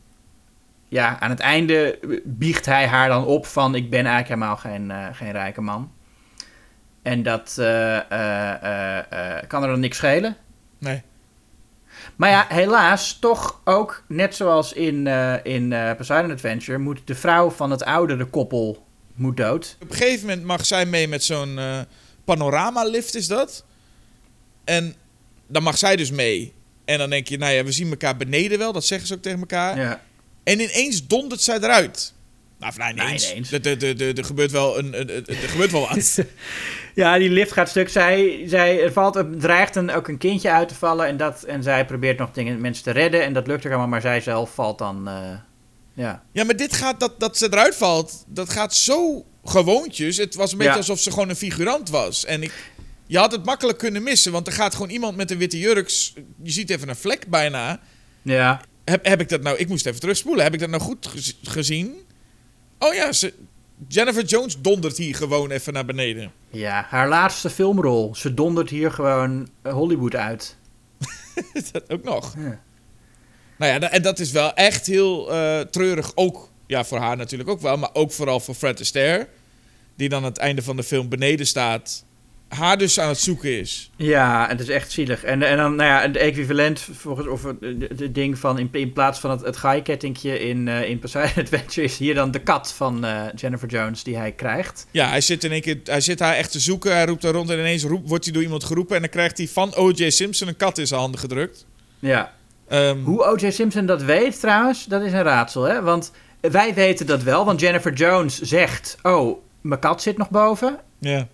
ja, 0.88 1.20
aan 1.20 1.30
het 1.30 1.40
einde 1.40 2.00
biegt 2.24 2.66
hij 2.66 2.88
haar 2.88 3.08
dan 3.10 3.26
op 3.26 3.46
van... 3.46 3.76
ik 3.76 3.90
ben 3.90 4.06
eigenlijk 4.06 4.28
helemaal 4.28 4.58
geen, 4.58 4.92
eh, 4.92 5.06
geen 5.12 5.32
rijke 5.32 5.62
man. 5.62 5.92
En 7.02 7.24
dat 7.24 7.56
eh, 7.60 7.98
eh, 7.98 8.64
eh, 8.64 8.98
eh, 9.38 9.44
kan 9.48 9.62
er 9.64 9.70
dan 9.70 9.80
niks 9.80 9.98
schelen. 9.98 10.36
Nee. 10.78 11.02
Maar 12.16 12.30
ja, 12.30 12.46
helaas, 12.50 13.18
toch 13.20 13.62
ook, 13.64 14.04
net 14.08 14.36
zoals 14.36 14.74
in, 14.74 15.08
eh, 15.08 15.34
in 15.44 15.74
eh, 15.74 15.96
Poseidon 15.98 16.32
Adventure... 16.32 16.78
moet 16.78 17.02
de 17.06 17.16
vrouw 17.16 17.50
van 17.50 17.72
het 17.72 17.84
oudere 17.84 18.26
koppel 18.26 18.86
moet 19.16 19.38
dood. 19.38 19.78
Op 19.82 19.90
een 19.92 19.96
gegeven 19.98 20.28
moment 20.28 20.46
mag 20.46 20.66
zij 20.66 20.86
mee 20.86 21.08
met 21.08 21.24
zo'n 21.24 21.60
eh 21.60 21.80
panoramalift, 22.26 23.16
is 23.16 23.28
dat? 23.28 23.66
En 24.64 24.96
dan 25.48 25.64
mag 25.64 25.78
zij 25.78 25.96
dus 25.96 26.12
mee. 26.12 26.54
En 26.86 26.98
dan 26.98 27.10
denk 27.10 27.28
je, 27.28 27.38
nou 27.38 27.54
ja, 27.54 27.64
we 27.64 27.72
zien 27.72 27.90
elkaar 27.90 28.18
beneden 28.18 28.58
wel. 28.60 28.74
Dat 28.74 28.86
zeggen 28.86 29.08
ze 29.08 29.14
ook 29.14 29.22
tegen 29.22 29.40
elkaar. 29.40 29.78
Ja. 29.80 30.02
En 30.44 30.60
ineens 30.60 31.08
dondert 31.08 31.42
zij 31.42 31.56
eruit. 31.58 32.14
Nou, 32.60 32.74
nou 32.78 32.94
Nee, 32.94 33.06
ineens. 33.06 33.32
ineens. 33.32 33.52
Er, 33.52 33.68
er, 33.68 34.02
er, 34.02 34.18
er 34.18 34.26
gebeurt 34.26 34.52
wel 34.52 34.78
een, 34.80 35.00
een, 35.00 35.16
een- 35.18 35.26
er 35.28 35.50
gebeurt 35.50 35.72
wel 35.72 35.88
wat. 35.88 36.18
Ja, 36.96 37.18
die 37.18 37.30
lift 37.30 37.52
gaat 37.52 37.70
stuk. 37.70 37.90
Zij, 37.90 38.44
zij, 38.48 38.84
er 38.84 38.92
valt, 38.92 39.16
er 39.16 39.38
dreigt 39.38 39.76
een, 39.76 39.92
ook 39.92 40.08
een 40.08 40.18
kindje 40.18 40.52
uit 40.52 40.68
te 40.68 40.76
vallen. 40.76 41.08
En, 41.08 41.18
dat, 41.18 41.44
en 41.44 41.64
zij 41.64 41.86
probeert 41.86 42.18
nog 42.18 42.32
dingen, 42.32 42.62
mensen 42.62 42.84
te 42.84 42.92
redden. 42.92 43.24
En 43.24 43.34
dat 43.34 43.48
lukt 43.48 43.66
ook 43.66 43.72
allemaal. 43.72 43.88
Maar 43.88 44.02
zij 44.02 44.22
zelf 44.22 44.54
valt 44.54 44.78
dan... 44.78 45.08
eh, 45.08 45.14
ja. 45.94 46.24
Ja, 46.32 46.44
maar 46.44 46.56
dit 46.56 46.74
gaat, 46.74 47.00
dat, 47.00 47.20
dat 47.20 47.38
ze 47.38 47.48
eruit 47.52 47.76
valt, 47.76 48.24
dat 48.28 48.50
gaat 48.50 48.74
zo 48.76 49.26
gewoontjes. 49.46 50.18
Het 50.18 50.36
was 50.36 50.52
een 50.52 50.58
beetje 50.58 50.72
Ja. 50.72 50.78
alsof 50.78 51.00
ze 51.00 51.12
gewoon 51.12 51.30
een 51.30 51.36
figurant 51.36 51.90
was. 51.90 52.26
En 52.26 52.44
ik, 52.44 52.72
je 53.08 53.18
had 53.18 53.32
het 53.32 53.46
makkelijk 53.46 53.78
kunnen 53.78 54.04
missen, 54.04 54.32
want 54.32 54.48
er 54.48 54.54
gaat 54.54 54.74
gewoon 54.76 54.90
iemand 54.90 55.16
met 55.16 55.32
een 55.32 55.38
witte 55.38 55.60
jurk. 55.60 55.90
Je 56.44 56.52
ziet 56.52 56.70
even 56.70 56.90
een 56.90 56.96
vlek 56.96 57.28
bijna. 57.28 57.80
Ja. 58.22 58.62
Heb, 58.86 59.06
heb 59.06 59.22
ik 59.22 59.30
dat 59.30 59.42
nou, 59.42 59.58
ik 59.58 59.68
moest 59.68 59.86
even 59.86 60.00
terugspoelen. 60.00 60.44
Heb 60.44 60.54
ik 60.54 60.60
dat 60.60 60.70
nou 60.70 60.82
goed 60.82 61.08
gez- 61.08 61.34
gezien? 61.44 61.94
Oh 62.80 62.94
ja, 62.94 63.12
ze, 63.12 63.34
Jennifer 63.88 64.26
Jones 64.26 64.62
dondert 64.62 64.98
hier 64.98 65.16
gewoon 65.16 65.52
even 65.52 65.74
naar 65.74 65.86
beneden. 65.86 66.32
ja, 66.50 66.86
haar 66.90 67.08
laatste 67.08 67.50
filmrol. 67.50 68.16
Ze 68.16 68.34
dondert 68.34 68.70
hier 68.70 68.92
gewoon 68.92 69.50
Hollywood 69.64 70.16
uit. 70.16 70.58
dat 71.72 71.90
ook 71.90 72.04
nog. 72.04 72.36
Ja. 72.38 72.62
Nou 73.58 73.72
ja, 73.82 73.90
en 73.90 74.02
dat 74.02 74.20
is 74.20 74.32
wel 74.32 74.54
echt 74.54 74.86
heel 74.86 75.32
eh, 75.34 75.60
treurig. 75.60 76.12
Ook 76.16 76.50
ja, 76.68 76.84
voor 76.84 76.98
haar 76.98 77.18
natuurlijk 77.18 77.50
ook 77.50 77.62
wel, 77.62 77.78
maar 77.78 77.90
ook 77.94 78.12
vooral 78.12 78.40
voor 78.40 78.56
Fred 78.56 78.80
Astaire. 78.80 79.28
Die 79.96 80.10
dan 80.10 80.20
aan 80.20 80.30
het 80.30 80.38
einde 80.38 80.62
van 80.62 80.76
de 80.76 80.84
film 80.84 81.10
beneden 81.10 81.48
staat. 81.48 82.06
Haar 82.54 82.78
dus 82.78 83.00
aan 83.00 83.08
het 83.08 83.20
zoeken 83.20 83.60
is. 83.60 83.92
Ja, 83.96 84.48
het 84.48 84.60
is 84.60 84.70
echt 84.70 84.92
zielig. 84.92 85.24
En, 85.24 85.44
en 85.44 85.58
dan, 85.58 85.76
nou 85.76 85.90
ja, 85.90 86.02
het 86.02 86.18
equivalent, 86.18 86.88
volgens, 86.92 87.28
of 87.28 87.44
het 87.44 88.16
ding 88.16 88.38
van, 88.38 88.60
in, 88.60 88.70
in 88.72 88.94
plaats 88.94 89.20
van 89.20 89.32
het, 89.32 89.42
het 89.42 89.58
gaaikettingje 89.58 90.40
in, 90.40 90.68
eh 90.68 90.90
in 90.90 91.00
Poseidon 91.00 91.44
Adventure, 91.44 91.86
is 91.86 91.98
hier 91.98 92.16
dan 92.16 92.32
de 92.32 92.40
kat 92.40 92.74
van 92.74 93.06
eh, 93.06 93.22
Jennifer 93.36 93.70
Jones 93.70 94.04
die 94.04 94.18
hij 94.18 94.32
krijgt. 94.32 94.88
Ja, 94.92 95.10
hij 95.10 95.22
zit 95.22 95.44
in 95.44 95.52
één 95.52 95.62
keer, 95.62 95.80
hij 95.84 96.02
zit 96.02 96.20
haar 96.20 96.36
echt 96.36 96.52
te 96.52 96.60
zoeken. 96.60 96.92
Hij 96.92 97.06
roept 97.06 97.22
daar 97.22 97.34
rond 97.34 97.50
en 97.50 97.60
ineens 97.60 97.84
roept, 97.84 98.10
wordt 98.10 98.24
hij 98.24 98.34
door 98.34 98.44
iemand 98.44 98.64
geroepen. 98.64 98.96
En 98.96 99.02
dan 99.02 99.12
krijgt 99.12 99.38
hij 99.38 99.48
van 99.48 99.76
O.J. 99.76 100.10
Simpson 100.10 100.48
een 100.48 100.58
kat 100.58 100.78
in 100.78 100.88
zijn 100.88 101.00
handen 101.00 101.20
gedrukt. 101.20 101.66
Ja. 102.00 102.34
Ehm, 102.68 103.04
Hoe 103.04 103.24
O.J. 103.24 103.50
Simpson 103.50 103.86
dat 103.86 104.04
weet 104.04 104.40
trouwens, 104.40 104.86
dat 104.86 105.02
is 105.02 105.12
een 105.12 105.24
raadsel, 105.24 105.64
hè? 105.64 105.82
Want 105.82 106.12
wij 106.42 106.74
weten 106.74 107.06
dat 107.06 107.24
wel, 107.24 107.46
want 107.46 107.60
Jennifer 107.60 107.94
Jones 107.94 108.42
zegt, 108.42 108.98
oh, 109.02 109.40
mijn 109.62 109.80
kat 109.80 110.02
zit 110.02 110.18
nog 110.18 110.30
boven. 110.30 110.80
Ja. 111.00 111.28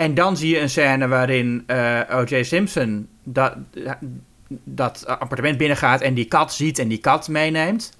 En 0.00 0.14
dan 0.14 0.36
zie 0.36 0.54
je 0.54 0.60
een 0.60 0.70
scène 0.70 1.08
waarin 1.08 1.62
eh, 1.66 2.00
O.J. 2.10 2.42
Simpson 2.42 3.08
dat, 3.22 3.56
dat 4.64 5.06
appartement 5.06 5.58
binnengaat 5.58 6.00
en 6.00 6.14
die 6.14 6.24
kat 6.24 6.52
ziet 6.52 6.78
en 6.78 6.88
die 6.88 6.98
kat 6.98 7.28
meeneemt. 7.28 7.96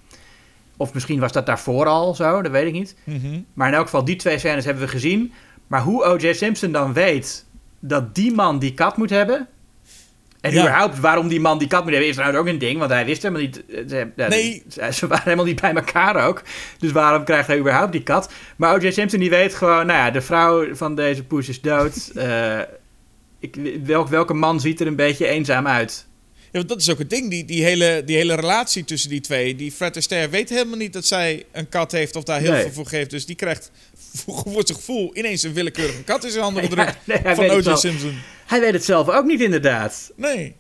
Of 0.77 0.95
misschien 0.95 1.21
was 1.21 1.33
dat 1.33 1.47
daarvoor 1.47 1.87
al 1.87 2.15
zo, 2.15 2.43
dat 2.43 2.53
weet 2.53 2.67
ik 2.67 2.73
niet. 2.73 2.97
Mhm. 3.05 3.41
Maar 3.55 3.69
in 3.69 3.75
elk 3.75 3.85
geval, 3.85 4.05
die 4.05 4.17
twee 4.17 4.39
scènes 4.39 4.65
hebben 4.65 4.83
we 4.83 4.89
gezien. 4.89 5.33
Maar 5.67 5.83
hoe 5.83 6.05
O.J. 6.05 6.33
Simpson 6.33 6.73
dan 6.73 6.93
weet 6.93 7.47
dat 7.81 8.15
die 8.15 8.33
man 8.35 8.59
die 8.59 8.75
kat 8.75 8.97
moet 8.97 9.11
hebben... 9.11 9.49
En 10.41 10.53
Ja. 10.53 10.61
überhaupt 10.61 10.99
waarom 11.01 11.29
die 11.29 11.41
man 11.41 11.59
die 11.59 11.69
kat 11.69 11.83
moet 11.83 11.91
hebben, 11.91 12.09
is 12.09 12.15
trouwens 12.15 12.41
ook 12.41 12.47
een 12.49 12.59
ding. 12.59 12.79
Want 12.79 12.91
hij 12.91 13.05
wist 13.05 13.23
helemaal 13.23 13.43
niet... 13.43 13.63
eh, 13.67 13.83
Ze, 13.89 14.09
Nee. 14.17 14.63
Ze, 14.69 14.89
ze 14.93 15.07
waren 15.07 15.25
helemaal 15.25 15.45
niet 15.45 15.61
bij 15.61 15.75
elkaar 15.75 16.27
ook. 16.27 16.43
Dus 16.79 16.93
waarom 16.93 17.25
krijgt 17.25 17.47
hij 17.49 17.59
überhaupt 17.59 17.93
die 17.93 18.03
kat? 18.03 18.33
Maar 18.57 18.75
O.J. 18.75 18.91
Simpson 18.91 19.21
die 19.21 19.31
weet 19.31 19.55
gewoon... 19.55 19.87
Nou 19.87 19.99
ja, 19.99 20.11
de 20.11 20.21
vrouw 20.21 20.75
van 20.75 20.95
deze 20.95 21.25
poes 21.25 21.49
is 21.49 21.61
dood. 21.61 22.11
Eh, 22.15 22.59
ik, 23.41 23.57
welk, 23.85 24.09
welke 24.09 24.35
man 24.35 24.61
ziet 24.61 24.81
er 24.81 24.87
een 24.87 24.97
beetje 24.97 25.27
eenzaam 25.27 25.67
uit? 25.67 26.07
Ja, 26.41 26.59
want 26.59 26.69
dat 26.69 26.81
is 26.81 26.91
ook 26.91 26.99
het 26.99 27.11
ding. 27.11 27.31
Die, 27.31 27.45
die, 27.45 27.65
hele, 27.65 28.03
die 28.07 28.17
hele 28.17 28.35
relatie 28.35 28.85
tussen 28.85 29.11
die 29.11 29.21
twee. 29.21 29.57
Die 29.57 29.73
Fred 29.73 29.97
Astaire 29.97 30.29
weet 30.31 30.49
helemaal 30.49 30.77
niet 30.77 30.93
dat 30.93 31.07
zij 31.07 31.45
een 31.53 31.69
kat 31.69 31.93
heeft 31.93 32.17
of 32.17 32.25
daar 32.25 32.41
heel 32.41 32.53
Nee. 32.53 32.63
veel 32.63 32.73
voor 32.73 32.87
geeft. 32.87 33.11
Dus 33.11 33.27
die 33.27 33.37
krijgt 33.37 33.71
voor, 34.15 34.63
zijn 34.65 34.79
gevoel 34.79 35.17
ineens 35.17 35.43
een 35.43 35.53
willekeurige 35.53 36.03
kat 36.05 36.25
in 36.25 36.31
zijn 36.31 36.43
handen 36.43 36.63
gedrukt. 36.69 36.97
Nee, 37.05 37.21
van 37.35 37.51
O.J. 37.51 37.75
Simpson. 37.77 38.19
Hij 38.47 38.61
weet 38.61 38.73
het 38.73 38.85
zelf 38.85 39.09
ook 39.09 39.25
niet 39.25 39.41
inderdaad. 39.41 40.11
Nee. 40.17 40.57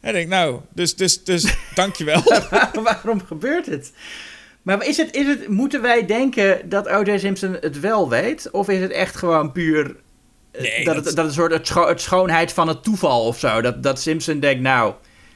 Hij 0.00 0.12
denkt, 0.12 0.28
nou, 0.30 0.60
dus, 0.74 0.96
dus, 0.96 1.24
dus 1.24 1.54
dankjewel. 1.74 2.22
Waarom 2.82 3.20
gebeurt 3.26 3.66
het? 3.66 3.92
Maar 4.62 4.86
is 4.86 4.96
het, 4.96 5.14
is 5.14 5.26
het, 5.26 5.48
moeten 5.48 5.82
wij 5.82 6.06
denken 6.06 6.68
dat 6.68 6.88
O.J. 6.88 7.18
Simpson 7.18 7.56
het 7.60 7.80
wel 7.80 8.08
weet? 8.08 8.50
Of 8.50 8.68
is 8.68 8.80
het 8.80 8.90
echt 8.90 9.16
gewoon 9.16 9.52
puur 9.52 9.96
eh, 10.52 10.62
Nee, 10.62 10.84
dat, 10.84 10.94
dat- 10.94 11.04
het, 11.04 11.16
dat 11.16 11.24
het 11.24 11.34
soort 11.34 11.52
het, 11.52 11.66
scho- 11.66 11.88
het 11.88 12.00
schoonheid 12.00 12.52
van 12.52 12.68
het 12.68 12.82
toeval 12.82 13.26
of 13.26 13.38
zo? 13.38 13.60
Dat, 13.60 13.82
dat 13.82 14.00
Simpson 14.00 14.40
denkt, 14.40 14.62
nou, 14.62 14.94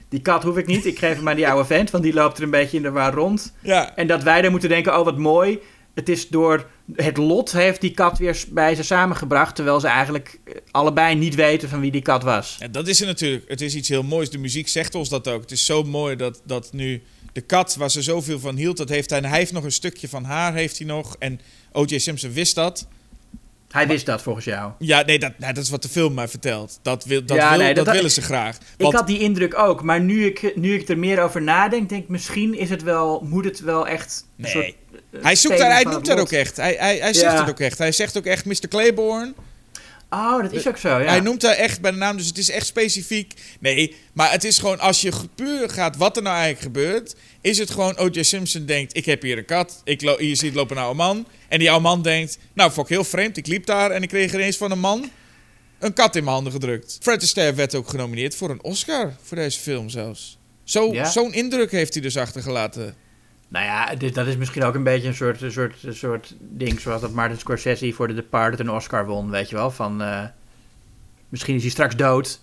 die 0.09 0.21
kat 0.23 0.43
hoef 0.43 0.57
ik 0.57 0.67
niet. 0.67 0.85
Ik 0.87 0.99
geef 0.99 1.17
hem 1.17 1.29
aan 1.29 1.37
die 1.37 1.49
oude 1.49 1.65
vent, 1.67 1.91
want 1.91 2.05
die 2.05 2.15
loopt 2.15 2.37
er 2.39 2.43
een 2.45 2.51
beetje 2.51 2.77
in 2.77 2.83
de 2.83 2.91
war 2.91 3.15
rond. 3.15 3.55
ja, 3.61 3.97
En 3.97 4.07
dat 4.07 4.23
wij 4.23 4.43
dan 4.43 4.51
moeten 4.51 4.69
denken, 4.69 4.99
oh 4.99 5.05
wat 5.05 5.19
mooi. 5.19 5.59
Het 5.95 6.09
is 6.09 6.29
door 6.29 6.67
het 6.95 7.16
lot 7.16 7.53
heeft 7.53 7.80
die 7.80 7.91
kat 7.91 8.18
weer 8.18 8.45
bij 8.49 8.74
ze 8.74 8.82
samengebracht. 8.82 9.55
Terwijl 9.55 9.80
ze 9.80 9.87
eigenlijk 9.87 10.39
eh, 10.45 10.55
allebei 10.70 11.14
niet 11.14 11.35
weten 11.35 11.68
van 11.68 11.80
wie 11.80 11.91
die 11.91 12.03
kat 12.03 12.22
was. 12.22 12.57
en 12.61 12.72
dat 12.72 12.89
is 12.89 12.99
het 12.99 13.09
natuurlijk. 13.09 13.45
Het 13.49 13.61
is 13.61 13.74
iets 13.74 13.89
heel 13.89 14.03
moois. 14.03 14.30
De 14.30 14.39
muziek 14.39 14.68
zegt 14.68 14.95
ons 14.95 15.09
dat 15.09 15.28
ook. 15.28 15.41
Het 15.41 15.51
is 15.51 15.64
zo 15.66 15.82
mooi 15.82 16.16
dat, 16.16 16.41
dat 16.45 16.72
nu 16.72 17.03
de 17.32 17.41
kat, 17.41 17.76
waar 17.76 17.91
ze 17.91 18.03
zoveel 18.03 18.39
van 18.39 18.57
hield, 18.57 18.76
dat 18.76 18.89
heeft 18.89 19.11
hij. 19.11 19.18
En 19.18 19.24
hij 19.28 19.39
heeft 19.39 19.53
nog 19.53 19.64
een 19.64 19.72
stukje 19.72 20.09
van 20.09 20.24
haar, 20.24 20.55
heeft 20.55 20.78
hij 20.78 20.87
nog. 20.87 21.16
En 21.18 21.41
O.J. 21.72 21.99
Simpson 21.99 22.32
wist 22.32 22.55
dat. 22.55 22.87
Hij 23.70 23.87
wist 23.87 24.07
dat 24.07 24.22
volgens 24.22 24.45
jou. 24.45 24.72
Ja, 24.78 25.03
nee, 25.03 25.18
dat, 25.18 25.39
nou, 25.39 25.53
dat 25.53 25.64
is 25.64 25.70
wat 25.70 25.82
de 25.82 25.89
film 25.89 26.14
mij 26.14 26.28
vertelt. 26.28 26.78
Dat, 26.82 27.05
wil, 27.05 27.24
dat, 27.26 27.37
Ja, 27.37 27.51
wil, 27.51 27.59
nee, 27.59 27.74
dat, 27.74 27.85
dat- 27.85 27.95
willen 27.95 28.11
ze 28.11 28.22
graag. 28.22 28.59
Ik 28.76 28.93
had 28.93 29.07
die 29.07 29.18
indruk 29.18 29.59
ook, 29.59 29.82
maar 29.82 30.01
nu 30.01 30.24
ik, 30.26 30.57
nu 30.57 30.74
ik 30.74 30.89
er 30.89 30.99
meer 30.99 31.22
over 31.22 31.43
nadenk, 31.43 31.89
denk 31.89 32.03
ik 32.03 32.09
misschien 32.09 32.59
is 32.59 32.70
het 32.70 32.82
wel, 32.82 33.26
moet 33.28 33.45
het 33.45 33.61
wel 33.61 33.87
echt 33.87 34.24
een 34.37 34.43
Nee. 34.43 34.51
soort... 34.53 34.74
Hij, 35.23 35.37
zoekt 35.37 35.59
daar, 35.59 35.73
hij 35.73 35.83
noemt 35.85 36.07
daar 36.07 36.19
ook 36.19 36.33
echt. 36.33 36.57
Hij, 36.57 36.77
hij, 36.79 36.97
hij 36.99 37.15
zegt 37.15 37.33
Ja. 37.33 37.41
het 37.41 37.51
ook 37.51 37.61
echt. 37.61 37.79
Hij 37.79 37.93
zegt 37.93 38.17
ook 38.17 38.27
echt 38.27 38.45
Mr. 38.45 38.69
Claiborne. 38.69 39.35
Oh, 40.11 40.43
dat 40.43 40.53
is 40.53 40.69
ook 40.69 40.77
zo, 40.77 40.89
ja. 40.89 41.07
Hij 41.09 41.21
noemt 41.21 41.41
daar 41.41 41.55
echt 41.55 41.81
bij 41.81 41.91
de 41.91 41.97
naam, 41.97 42.17
dus 42.17 42.27
het 42.27 42.39
is 42.39 42.51
echt 42.51 42.67
specifiek. 42.67 43.35
Nee, 43.61 43.97
maar 44.12 44.31
het 44.31 44.45
is 44.45 44.59
gewoon 44.59 44.79
als 44.79 45.01
je 45.01 45.12
puur 45.35 45.69
gaat 45.71 45.97
wat 45.97 46.17
er 46.17 46.23
nou 46.23 46.37
eigenlijk 46.37 46.65
gebeurt, 46.65 47.15
is 47.41 47.59
het 47.59 47.71
gewoon 47.71 47.97
O.J. 47.97 48.23
Simpson 48.23 48.67
denkt: 48.67 48.97
ik 48.97 49.05
heb 49.05 49.23
hier 49.23 49.39
een 49.39 49.45
kat, 49.45 49.81
ik 49.85 50.01
hier 50.19 50.37
ziet 50.37 50.55
lopen 50.55 50.77
een 50.77 50.83
oude 50.83 50.97
man, 50.97 51.27
en 51.49 51.59
die 51.59 51.71
oude 51.71 51.83
man 51.83 52.03
denkt: 52.03 52.39
nou, 52.53 52.73
ik 52.81 52.89
heel 52.89 53.05
vreemd, 53.05 53.37
ik 53.37 53.47
liep 53.47 53.67
daar 53.67 53.91
en 53.91 54.03
ik 54.03 54.09
kreeg 54.09 54.35
ineens 54.35 54.57
van 54.57 54.71
een 54.71 54.81
man 54.81 55.11
een 55.79 55.93
kat 55.93 56.17
in 56.17 56.23
mijn 56.25 56.35
handen 56.35 56.53
gedrukt. 56.53 56.99
Fred 57.01 57.23
Astaire 57.23 57.55
werd 57.55 57.75
ook 57.75 57.89
genomineerd 57.89 58.35
voor 58.35 58.51
een 58.51 58.62
Oscar 58.62 59.17
voor 59.23 59.37
deze 59.37 59.61
film 59.61 59.89
zelfs. 59.89 60.39
Ja? 60.65 61.05
Zo'n 61.11 61.33
indruk 61.33 61.71
heeft 61.71 61.93
hij 61.95 62.03
dus 62.03 62.17
achtergelaten. 62.17 62.95
Nou 63.55 63.67
ja, 63.67 63.95
dit, 63.95 64.15
dat 64.15 64.27
is 64.27 64.37
misschien 64.37 64.63
ook 64.65 64.75
een 64.75 64.83
beetje 64.85 65.09
een 65.09 65.15
soort, 65.15 65.41
een 65.43 65.53
soort, 65.53 65.75
een 65.83 65.95
soort 65.95 66.35
ding 66.41 66.81
zoals 66.81 67.01
dat 67.01 67.13
Martin 67.13 67.39
Scorsese 67.39 67.93
voor 67.93 68.09
The 68.09 68.15
Departed 68.15 68.61
een 68.61 68.71
Oscar 68.71 69.07
won, 69.07 69.31
weet 69.31 69.49
je 69.49 69.57
wel. 69.57 69.71
Van, 69.71 70.03
eh, 70.03 70.25
misschien 71.29 71.55
is 71.55 71.63
hij 71.63 71.71
straks 71.71 71.97
dood 71.97 72.41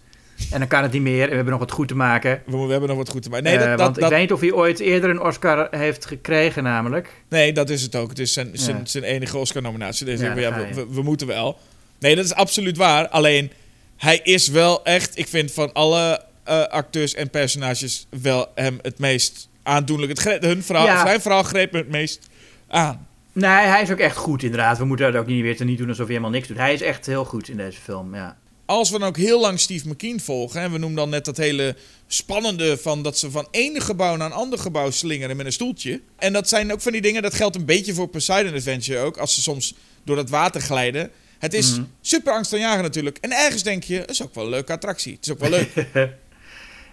en 0.52 0.60
dan 0.60 0.68
kan 0.68 0.84
het 0.84 0.92
niet 0.92 1.02
meer 1.02 1.22
en 1.24 1.30
we 1.30 1.36
hebben 1.36 1.52
nog 1.52 1.60
wat 1.60 1.72
goed 1.72 1.88
te 1.88 1.96
maken. 1.96 2.42
We, 2.46 2.58
we 2.58 2.72
hebben 2.72 2.90
nog 2.90 2.98
wat 2.98 3.10
goed 3.10 3.24
te 3.24 3.30
maken. 3.30 3.44
Nee, 3.46 3.54
Eh, 3.54 3.60
dat, 3.60 3.70
dat, 3.70 3.80
want 3.80 3.96
dat- 3.96 4.04
ik 4.04 4.10
weet 4.10 4.20
niet 4.22 4.32
of 4.32 4.40
hij 4.40 4.52
ooit 4.52 4.80
eerder 4.80 5.10
een 5.10 5.22
Oscar 5.22 5.68
heeft 5.72 6.06
gekregen 6.06 6.64
namelijk. 6.64 7.10
Nee, 7.30 7.54
dat 7.54 7.70
is 7.70 7.82
het 7.82 7.96
ook. 7.96 8.10
Het 8.10 8.20
is 8.20 8.34
zijn, 8.34 8.50
zijn, 8.54 8.78
Ja. 8.78 8.86
zijn 8.86 9.04
enige 9.04 9.38
Oscar-nominatie. 9.38 10.06
Dus 10.06 10.20
Ja, 10.20 10.34
ja, 10.38 10.68
we, 10.74 10.86
we 10.90 11.02
moeten 11.02 11.28
wel. 11.28 11.60
Nee, 12.00 12.16
dat 12.16 12.26
is 12.26 12.34
absoluut 12.34 12.78
waar. 12.78 13.08
Alleen, 13.08 13.52
hij 13.98 14.20
is 14.24 14.48
wel 14.48 14.84
echt... 14.84 15.18
Ik 15.18 15.28
vind 15.28 15.52
van 15.52 15.74
alle 15.74 16.24
eh, 16.44 16.64
acteurs 16.64 17.14
en 17.14 17.30
personages 17.30 18.08
wel 18.22 18.52
hem 18.56 18.80
het 18.82 19.00
meest 19.00 19.50
aandoenlijk. 19.64 20.24
Het, 20.24 20.44
hun 20.44 20.64
verhaal, 20.64 20.86
Ja. 20.86 21.06
Zijn 21.06 21.22
verhaal 21.22 21.44
greep 21.44 21.72
me 21.72 21.78
het 21.78 21.90
meest 21.90 22.20
aan. 22.68 23.08
Nee, 23.34 23.50
hij 23.50 23.82
is 23.82 23.92
ook 23.92 23.98
echt 24.00 24.16
goed 24.16 24.44
inderdaad. 24.44 24.78
We 24.78 24.86
moeten 24.86 25.12
dat 25.12 25.22
ook 25.22 25.28
niet 25.28 25.42
weer 25.42 25.58
te 25.58 25.64
niet 25.64 25.78
doen 25.78 25.88
alsof 25.88 26.06
hij 26.06 26.16
helemaal 26.16 26.34
niks 26.36 26.48
doet. 26.48 26.58
Hij 26.58 26.74
is 26.74 26.82
echt 26.82 27.06
heel 27.06 27.26
goed 27.26 27.50
in 27.50 27.58
deze 27.58 27.80
film, 27.82 28.16
ja. 28.16 28.38
Als 28.66 28.90
we 28.90 29.00
dan 29.00 29.08
ook 29.08 29.18
heel 29.18 29.42
lang 29.42 29.60
Steve 29.60 29.88
McQueen 29.90 30.20
volgen... 30.20 30.62
en 30.62 30.72
we 30.72 30.78
noemen 30.78 30.98
dan 30.98 31.10
net 31.10 31.26
dat 31.26 31.38
hele 31.38 31.76
spannende... 32.08 32.78
van 32.78 33.02
dat 33.04 33.18
ze 33.18 33.32
van 33.32 33.48
ene 33.52 33.80
gebouw 33.82 34.16
naar 34.16 34.28
een 34.28 34.34
ander 34.34 34.60
gebouw 34.60 34.90
slingeren 34.92 35.38
met 35.38 35.46
een 35.46 35.52
stoeltje. 35.52 36.02
En 36.18 36.34
dat 36.34 36.50
zijn 36.50 36.72
ook 36.72 36.82
van 36.82 36.92
die 36.92 37.02
dingen... 37.02 37.22
dat 37.22 37.34
geldt 37.34 37.56
een 37.56 37.66
beetje 37.66 37.94
voor 37.94 38.08
Poseidon 38.08 38.54
Adventure 38.54 39.00
ook... 39.00 39.18
als 39.18 39.34
ze 39.34 39.42
soms 39.42 39.74
door 40.04 40.16
dat 40.16 40.30
water 40.30 40.62
glijden... 40.62 41.12
Het 41.40 41.54
is 41.54 41.72
Mhm. 41.72 41.84
super 42.02 42.34
angstaanjagend 42.34 42.82
natuurlijk. 42.82 43.18
En 43.22 43.32
ergens 43.32 43.64
denk 43.64 43.84
je, 43.84 44.06
is 44.06 44.22
ook 44.24 44.36
wel 44.36 44.44
een 44.44 44.50
leuke 44.50 44.72
attractie. 44.72 45.14
Het 45.16 45.26
is 45.26 45.32
ook 45.32 45.40
wel 45.40 45.50
leuk. 45.50 45.70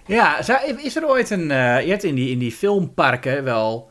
Ja, 0.09 0.39
is 0.83 0.97
er 0.97 1.07
ooit 1.09 1.31
een... 1.31 1.51
eh, 1.51 1.83
je 1.83 1.91
hebt 1.91 2.05
in 2.05 2.15
die, 2.15 2.31
in 2.31 2.39
die 2.39 2.53
filmparken 2.53 3.45
wel 3.45 3.91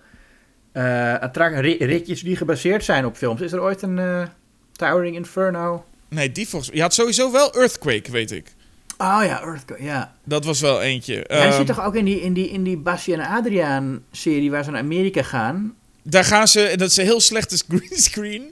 ri- 1.59 1.77
ritjes 1.85 2.21
die 2.21 2.35
gebaseerd 2.35 2.83
zijn 2.83 3.05
op 3.05 3.15
films. 3.17 3.41
Is 3.41 3.51
er 3.51 3.61
ooit 3.61 3.81
een 3.81 3.99
eh, 3.99 4.23
Towering 4.71 5.15
Inferno? 5.15 5.85
nee, 6.09 6.31
die 6.31 6.47
volgens 6.47 6.71
Je 6.73 6.81
had 6.81 6.93
sowieso 6.93 7.31
wel 7.31 7.53
Earthquake, 7.53 8.11
weet 8.11 8.31
ik. 8.31 8.53
Oh 8.97 9.19
ja, 9.23 9.41
Earthquake, 9.41 9.83
ja. 9.83 10.13
Dat 10.23 10.45
was 10.45 10.61
wel 10.61 10.81
eentje. 10.81 11.13
Ja, 11.15 11.23
Ehm, 11.43 11.53
zit 11.57 11.67
toch 11.67 11.83
ook 11.83 11.95
in 11.95 12.05
die, 12.05 12.21
in 12.21 12.33
die, 12.33 12.49
in 12.49 12.63
die 12.63 12.77
en 12.83 13.19
Adriaan 13.19 14.03
serie 14.11 14.51
waar 14.51 14.63
ze 14.63 14.71
naar 14.71 14.81
Amerika 14.81 15.23
gaan? 15.23 15.75
Daar 16.03 16.23
gaan 16.23 16.47
ze, 16.47 16.73
dat 16.75 16.89
is 16.89 16.97
een 16.97 17.03
heel 17.05 17.19
slechte 17.21 17.63
greenscreen. 17.69 18.51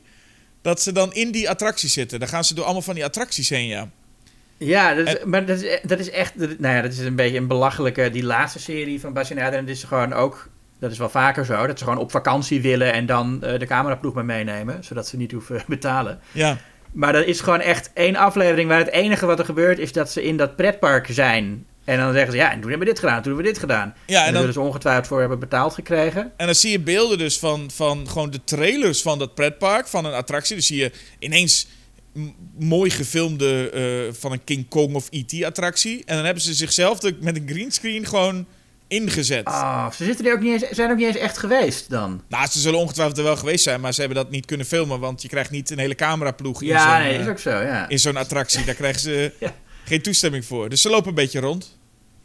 Dat 0.61 0.81
ze 0.81 0.91
dan 0.91 1.13
in 1.13 1.31
die 1.31 1.49
attractie 1.49 1.89
zitten. 1.89 2.19
Daar 2.19 2.27
gaan 2.27 2.43
ze 2.43 2.53
door 2.53 2.63
allemaal 2.63 2.81
van 2.81 2.93
die 2.95 3.05
attracties 3.05 3.49
heen, 3.49 3.67
ja. 3.67 3.89
Ja, 4.57 4.93
dat 4.93 5.07
is, 5.07 5.15
maar 5.25 5.45
dat 5.45 5.61
is, 5.61 5.79
dat 5.83 5.99
is 5.99 6.09
echt... 6.09 6.39
dat- 6.39 6.59
nou 6.59 6.75
ja, 6.75 6.81
dat 6.81 6.91
is 6.91 6.99
een 6.99 7.15
beetje 7.15 7.37
een 7.37 7.47
belachelijke... 7.47 8.09
Die 8.09 8.23
laatste 8.23 8.59
serie 8.59 8.99
van 8.99 9.13
Bas 9.13 9.29
en 9.31 9.37
Adriaan, 9.39 9.65
dat 9.65 9.75
is 9.75 9.83
gewoon 9.83 10.13
ook... 10.13 10.49
Dat 10.79 10.91
is 10.91 10.97
wel 10.97 11.09
vaker 11.09 11.45
zo, 11.45 11.67
dat 11.67 11.77
ze 11.77 11.83
gewoon 11.83 11.99
op 11.99 12.11
vakantie 12.11 12.61
willen... 12.61 12.93
en 12.93 13.05
dan 13.05 13.43
eh, 13.43 13.59
de 13.59 13.65
cameraploeg 13.65 14.13
mee 14.13 14.23
meenemen... 14.23 14.83
zodat 14.83 15.07
ze 15.07 15.17
niet 15.17 15.31
hoeven 15.31 15.63
betalen. 15.67 16.19
Ja, 16.31 16.57
Maar 16.91 17.13
dat 17.13 17.25
is 17.25 17.41
gewoon 17.41 17.59
echt 17.61 17.91
één 17.93 18.15
aflevering... 18.15 18.69
waar 18.69 18.77
het 18.79 18.91
enige 18.91 19.25
wat 19.25 19.39
er 19.39 19.45
gebeurt 19.45 19.79
is 19.79 19.91
dat 19.91 20.11
ze 20.11 20.23
in 20.23 20.37
dat 20.37 20.55
pretpark 20.55 21.07
zijn... 21.09 21.65
En 21.85 21.97
dan 21.97 22.13
zeggen 22.13 22.31
ze, 22.31 22.37
ja, 22.37 22.51
en 22.51 22.59
toen 22.61 22.69
hebben 22.69 22.87
we 22.87 22.93
dit 22.93 22.99
gedaan, 22.99 23.15
toen 23.15 23.25
hebben 23.25 23.43
we 23.43 23.49
dit 23.51 23.59
gedaan. 23.59 23.93
ja 24.05 24.19
en 24.19 24.19
en 24.19 24.23
daar 24.23 24.31
dan, 24.31 24.39
zullen 24.39 24.53
ze 24.53 24.59
ongetwijfeld 24.61 25.07
voor 25.07 25.19
hebben 25.19 25.39
betaald 25.39 25.73
gekregen. 25.73 26.31
en 26.37 26.45
dan 26.45 26.55
zie 26.55 26.71
je 26.71 26.79
beelden 26.79 27.17
dus 27.17 27.39
van, 27.39 27.69
van 27.73 28.07
gewoon 28.09 28.29
de 28.29 28.43
trailers 28.43 29.01
van 29.01 29.19
dat 29.19 29.33
pretpark, 29.35 29.87
van 29.87 30.05
een 30.05 30.13
attractie. 30.13 30.55
Dus 30.55 30.67
zie 30.67 30.77
je 30.77 30.91
ineens 31.19 31.67
mooi 32.59 32.89
gefilmde 32.89 33.69
eh, 33.69 34.13
van 34.19 34.31
een 34.31 34.43
King 34.43 34.67
Kong 34.69 34.93
of 34.95 35.07
E.T. 35.09 35.43
attractie. 35.43 36.03
En 36.05 36.15
dan 36.15 36.25
hebben 36.25 36.43
ze 36.43 36.53
zichzelf 36.53 36.99
de- 36.99 37.17
met 37.21 37.35
een 37.35 37.47
greenscreen 37.49 38.05
gewoon 38.05 38.45
ingezet. 38.87 39.47
Oh, 39.47 39.91
ze 39.91 40.03
zitten 40.05 40.25
er 40.25 40.33
ook 40.33 40.41
niet 40.41 40.61
eens, 40.61 40.71
zijn 40.71 40.91
ook 40.91 40.97
niet 40.97 41.07
eens 41.07 41.15
echt 41.17 41.37
geweest 41.37 41.89
dan. 41.89 42.21
Nou, 42.29 42.47
ze 42.47 42.59
zullen 42.59 42.79
ongetwijfeld 42.79 43.17
er 43.17 43.23
wel 43.23 43.35
geweest 43.37 43.63
zijn, 43.63 43.81
maar 43.81 43.93
ze 43.93 43.99
hebben 43.99 44.17
dat 44.17 44.31
niet 44.31 44.45
kunnen 44.45 44.65
filmen, 44.65 44.99
want 44.99 45.21
je 45.21 45.27
krijgt 45.27 45.51
niet 45.51 45.69
een 45.69 45.79
hele 45.79 45.95
cameraploeg 45.95 46.61
in 46.61 46.67
Ja, 46.67 46.93
zo'n, 46.97 47.03
nee, 47.07 47.13
eh, 47.15 47.21
is 47.21 47.27
ook 47.27 47.39
zo, 47.39 47.49
ja. 47.49 47.89
in 47.89 47.99
zo'n 47.99 48.17
attractie. 48.17 48.65
Daar 48.65 48.75
krijgen 48.75 49.01
ze 49.01 49.31
Ja. 49.39 49.55
geen 49.85 50.01
toestemming 50.01 50.45
voor. 50.45 50.69
Dus 50.69 50.81
ze 50.81 50.89
lopen 50.89 51.09
een 51.09 51.15
beetje 51.15 51.39
rond. 51.39 51.74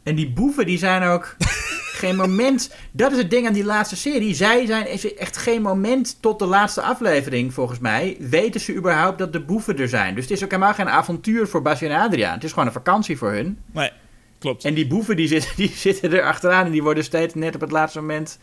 En 0.03 0.15
die 0.15 0.29
boeven, 0.29 0.65
die 0.65 0.77
zijn 0.77 1.03
ook 1.03 1.35
geen 2.01 2.15
moment... 2.15 2.75
Dat 2.91 3.11
is 3.11 3.17
het 3.17 3.29
ding 3.29 3.47
aan 3.47 3.53
die 3.53 3.63
laatste 3.63 3.95
serie. 3.95 4.33
Zij 4.33 4.65
zijn 4.65 4.85
echt 5.17 5.37
geen 5.37 5.61
moment 5.61 6.17
tot 6.19 6.39
de 6.39 6.45
laatste 6.45 6.81
aflevering, 6.81 7.53
volgens 7.53 7.79
mij... 7.79 8.15
weten 8.19 8.61
ze 8.61 8.75
überhaupt 8.75 9.17
dat 9.17 9.33
de 9.33 9.41
boeven 9.41 9.77
er 9.77 9.89
zijn. 9.89 10.15
Dus 10.15 10.23
het 10.23 10.33
is 10.33 10.43
ook 10.43 10.51
helemaal 10.51 10.73
geen 10.73 10.89
avontuur 10.89 11.47
voor 11.47 11.61
Basje 11.61 11.87
en 11.87 11.99
Adriaan. 11.99 12.33
Het 12.33 12.43
is 12.43 12.49
gewoon 12.51 12.67
een 12.67 12.73
vakantie 12.73 13.17
voor 13.17 13.31
hun. 13.31 13.59
Nee, 13.71 13.91
klopt. 14.39 14.65
En 14.65 14.73
die 14.73 14.87
boeven, 14.87 15.15
die 15.15 15.27
zitten, 15.27 15.51
die 15.55 15.71
zitten 15.75 16.11
er 16.11 16.23
achteraan... 16.23 16.65
en 16.65 16.71
die 16.71 16.83
worden 16.83 17.03
steeds 17.03 17.33
net 17.33 17.55
op 17.55 17.61
het 17.61 17.71
laatste 17.71 17.99
moment... 17.99 18.39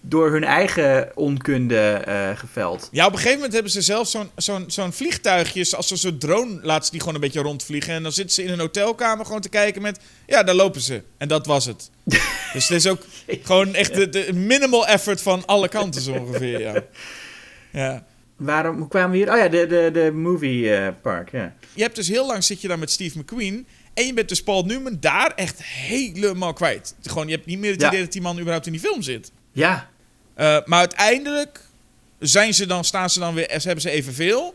door 0.00 0.30
hun 0.30 0.44
eigen 0.44 1.10
onkunde 1.14 1.90
eh, 1.90 2.36
geveld. 2.38 2.88
Ja, 2.92 3.06
op 3.06 3.10
een 3.12 3.16
gegeven 3.16 3.36
moment 3.36 3.52
hebben 3.54 3.72
ze 3.72 3.82
zelf 3.82 4.08
zo'n 4.08 4.30
zo'n 4.36 4.64
zo'n 4.66 4.92
vliegtuigje, 4.92 5.76
als 5.76 5.90
een 5.90 5.98
soort 5.98 6.20
drone, 6.20 6.58
laten 6.62 6.84
ze 6.84 6.90
die 6.90 7.00
gewoon 7.00 7.14
een 7.14 7.20
beetje 7.20 7.40
rondvliegen. 7.40 7.94
En 7.94 8.02
dan 8.02 8.12
zitten 8.12 8.34
ze 8.34 8.42
in 8.42 8.52
een 8.52 8.58
hotelkamer 8.60 9.26
gewoon 9.26 9.40
te 9.40 9.48
kijken 9.48 9.82
met, 9.82 10.00
ja, 10.26 10.42
daar 10.42 10.54
lopen 10.54 10.80
ze. 10.80 11.02
En 11.18 11.28
dat 11.28 11.46
was 11.46 11.64
het. 11.64 11.90
dus 12.52 12.68
het 12.68 12.70
is 12.70 12.86
ook 12.86 13.02
gewoon 13.42 13.74
echt 13.74 13.94
de, 13.94 14.08
de 14.08 14.32
minimal 14.32 14.86
effort 14.86 15.22
van 15.22 15.46
alle 15.46 15.68
kanten 15.68 16.00
zo 16.02 16.12
ongeveer, 16.12 16.60
ja. 16.60 16.74
Ja. 17.72 18.06
Waarom 18.36 18.78
hoe 18.78 18.88
kwamen 18.88 19.10
we 19.10 19.16
hier? 19.16 19.32
Oh 19.32 19.36
ja, 19.38 19.48
de, 19.48 19.66
de, 19.66 19.90
de 19.92 20.10
movie 20.12 20.74
eh, 20.74 20.88
park, 21.02 21.30
ja. 21.30 21.54
Je 21.74 21.82
hebt 21.82 21.96
dus 21.96 22.08
heel 22.08 22.26
lang 22.26 22.44
zit 22.44 22.60
je 22.60 22.68
daar 22.68 22.78
met 22.78 22.90
Steve 22.90 23.18
McQueen. 23.18 23.66
En 23.94 24.06
je 24.06 24.14
bent 24.14 24.28
dus 24.28 24.42
Paul 24.42 24.64
Newman 24.64 24.96
daar 25.00 25.32
echt 25.36 25.62
helemaal 25.64 26.52
kwijt. 26.52 26.94
Gewoon, 27.02 27.28
je 27.28 27.34
hebt 27.34 27.46
niet 27.46 27.58
meer 27.58 27.70
het 27.72 27.80
Ja. 27.80 27.88
idee 27.88 28.00
dat 28.00 28.12
die 28.12 28.22
man 28.22 28.38
überhaupt 28.38 28.66
in 28.66 28.72
die 28.72 28.80
film 28.80 29.02
zit. 29.02 29.32
Ja, 29.52 29.88
Eh, 30.34 30.58
maar 30.64 30.78
uiteindelijk 30.78 31.60
zijn 32.18 32.54
ze 32.54 32.66
dan, 32.66 32.84
staan 32.84 33.10
ze 33.10 33.18
dan 33.18 33.34
weer, 33.34 33.50
hebben 33.50 33.80
ze 33.80 33.90
evenveel. 33.90 34.54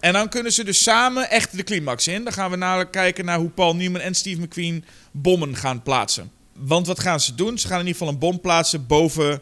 En 0.00 0.12
dan 0.12 0.28
kunnen 0.28 0.52
ze 0.52 0.64
dus 0.64 0.82
samen 0.82 1.30
echt 1.30 1.56
de 1.56 1.62
climax 1.64 2.08
in. 2.08 2.24
Dan 2.24 2.32
gaan 2.32 2.50
we 2.50 2.56
namelijk 2.56 2.90
kijken 2.90 3.24
naar 3.24 3.38
hoe 3.38 3.48
Paul 3.48 3.76
Newman 3.76 4.00
en 4.00 4.14
Steve 4.14 4.40
McQueen 4.40 4.84
bommen 5.10 5.56
gaan 5.56 5.82
plaatsen. 5.82 6.30
Want 6.52 6.86
wat 6.86 7.00
gaan 7.00 7.20
ze 7.20 7.34
doen? 7.34 7.58
Ze 7.58 7.66
gaan 7.68 7.80
in 7.80 7.86
ieder 7.86 7.98
geval 7.98 8.12
een 8.14 8.18
bom 8.20 8.40
plaatsen 8.40 8.86
boven, 8.86 9.40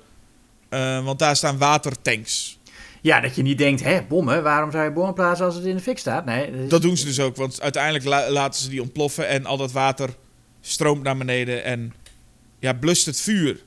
eh, 0.68 1.04
want 1.04 1.18
daar 1.18 1.36
staan 1.36 1.58
watertanks. 1.58 2.58
Ja, 3.00 3.20
dat 3.20 3.34
je 3.36 3.42
niet 3.42 3.58
denkt, 3.58 3.82
hè, 3.82 4.02
bommen, 4.02 4.42
waarom 4.42 4.70
zou 4.70 4.84
je 4.84 4.90
bommen 4.92 5.14
plaatsen 5.14 5.46
als 5.46 5.54
het 5.54 5.64
in 5.64 5.76
de 5.76 5.82
fik 5.82 5.98
staat? 5.98 6.24
Nee, 6.24 6.50
dat 6.50 6.60
is- 6.60 6.68
Dat 6.68 6.82
doen 6.82 6.96
ze 6.96 7.04
dus 7.04 7.20
ook, 7.20 7.36
want 7.36 7.60
uiteindelijk 7.60 8.04
la- 8.04 8.30
laten 8.30 8.62
ze 8.62 8.68
die 8.68 8.82
ontploffen 8.82 9.28
en 9.28 9.46
al 9.46 9.56
dat 9.56 9.72
water 9.72 10.10
stroomt 10.60 11.02
naar 11.02 11.16
beneden 11.16 11.64
en 11.64 11.92
ja, 12.58 12.72
blust 12.72 13.06
het 13.06 13.20
vuur. 13.20 13.60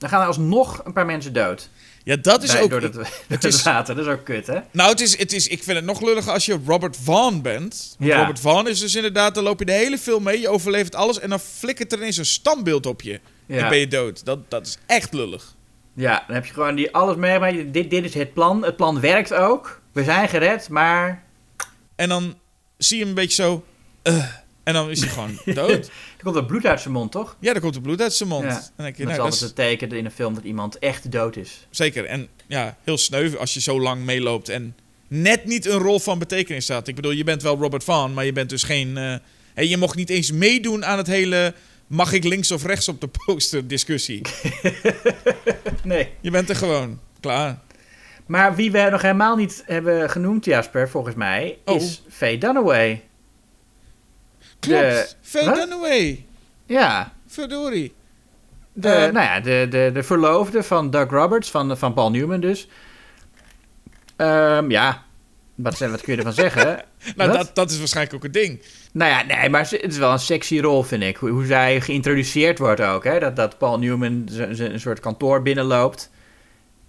Dan 0.00 0.08
gaan 0.08 0.20
er 0.20 0.26
alsnog 0.26 0.80
een 0.84 0.92
paar 0.92 1.06
mensen 1.06 1.32
dood. 1.32 1.68
Ja, 2.04 2.16
dat 2.16 2.42
is 2.42 2.52
Bij- 2.52 2.62
ook... 2.62 2.70
door 2.70 2.82
het, 2.82 2.92
door 2.94 3.08
het 3.28 3.44
is- 3.44 3.62
water, 3.62 3.94
dat 3.94 4.06
is 4.06 4.12
ook 4.12 4.24
kut, 4.24 4.46
hè? 4.46 4.58
Nou, 4.70 4.90
het 4.90 5.00
is, 5.00 5.18
het 5.18 5.32
is, 5.32 5.48
ik 5.48 5.62
vind 5.62 5.76
het 5.76 5.86
nog 5.86 6.00
lulliger 6.00 6.32
als 6.32 6.46
je 6.46 6.58
Robert 6.66 6.96
Vaughn 7.02 7.40
bent. 7.42 7.94
Want 7.98 8.10
Ja. 8.10 8.18
Robert 8.18 8.40
Vaughn 8.40 8.68
is 8.68 8.80
dus 8.80 8.94
inderdaad, 8.94 9.34
dan 9.34 9.44
loop 9.44 9.58
je 9.58 9.64
de 9.64 9.72
hele 9.72 9.98
film 9.98 10.22
mee, 10.22 10.40
je 10.40 10.48
overleeft 10.48 10.94
alles 10.94 11.18
en 11.20 11.28
dan 11.30 11.40
flikkert 11.40 11.92
er 11.92 11.98
ineens 11.98 12.16
een 12.16 12.24
standbeeld 12.26 12.86
op 12.86 13.02
je. 13.02 13.20
En 13.46 13.68
ben 13.68 13.78
je 13.78 13.88
dood. 13.88 14.24
Dat, 14.24 14.50
dat 14.50 14.66
is 14.66 14.78
echt 14.86 15.12
lullig. 15.12 15.54
ja, 15.94 16.24
dan 16.26 16.34
heb 16.34 16.44
je 16.46 16.52
gewoon 16.52 16.74
die 16.74 16.94
alles 16.94 17.16
mee. 17.16 17.38
maar 17.38 17.52
Dit, 17.52 17.90
dit 17.90 18.04
is 18.04 18.14
het 18.14 18.32
plan. 18.34 18.64
Het 18.64 18.76
plan 18.76 19.00
werkt 19.00 19.32
ook. 19.34 19.80
We 19.92 20.04
zijn 20.04 20.28
gered, 20.28 20.68
maar 20.68 21.24
En 21.96 22.08
dan 22.08 22.34
zie 22.76 22.96
je 22.96 23.02
hem 23.02 23.08
een 23.12 23.18
beetje 23.20 23.42
zo... 23.42 23.64
eh, 24.02 24.24
en 24.62 24.72
dan 24.74 24.90
is 24.90 25.00
hij 25.00 25.08
gewoon 25.08 25.38
dood. 25.54 25.86
er 26.16 26.22
komt 26.22 26.36
er 26.36 26.44
bloed 26.44 26.66
uit 26.66 26.80
zijn 26.80 26.94
mond, 26.94 27.12
toch? 27.12 27.36
Ja, 27.40 27.52
dan 27.52 27.62
komt 27.62 27.74
er 27.74 27.80
bloed 27.80 28.00
uit 28.00 28.12
zijn 28.12 28.28
mond. 28.28 28.44
Ja. 28.44 28.50
En 28.50 28.60
dan 28.76 28.84
denk 28.84 28.96
je, 28.96 29.02
Dat 29.02 29.10
is 29.12 29.16
nou, 29.18 29.30
altijd 29.30 29.40
het 29.40 29.54
teken 29.54 29.92
in 29.92 30.04
een 30.04 30.10
film 30.10 30.34
dat 30.34 30.44
iemand 30.44 30.78
echt 30.78 31.12
dood 31.12 31.36
is. 31.36 31.66
zeker. 31.70 32.04
En 32.04 32.28
ja, 32.46 32.76
heel 32.84 32.98
sneu 32.98 33.36
als 33.36 33.54
je 33.54 33.60
zo 33.60 33.80
lang 33.80 34.04
meeloopt 34.04 34.48
en 34.48 34.76
net 35.08 35.44
niet 35.44 35.66
een 35.66 35.78
rol 35.78 35.98
van 36.00 36.18
betekenis 36.18 36.64
staat. 36.64 36.88
Ik 36.88 36.94
bedoel, 36.94 37.10
je 37.10 37.24
bent 37.24 37.42
wel 37.42 37.56
Robert 37.56 37.84
Vaughn, 37.84 38.14
maar 38.14 38.24
je 38.24 38.32
bent 38.32 38.50
dus 38.50 38.62
geen... 38.62 38.96
eh, 38.96 39.14
hè, 39.54 39.62
je 39.62 39.76
mocht 39.76 39.96
niet 39.96 40.10
eens 40.10 40.32
meedoen 40.32 40.84
aan 40.84 40.98
het 40.98 41.06
hele... 41.06 41.54
Mag 41.86 42.12
ik 42.12 42.24
links 42.24 42.50
of 42.50 42.64
rechts 42.64 42.88
op 42.88 43.00
de 43.00 43.08
poster 43.26 43.66
discussie? 43.68 44.20
Nee. 45.82 46.08
Je 46.20 46.30
bent 46.30 46.48
er 46.48 46.56
gewoon. 46.56 47.00
Klaar. 47.20 47.58
Maar 48.26 48.54
wie 48.54 48.70
we 48.70 48.88
nog 48.90 49.02
helemaal 49.02 49.36
niet 49.36 49.62
hebben 49.66 50.10
genoemd, 50.10 50.44
Jasper, 50.44 50.88
volgens 50.88 51.14
mij, 51.14 51.58
Oh. 51.64 51.76
is 51.76 52.02
Faye 52.08 52.38
Dunaway. 52.38 53.02
Klopt. 54.60 54.80
De- 54.80 55.08
Faye 55.22 55.44
Wat? 55.46 55.54
Dunaway. 55.54 56.24
Ja, 56.66 57.12
Verdorie. 57.26 57.94
de, 58.72 58.88
Eh. 58.88 59.12
nou 59.12 59.26
ja, 59.26 59.40
de, 59.40 59.66
de, 59.70 59.90
de 59.94 60.02
verloofde 60.02 60.62
van 60.62 60.90
Doug 60.90 61.10
Roberts, 61.10 61.50
van, 61.50 61.78
van 61.78 61.94
Paul 61.94 62.10
Newman 62.10 62.40
dus. 62.40 62.68
Ehm, 64.16 64.70
ja, 64.70 65.02
wat, 65.54 65.78
wat 65.78 66.00
kun 66.00 66.12
je 66.12 66.18
ervan 66.18 66.32
zeggen? 66.46 66.82
Nou, 67.16 67.32
dat, 67.32 67.50
dat 67.54 67.70
is 67.70 67.78
waarschijnlijk 67.78 68.16
ook 68.16 68.22
het 68.22 68.32
ding. 68.32 68.62
Nou 68.92 69.10
ja, 69.10 69.22
nee, 69.36 69.48
maar 69.48 69.60
het 69.70 69.82
is 69.92 69.98
wel 69.98 70.12
een 70.12 70.18
sexy 70.18 70.58
rol, 70.60 70.82
vind 70.82 71.02
ik. 71.02 71.16
Hoe, 71.16 71.30
hoe 71.30 71.46
zij 71.46 71.80
geïntroduceerd 71.80 72.58
wordt 72.58 72.80
ook. 72.80 73.04
Hè? 73.04 73.18
Dat, 73.18 73.36
dat 73.36 73.58
Paul 73.58 73.78
Newman 73.78 74.28
een 74.36 74.80
soort 74.80 75.00
kantoor 75.00 75.42
binnenloopt. 75.42 76.10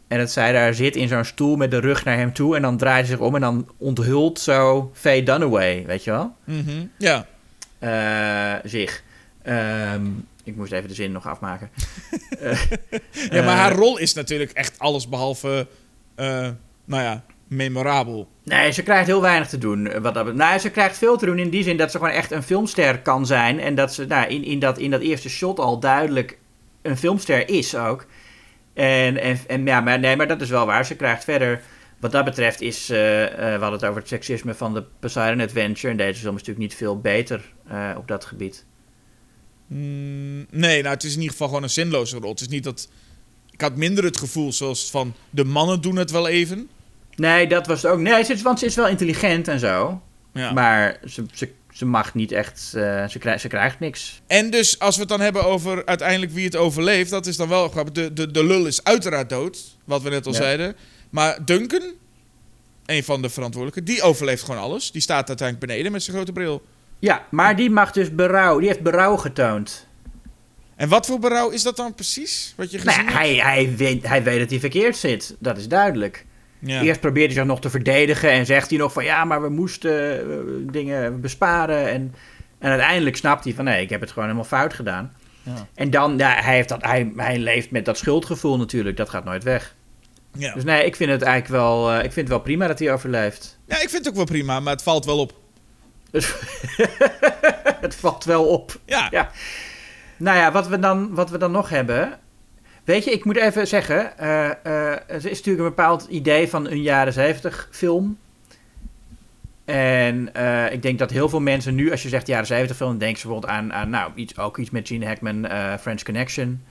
En 0.07 0.17
dat 0.17 0.31
zij 0.31 0.51
daar 0.51 0.73
zit 0.73 0.95
in 0.95 1.07
zo'n 1.07 1.23
stoel 1.25 1.55
met 1.55 1.71
de 1.71 1.79
rug 1.79 2.03
naar 2.05 2.17
hem 2.17 2.33
toe. 2.33 2.55
En 2.55 2.61
dan 2.61 2.77
draait 2.77 3.05
ze 3.05 3.11
zich 3.11 3.21
om 3.21 3.35
en 3.35 3.41
dan 3.41 3.69
onthult 3.77 4.39
zo 4.39 4.91
Faye 4.93 5.23
Dunaway, 5.23 5.83
weet 5.85 6.03
je 6.03 6.11
wel? 6.11 6.35
Mhm. 6.43 6.85
Ja. 6.97 7.25
Eh, 7.81 8.53
zich. 8.63 9.03
Ehm, 9.43 10.05
ik 10.43 10.55
moest 10.55 10.71
even 10.71 10.87
de 10.87 10.93
zin 10.95 11.11
nog 11.11 11.27
afmaken. 11.27 11.69
ja, 13.31 13.43
maar 13.43 13.53
Eh, 13.53 13.59
haar 13.59 13.71
rol 13.73 13.97
is 13.97 14.13
natuurlijk 14.13 14.51
echt 14.51 14.79
alles 14.79 15.09
behalve, 15.09 15.67
eh, 16.15 16.49
nou 16.85 17.03
ja, 17.03 17.23
memorabel. 17.47 18.27
Nee, 18.43 18.71
ze 18.71 18.83
krijgt 18.83 19.07
heel 19.07 19.21
weinig 19.21 19.47
te 19.47 19.57
doen. 19.57 19.87
eh, 19.87 20.01
Wat 20.01 20.13
dat, 20.13 20.33
nou, 20.33 20.59
ze 20.59 20.69
krijgt 20.69 20.97
veel 20.97 21.17
te 21.17 21.25
doen 21.25 21.39
in 21.39 21.49
die 21.49 21.63
zin 21.63 21.77
dat 21.77 21.91
ze 21.91 21.97
gewoon 21.97 22.13
echt 22.13 22.31
een 22.31 22.43
filmster 22.43 22.99
kan 22.99 23.25
zijn. 23.25 23.59
En 23.59 23.75
dat 23.75 23.93
ze 23.93 24.05
nou, 24.05 24.27
in, 24.29 24.43
in, 24.43 24.59
dat, 24.59 24.77
in 24.77 24.91
dat 24.91 25.01
eerste 25.01 25.29
shot 25.29 25.59
al 25.59 25.79
duidelijk 25.79 26.37
een 26.81 26.97
filmster 26.97 27.49
is 27.49 27.75
ook. 27.75 28.05
En, 28.73 29.21
en, 29.21 29.39
en 29.47 29.65
ja, 29.65 29.81
maar, 29.81 29.99
nee, 29.99 30.15
maar 30.15 30.27
dat 30.27 30.41
is 30.41 30.49
wel 30.49 30.65
waar. 30.65 30.85
Ze 30.85 30.95
krijgt 30.95 31.23
verder. 31.23 31.61
Wat 32.01 32.11
dat 32.11 32.25
betreft 32.25 32.61
is. 32.61 32.89
eh, 32.89 33.23
eh, 33.25 33.31
we 33.37 33.43
hadden 33.49 33.71
het 33.71 33.83
over 33.85 33.99
het 33.99 34.07
seksisme 34.07 34.53
van 34.53 34.73
de 34.73 34.83
Poseidon 34.99 35.41
Adventure. 35.45 35.91
En 35.91 35.97
deze 35.97 36.19
film 36.19 36.35
is 36.35 36.39
natuurlijk 36.39 36.57
niet 36.69 36.75
veel 36.75 36.99
beter 36.99 37.53
eh, 37.67 37.89
op 37.97 38.07
dat 38.07 38.25
gebied. 38.25 38.65
Mm, 39.67 40.45
nee, 40.49 40.81
nou, 40.81 40.93
het 40.93 41.03
is 41.03 41.09
in 41.11 41.17
ieder 41.17 41.31
geval 41.31 41.47
gewoon 41.47 41.63
een 41.63 41.69
zinloze 41.69 42.17
rol. 42.17 42.29
Het 42.29 42.41
is 42.41 42.47
niet 42.47 42.63
dat... 42.63 42.89
Ik 43.51 43.61
had 43.61 43.75
minder 43.75 44.03
het 44.03 44.17
gevoel 44.17 44.51
zoals 44.53 44.89
van... 44.91 45.13
De 45.29 45.43
mannen 45.43 45.81
doen 45.81 45.95
het 45.95 46.11
wel 46.11 46.27
even. 46.27 46.69
Nee, 47.15 47.47
dat 47.47 47.67
was 47.67 47.81
het 47.81 47.91
ook. 47.91 47.99
Nee, 47.99 48.23
ze 48.23 48.33
is, 48.33 48.41
want 48.41 48.59
ze 48.59 48.65
is 48.65 48.75
wel 48.75 48.87
intelligent 48.87 49.47
en 49.47 49.59
zo. 49.59 50.01
Ja. 50.33 50.51
Maar 50.51 50.99
ze, 51.07 51.25
ze, 51.33 51.49
ze 51.71 51.85
mag 51.85 52.13
niet 52.13 52.31
echt. 52.31 52.59
ze, 52.59 53.15
krijgt, 53.19 53.41
ze 53.41 53.47
krijgt 53.47 53.79
niks. 53.79 54.21
En 54.27 54.49
dus 54.49 54.79
als 54.79 54.95
we 54.95 55.01
het 55.01 55.09
dan 55.09 55.21
hebben 55.21 55.45
over 55.45 55.85
uiteindelijk 55.85 56.31
wie 56.31 56.45
het 56.45 56.55
overleeft... 56.55 57.09
Dat 57.09 57.25
is 57.25 57.37
dan 57.37 57.49
wel 57.49 57.69
grappig. 57.69 57.93
De, 57.93 58.13
de, 58.13 58.31
de 58.31 58.43
lul 58.45 58.65
is 58.65 58.83
uiteraard 58.83 59.29
dood. 59.29 59.77
Wat 59.85 60.01
we 60.01 60.09
net 60.09 60.25
al 60.25 60.31
Ja. 60.31 60.37
zeiden. 60.37 60.75
Maar 61.11 61.45
Duncan, 61.45 61.81
een 62.85 63.03
van 63.03 63.21
de 63.21 63.29
verantwoordelijken... 63.29 63.93
Die 63.93 64.01
overleeft 64.01 64.43
gewoon 64.43 64.61
alles. 64.61 64.91
Die 64.91 65.01
staat 65.01 65.27
uiteindelijk 65.27 65.67
beneden 65.67 65.91
met 65.91 66.03
zijn 66.03 66.15
grote 66.15 66.31
bril. 66.31 66.61
Ja, 66.99 67.25
maar 67.29 67.55
die 67.55 67.69
mag 67.69 67.91
dus 67.91 68.15
berouw. 68.15 68.59
Die 68.59 68.67
heeft 68.67 68.81
berouw 68.81 69.17
getoond. 69.17 69.87
En 70.75 70.89
wat 70.89 71.05
voor 71.05 71.19
berouw 71.19 71.49
is 71.49 71.63
dat 71.63 71.75
dan 71.75 71.93
precies? 71.93 72.53
Wat 72.57 72.71
je 72.71 72.77
gezien 72.79 73.05
Nou, 73.05 73.07
hebt? 73.07 73.17
hij, 73.17 73.35
hij, 73.35 73.75
weet, 73.75 74.07
hij 74.07 74.23
weet 74.23 74.39
dat 74.39 74.49
hij 74.49 74.59
verkeerd 74.59 74.97
zit. 74.97 75.35
Dat 75.39 75.57
is 75.57 75.67
duidelijk. 75.67 76.25
Ja. 76.59 76.81
Eerst 76.81 76.99
probeert 76.99 77.25
hij 77.25 77.35
zich 77.35 77.45
nog 77.45 77.61
te 77.61 77.69
verdedigen 77.69 78.31
en 78.31 78.45
zegt 78.45 78.69
hij 78.69 78.79
nog 78.79 78.93
van 78.93 79.03
ja, 79.03 79.25
maar 79.25 79.41
we 79.41 79.49
moesten 79.49 80.19
eh, 80.19 80.37
dingen 80.71 81.21
besparen. 81.21 81.89
En, 81.89 82.15
en 82.59 82.69
uiteindelijk 82.69 83.15
snapt 83.15 83.43
hij 83.43 83.53
van 83.53 83.65
nee, 83.65 83.81
ik 83.81 83.89
heb 83.89 84.01
het 84.01 84.09
gewoon 84.09 84.23
helemaal 84.23 84.47
fout 84.47 84.73
gedaan. 84.73 85.13
Ja. 85.43 85.67
En 85.73 85.89
dan, 85.89 86.17
ja, 86.17 86.41
hij, 86.41 86.55
heeft 86.55 86.69
dat, 86.69 86.83
hij, 86.83 87.11
hij 87.15 87.37
leeft 87.37 87.71
met 87.71 87.85
dat 87.85 87.97
schuldgevoel 87.97 88.57
natuurlijk, 88.57 88.97
dat 88.97 89.09
gaat 89.09 89.23
nooit 89.23 89.43
weg. 89.43 89.75
Ja. 90.33 90.53
Dus 90.53 90.63
nee, 90.63 90.85
ik 90.85 90.95
vind 90.95 91.11
het 91.11 91.21
eigenlijk 91.21 91.61
wel, 91.61 91.91
eh, 91.91 91.95
ik 91.95 92.11
vind 92.11 92.15
het 92.15 92.27
wel 92.27 92.39
prima 92.39 92.67
dat 92.67 92.79
hij 92.79 92.93
overleeft. 92.93 93.57
ja, 93.65 93.75
ik 93.75 93.89
vind 93.89 94.05
het 94.05 94.07
ook 94.07 94.15
wel 94.15 94.25
prima, 94.25 94.59
maar 94.59 94.73
het 94.73 94.83
valt 94.83 95.05
wel 95.05 95.19
op. 95.19 95.33
Dus 96.11 96.33
het 97.85 97.95
valt 97.95 98.23
wel 98.23 98.45
op. 98.45 98.79
Ja. 98.85 99.07
Ja. 99.11 99.31
Nou 100.17 100.37
ja, 100.37 100.51
wat 100.51 100.67
we 100.67 100.79
dan, 100.79 101.13
wat 101.13 101.29
we 101.29 101.37
dan 101.37 101.51
nog 101.51 101.69
hebben. 101.69 102.19
Weet 102.83 103.03
je, 103.03 103.11
ik 103.11 103.25
moet 103.25 103.37
even 103.37 103.67
zeggen. 103.67 104.17
eh, 104.17 104.49
er 104.65 105.15
is 105.15 105.23
natuurlijk 105.23 105.45
een 105.45 105.75
bepaald 105.75 106.05
idee 106.09 106.47
van 106.49 106.67
een 106.69 106.81
jaren 106.81 107.13
70 107.13 107.67
film. 107.71 108.17
En 109.65 110.31
ik 110.71 110.81
denk 110.81 110.99
dat 110.99 111.09
heel 111.11 111.29
veel 111.29 111.39
mensen 111.39 111.75
nu, 111.75 111.91
als 111.91 112.03
je 112.03 112.09
zegt 112.09 112.27
jaren 112.27 112.45
70 112.45 112.75
film, 112.77 112.97
denken 112.97 113.19
ze 113.19 113.27
bijvoorbeeld 113.27 113.53
aan, 113.53 113.73
aan 113.73 113.89
nou, 113.89 114.11
iets, 114.15 114.37
ook 114.37 114.57
iets 114.57 114.69
met 114.69 114.87
Gene 114.87 115.05
Hackman, 115.05 115.47
French 115.79 116.03
Connection. 116.03 116.63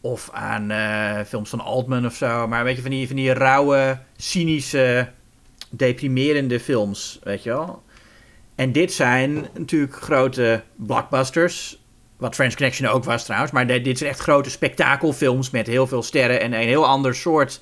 Of 0.00 0.30
aan 0.32 0.70
eh, 0.70 1.20
films 1.26 1.50
van 1.50 1.60
Altman 1.60 2.06
of 2.06 2.14
zo. 2.14 2.48
Maar 2.48 2.64
weet 2.64 2.76
je, 2.76 2.82
van 2.82 2.90
die, 2.90 3.06
van 3.06 3.16
die 3.16 3.32
rauwe, 3.32 3.98
cynische, 4.16 5.08
deprimerende 5.70 6.60
films, 6.60 7.18
weet 7.22 7.42
je 7.42 7.50
wel. 7.50 7.82
En 8.54 8.72
dit 8.72 8.92
zijn 8.92 9.46
natuurlijk 9.58 9.94
grote 9.94 10.62
blockbusters. 10.76 11.78
Wat 12.16 12.34
French 12.34 12.54
Connection 12.54 12.88
ook 12.88 13.04
was 13.04 13.24
trouwens. 13.24 13.52
Maar 13.52 13.66
dit 13.66 13.98
zijn 13.98 14.10
echt 14.10 14.20
grote 14.20 14.50
spektakelfilms 14.50 15.50
met 15.50 15.66
heel 15.66 15.86
veel 15.86 16.02
sterren 16.02 16.40
en 16.40 16.52
een 16.52 16.66
heel 16.68 16.86
ander 16.86 17.14
soort. 17.14 17.60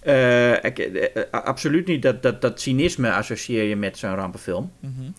eh, 0.00 0.64
eh, 0.64 1.24
absoluut 1.30 1.86
niet 1.86 2.02
dat, 2.02 2.22
dat, 2.22 2.40
dat 2.40 2.60
cynisme 2.60 3.12
associeer 3.12 3.62
je 3.62 3.76
met 3.76 3.98
zo'n 3.98 4.14
rampenfilm. 4.14 4.72
Mhm. 4.80 5.10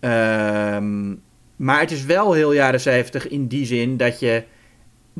Ehm, 0.00 1.08
maar 1.56 1.80
het 1.80 1.90
is 1.90 2.04
wel 2.04 2.32
heel 2.32 2.52
jaren 2.52 2.80
zeventig 2.80 3.28
in 3.28 3.46
die 3.46 3.66
zin 3.66 3.96
dat 3.96 4.20
je 4.20 4.44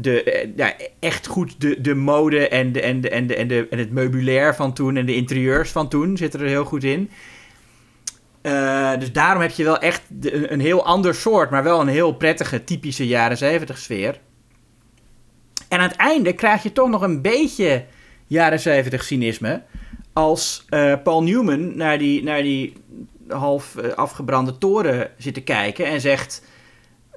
de, 0.01 0.23
eh, 0.23 0.69
echt 0.99 1.27
goed 1.27 1.61
de, 1.61 1.81
de 1.81 1.95
mode 1.95 2.49
en, 2.49 2.73
de, 2.73 2.81
en, 2.81 3.01
de, 3.01 3.11
en, 3.11 3.27
de, 3.27 3.35
en, 3.35 3.49
de, 3.49 3.67
en 3.71 3.79
het 3.79 3.91
meubilair 3.91 4.55
van 4.55 4.73
toen 4.73 4.97
en 4.97 5.07
de 5.07 5.15
interieurs 5.15 5.71
van 5.71 5.89
toen 5.89 6.17
zitten 6.17 6.41
er 6.41 6.47
heel 6.47 6.65
goed 6.65 6.85
in. 6.85 7.11
Eh, 8.41 8.99
dus 8.99 9.13
daarom 9.13 9.43
heb 9.43 9.51
je 9.51 9.65
wel 9.65 9.79
echt 9.79 10.03
een, 10.21 10.61
heel 10.61 10.85
ander 10.85 11.15
soort, 11.15 11.51
maar 11.51 11.63
wel 11.63 11.81
een 11.81 11.89
heel 11.89 12.13
prettige, 12.13 12.65
typische 12.65 13.07
jaren 13.07 13.37
zeventig 13.37 13.79
sfeer. 13.79 14.21
En 15.69 15.79
aan 15.79 15.89
het 15.89 15.97
einde 15.97 16.33
krijg 16.33 16.63
je 16.63 16.73
toch 16.73 16.89
nog 16.89 17.03
een 17.03 17.23
beetje 17.23 17.85
jaren 18.27 18.61
zeventig 18.61 19.05
cynisme. 19.05 19.63
Als 20.13 20.65
eh, 20.69 20.95
Paul 21.03 21.23
Newman 21.23 21.77
naar 21.77 21.99
die, 21.99 22.23
naar 22.23 22.43
die 22.43 22.73
half 23.29 23.77
afgebrande 23.95 24.59
toren 24.59 25.11
zit 25.17 25.35
te 25.35 25.43
kijken 25.43 25.87
en 25.87 26.01
zegt... 26.01 26.43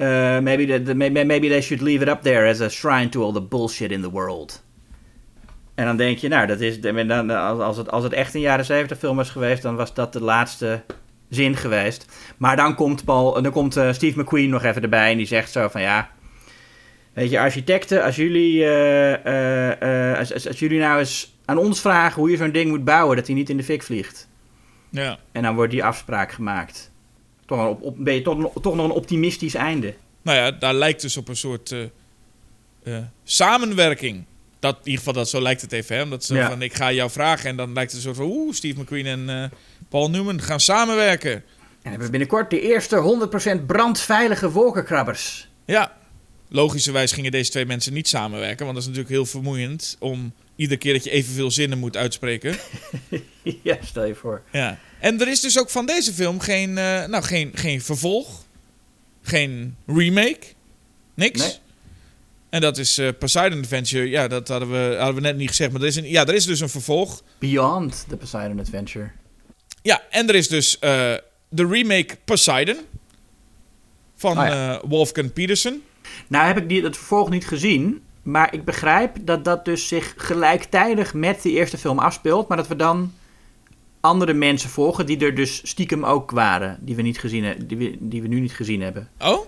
eh, 0.02 0.40
maybe, 0.40 0.65
the, 0.65 0.82
the- 0.84 0.95
maybe, 0.95 1.23
maybe 1.23 1.48
they 1.48 1.61
should 1.61 1.82
leave 1.84 2.02
it 2.02 2.10
up 2.10 2.22
there 2.22 2.49
as 2.49 2.61
a 2.61 2.69
shrine 2.69 3.10
to 3.10 3.23
all 3.23 3.34
the 3.34 3.41
bullshit 3.41 3.91
in 3.91 4.02
the 4.02 4.10
world. 4.11 4.64
En 5.76 5.86
dan 5.86 5.98
denk 5.98 6.18
je, 6.18 6.28
nou, 6.28 6.48
dat 6.48 6.60
is, 6.60 6.82
dan, 6.82 7.30
als, 7.30 7.78
het, 7.78 7.91
als 7.91 8.03
het 8.03 8.14
echt 8.14 8.34
een 8.34 8.41
jaren 8.41 8.65
70 8.65 8.98
film 8.98 9.15
was 9.15 9.30
geweest, 9.30 9.61
dan 9.61 9.76
was 9.76 9.94
dat 9.94 10.14
de 10.14 10.22
laatste 10.22 10.82
zin 11.30 11.56
geweest. 11.56 12.06
Maar 12.38 12.56
dan 12.56 12.76
komt, 12.76 13.06
Paul, 13.06 13.41
dan 13.41 13.52
komt 13.52 13.78
eh, 13.78 13.91
Steve 13.94 14.19
McQueen 14.22 14.49
nog 14.49 14.64
even 14.64 14.82
erbij 14.82 15.11
en 15.11 15.18
die 15.18 15.26
zegt 15.26 15.52
zo 15.52 15.68
van 15.68 15.82
ja. 15.82 16.10
Weet 17.14 17.30
je, 17.30 17.40
architecten, 17.40 18.03
als 18.03 18.15
jullie, 18.15 18.64
eh, 18.64 20.11
eh, 20.11 20.18
als, 20.18 20.34
als, 20.34 20.48
als 20.48 20.60
jullie 20.60 20.80
nou 20.80 20.99
eens 20.99 21.38
aan 21.45 21.57
ons 21.57 21.82
vragen 21.82 22.22
hoe 22.22 22.32
je 22.32 22.38
zo'n 22.38 22.52
ding 22.52 22.69
moet 22.69 22.84
bouwen, 22.84 23.15
dat 23.15 23.26
hij 23.28 23.36
niet 23.36 23.49
in 23.49 23.57
de 23.57 23.64
fik 23.64 23.84
vliegt. 23.84 24.30
Ja. 24.90 25.18
En 25.32 25.44
dan 25.44 25.56
wordt 25.56 25.72
die 25.72 25.84
afspraak 25.84 26.32
gemaakt. 26.32 26.90
Toch, 27.57 27.68
op, 27.68 27.82
op, 27.82 27.95
ben 27.98 28.14
je 28.14 28.22
toch, 28.22 28.38
nog- 28.38 28.53
toch 28.61 28.76
nog 28.76 28.86
een 28.86 28.91
optimistisch 28.91 29.53
einde. 29.53 29.94
Nou 30.22 30.38
ja, 30.38 30.52
daar 30.52 30.73
lijkt 30.73 31.02
dus 31.02 31.18
op 31.18 31.28
een 31.28 31.36
soort 31.36 31.72
eh, 31.72 31.82
eh, 32.84 33.03
samenwerking. 33.23 34.23
Dat, 34.60 34.73
in 34.76 34.80
ieder 34.84 34.98
geval, 34.98 35.14
dat, 35.14 35.30
zo 35.30 35.41
lijkt 35.41 35.61
het 35.61 35.72
even. 35.72 35.95
Hè? 35.95 36.02
Omdat 36.03 36.23
ze 36.23 36.36
Ja. 36.36 36.49
van, 36.49 36.61
ik 36.61 36.73
ga 36.73 36.91
jou 36.91 37.10
vragen. 37.10 37.49
En 37.49 37.56
dan 37.56 37.73
lijkt 37.73 37.91
het 37.91 37.99
een 38.06 38.06
soort 38.14 38.28
van, 38.28 38.38
oeh, 38.38 38.53
Steve 38.53 38.80
McQueen 38.82 39.06
en 39.06 39.30
eh, 39.30 39.44
Paul 39.90 40.10
Newman 40.10 40.41
gaan 40.41 40.60
samenwerken. 40.60 41.32
En 41.32 41.44
hebben 41.90 42.06
we 42.06 42.10
binnenkort 42.10 42.49
de 42.49 42.61
eerste 42.61 43.28
100% 43.61 43.65
brandveilige 43.65 44.52
wolkenkrabbers. 44.52 45.48
Ja, 45.65 45.98
logischerwijs 46.49 47.11
gingen 47.11 47.32
deze 47.32 47.52
twee 47.52 47.65
mensen 47.65 47.94
niet 47.94 48.07
samenwerken. 48.07 48.65
Want 48.65 48.72
dat 48.78 48.82
is 48.82 48.86
natuurlijk 48.90 49.15
heel 49.15 49.26
vermoeiend 49.26 49.95
om 49.99 50.34
iedere 50.56 50.80
keer 50.80 50.94
dat 50.94 51.03
je 51.03 51.10
evenveel 51.11 51.52
zinnen 51.52 51.78
moet 51.80 51.98
uitspreken. 51.98 52.56
ja, 53.64 53.78
stel 53.84 54.06
je 54.06 54.15
voor. 54.15 54.41
Ja. 54.52 54.78
En 55.02 55.22
er 55.22 55.28
is 55.28 55.40
dus 55.40 55.60
ook 55.60 55.69
van 55.69 55.86
deze 55.86 56.14
film 56.14 56.40
geen, 56.40 56.78
eh, 56.78 57.06
nou, 57.06 57.23
geen, 57.23 57.52
geen 57.53 57.82
vervolg. 57.82 58.44
Geen 59.22 59.76
remake. 59.86 60.40
Niks. 61.14 61.40
Nee. 61.40 61.53
En 62.49 62.61
dat 62.61 62.78
is 62.78 62.98
eh, 62.98 63.10
Poseidon 63.19 63.60
Adventure. 63.60 64.10
Ja, 64.10 64.28
dat 64.28 64.48
hadden 64.48 64.72
we, 64.72 64.95
hadden 64.98 65.15
we 65.15 65.22
net 65.22 65.38
niet 65.38 65.49
gezegd. 65.49 65.72
Maar 65.72 65.82
er 65.82 65.88
is, 65.88 65.95
een, 65.95 66.10
ja, 66.10 66.26
er 66.26 66.34
is 66.34 66.45
dus 66.45 66.60
een 66.60 66.69
vervolg. 66.69 67.23
Beyond 67.40 68.06
the 68.10 68.18
Poseidon 68.18 68.60
Adventure. 68.60 69.11
Ja, 69.82 70.02
en 70.10 70.28
er 70.28 70.36
is 70.36 70.48
dus 70.48 70.80
eh, 70.80 71.14
de 71.49 71.68
remake 71.68 72.18
Poseidon. 72.26 72.78
Van 74.15 74.40
Oh 74.40 74.45
ja. 74.45 74.82
Wolfgang 74.88 75.34
Petersen. 75.34 75.84
Nou 76.28 76.48
heb 76.48 76.57
ik 76.57 76.69
die, 76.69 76.84
het 76.84 76.98
vervolg 76.98 77.30
niet 77.30 77.48
gezien. 77.48 78.02
Maar 78.23 78.53
ik 78.53 78.65
begrijp 78.65 79.15
dat 79.22 79.45
dat 79.45 79.65
dus 79.65 79.88
zich 79.88 80.14
gelijktijdig 80.18 81.14
met 81.14 81.41
de 81.41 81.52
eerste 81.52 81.78
film 81.78 81.99
afspeelt. 81.99 82.48
Maar 82.48 82.57
dat 82.57 82.68
we 82.68 82.76
dan 82.76 83.14
andere 84.02 84.34
mensen 84.34 84.69
volgen 84.69 85.06
die 85.06 85.19
er 85.26 85.36
dus 85.36 85.61
stiekem 85.64 86.06
ook 86.06 86.32
waren. 86.32 86.78
Die 86.82 86.95
we, 86.95 87.02
niet 87.02 87.19
gezien, 87.19 87.44
he- 87.44 87.65
die 87.65 87.78
we, 87.78 87.98
die 87.99 88.22
we 88.22 88.28
nu 88.28 88.40
niet 88.40 88.53
gezien 88.53 88.82
hebben. 88.82 89.10
Oh? 89.19 89.45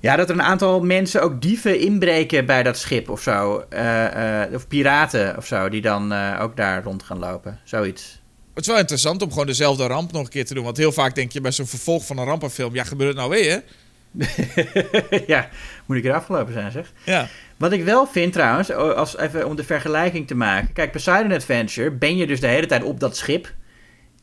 Ja, 0.00 0.16
dat 0.16 0.28
er 0.28 0.34
een 0.34 0.42
aantal 0.42 0.80
mensen 0.80 1.22
ook 1.22 1.42
dieven 1.42 1.80
inbreken 1.80 2.46
bij 2.46 2.62
dat 2.62 2.78
schip 2.78 3.08
of 3.08 3.22
zo. 3.22 3.64
Eh, 3.68 4.42
eh, 4.42 4.54
of 4.54 4.68
piraten 4.68 5.36
of 5.36 5.46
zo, 5.46 5.68
die 5.68 5.80
dan 5.80 6.12
eh, 6.12 6.38
ook 6.40 6.56
daar 6.56 6.82
rond 6.82 7.02
gaan 7.02 7.18
lopen. 7.18 7.60
Zoiets. 7.64 8.22
Het 8.54 8.62
is 8.62 8.68
wel 8.70 8.78
interessant 8.78 9.22
om 9.22 9.30
gewoon 9.30 9.46
dezelfde 9.46 9.86
ramp 9.86 10.12
nog 10.12 10.22
een 10.22 10.28
keer 10.28 10.44
te 10.44 10.54
doen. 10.54 10.64
Want 10.64 10.76
heel 10.76 10.92
vaak 10.92 11.14
denk 11.14 11.32
je 11.32 11.40
bij 11.40 11.52
zo'n 11.52 11.66
vervolg 11.66 12.06
van 12.06 12.18
een 12.18 12.24
rampenfilm... 12.24 12.74
Ja, 12.74 12.84
gebeurt 12.84 13.08
het 13.08 13.18
nou 13.18 13.30
weer? 13.30 13.62
ja, 15.26 15.48
moet 15.86 15.96
ik 15.96 16.04
er 16.04 16.14
afgelopen 16.14 16.52
zijn 16.52 16.72
zeg. 16.72 16.92
Ja. 17.04 17.28
Wat 17.56 17.72
ik 17.72 17.84
wel 17.84 18.06
vind 18.06 18.32
trouwens, 18.32 18.72
als, 18.72 19.16
even 19.16 19.46
om 19.46 19.56
de 19.56 19.64
vergelijking 19.64 20.26
te 20.26 20.34
maken. 20.34 20.72
Kijk, 20.72 20.92
Poseidon 20.92 21.32
Adventure 21.32 21.90
ben 21.90 22.16
je 22.16 22.26
dus 22.26 22.40
de 22.40 22.46
hele 22.46 22.66
tijd 22.66 22.82
op 22.82 23.00
dat 23.00 23.16
schip. 23.16 23.52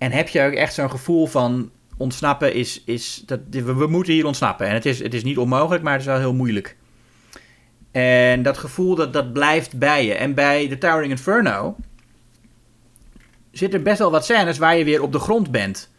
En 0.02 0.11
heb 0.11 0.30
je 0.30 0.41
ook 0.41 0.53
echt 0.53 0.73
zo'n 0.73 0.90
gevoel 0.90 1.28
van 1.28 1.72
ontsnappen 1.98 2.53
is... 2.53 2.82
is 2.86 3.23
dat, 3.26 3.40
we, 3.49 3.73
we 3.73 3.88
moeten 3.88 4.14
hier 4.14 4.26
ontsnappen. 4.26 4.68
En 4.68 4.73
het 4.73 4.86
is, 4.86 4.99
het 4.99 5.14
is 5.14 5.23
niet 5.23 5.38
onmogelijk, 5.38 5.84
maar 5.84 5.91
het 5.91 6.02
is 6.02 6.07
wel 6.07 6.18
heel 6.18 6.34
moeilijk. 6.34 6.76
En 7.91 8.44
dat 8.44 8.57
gevoel, 8.57 8.95
dat, 8.95 9.14
dat 9.14 9.34
blijft 9.34 9.78
bij 9.80 10.06
je. 10.06 10.14
En 10.14 10.34
bij 10.34 10.68
The 10.68 10.78
Towering 10.78 11.11
Inferno 11.11 11.76
zit 13.52 13.73
er 13.73 13.82
best 13.82 13.99
wel 13.99 14.11
wat 14.11 14.26
scènes 14.26 14.57
waar 14.57 14.78
je 14.78 14.84
weer 14.84 15.02
op 15.02 15.11
de 15.11 15.19
grond 15.19 15.52
bent. 15.52 15.91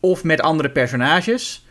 Of 0.00 0.24
met 0.24 0.40
andere 0.40 0.70
personages. 0.70 1.66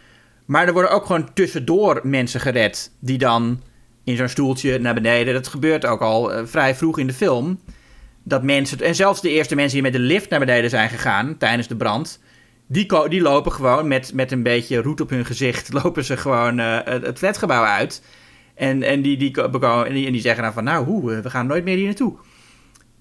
Maar 0.46 0.68
er 0.68 0.74
worden 0.74 0.92
ook 0.92 1.06
gewoon 1.06 1.34
tussendoor 1.34 2.00
mensen 2.04 2.40
gered 2.40 2.92
die 3.00 3.18
dan 3.18 3.62
in 4.04 4.16
zo'n 4.16 4.28
stoeltje 4.28 4.80
naar 4.80 4.94
beneden. 4.94 5.34
Dat 5.34 5.48
gebeurt 5.48 5.86
ook 5.86 6.02
al 6.02 6.34
eh, 6.34 6.46
vrij 6.46 6.76
vroeg 6.76 7.00
in 7.00 7.08
de 7.08 7.14
film. 7.14 7.60
Dat 8.28 8.44
mensen, 8.44 8.80
en 8.82 8.96
zelfs 8.96 9.22
de 9.22 9.30
eerste 9.30 9.56
mensen 9.56 9.74
die 9.74 9.92
met 9.92 9.94
de 9.94 10.08
lift 10.08 10.30
naar 10.30 10.40
beneden 10.40 10.70
zijn 10.70 10.90
gegaan 10.90 11.38
tijdens 11.38 11.68
de 11.68 11.76
brand. 11.76 12.20
Die, 12.68 13.10
die 13.10 13.22
lopen 13.22 13.52
gewoon 13.52 13.88
met, 13.88 14.14
met 14.14 14.32
een 14.32 14.44
beetje 14.44 14.82
roet 14.82 15.02
op 15.02 15.10
hun 15.10 15.26
gezicht. 15.26 15.74
Lopen 15.84 16.04
ze 16.04 16.18
gewoon 16.18 16.60
eh, 16.60 16.80
het, 16.84 17.06
het 17.06 17.18
flatgebouw 17.18 17.64
uit. 17.64 18.02
En, 18.56 18.84
en, 18.84 19.02
die, 19.02 19.18
die, 19.18 19.42
en, 19.42 19.94
die, 19.94 20.06
en 20.06 20.12
die 20.12 20.22
zeggen 20.22 20.44
dan 20.44 20.54
van 20.54 20.64
nou, 20.64 20.86
hoe, 20.86 21.14
eh, 21.14 21.20
we 21.20 21.30
gaan 21.30 21.48
nooit 21.48 21.64
meer 21.64 21.76
hier 21.76 21.86
naartoe. 21.86 22.16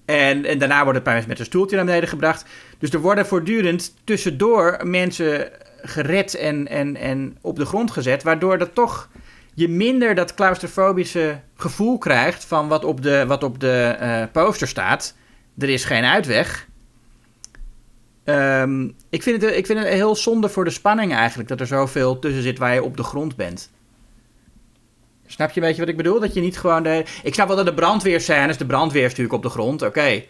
En, 0.05 0.45
en 0.45 0.57
daarna 0.57 0.83
worden 0.83 0.95
een 0.95 1.01
paar 1.01 1.13
mensen 1.13 1.29
met 1.29 1.39
een 1.39 1.45
stoeltje 1.45 1.75
naar 1.75 1.85
beneden 1.85 2.09
gebracht. 2.09 2.45
Dus 2.77 2.89
er 2.89 2.99
worden 2.99 3.25
voortdurend 3.25 3.93
tussendoor 4.03 4.79
mensen 4.83 5.49
gered 5.81 6.35
en, 6.35 6.67
en, 6.67 6.95
en 6.95 7.37
op 7.41 7.55
de 7.55 7.65
grond 7.65 7.91
gezet. 7.91 8.23
Waardoor 8.23 8.57
dat 8.57 8.75
toch 8.75 9.09
je 9.57 9.69
minder 9.69 10.15
dat 10.15 10.33
claustrofobische 10.33 11.39
gevoel 11.55 11.97
krijgt 11.97 12.45
van 12.45 12.67
wat 12.67 12.85
op 12.85 13.01
de, 13.01 13.25
wat 13.27 13.43
op 13.43 13.59
de 13.59 13.95
eh, 13.99 14.23
poster 14.31 14.67
staat. 14.67 15.15
Er 15.57 15.69
is 15.69 15.85
geen 15.85 16.03
uitweg. 16.03 16.67
Ehm, 18.23 18.89
ik, 19.09 19.23
vind 19.23 19.41
het, 19.41 19.55
ik 19.55 19.65
vind 19.65 19.79
het 19.79 19.87
heel 19.87 20.15
zonde 20.15 20.49
voor 20.49 20.63
de 20.63 20.69
spanning 20.69 21.13
eigenlijk 21.13 21.49
dat 21.49 21.59
er 21.59 21.67
zoveel 21.67 22.19
tussen 22.19 22.41
zit 22.41 22.57
waar 22.57 22.73
je 22.73 22.83
op 22.83 22.97
de 22.97 23.03
grond 23.03 23.35
bent. 23.35 23.71
Snap 25.25 25.49
je 25.49 25.61
een 25.61 25.67
beetje 25.67 25.81
wat 25.81 25.89
ik 25.89 25.97
bedoel? 25.97 26.19
Dat 26.19 26.33
je 26.33 26.41
niet 26.41 26.57
gewoon 26.57 26.83
de. 26.83 27.05
Ik 27.23 27.33
snap 27.33 27.47
wel 27.47 27.55
dat 27.55 27.65
de 27.65 27.73
brandweerscènes, 27.73 28.57
de 28.57 28.65
brandweer 28.65 29.03
is 29.03 29.09
natuurlijk 29.09 29.35
op 29.35 29.43
de 29.43 29.49
grond, 29.49 29.81
oké. 29.81 30.23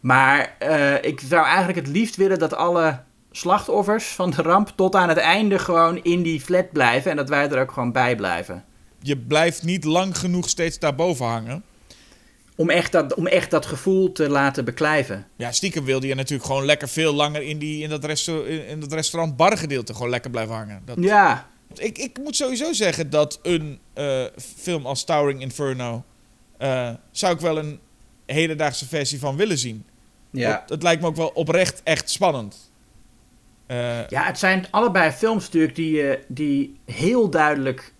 Maar 0.00 0.54
eh, 0.58 1.02
ik 1.02 1.20
zou 1.20 1.44
eigenlijk 1.44 1.78
het 1.78 1.88
liefst 1.88 2.16
willen 2.16 2.38
dat 2.38 2.54
alle 2.54 3.00
slachtoffers 3.30 4.06
van 4.06 4.30
de 4.30 4.42
ramp 4.42 4.72
tot 4.74 4.94
aan 4.94 5.08
het 5.08 5.18
einde 5.18 5.58
gewoon 5.58 6.02
in 6.02 6.22
die 6.22 6.40
flat 6.40 6.72
blijven 6.72 7.10
en 7.10 7.16
dat 7.16 7.28
wij 7.28 7.50
er 7.50 7.60
ook 7.60 7.72
gewoon 7.72 7.92
bij 7.92 8.16
blijven. 8.16 8.64
Je 9.02 9.16
blijft 9.16 9.62
niet 9.62 9.84
lang 9.84 10.18
genoeg 10.18 10.48
steeds 10.48 10.78
daarboven 10.78 11.26
hangen. 11.26 11.62
Om 12.56 12.70
echt 12.70 12.92
dat, 12.92 13.14
om 13.14 13.26
echt 13.26 13.50
dat 13.50 13.66
gevoel 13.66 14.12
te 14.12 14.28
laten 14.28 14.64
beklijven. 14.64 15.26
Ja, 15.36 15.52
stiekem 15.52 15.84
wilde 15.84 16.06
je 16.06 16.14
natuurlijk 16.14 16.48
gewoon 16.48 16.64
lekker 16.64 16.88
veel 16.88 17.12
langer 17.14 17.42
in, 17.42 17.58
die, 17.58 17.82
in, 17.82 17.88
dat, 17.88 18.04
resta- 18.04 18.44
in, 18.44 18.80
dat 18.80 18.92
restaurant 18.92 19.36
bargedeelte 19.36 19.94
gewoon 19.94 20.10
lekker 20.10 20.30
blijven 20.30 20.54
hangen. 20.54 20.82
Dat, 20.84 20.96
Ja, 21.00 21.48
ik, 21.74 21.98
ik 21.98 22.18
moet 22.22 22.36
sowieso 22.36 22.72
zeggen 22.72 23.10
dat 23.10 23.38
een 23.42 23.78
eh, 23.92 24.24
film 24.56 24.86
als 24.86 25.04
Towering 25.04 25.40
Inferno... 25.40 26.04
eh, 26.58 26.90
zou 27.10 27.34
ik 27.34 27.40
wel 27.40 27.58
een 27.58 27.78
hedendaagse 28.26 28.86
versie 28.88 29.18
van 29.18 29.36
willen 29.36 29.58
zien. 29.58 29.84
ja. 30.30 30.64
Het, 30.66 30.82
lijkt 30.82 31.02
me 31.02 31.08
ook 31.08 31.16
wel 31.16 31.28
oprecht 31.34 31.80
echt 31.84 32.10
spannend. 32.10 32.70
Eh, 33.66 34.08
Ja, 34.08 34.24
het 34.24 34.38
zijn 34.38 34.66
allebei 34.70 35.10
films 35.10 35.44
natuurlijk 35.44 35.74
die, 35.74 36.04
die 36.28 36.80
heel 36.84 37.30
duidelijk 37.30 37.92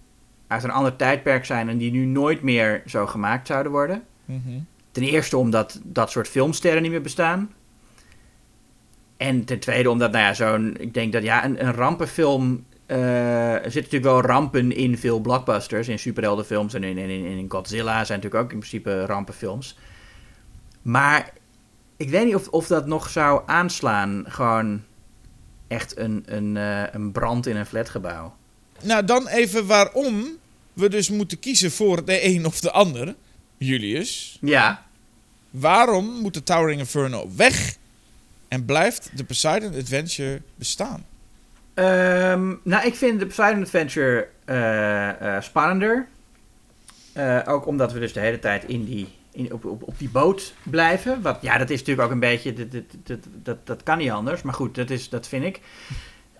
uit 0.51 0.65
een 0.65 0.71
ander 0.71 0.97
tijdperk 0.97 1.45
zijn 1.45 1.69
en 1.69 1.79
die 1.79 1.91
nu 1.91 2.05
nooit 2.05 2.43
meer 2.43 2.83
zo 2.87 3.07
gemaakt 3.07 3.47
zouden 3.47 3.73
worden. 3.73 4.03
mhm. 4.25 4.59
Ten 4.91 5.03
eerste 5.03 5.37
omdat 5.37 5.81
dat 5.85 6.11
soort 6.11 6.29
filmsterren 6.29 6.83
niet 6.83 6.91
meer 6.91 7.01
bestaan. 7.01 7.53
En 9.17 9.45
ten 9.45 9.59
tweede 9.59 9.91
omdat, 9.91 10.13
nou 10.13 10.25
ja, 10.25 10.35
zo'n, 10.35 10.77
ik 10.79 10.95
denk 10.95 11.13
dat 11.13 11.23
ja, 11.23 11.45
een, 11.45 11.67
een 11.67 11.73
rampenfilm, 11.73 12.65
eh, 12.87 13.53
er 13.53 13.71
zitten 13.71 13.83
natuurlijk 13.83 14.05
wel 14.05 14.21
rampen 14.21 14.73
in 14.73 14.99
veel 14.99 15.21
blockbusters, 15.21 15.89
in 15.89 15.99
superheldenfilms 15.99 16.75
en 16.75 16.85
in, 16.85 16.99
in, 16.99 17.09
in 17.09 17.25
in 17.25 17.51
Godzilla 17.51 18.05
zijn 18.05 18.19
natuurlijk 18.19 18.45
ook 18.45 18.53
in 18.53 18.59
principe 18.59 19.07
rampenfilms. 19.07 19.79
Maar 20.83 21.33
ik 21.97 22.11
weet 22.11 22.25
niet 22.25 22.35
of, 22.35 22.49
of 22.49 22.67
dat 22.67 22.87
nog 22.87 23.09
zou 23.09 23.43
aanslaan, 23.47 24.25
gewoon 24.29 24.83
echt 25.69 25.99
een, 25.99 26.23
een, 26.27 26.57
eh, 26.57 26.83
een 26.93 27.13
brand 27.13 27.47
in 27.47 27.57
een 27.57 27.67
flatgebouw. 27.67 28.35
Nou, 28.83 29.05
dan 29.05 29.29
even 29.29 29.67
waarom 29.67 30.39
we 30.81 30.89
dus 30.89 31.11
moeten 31.11 31.39
kiezen 31.39 31.71
voor 31.71 32.05
de 32.05 32.25
een 32.25 32.47
of 32.47 32.61
de 32.61 32.71
ander. 32.71 33.15
Julius, 33.57 34.39
Ja, 34.41 34.87
waarom 35.51 36.07
moet 36.07 36.35
de 36.35 36.43
Towering 36.43 36.81
Inferno 36.81 37.31
weg 37.37 37.77
en 38.49 38.65
blijft 38.65 39.11
de 39.15 39.25
Poseidon 39.25 39.75
Adventure 39.75 40.43
bestaan? 40.55 41.05
Ehm, 41.75 42.55
nou, 42.63 42.87
ik 42.87 42.95
vind 42.95 43.21
de 43.21 43.27
Poseidon 43.27 43.63
Adventure 43.63 44.29
eh, 44.45 45.37
eh, 45.37 45.43
spannender. 45.43 46.07
Eh, 47.13 47.41
ook 47.47 47.67
omdat 47.67 47.93
we 47.93 47.99
dus 47.99 48.13
de 48.13 48.21
hele 48.21 48.39
tijd 48.39 48.65
in 48.65 48.85
die, 48.85 49.09
in, 49.33 49.53
op, 49.53 49.65
op, 49.65 49.83
op 49.83 49.99
die 49.99 50.09
boot 50.09 50.55
blijven. 50.63 51.23
Wat, 51.23 51.39
ja, 51.41 51.59
dat 51.59 51.71
is 51.71 51.79
natuurlijk 51.79 52.07
ook 52.07 52.13
een 52.15 52.21
beetje... 52.21 52.53
Dat, 52.53 52.83
dat, 53.03 53.19
dat, 53.43 53.67
dat 53.67 53.83
kan 53.83 53.99
niet 53.99 54.11
anders. 54.11 54.43
Maar 54.43 54.55
goed, 54.55 54.75
dat, 54.75 54.91
is, 54.91 55.09
dat 55.09 55.29
vind 55.29 55.45
ik. 55.45 55.61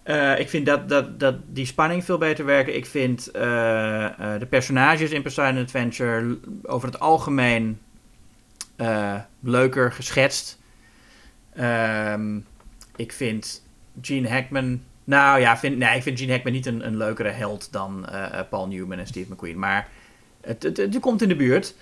Eh, 0.03 0.39
ik 0.39 0.49
vind 0.49 0.67
dat, 0.67 0.89
dat, 0.89 1.21
dat 1.21 1.35
die 1.47 1.67
spanning 1.67 2.05
veel 2.05 2.19
beter 2.19 2.45
werken. 2.45 2.77
Ik 2.77 2.87
vind 2.87 3.31
eh, 3.31 4.05
eh, 4.05 4.41
de 4.41 4.47
personages 4.47 5.11
in 5.11 5.23
Poseidon 5.23 5.63
Adventure 5.63 6.39
over 6.63 6.89
het 6.89 7.01
algemeen 7.01 7.81
leuker 9.41 9.93
geschetst. 9.93 10.59
Ehm, 11.55 12.39
ik 12.97 13.13
vind 13.13 13.67
Gene 14.01 14.29
Hackman. 14.29 14.83
Nou 15.05 15.41
ja, 15.41 15.59
vind, 15.59 15.77
nee, 15.77 15.97
ik 15.97 16.03
vind 16.03 16.19
Gene 16.19 16.33
Hackman 16.33 16.53
niet 16.53 16.67
een, 16.67 16.97
leukere 16.97 17.29
held 17.29 17.73
dan 17.73 18.09
Paul 18.51 18.69
Newman 18.69 18.99
en 18.99 19.07
Steve 19.07 19.33
McQueen. 19.33 19.59
Maar 19.59 19.89
het, 20.41 20.63
het, 20.63 20.77
het 20.77 21.01
komt 21.01 21.23
in 21.23 21.29
de 21.29 21.37
buurt. 21.37 21.75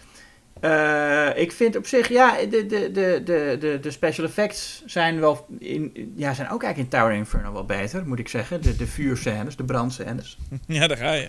Eh, 0.61 1.29
ik 1.35 1.53
vind 1.53 1.77
op 1.77 1.87
zich, 1.87 2.09
ja, 2.09 2.37
de, 2.51 2.67
de, 2.67 2.91
de, 2.93 3.21
de, 3.25 3.57
de, 3.61 3.79
de 3.81 3.91
special 3.91 4.27
effects 4.27 4.83
zijn 4.87 5.21
wel. 5.21 5.47
In, 5.59 6.13
ja, 6.17 6.35
zijn 6.35 6.51
ook 6.51 6.63
eigenlijk 6.63 6.93
in 6.93 6.99
Tower 6.99 7.17
Inferno 7.17 7.53
wel 7.53 7.65
beter, 7.65 8.07
moet 8.07 8.19
ik 8.19 8.29
zeggen. 8.29 8.63
De, 8.63 8.77
de 8.77 8.87
vuurscènes, 8.87 9.57
de 9.57 9.65
brandscènes. 9.65 10.39
ja, 10.67 10.87
daar 10.87 10.97
ga 10.97 11.13
je. 11.13 11.29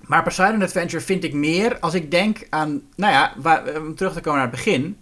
Maar 0.00 0.22
Poseidon 0.22 0.62
Adventure 0.62 1.04
vind 1.04 1.24
ik 1.24 1.32
meer 1.32 1.78
als 1.78 1.94
ik 1.94 2.10
denk 2.10 2.46
aan, 2.50 2.82
nou 2.96 3.12
ja, 3.12 3.32
waar, 3.36 3.80
om 3.80 3.94
terug 3.94 4.12
te 4.12 4.20
komen 4.20 4.38
naar 4.38 4.48
het 4.48 4.56
begin. 4.56 4.98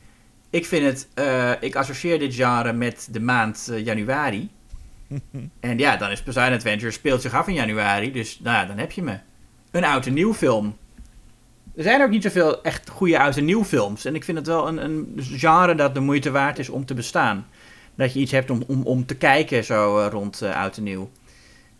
Ik 0.51 0.67
vind 0.67 0.87
het, 0.87 1.09
eh, 1.15 1.63
ik 1.63 1.77
associeer 1.77 2.19
dit 2.19 2.35
genre 2.35 2.73
met 2.73 3.09
de 3.11 3.21
maand 3.21 3.69
eh, 3.71 3.85
januari. 3.85 4.51
en 5.61 5.79
ja, 5.79 5.97
dan 5.97 6.11
is 6.11 6.23
Poseidon 6.23 6.57
Adventure 6.57 6.91
speelt 6.91 7.23
zich 7.23 7.35
af 7.35 7.49
in 7.49 7.55
januari, 7.55 8.13
dus 8.13 8.41
nou 8.43 8.57
ja, 8.57 8.65
dan 8.65 8.79
heb 8.79 8.93
je 8.93 9.03
me. 9.03 9.19
Een 9.71 9.85
oud 9.85 10.07
en 10.07 10.15
nieuw 10.15 10.35
film. 10.35 10.77
Er 11.77 11.83
zijn 11.83 12.03
ook 12.03 12.11
niet 12.11 12.23
zoveel 12.23 12.63
echt 12.63 12.89
goede 12.89 13.19
oud 13.19 13.37
en 13.37 13.45
nieuw 13.45 13.65
films. 13.65 14.05
En 14.05 14.15
ik 14.15 14.25
vind 14.25 14.39
het 14.39 14.47
wel 14.47 14.69
een, 14.69 14.85
een 14.85 15.15
genre 15.17 15.75
dat 15.75 15.95
de 15.95 16.01
moeite 16.01 16.31
waard 16.31 16.59
is 16.59 16.69
om 16.69 16.85
te 16.85 16.95
bestaan. 16.95 17.47
Dat 17.95 18.13
je 18.13 18.21
iets 18.21 18.33
hebt 18.33 18.51
om, 18.51 18.63
om, 18.67 18.83
om 18.83 19.07
te 19.07 19.15
kijken 19.15 19.65
zo 19.65 19.99
eh, 19.99 20.11
rond 20.11 20.43
eh, 20.43 20.57
oud 20.57 20.77
en 20.77 20.83
nieuw. 20.83 21.11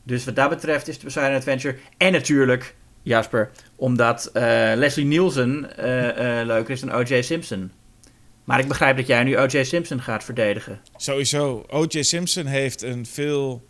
Dus 0.03 0.25
wat 0.25 0.37
dat 0.37 0.49
betreft 0.49 0.89
is 0.89 0.99
de 0.99 1.05
Poseidon 1.05 1.37
Adventure. 1.37 1.77
En 1.97 2.13
natuurlijk, 2.13 2.75
Jasper, 3.03 3.51
omdat 3.77 4.31
eh, 4.33 4.43
Leslie 4.75 5.07
Nielsen 5.07 5.71
leuker 6.47 6.71
is 6.71 6.81
dan 6.81 6.93
O.J. 6.93 7.23
Simpson. 7.23 7.73
Maar 8.45 8.59
ik 8.61 8.69
begrijp 8.69 8.97
dat 8.97 9.07
jij 9.07 9.25
nu 9.25 9.39
O.J. 9.39 9.63
Simpson 9.63 10.01
gaat 10.01 10.25
verdedigen. 10.25 10.81
Sowieso, 10.97 11.65
O.J. 11.69 12.03
Simpson 12.03 12.47
heeft 12.47 12.83
een 12.83 13.07
veel 13.07 13.65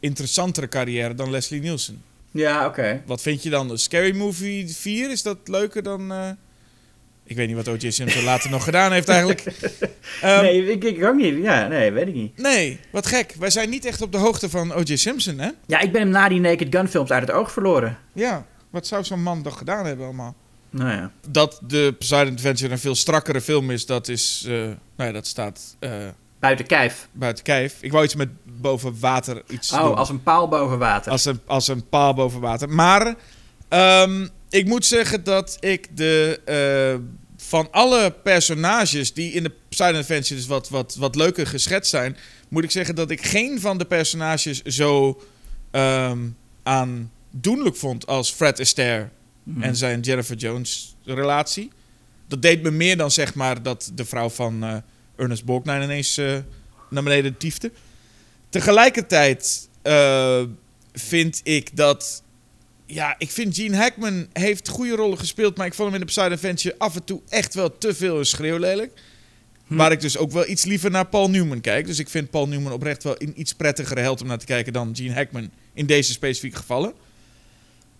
interessantere 0.00 0.68
carrière 0.68 1.14
dan 1.14 1.30
Leslie 1.30 1.60
Nielsen. 1.60 2.02
Ja, 2.34 2.66
oké. 2.66 3.02
Wat 3.06 3.22
vind 3.22 3.42
je 3.42 3.50
dan? 3.50 3.78
Scary 3.78 4.16
Movie 4.16 4.68
4, 4.68 5.10
is 5.10 5.22
dat 5.22 5.38
leuker 5.44 5.82
dan... 5.82 6.12
eh, 6.12 6.28
Ik 7.24 7.36
weet 7.36 7.46
niet 7.46 7.56
wat 7.56 7.68
O.J. 7.68 7.90
Simpson 7.90 8.24
later 8.32 8.50
nog 8.50 8.64
gedaan 8.64 8.92
heeft 8.92 9.08
eigenlijk. 9.08 9.44
Ehm, 10.22 10.42
nee, 10.42 10.70
ik, 10.72 10.84
ik 10.84 11.04
ook 11.04 11.16
niet. 11.16 11.42
Ja, 11.42 11.68
nee, 11.68 11.90
weet 11.92 12.08
ik 12.08 12.14
niet. 12.14 12.38
Nee, 12.38 12.78
wat 12.90 13.06
gek. 13.06 13.34
Wij 13.38 13.50
zijn 13.50 13.70
niet 13.70 13.84
echt 13.84 14.02
op 14.02 14.12
de 14.12 14.18
hoogte 14.18 14.50
van 14.50 14.72
O.J. 14.72 14.96
Simpson, 14.96 15.38
hè? 15.38 15.50
Ja, 15.66 15.80
ik 15.80 15.92
ben 15.92 16.00
hem 16.00 16.10
na 16.10 16.28
die 16.28 16.40
Naked 16.40 16.66
Gun 16.76 16.88
films 16.88 17.10
uit 17.10 17.26
het 17.26 17.36
oog 17.36 17.52
verloren. 17.52 17.98
Ja, 18.12 18.46
wat 18.70 18.86
zou 18.86 19.04
zo'n 19.04 19.22
man 19.22 19.42
toch 19.42 19.58
gedaan 19.58 19.86
hebben 19.86 20.04
allemaal? 20.04 20.34
Nou 20.70 20.90
ja. 20.90 21.10
Dat 21.28 21.60
de 21.66 21.94
Poseidon 21.98 22.34
Adventure 22.34 22.72
een 22.72 22.78
veel 22.78 22.94
strakkere 22.94 23.40
film 23.40 23.70
is, 23.70 23.86
dat 23.86 24.08
is... 24.08 24.44
eh, 24.46 24.52
nou 24.54 24.76
ja, 24.96 25.12
dat 25.12 25.26
staat 25.26 25.76
eh, 25.78 25.90
Buiten 26.38 26.66
kijf. 26.66 27.08
buiten 27.12 27.44
kijf. 27.44 27.76
Ik 27.80 27.92
wou 27.92 28.04
iets 28.04 28.14
met 28.14 28.28
boven 28.64 28.96
water 29.00 29.42
iets 29.48 29.72
Oh, 29.72 29.84
doen. 29.84 29.94
als 29.96 30.08
een 30.08 30.22
paal 30.22 30.48
boven 30.48 30.78
water. 30.78 31.12
Als 31.12 31.24
een, 31.24 31.40
als 31.46 31.68
een 31.68 31.88
paal 31.88 32.14
boven 32.14 32.40
water. 32.40 32.68
Maar 32.68 33.14
ehm, 33.68 34.26
ik 34.50 34.66
moet 34.66 34.86
zeggen 34.86 35.24
dat 35.24 35.56
ik 35.60 35.96
de... 35.96 36.40
eh, 36.44 37.00
van 37.36 37.68
alle 37.70 38.10
personages 38.22 39.12
die 39.14 39.32
in 39.32 39.42
de 39.42 39.52
Poseidon 39.68 40.00
Adventure 40.00 40.34
dus 40.34 40.46
wat, 40.46 40.68
wat, 40.68 40.94
wat 40.98 41.14
leuker 41.16 41.46
geschetst 41.46 41.90
zijn... 41.90 42.16
moet 42.48 42.64
ik 42.64 42.70
zeggen 42.70 42.94
dat 42.94 43.10
ik 43.10 43.24
geen 43.26 43.60
van 43.60 43.78
de 43.78 43.84
personages 43.84 44.62
zo 44.62 45.20
ehm, 45.70 46.18
aandoenlijk 46.62 47.76
vond 47.76 48.06
als 48.06 48.30
Fred 48.32 48.60
Astaire 48.60 49.08
Mhm. 49.44 49.62
en 49.62 49.76
zijn 49.76 50.00
Jennifer 50.00 50.36
Jones 50.36 50.96
relatie. 51.04 51.70
Dat 52.28 52.42
deed 52.42 52.62
me 52.62 52.70
meer 52.70 52.96
dan 52.96 53.10
zeg 53.10 53.34
maar 53.34 53.62
dat 53.62 53.90
de 53.94 54.04
vrouw 54.04 54.28
van 54.30 54.64
eh, 54.64 54.76
Ernest 55.16 55.44
Borgnine 55.44 55.82
ineens 55.84 56.16
eh, 56.18 56.36
naar 56.90 57.02
beneden 57.02 57.36
tiefde. 57.36 57.72
Tegelijkertijd 58.54 59.68
eh, 59.82 60.42
vind 60.92 61.40
ik 61.44 61.76
dat... 61.76 62.22
Ja, 62.86 63.14
ik 63.18 63.30
vind 63.30 63.54
Gene 63.56 63.76
Hackman 63.76 64.26
heeft 64.32 64.68
goede 64.68 64.94
rollen 64.94 65.18
gespeeld... 65.18 65.56
maar 65.56 65.66
ik 65.66 65.74
vond 65.74 65.84
hem 65.86 65.94
in 65.94 66.00
de 66.00 66.06
Poseidon 66.06 66.36
Adventure 66.36 66.74
af 66.78 66.94
en 66.94 67.04
toe 67.04 67.20
echt 67.28 67.54
wel 67.54 67.78
te 67.78 67.94
veel 67.94 68.18
een 68.18 68.26
schreeuwlelijk. 68.26 69.00
Hm. 69.66 69.76
Waar 69.76 69.92
ik 69.92 70.00
dus 70.00 70.16
ook 70.16 70.30
wel 70.30 70.48
iets 70.48 70.64
liever 70.64 70.90
naar 70.90 71.06
Paul 71.06 71.30
Newman 71.30 71.60
kijk. 71.60 71.86
Dus 71.86 71.98
ik 71.98 72.08
vind 72.08 72.30
Paul 72.30 72.48
Newman 72.48 72.72
oprecht 72.72 73.02
wel 73.02 73.14
een 73.18 73.40
iets 73.40 73.52
prettigere 73.54 74.00
held 74.00 74.20
om 74.20 74.26
naar 74.26 74.38
te 74.38 74.46
kijken... 74.46 74.72
dan 74.72 74.96
Gene 74.96 75.14
Hackman 75.14 75.50
in 75.72 75.86
deze 75.86 76.12
specifieke 76.12 76.56
gevallen. 76.56 76.92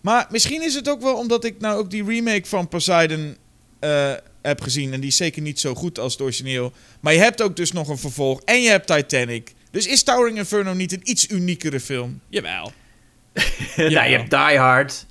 Maar 0.00 0.26
misschien 0.30 0.62
is 0.62 0.74
het 0.74 0.88
ook 0.88 1.02
wel 1.02 1.16
omdat 1.16 1.44
ik 1.44 1.60
nou 1.60 1.78
ook 1.78 1.90
die 1.90 2.04
remake 2.04 2.46
van 2.46 2.68
Poseidon 2.68 3.36
eh, 3.78 4.12
heb 4.42 4.60
gezien. 4.60 4.92
En 4.92 5.00
die 5.00 5.08
is 5.08 5.16
zeker 5.16 5.42
niet 5.42 5.60
zo 5.60 5.74
goed 5.74 5.98
als 5.98 6.12
het 6.12 6.22
origineel. 6.22 6.72
Maar 7.00 7.12
je 7.12 7.18
hebt 7.20 7.42
ook 7.42 7.56
dus 7.56 7.72
nog 7.72 7.88
een 7.88 7.98
vervolg. 7.98 8.40
En 8.40 8.62
je 8.62 8.68
hebt 8.68 8.86
Titanic. 8.86 9.54
Dus 9.74 9.86
is 9.86 10.02
Towering 10.02 10.38
Inferno 10.38 10.72
niet 10.72 10.92
een 10.92 11.00
iets 11.02 11.28
uniekere 11.30 11.80
film? 11.80 12.20
Jawel. 12.28 12.72
nou, 13.76 13.90
Ja. 13.90 14.04
je 14.04 14.16
hebt 14.16 14.30
Die 14.30 14.58
Hard. 14.58 15.06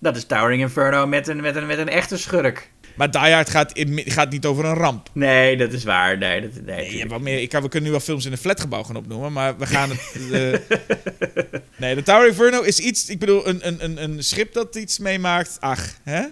Dat 0.00 0.16
is 0.16 0.24
Towering 0.24 0.62
Inferno 0.62 1.06
met 1.06 1.28
een, 1.28 1.40
met 1.40 1.56
een, 1.56 1.66
met 1.66 1.78
een 1.78 1.88
echte 1.88 2.18
schurk. 2.18 2.70
Maar 2.94 3.10
Die 3.10 3.20
Hard 3.20 3.50
gaat, 3.50 3.72
in- 3.72 4.02
gaat 4.04 4.30
niet 4.30 4.46
over 4.46 4.64
een 4.64 4.74
ramp. 4.74 5.08
Nee, 5.12 5.56
dat 5.56 5.72
is 5.72 5.84
waar. 5.84 6.18
Nee, 6.18 6.40
dat, 6.40 6.50
nee, 6.54 6.62
Nee, 6.64 6.74
je 6.76 6.80
hebt 6.80 6.90
tuurlijk. 6.90 7.10
wat 7.10 7.20
meer, 7.20 7.40
ik 7.40 7.48
kan, 7.48 7.62
we 7.62 7.68
kunnen 7.68 7.88
nu 7.88 7.94
wel 7.96 8.04
films 8.04 8.24
in 8.26 8.32
een 8.32 8.38
flatgebouw 8.38 8.82
gaan 8.82 8.96
opnoemen. 8.96 9.32
Maar 9.32 9.58
we 9.58 9.66
gaan 9.66 9.90
het... 9.90 10.00
eh, 10.32 10.76
nee, 11.76 11.94
de 11.94 12.02
Towering 12.02 12.30
Inferno 12.36 12.60
is 12.60 12.78
iets... 12.78 13.08
Ik 13.08 13.18
bedoel, 13.18 13.48
een, 13.48 13.66
een, 13.68 13.84
een, 13.84 14.02
een 14.02 14.24
schip 14.24 14.52
dat 14.52 14.74
iets 14.76 14.98
meemaakt. 14.98 15.56
Ach, 15.60 15.86
hè? 16.02 16.22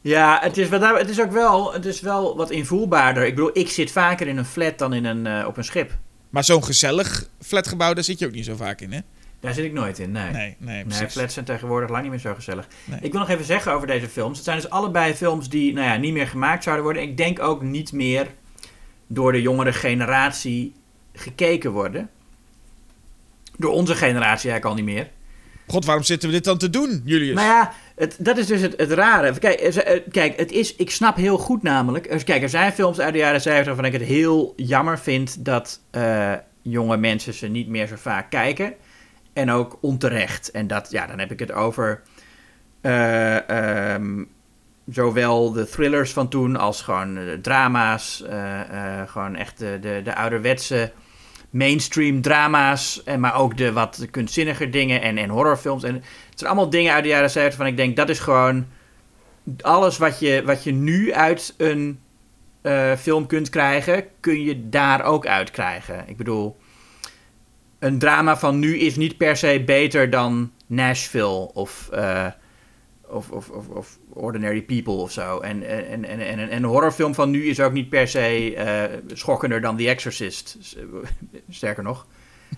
Ja, 0.00 0.38
het 0.42 0.56
is, 0.58 0.68
wat 0.68 0.80
daar- 0.80 0.98
het 0.98 1.08
is 1.10 1.20
ook 1.20 1.32
wel, 1.32 1.72
het 1.72 1.84
is 1.84 2.00
wel 2.00 2.36
wat 2.36 2.50
invoelbaarder. 2.50 3.26
Ik 3.26 3.34
bedoel, 3.34 3.50
ik 3.52 3.68
zit 3.68 3.90
vaker 3.92 4.26
in 4.26 4.36
een 4.36 4.44
flat 4.44 4.78
dan 4.78 4.94
in 4.94 5.04
een, 5.04 5.26
eh, 5.26 5.46
op 5.46 5.56
een 5.56 5.64
schip. 5.64 5.90
Maar 6.30 6.44
zo'n 6.44 6.64
gezellig 6.64 7.28
flatgebouw, 7.40 7.94
daar 7.94 8.04
zit 8.04 8.18
je 8.18 8.26
ook 8.26 8.32
niet 8.32 8.44
zo 8.44 8.56
vaak 8.56 8.80
in, 8.80 8.92
hè? 8.92 9.00
Daar 9.40 9.54
zit 9.54 9.64
ik 9.64 9.72
nooit 9.72 9.98
in, 9.98 10.10
nee. 10.12 10.32
Nee, 10.32 10.56
nee, 10.58 11.08
flats 11.08 11.34
zijn 11.34 11.44
tegenwoordig 11.44 11.90
lang 11.90 12.02
niet 12.02 12.10
meer 12.10 12.20
zo 12.20 12.34
gezellig. 12.34 12.68
Nee. 12.84 12.98
Ik 13.02 13.12
wil 13.12 13.20
nog 13.20 13.30
even 13.30 13.44
zeggen 13.44 13.72
over 13.72 13.86
deze 13.86 14.08
films. 14.08 14.36
Het 14.36 14.44
zijn 14.44 14.60
dus 14.60 14.70
allebei 14.70 15.14
films 15.14 15.48
die 15.48 15.72
nou 15.72 15.86
ja, 15.86 15.96
niet 15.96 16.12
meer 16.12 16.28
gemaakt 16.28 16.62
zouden 16.62 16.84
worden. 16.84 17.02
Ik 17.02 17.16
denk 17.16 17.40
ook 17.40 17.62
niet 17.62 17.92
meer 17.92 18.26
door 19.06 19.32
de 19.32 19.42
jongere 19.42 19.72
generatie 19.72 20.72
gekeken 21.12 21.70
worden. 21.70 22.10
Door 23.56 23.72
onze 23.72 23.94
generatie 23.94 24.50
eigenlijk 24.50 24.64
al 24.64 24.84
niet 24.84 24.94
meer. 24.94 25.10
God, 25.70 25.84
waarom 25.84 26.04
zitten 26.04 26.28
we 26.28 26.34
dit 26.34 26.44
dan 26.44 26.58
te 26.58 26.70
doen, 26.70 27.02
Julius? 27.04 27.34
Nou 27.34 27.46
ja, 27.46 27.72
het, 27.96 28.16
dat 28.18 28.36
is 28.36 28.46
dus 28.46 28.60
het, 28.60 28.74
het 28.76 28.90
rare. 28.90 29.38
Kijk, 29.38 29.60
eh, 29.60 30.00
kijk, 30.10 30.36
het 30.36 30.52
is, 30.52 30.76
ik 30.76 30.90
snap 30.90 31.16
heel 31.16 31.38
goed 31.38 31.62
namelijk. 31.62 32.22
Kijk, 32.24 32.42
er 32.42 32.48
zijn 32.48 32.72
films 32.72 33.00
uit 33.00 33.12
de 33.12 33.18
jaren 33.18 33.40
70 33.40 33.66
waarvan 33.66 33.92
ik 33.92 34.00
het 34.00 34.08
heel 34.08 34.52
jammer 34.56 34.98
vind 34.98 35.44
dat 35.44 35.80
eh, 35.90 36.32
jonge 36.62 36.96
mensen 36.96 37.34
ze 37.34 37.46
niet 37.46 37.68
meer 37.68 37.86
zo 37.86 37.96
vaak 37.96 38.30
kijken. 38.30 38.74
En 39.32 39.50
ook 39.50 39.78
onterecht. 39.80 40.50
En 40.50 40.66
dat, 40.66 40.90
ja, 40.90 41.06
dan 41.06 41.18
heb 41.18 41.32
ik 41.32 41.38
het 41.38 41.52
over 41.52 42.02
eh, 42.80 43.48
ehm, 43.94 44.24
zowel 44.90 45.52
de 45.52 45.66
thrillers 45.66 46.12
van 46.12 46.28
toen 46.28 46.56
als 46.56 46.82
gewoon 46.82 47.14
de 47.14 47.38
drama's. 47.42 48.24
gewoon 49.06 49.36
echt 49.36 49.58
de, 49.58 49.78
de, 49.80 50.00
de 50.04 50.14
ouderwetse 50.14 50.92
mainstream 51.50 52.22
drama's, 52.22 53.02
en, 53.04 53.20
maar 53.20 53.34
ook 53.34 53.56
de 53.56 53.72
wat 53.72 54.06
kunstzinniger 54.10 54.70
dingen 54.70 55.02
en, 55.02 55.18
en 55.18 55.28
horrorfilms. 55.28 55.82
En 55.82 55.94
het 55.94 56.38
zijn 56.38 56.50
allemaal 56.50 56.70
dingen 56.70 56.92
uit 56.92 57.02
de 57.02 57.08
jaren 57.08 57.30
70 57.30 57.58
van 57.58 57.66
ik 57.68 57.76
denk 57.76 57.96
dat 57.96 58.08
is 58.08 58.18
gewoon 58.18 58.66
alles 59.60 59.98
wat 59.98 60.18
je, 60.18 60.42
wat 60.44 60.64
je 60.64 60.72
nu 60.72 61.12
uit 61.12 61.54
een 61.56 62.00
eh, 62.60 62.92
film 62.92 63.26
kunt 63.26 63.48
krijgen, 63.48 64.04
kun 64.20 64.42
je 64.42 64.68
daar 64.68 65.04
ook 65.04 65.26
uit 65.26 65.50
krijgen. 65.50 66.04
Ik 66.06 66.16
bedoel, 66.16 66.56
een 67.78 67.98
drama 67.98 68.36
van 68.36 68.58
nu 68.58 68.78
is 68.78 68.96
niet 68.96 69.16
per 69.16 69.36
se 69.36 69.62
beter 69.66 70.10
dan 70.10 70.52
Nashville 70.66 71.52
of, 71.52 71.88
eh, 71.92 72.26
of, 73.06 73.30
of, 73.30 73.48
of 73.68 73.98
Ordinary 74.12 74.62
People 74.62 74.92
of 74.92 75.12
zo. 75.12 75.38
En, 75.40 75.68
en, 75.68 76.04
en, 76.04 76.20
en, 76.20 76.38
en 76.38 76.52
een 76.52 76.64
horrorfilm 76.64 77.14
van 77.14 77.30
nu 77.30 77.44
is 77.44 77.60
ook 77.60 77.72
niet 77.72 77.88
per 77.88 78.08
se 78.08 78.54
eh, 78.56 78.82
schokkender 79.12 79.60
dan 79.60 79.76
The 79.76 79.88
Exorcist. 79.88 80.56
S- 80.60 80.76
Sterker 81.48 81.82
nog, 81.82 82.06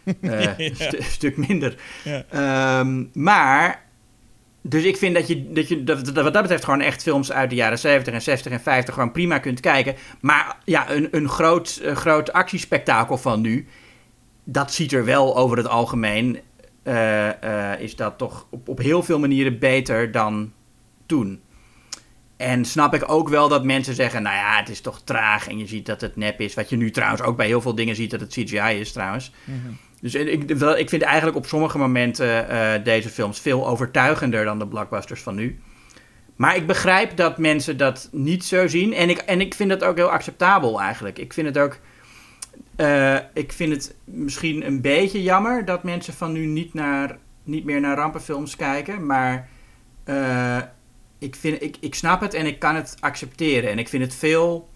Eh, 0.20 0.58
een 0.58 0.74
stu- 0.76 1.02
stuk 1.02 1.36
minder. 1.36 1.74
Ja. 2.04 2.24
Ehm, 2.30 3.04
maar, 3.12 3.82
dus 4.62 4.84
ik 4.84 4.96
vind 4.96 5.14
dat 5.14 5.26
je, 5.28 5.52
dat 5.52 5.68
je 5.68 5.84
dat, 5.84 6.04
dat, 6.04 6.14
wat 6.24 6.32
dat 6.32 6.42
betreft 6.42 6.64
gewoon 6.64 6.80
echt 6.80 7.02
films 7.02 7.32
uit 7.32 7.50
de 7.50 7.56
jaren 7.56 7.78
70 7.78 8.14
en 8.14 8.22
60 8.22 8.52
en 8.52 8.60
50 8.60 8.94
gewoon 8.94 9.12
prima 9.12 9.38
kunt 9.38 9.60
kijken. 9.60 9.94
Maar 10.20 10.56
ja, 10.64 10.90
een, 10.90 11.08
een 11.10 11.28
groot, 11.28 11.80
een 11.82 11.96
groot 11.96 12.32
actiespektakel 12.32 13.18
van 13.18 13.40
nu, 13.40 13.66
dat 14.44 14.72
ziet 14.72 14.92
er 14.92 15.04
wel 15.04 15.36
over 15.36 15.56
het 15.56 15.68
algemeen, 15.68 16.38
eh, 16.82 17.72
eh, 17.72 17.80
is 17.80 17.96
dat 17.96 18.18
toch 18.18 18.46
op, 18.50 18.68
op 18.68 18.78
heel 18.78 19.02
veel 19.02 19.18
manieren 19.18 19.58
beter 19.58 20.10
dan 20.12 20.52
toen. 21.10 21.40
En 22.36 22.64
snap 22.64 22.94
ik 22.94 23.10
ook 23.10 23.28
wel 23.28 23.48
dat 23.48 23.64
mensen 23.64 23.94
zeggen, 23.94 24.22
nou 24.22 24.36
ja, 24.36 24.56
het 24.58 24.68
is 24.68 24.80
toch 24.80 25.00
traag 25.04 25.48
en 25.48 25.58
je 25.58 25.66
ziet 25.66 25.86
dat 25.86 26.00
het 26.00 26.16
nep 26.16 26.40
is. 26.40 26.54
Wat 26.54 26.68
je 26.70 26.76
nu 26.76 26.90
trouwens 26.90 27.22
ook 27.22 27.36
bij 27.36 27.46
heel 27.46 27.60
veel 27.60 27.74
dingen 27.74 27.94
ziet 27.94 28.10
dat 28.10 28.20
het 28.20 28.30
CGI 28.30 28.80
is 28.80 28.92
trouwens. 28.92 29.32
Dus 30.00 30.14
ik, 30.14 30.50
ik 30.76 30.88
vind 30.88 31.02
eigenlijk 31.02 31.36
op 31.36 31.46
sommige 31.46 31.78
momenten 31.78 32.48
eh, 32.48 32.84
deze 32.84 33.08
films 33.08 33.40
veel 33.40 33.68
overtuigender 33.68 34.44
dan 34.44 34.58
de 34.58 34.66
blockbusters 34.66 35.20
van 35.22 35.34
nu. 35.34 35.60
Maar 36.36 36.56
ik 36.56 36.66
begrijp 36.66 37.16
dat 37.16 37.38
mensen 37.38 37.76
dat 37.76 38.08
niet 38.12 38.44
zo 38.44 38.66
zien. 38.68 38.92
En 38.94 39.10
ik, 39.10 39.18
en 39.18 39.40
ik 39.40 39.54
vind 39.54 39.70
dat 39.70 39.84
ook 39.84 39.96
heel 39.96 40.10
acceptabel 40.10 40.80
eigenlijk. 40.80 41.18
Ik 41.18 41.32
vind 41.32 41.46
het 41.46 41.58
ook. 41.58 41.78
eh, 42.76 43.16
ik 43.34 43.52
vind 43.52 43.72
het 43.72 43.94
misschien 44.04 44.66
een 44.66 44.80
beetje 44.80 45.22
jammer 45.22 45.64
dat 45.64 45.82
mensen 45.82 46.14
van 46.14 46.32
nu 46.32 46.46
niet, 46.46 46.74
naar, 46.74 47.18
niet 47.44 47.64
meer 47.64 47.80
naar 47.80 47.96
rampenfilms 47.96 48.56
kijken. 48.56 49.06
Maar 49.06 49.48
eh, 50.04 50.58
ik, 51.20 51.36
vind, 51.36 51.62
ik, 51.62 51.76
ik 51.80 51.94
snap 51.94 52.20
het 52.20 52.34
en 52.34 52.46
ik 52.46 52.58
kan 52.58 52.74
het 52.74 52.96
accepteren. 53.00 53.70
En 53.70 53.78
ik 53.78 53.88
vind 53.88 54.02
het 54.02 54.14
veel 54.14 54.68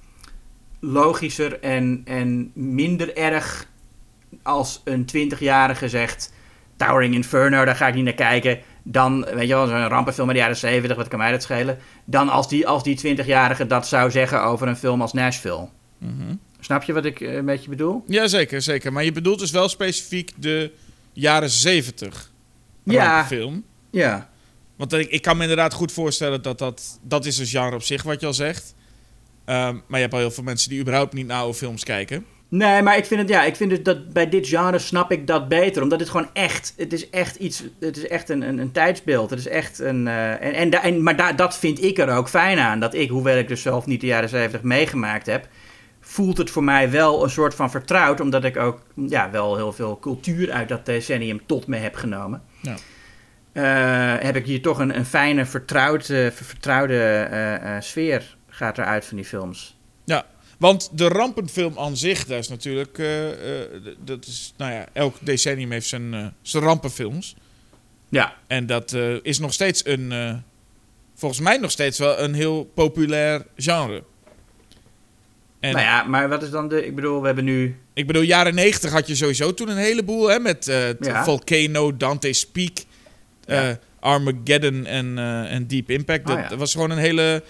logischer 0.81 1.61
en, 1.61 2.03
en 2.05 2.51
minder 2.55 3.17
erg 3.17 3.67
als 4.43 4.81
een 4.85 5.07
20-jarige 5.17 5.89
zegt... 5.89 6.33
Towering 6.77 7.15
Inferno, 7.15 7.65
daar 7.65 7.77
ga 7.77 7.87
ik 7.89 7.95
niet 7.95 8.05
naar 8.05 8.13
kijken. 8.13 8.59
Dan, 8.83 9.25
weet 9.35 9.49
je 9.49 9.55
wel, 9.55 9.67
zo'n 9.67 9.87
rampenfilm 9.89 10.27
uit 10.27 10.37
de 10.37 10.43
jaren 10.43 10.57
70, 10.57 10.97
wat 10.97 11.09
kan 11.09 11.19
mij 11.19 11.31
dat 11.31 11.43
schelen? 11.43 11.79
Dan 12.05 12.29
als 12.29 12.49
die, 12.49 12.67
als 12.67 12.83
die 12.83 13.17
20-jarige 13.17 13.67
dat 13.67 13.87
zou 13.87 14.11
zeggen 14.11 14.43
over 14.43 14.69
een 14.69 14.77
film 14.77 15.01
als 15.01 15.13
Nashville. 15.13 15.69
Snap 16.61 16.83
je 16.83 16.93
wat 16.93 17.05
ik 17.05 17.21
eh, 17.21 17.35
een 17.35 17.45
beetje 17.45 17.69
bedoel? 17.69 18.05
Ja, 18.07 18.27
zeker, 18.27 18.63
zeker. 18.63 18.93
Maar 18.93 19.05
je 19.05 19.13
bedoelt 19.13 19.39
dus 19.39 19.51
wel 19.51 19.69
specifiek 19.69 20.31
de 20.37 20.73
jaren 21.13 21.51
70 21.51 22.31
Ja. 22.85 23.25
film. 23.25 23.65
Ja. 23.91 24.31
Want 24.77 24.93
ik, 24.93 25.11
ik 25.11 25.23
kan 25.23 25.37
me 25.37 25.43
inderdaad 25.43 25.73
goed 25.73 25.93
voorstellen 25.93 26.43
dat 26.43 26.59
dat... 26.59 26.99
Dat 27.03 27.25
is 27.25 27.39
een 27.39 27.47
genre 27.47 27.75
op 27.75 27.83
zich, 27.83 28.03
wat 28.03 28.21
je 28.21 28.27
al 28.27 28.35
zegt. 28.35 28.75
Ehm, 29.45 29.75
maar 29.75 29.99
je 29.99 30.05
hebt 30.05 30.13
al 30.13 30.19
heel 30.19 30.31
veel 30.31 30.45
mensen 30.45 30.71
die 30.71 30.81
überhaupt 30.81 31.13
niet 31.13 31.27
naar 31.27 31.39
oude 31.39 31.55
films 31.59 31.85
kijken. 31.85 32.25
Nee, 32.49 32.83
maar 32.83 32.97
ik 32.97 33.05
vind 33.05 33.21
het, 33.21 33.29
ja, 33.29 33.45
ik 33.45 33.57
vind 33.57 33.85
dat 33.85 34.13
bij 34.13 34.29
dit 34.29 34.49
genre 34.49 34.79
snap 34.79 35.13
ik 35.13 35.27
dat 35.27 35.49
beter. 35.49 35.83
Omdat 35.83 36.01
het 36.01 36.09
gewoon 36.09 36.29
echt, 36.33 36.75
het 36.77 36.93
is 36.93 37.11
echt 37.11 37.37
iets, 37.37 37.63
het 37.81 37.97
is 37.97 38.07
echt 38.07 38.29
een, 38.29 38.43
een, 38.43 38.59
een 38.59 38.73
tijdsbeeld. 38.73 39.31
Het 39.31 39.39
is 39.39 39.47
echt 39.49 39.79
een, 39.79 40.09
eh, 40.09 40.61
en, 40.61 40.71
en, 40.83 41.03
maar 41.03 41.17
da- 41.17 41.33
dat 41.33 41.59
vind 41.59 41.83
ik 41.83 41.99
er 41.99 42.17
ook 42.17 42.29
fijn 42.29 42.59
aan. 42.59 42.81
Dat 42.81 42.95
ik, 42.95 43.09
hoewel 43.11 43.37
ik 43.37 43.49
dus 43.49 43.63
zelf 43.63 43.87
niet 43.87 44.01
de 44.01 44.07
jaren 44.07 44.29
70 44.29 44.63
meegemaakt 44.63 45.27
heb, 45.27 45.49
voelt 46.01 46.39
het 46.39 46.51
voor 46.51 46.65
mij 46.65 46.91
wel 46.91 47.23
een 47.25 47.31
soort 47.31 47.55
van 47.55 47.71
vertrouwd. 47.71 48.21
Omdat 48.21 48.45
ik 48.45 48.57
ook, 48.57 48.81
ja, 49.09 49.31
wel 49.31 49.57
heel 49.57 49.73
veel 49.73 49.99
cultuur 49.99 50.51
uit 50.53 50.69
dat 50.69 50.87
decennium 50.87 51.41
tot 51.47 51.67
me 51.67 51.77
heb 51.77 51.95
genomen. 51.95 52.43
Ja. 52.61 52.75
Eh, 53.55 54.15
heb 54.19 54.37
ik 54.37 54.47
hier 54.47 54.63
toch 54.63 54.79
een, 54.79 54.97
een 54.97 55.07
fijne, 55.07 55.47
vertrouwde, 55.47 56.05
ver- 56.35 56.45
vertrouwde 56.45 56.95
eh, 56.95 57.77
eh, 57.77 57.83
sfeer 57.83 58.37
gaat 58.49 58.79
eruit 58.79 59.05
van 59.05 59.17
die 59.17 59.27
films. 59.27 59.77
Ja, 60.05 60.27
want 60.59 60.91
de 60.93 61.09
rampenfilm 61.09 61.79
aan 61.79 61.97
zich, 61.97 62.25
dat 62.25 62.39
is 62.39 62.49
natuurlijk... 62.49 63.03
dat 63.99 64.27
is, 64.27 64.55
nou 64.57 64.73
ja, 64.73 64.87
elk 64.93 65.17
decennium 65.21 65.71
heeft 65.71 65.87
zijn, 65.87 66.35
zijn 66.43 66.63
rampenfilms. 66.63 67.37
Ja, 68.09 68.35
En 68.47 68.67
dat 68.67 68.97
is 69.23 69.39
nog 69.39 69.53
steeds 69.53 69.87
een... 69.87 70.43
volgens 71.15 71.41
mij 71.41 71.57
nog 71.57 71.71
steeds 71.71 71.99
wel 71.99 72.19
een 72.19 72.35
heel 72.35 72.65
populair 72.75 73.47
genre. 73.57 74.03
En 75.61 75.73
nou 75.73 75.85
ja, 75.85 76.03
maar 76.03 76.29
wat 76.29 76.43
is 76.43 76.51
dan 76.51 76.69
de, 76.69 76.87
ik 76.87 76.95
bedoel, 76.95 77.21
we 77.21 77.27
hebben 77.27 77.45
nu... 77.45 77.77
ik 77.93 78.07
bedoel, 78.07 78.23
jaren 78.23 78.55
90 78.55 78.93
had 78.93 79.07
je 79.07 79.15
sowieso 79.15 79.55
toen 79.55 79.69
een 79.69 79.77
heleboel, 79.77 80.29
hè, 80.29 80.39
met 80.39 80.65
Ja. 81.01 81.25
Volcano, 81.25 81.97
Dante's 81.97 82.47
Peak, 82.47 82.79
eh. 83.47 83.71
Armageddon 84.01 84.87
en, 84.87 85.19
eh, 85.19 85.53
en 85.53 85.67
Deep 85.67 85.91
Impact. 85.91 86.31
Oh, 86.31 86.49
dat, 86.49 86.59
was 86.59 86.73
gewoon 86.73 86.91
een 86.91 86.99
hele, 86.99 87.43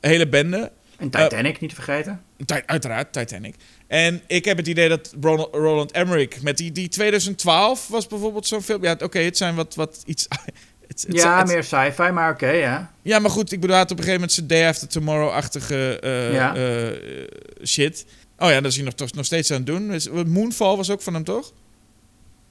hele 0.00 0.28
bende. 0.28 0.72
En 0.98 1.10
Titanic, 1.10 1.60
niet 1.60 1.70
te 1.70 1.74
vergeten. 1.74 2.20
Uiteraard, 2.66 3.12
Titanic. 3.12 3.54
En 3.86 4.20
ik 4.26 4.44
heb 4.44 4.56
het 4.56 4.66
idee 4.66 4.88
dat 4.88 5.14
Ronald, 5.20 5.54
Roland 5.54 5.92
Emmerich 5.92 6.42
met 6.42 6.56
die, 6.56 6.72
die 6.72 6.88
2012 6.88 7.88
was 7.88 8.06
bijvoorbeeld 8.06 8.46
zo'n 8.46 8.62
film. 8.62 8.82
Ja, 8.82 8.96
oké, 9.02 9.18
het 9.18 9.36
zijn 9.36 9.54
wat, 9.54 9.74
wat 9.74 10.02
iets... 10.06 10.28
ja, 11.08 11.44
meer 11.44 11.64
sci-fi, 11.64 12.10
maar 12.10 12.32
oké, 12.32 12.50
ja. 12.50 12.92
Ja, 13.02 13.18
maar 13.18 13.30
goed, 13.30 13.52
ik 13.52 13.60
bedoel, 13.60 13.76
hij 13.76 13.84
had 13.84 13.90
op 13.90 13.98
een 13.98 14.04
gegeven 14.04 14.20
moment 14.20 14.32
zijn 14.32 14.46
Day 14.46 14.68
After 14.68 14.88
Tomorrow-achtige 14.88 15.98
eh, 16.00 16.32
Ja. 16.32 16.54
eh, 16.54 16.88
eh, 16.88 16.94
shit. 17.64 18.06
Oh 18.38 18.48
ja, 18.48 18.60
dat 18.60 18.70
is 18.70 18.76
hij 18.76 18.84
nog, 18.84 18.94
toch, 18.94 19.12
nog 19.12 19.24
steeds 19.24 19.50
aan 19.50 19.56
het 19.56 19.66
doen. 19.66 19.88
Dus, 19.88 20.08
Moonfall 20.26 20.76
was 20.76 20.90
ook 20.90 21.02
van 21.02 21.14
hem, 21.14 21.24
toch? 21.24 21.52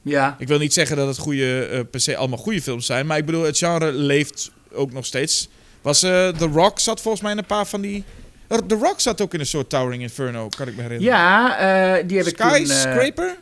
Ja, 0.02 0.36
Ik 0.40 0.48
wil 0.48 0.58
niet 0.60 0.74
zeggen 0.74 0.98
dat 0.98 1.08
het 1.08 1.18
goede, 1.18 1.66
eh, 1.66 1.80
per 1.92 2.00
se 2.00 2.16
allemaal 2.18 2.38
goede 2.38 2.62
films 2.62 2.86
zijn. 2.86 3.06
Maar 3.06 3.18
ik 3.18 3.26
bedoel, 3.26 3.44
het 3.44 3.58
genre 3.58 3.92
leeft 3.92 4.52
ook 4.72 4.92
nog 4.94 5.06
steeds. 5.06 5.50
Was 5.82 6.04
eh 6.04 6.28
The 6.28 6.46
Rock 6.46 6.80
zat 6.80 7.02
volgens 7.02 7.24
mij 7.24 7.32
in 7.32 7.38
een 7.38 7.46
paar 7.46 7.66
van 7.68 7.82
die... 7.82 8.04
The 8.68 8.76
Rock 8.76 9.00
zat 9.00 9.22
ook 9.22 9.34
in 9.34 9.40
een 9.40 9.46
soort 9.46 9.70
Towering 9.70 10.02
Inferno, 10.02 10.48
kan 10.58 10.68
ik 10.68 10.76
me 10.76 10.82
herinneren. 10.82 11.16
ja 11.18 11.58
eh, 11.98 12.08
die 12.08 12.18
heb 12.18 12.28
ik 12.28 12.38
toen... 12.38 12.50
Skyscraper? 12.50 13.38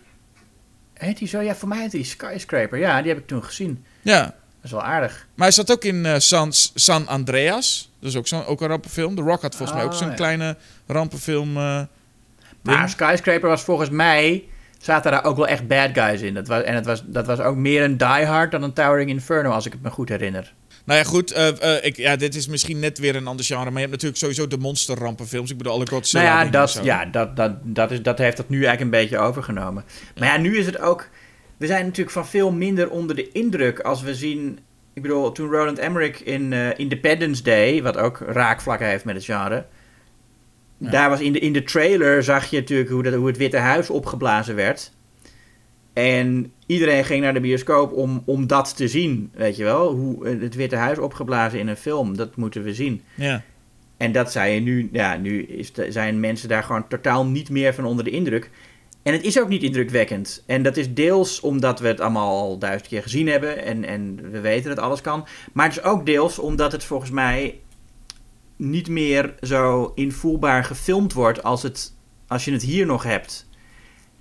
heet 0.93 1.17
die 1.17 1.27
zo? 1.27 1.39
Ja, 1.41 1.55
voor 1.55 1.67
mij 1.67 1.81
heet 1.81 1.91
die 1.91 2.03
Skyscraper. 2.03 2.79
Ja, 2.79 2.99
die 3.01 3.09
heb 3.09 3.19
ik 3.19 3.27
toen 3.27 3.43
gezien. 3.43 3.85
Ja. 4.01 4.21
Dat 4.23 4.33
is 4.63 4.71
wel 4.71 4.83
aardig. 4.83 5.27
Maar 5.35 5.45
hij 5.47 5.55
zat 5.55 5.71
ook 5.71 5.83
in 5.83 6.21
San, 6.21 6.53
San 6.73 7.07
Andreas. 7.07 7.91
Dat 7.99 8.09
is 8.09 8.15
ook, 8.15 8.27
zo'n 8.27 8.45
ook 8.45 8.61
een 8.61 8.67
rampenfilm. 8.67 9.15
The 9.15 9.21
Rock 9.21 9.41
had 9.41 9.55
volgens 9.55 9.77
mij 9.77 9.87
ook 9.87 9.91
Oh, 9.93 9.97
zo'n 9.97 10.07
ja. 10.09 10.13
kleine 10.13 10.57
rampenfilm. 10.87 11.51
Maar. 12.61 12.89
Skyscraper 12.89 13.49
was 13.49 13.61
volgens 13.61 13.89
mij... 13.89 14.43
zaten 14.87 15.11
daar 15.11 15.23
ook 15.23 15.35
wel 15.35 15.47
echt 15.47 15.67
bad 15.67 15.89
guys 15.93 16.21
in. 16.21 16.33
Dat 16.33 16.47
was, 16.47 16.63
en 16.63 16.75
het 16.75 16.85
was, 16.85 17.03
dat 17.05 17.25
was 17.25 17.39
ook 17.39 17.55
meer 17.55 17.83
een 17.83 17.97
Die 17.97 18.25
Hard 18.25 18.51
dan 18.51 18.63
een 18.63 18.73
Towering 18.73 19.09
Inferno, 19.09 19.49
als 19.49 19.65
ik 19.65 19.71
het 19.71 19.81
me 19.81 19.89
goed 19.89 20.09
herinner. 20.09 20.53
Nou 20.85 20.99
ja, 20.99 21.05
goed. 21.05 21.31
eh, 21.31 21.47
eh, 21.47 21.85
ik, 21.85 21.95
ja, 21.95 22.15
dit 22.15 22.35
is 22.35 22.47
misschien 22.47 22.79
net 22.79 22.99
weer 22.99 23.15
een 23.15 23.27
ander 23.27 23.45
genre. 23.45 23.63
Maar 23.63 23.73
je 23.73 23.79
hebt 23.79 23.91
natuurlijk 23.91 24.19
sowieso 24.19 24.47
de 24.47 24.57
monsterrampenfilms. 24.57 25.51
Ik 25.51 25.57
bedoel, 25.57 25.73
alle 25.73 25.87
Godzilla 25.87 26.23
nou 26.23 26.45
ja, 26.45 26.51
dat, 26.51 26.79
ja 26.83 27.05
dat, 27.05 27.35
dat, 27.35 27.51
dat, 27.63 27.91
is, 27.91 28.01
dat 28.01 28.17
heeft 28.17 28.37
dat 28.37 28.49
nu 28.49 28.65
eigenlijk 28.65 28.81
een 28.81 29.01
beetje 29.01 29.17
overgenomen. 29.17 29.83
Maar 30.17 30.27
ja, 30.27 30.37
nu 30.37 30.57
is 30.57 30.65
het 30.65 30.79
ook... 30.79 31.09
We 31.57 31.65
zijn 31.65 31.85
natuurlijk 31.85 32.11
van 32.11 32.27
veel 32.27 32.51
minder 32.51 32.89
onder 32.89 33.15
de 33.15 33.31
indruk 33.31 33.79
als 33.79 34.01
we 34.01 34.15
zien... 34.15 34.59
Ik 34.93 35.01
bedoel, 35.01 35.31
toen 35.31 35.49
Roland 35.49 35.79
Emmerich 35.79 36.23
in 36.23 36.53
eh, 36.53 36.79
Independence 36.79 37.43
Day... 37.43 37.83
wat 37.83 37.97
ook 37.97 38.19
raakvlakken 38.27 38.87
heeft 38.87 39.05
met 39.05 39.15
het 39.15 39.25
genre... 39.25 39.65
Ja. 40.77 40.89
Daar 40.89 41.09
was 41.09 41.19
in 41.19 41.33
de, 41.33 41.39
in 41.39 41.53
de 41.53 41.63
trailer 41.63 42.23
zag 42.23 42.49
je 42.49 42.57
natuurlijk 42.59 42.89
hoe, 42.89 43.03
dat, 43.03 43.13
hoe 43.13 43.27
het 43.27 43.37
Witte 43.37 43.57
Huis 43.57 43.89
opgeblazen 43.89 44.55
werd. 44.55 44.91
En 45.93 46.51
iedereen 46.65 47.05
ging 47.05 47.21
naar 47.21 47.33
de 47.33 47.39
bioscoop 47.39 47.91
om, 47.91 48.21
om 48.25 48.47
dat 48.47 48.75
te 48.75 48.87
zien, 48.87 49.31
weet 49.33 49.55
je 49.55 49.63
wel. 49.63 49.93
Hoe 49.93 50.25
eh, 50.25 50.41
het 50.41 50.55
Witte 50.55 50.75
Huis 50.75 50.97
opgeblazen 50.97 51.59
in 51.59 51.67
een 51.67 51.77
film, 51.77 52.17
dat 52.17 52.35
moeten 52.35 52.63
we 52.63 52.73
zien. 52.73 53.01
Ja. 53.15 53.43
En 53.97 54.11
dat 54.11 54.31
zei 54.31 54.53
je 54.53 54.59
nu, 54.59 54.89
ja, 54.91 55.17
nu 55.17 55.43
is 55.43 55.71
zijn 55.89 56.19
mensen 56.19 56.49
daar 56.49 56.63
gewoon 56.63 56.87
totaal 56.87 57.25
niet 57.25 57.49
meer 57.49 57.73
van 57.73 57.85
onder 57.85 58.03
de 58.03 58.09
indruk. 58.09 58.49
En 59.03 59.13
het 59.13 59.23
is 59.23 59.39
ook 59.39 59.47
niet 59.47 59.63
indrukwekkend. 59.63 60.43
En 60.45 60.63
dat 60.63 60.77
is 60.77 60.93
deels 60.93 61.39
omdat 61.39 61.79
we 61.79 61.87
het 61.87 61.99
allemaal 61.99 62.37
al 62.37 62.57
duizend 62.57 62.87
keer 62.87 63.01
gezien 63.01 63.27
hebben 63.27 63.63
en, 63.63 63.83
en 63.83 64.31
we 64.31 64.39
weten 64.39 64.75
dat 64.75 64.83
alles 64.83 65.01
kan. 65.01 65.27
Maar 65.53 65.67
het 65.67 65.77
is 65.77 65.83
ook 65.83 66.05
deels 66.05 66.39
omdat 66.39 66.71
het 66.71 66.83
volgens 66.83 67.11
mij 67.11 67.59
niet 68.57 68.87
meer 68.87 69.33
zo 69.41 69.91
invoelbaar 69.95 70.63
gefilmd 70.63 71.13
wordt 71.13 71.43
als, 71.43 71.63
het, 71.63 71.93
als 72.27 72.45
je 72.45 72.51
het 72.51 72.61
hier 72.61 72.85
nog 72.85 73.03
hebt. 73.03 73.49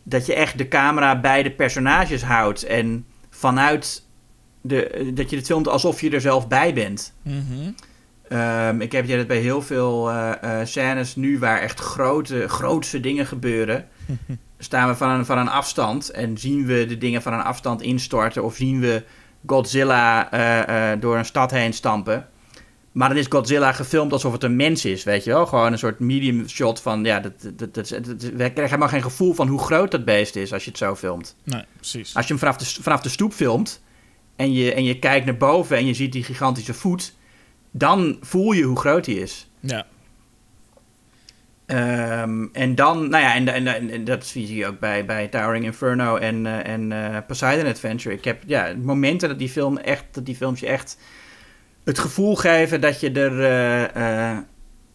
Dat 0.02 0.26
je 0.26 0.34
echt 0.34 0.58
de 0.58 0.68
camera 0.68 1.20
bij 1.20 1.42
de 1.42 1.50
personages 1.50 2.22
houdt 2.22 2.62
en 2.62 3.06
vanuit 3.30 4.06
de, 4.60 5.10
dat 5.14 5.30
je 5.30 5.36
het 5.36 5.46
filmt 5.46 5.68
alsof 5.68 6.00
je 6.00 6.10
er 6.10 6.20
zelf 6.20 6.48
bij 6.48 6.74
bent. 6.74 7.14
Mhm. 7.22 7.70
Ehm, 8.28 8.80
ik 8.80 8.92
heb 8.92 9.08
het 9.08 9.26
bij 9.26 9.38
heel 9.38 9.62
veel 9.62 10.10
eh, 10.10 10.60
scènes 10.64 11.16
nu 11.16 11.38
waar 11.38 11.60
echt 11.60 11.80
grote, 11.80 12.48
grootse 12.48 13.00
dingen 13.00 13.26
gebeuren. 13.26 13.88
staan 14.58 14.88
we 14.88 14.94
van 14.94 15.10
een, 15.10 15.26
van 15.26 15.38
een 15.38 15.48
afstand 15.48 16.10
en 16.10 16.38
zien 16.38 16.66
we 16.66 16.86
de 16.86 16.98
dingen 16.98 17.22
van 17.22 17.32
een 17.32 17.42
afstand 17.42 17.82
instorten 17.82 18.44
of 18.44 18.56
zien 18.56 18.80
we 18.80 19.04
Godzilla 19.46 20.30
eh, 20.30 21.00
door 21.00 21.16
een 21.16 21.24
stad 21.24 21.50
heen 21.50 21.72
stampen. 21.72 22.28
Maar 22.96 23.08
dan 23.08 23.18
is 23.18 23.26
Godzilla 23.28 23.72
gefilmd 23.72 24.12
alsof 24.12 24.32
het 24.32 24.42
een 24.42 24.56
mens 24.56 24.84
is, 24.84 25.04
weet 25.04 25.24
je 25.24 25.30
wel? 25.30 25.46
Gewoon 25.46 25.72
een 25.72 25.78
soort 25.78 25.98
medium 25.98 26.48
shot 26.48 26.80
van, 26.80 27.04
ja, 27.04 27.20
dat, 27.20 27.32
dat, 27.56 27.74
dat, 27.74 27.88
we 27.88 28.34
krijgen 28.34 28.62
helemaal 28.64 28.88
geen 28.88 29.02
gevoel 29.02 29.32
van 29.34 29.48
hoe 29.48 29.58
groot 29.58 29.90
dat 29.90 30.04
beest 30.04 30.36
is 30.36 30.52
als 30.52 30.64
je 30.64 30.70
het 30.70 30.78
zo 30.78 30.94
filmt. 30.94 31.36
Nee, 31.44 31.62
precies. 31.76 32.14
Als 32.14 32.24
je 32.26 32.30
hem 32.32 32.38
vanaf 32.42 32.56
de, 32.56 32.82
vanaf 32.82 33.00
de 33.00 33.08
stoep 33.08 33.32
filmt 33.32 33.82
en 34.36 34.52
je, 34.52 34.72
en 34.74 34.84
je 34.84 34.98
kijkt 34.98 35.26
naar 35.26 35.36
boven 35.36 35.76
en 35.76 35.86
je 35.86 35.94
ziet 35.94 36.12
die 36.12 36.24
gigantische 36.24 36.74
voet, 36.74 37.14
dan 37.70 38.16
voel 38.20 38.52
je 38.52 38.62
hoe 38.62 38.78
groot 38.78 39.04
die 39.04 39.20
is. 39.20 39.50
Ja. 39.60 39.86
Ehm, 41.66 42.44
en 42.52 42.74
dan, 42.74 43.08
nou 43.08 43.22
ja, 43.22 43.34
en, 43.34 43.48
en, 43.48 43.66
en- 43.66 43.90
en 43.90 44.04
dat 44.04 44.26
zie 44.26 44.54
je 44.56 44.66
ook 44.66 44.78
bij, 44.80 45.04
bij 45.04 45.28
Towering 45.28 45.64
Inferno 45.64 46.16
en, 46.16 46.46
eh, 46.46 46.72
en 46.72 46.92
eh, 46.92 47.16
Poseidon 47.26 47.66
Adventure. 47.70 48.14
Ik 48.14 48.24
heb 48.24 48.42
ja, 48.46 48.74
momenten 48.82 49.28
dat 49.28 49.38
die, 49.38 49.48
film 49.48 49.76
echt, 49.78 50.04
dat 50.12 50.26
die 50.26 50.36
films 50.36 50.60
je 50.60 50.66
echt 50.66 50.98
het 51.86 51.98
gevoel 51.98 52.34
geven 52.34 52.80
dat 52.80 53.00
je, 53.00 53.10
er, 53.10 53.40
eh, 53.40 54.30
eh, 54.30 54.38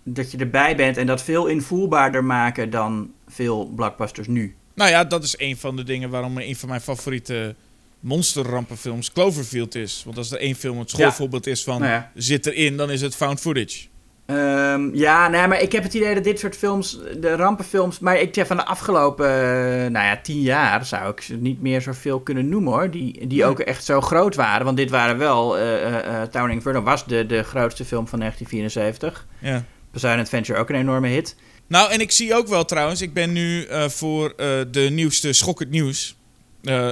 dat 0.04 0.32
je 0.32 0.38
erbij 0.38 0.76
bent 0.76 0.98
en 0.98 1.06
dat 1.06 1.24
veel 1.24 1.48
invoelbaarder 1.48 2.24
maken 2.24 2.70
dan 2.70 3.12
veel 3.28 3.66
blockbusters 3.76 4.28
nu. 4.28 4.56
Nou 4.76 4.90
ja, 4.90 5.04
dat 5.04 5.24
is 5.24 5.34
een 5.38 5.58
van 5.58 5.76
de 5.76 5.84
dingen 5.84 6.10
waarom 6.10 6.38
een 6.38 6.56
van 6.56 6.70
mijn 6.70 6.82
favoriete 6.82 7.56
monsterrampenfilms 8.00 9.12
Cloverfield 9.12 9.76
is. 9.76 10.02
Want 10.06 10.18
als 10.18 10.32
er 10.32 10.40
één 10.40 10.56
film 10.56 10.80
het 10.80 10.90
schoolvoorbeeld 10.90 11.48
is 11.48 11.64
van 11.64 11.80
Nou 11.80 11.92
ja. 11.92 12.12
zit 12.16 12.46
erin, 12.46 12.78
dan 12.78 12.92
is 12.92 13.02
het 13.02 13.16
found 13.16 13.40
footage. 13.40 13.88
Ehm, 14.32 14.96
ja, 14.96 15.28
nee, 15.28 15.48
maar 15.48 15.62
ik 15.62 15.72
heb 15.72 15.84
het 15.84 15.94
idee 15.94 16.14
dat 16.14 16.24
dit 16.24 16.40
soort 16.40 16.58
films, 16.58 17.00
de 17.18 17.36
rampenfilms, 17.36 18.00
maar 18.00 18.20
ik 18.20 18.34
zeg 18.36 18.48
van 18.48 18.58
de 18.58 18.66
afgelopen, 18.66 19.26
eh, 19.26 19.92
nou 19.92 20.06
ja, 20.06 20.20
tien 20.22 20.42
jaar 20.42 20.86
zou 20.86 21.12
ik 21.12 21.22
ze 21.22 21.36
niet 21.36 21.62
meer 21.62 21.82
zoveel 21.82 22.20
kunnen 22.20 22.50
noemen 22.50 22.74
hoor, 22.74 22.92
die, 22.92 23.28
die 23.28 23.46
ook 23.46 23.60
echt 23.60 23.86
zo 23.86 24.02
groot 24.02 24.36
waren. 24.36 24.66
Want 24.66 24.78
dit 24.78 24.90
waren 24.90 25.18
wel, 25.18 25.58
eh 25.58 25.86
eh, 25.86 26.22
eh, 26.22 26.30
Towering 26.30 26.58
Inferno 26.58 26.82
was 26.82 27.06
de, 27.06 27.26
de 27.26 27.44
grootste 27.44 27.86
film 27.86 28.08
van 28.08 28.20
1974. 28.20 29.28
Ja. 29.40 29.66
Poseidon 29.92 30.24
Adventure 30.24 30.60
ook 30.60 30.70
een 30.70 30.76
enorme 30.76 31.08
hit. 31.08 31.36
Nou, 31.68 31.92
en 31.92 32.00
ik 32.00 32.12
zie 32.12 32.36
ook 32.36 32.48
wel 32.48 32.66
trouwens, 32.66 33.02
ik 33.02 33.14
ben 33.14 33.32
nu 33.32 33.68
voor 33.88 34.34
de 34.72 34.88
nieuwste 34.92 35.34
Schokkend 35.34 35.70
Nieuws, 35.70 36.16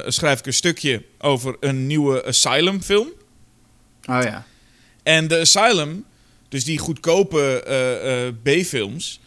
schrijf 0.06 0.40
ik 0.40 0.46
een 0.46 0.54
stukje 0.54 1.04
over 1.20 1.56
een 1.60 1.88
nieuwe 1.88 2.26
Asylum 2.26 2.82
film. 2.82 3.08
Oh 4.10 4.22
ja. 4.24 4.46
En 5.04 5.28
de 5.28 5.40
Asylum, 5.40 6.06
dus 6.50 6.64
die 6.64 6.78
goedkope 6.78 7.64
eh, 7.64 8.28
eh, 8.28 8.34
B-films, 8.44 9.20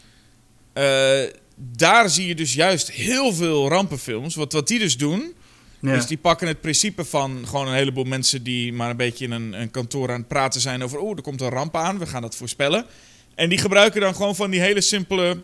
eh, 0.72 1.20
daar 1.56 2.10
zie 2.10 2.26
je 2.26 2.34
dus 2.34 2.54
juist 2.54 2.90
heel 2.90 3.34
veel 3.34 3.68
rampenfilms. 3.68 4.34
Wat, 4.34 4.52
wat 4.52 4.68
die 4.68 4.78
dus 4.78 4.96
doen, 4.96 5.34
ja. 5.80 5.94
is 5.94 6.06
die 6.06 6.16
pakken 6.16 6.48
het 6.48 6.60
principe 6.60 7.04
van 7.04 7.44
gewoon 7.46 7.68
een 7.68 7.74
heleboel 7.74 8.04
mensen 8.04 8.42
die 8.42 8.72
maar 8.72 8.90
een 8.90 8.96
beetje 8.96 9.24
in 9.24 9.30
een, 9.30 9.52
een 9.60 9.70
kantoor 9.70 10.10
aan 10.10 10.18
het 10.18 10.28
praten 10.28 10.60
zijn 10.60 10.82
over, 10.82 10.98
oh, 10.98 11.16
er 11.16 11.22
komt 11.22 11.40
een 11.40 11.48
ramp 11.48 11.76
aan, 11.76 11.98
we 11.98 12.06
gaan 12.06 12.22
dat 12.22 12.36
voorspellen. 12.36 12.86
En 13.34 13.48
die 13.48 13.58
gebruiken 13.58 14.00
dan 14.00 14.14
gewoon 14.14 14.36
van 14.36 14.50
die 14.50 14.60
hele 14.60 14.80
simpele, 14.80 15.40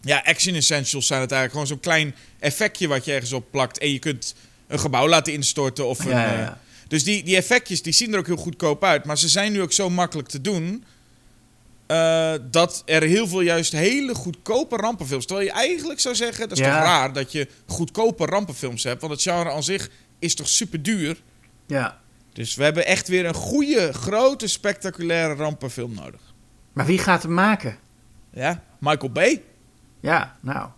ja, 0.00 0.22
action 0.24 0.54
essentials 0.54 1.06
zijn 1.06 1.20
het 1.20 1.32
eigenlijk. 1.32 1.52
Gewoon 1.52 1.66
zo'n 1.66 1.92
klein 1.92 2.14
effectje 2.38 2.88
wat 2.88 3.04
je 3.04 3.12
ergens 3.12 3.32
op 3.32 3.50
plakt 3.50 3.78
en 3.78 3.92
je 3.92 3.98
kunt 3.98 4.34
een 4.66 4.78
gebouw 4.78 5.08
laten 5.08 5.32
instorten 5.32 5.86
of 5.86 6.04
een... 6.04 6.10
Ja. 6.10 6.60
Dus 6.90 7.04
die, 7.04 7.22
die 7.24 7.36
effectjes 7.36 7.82
die 7.82 7.92
zien 7.92 8.12
er 8.12 8.18
ook 8.18 8.26
heel 8.26 8.36
goedkoop 8.36 8.84
uit. 8.84 9.04
Maar 9.04 9.18
ze 9.18 9.28
zijn 9.28 9.52
nu 9.52 9.62
ook 9.62 9.72
zo 9.72 9.90
makkelijk 9.90 10.28
te 10.28 10.40
doen. 10.40 10.84
eh, 11.86 12.34
dat 12.50 12.82
er 12.86 13.02
heel 13.02 13.28
veel 13.28 13.40
juist 13.40 13.72
hele 13.72 14.14
goedkope 14.14 14.76
rampenfilms. 14.76 15.26
Terwijl 15.26 15.46
je 15.46 15.52
eigenlijk 15.52 16.00
zou 16.00 16.14
zeggen: 16.14 16.48
dat 16.48 16.58
is 16.58 16.64
Ja. 16.64 16.74
toch 16.76 16.82
raar 16.86 17.12
dat 17.12 17.32
je 17.32 17.48
goedkope 17.66 18.24
rampenfilms 18.24 18.84
hebt. 18.84 19.00
Want 19.00 19.12
het 19.12 19.22
genre 19.22 19.50
aan 19.50 19.62
zich 19.62 19.90
is 20.18 20.34
toch 20.34 20.48
super 20.48 20.82
duur. 20.82 21.20
ja. 21.66 21.98
Dus 22.32 22.54
we 22.54 22.62
hebben 22.64 22.86
echt 22.86 23.08
weer 23.08 23.26
een 23.26 23.34
goede, 23.34 23.92
grote, 23.92 24.46
spectaculaire 24.46 25.34
rampenfilm 25.34 25.94
nodig. 25.94 26.20
Maar 26.72 26.86
wie 26.86 26.98
gaat 26.98 27.22
hem 27.22 27.34
maken? 27.34 27.78
Ja, 28.32 28.64
Michael 28.78 29.12
Bay. 29.12 29.42
Ja, 30.00 30.36
nou. 30.40 30.68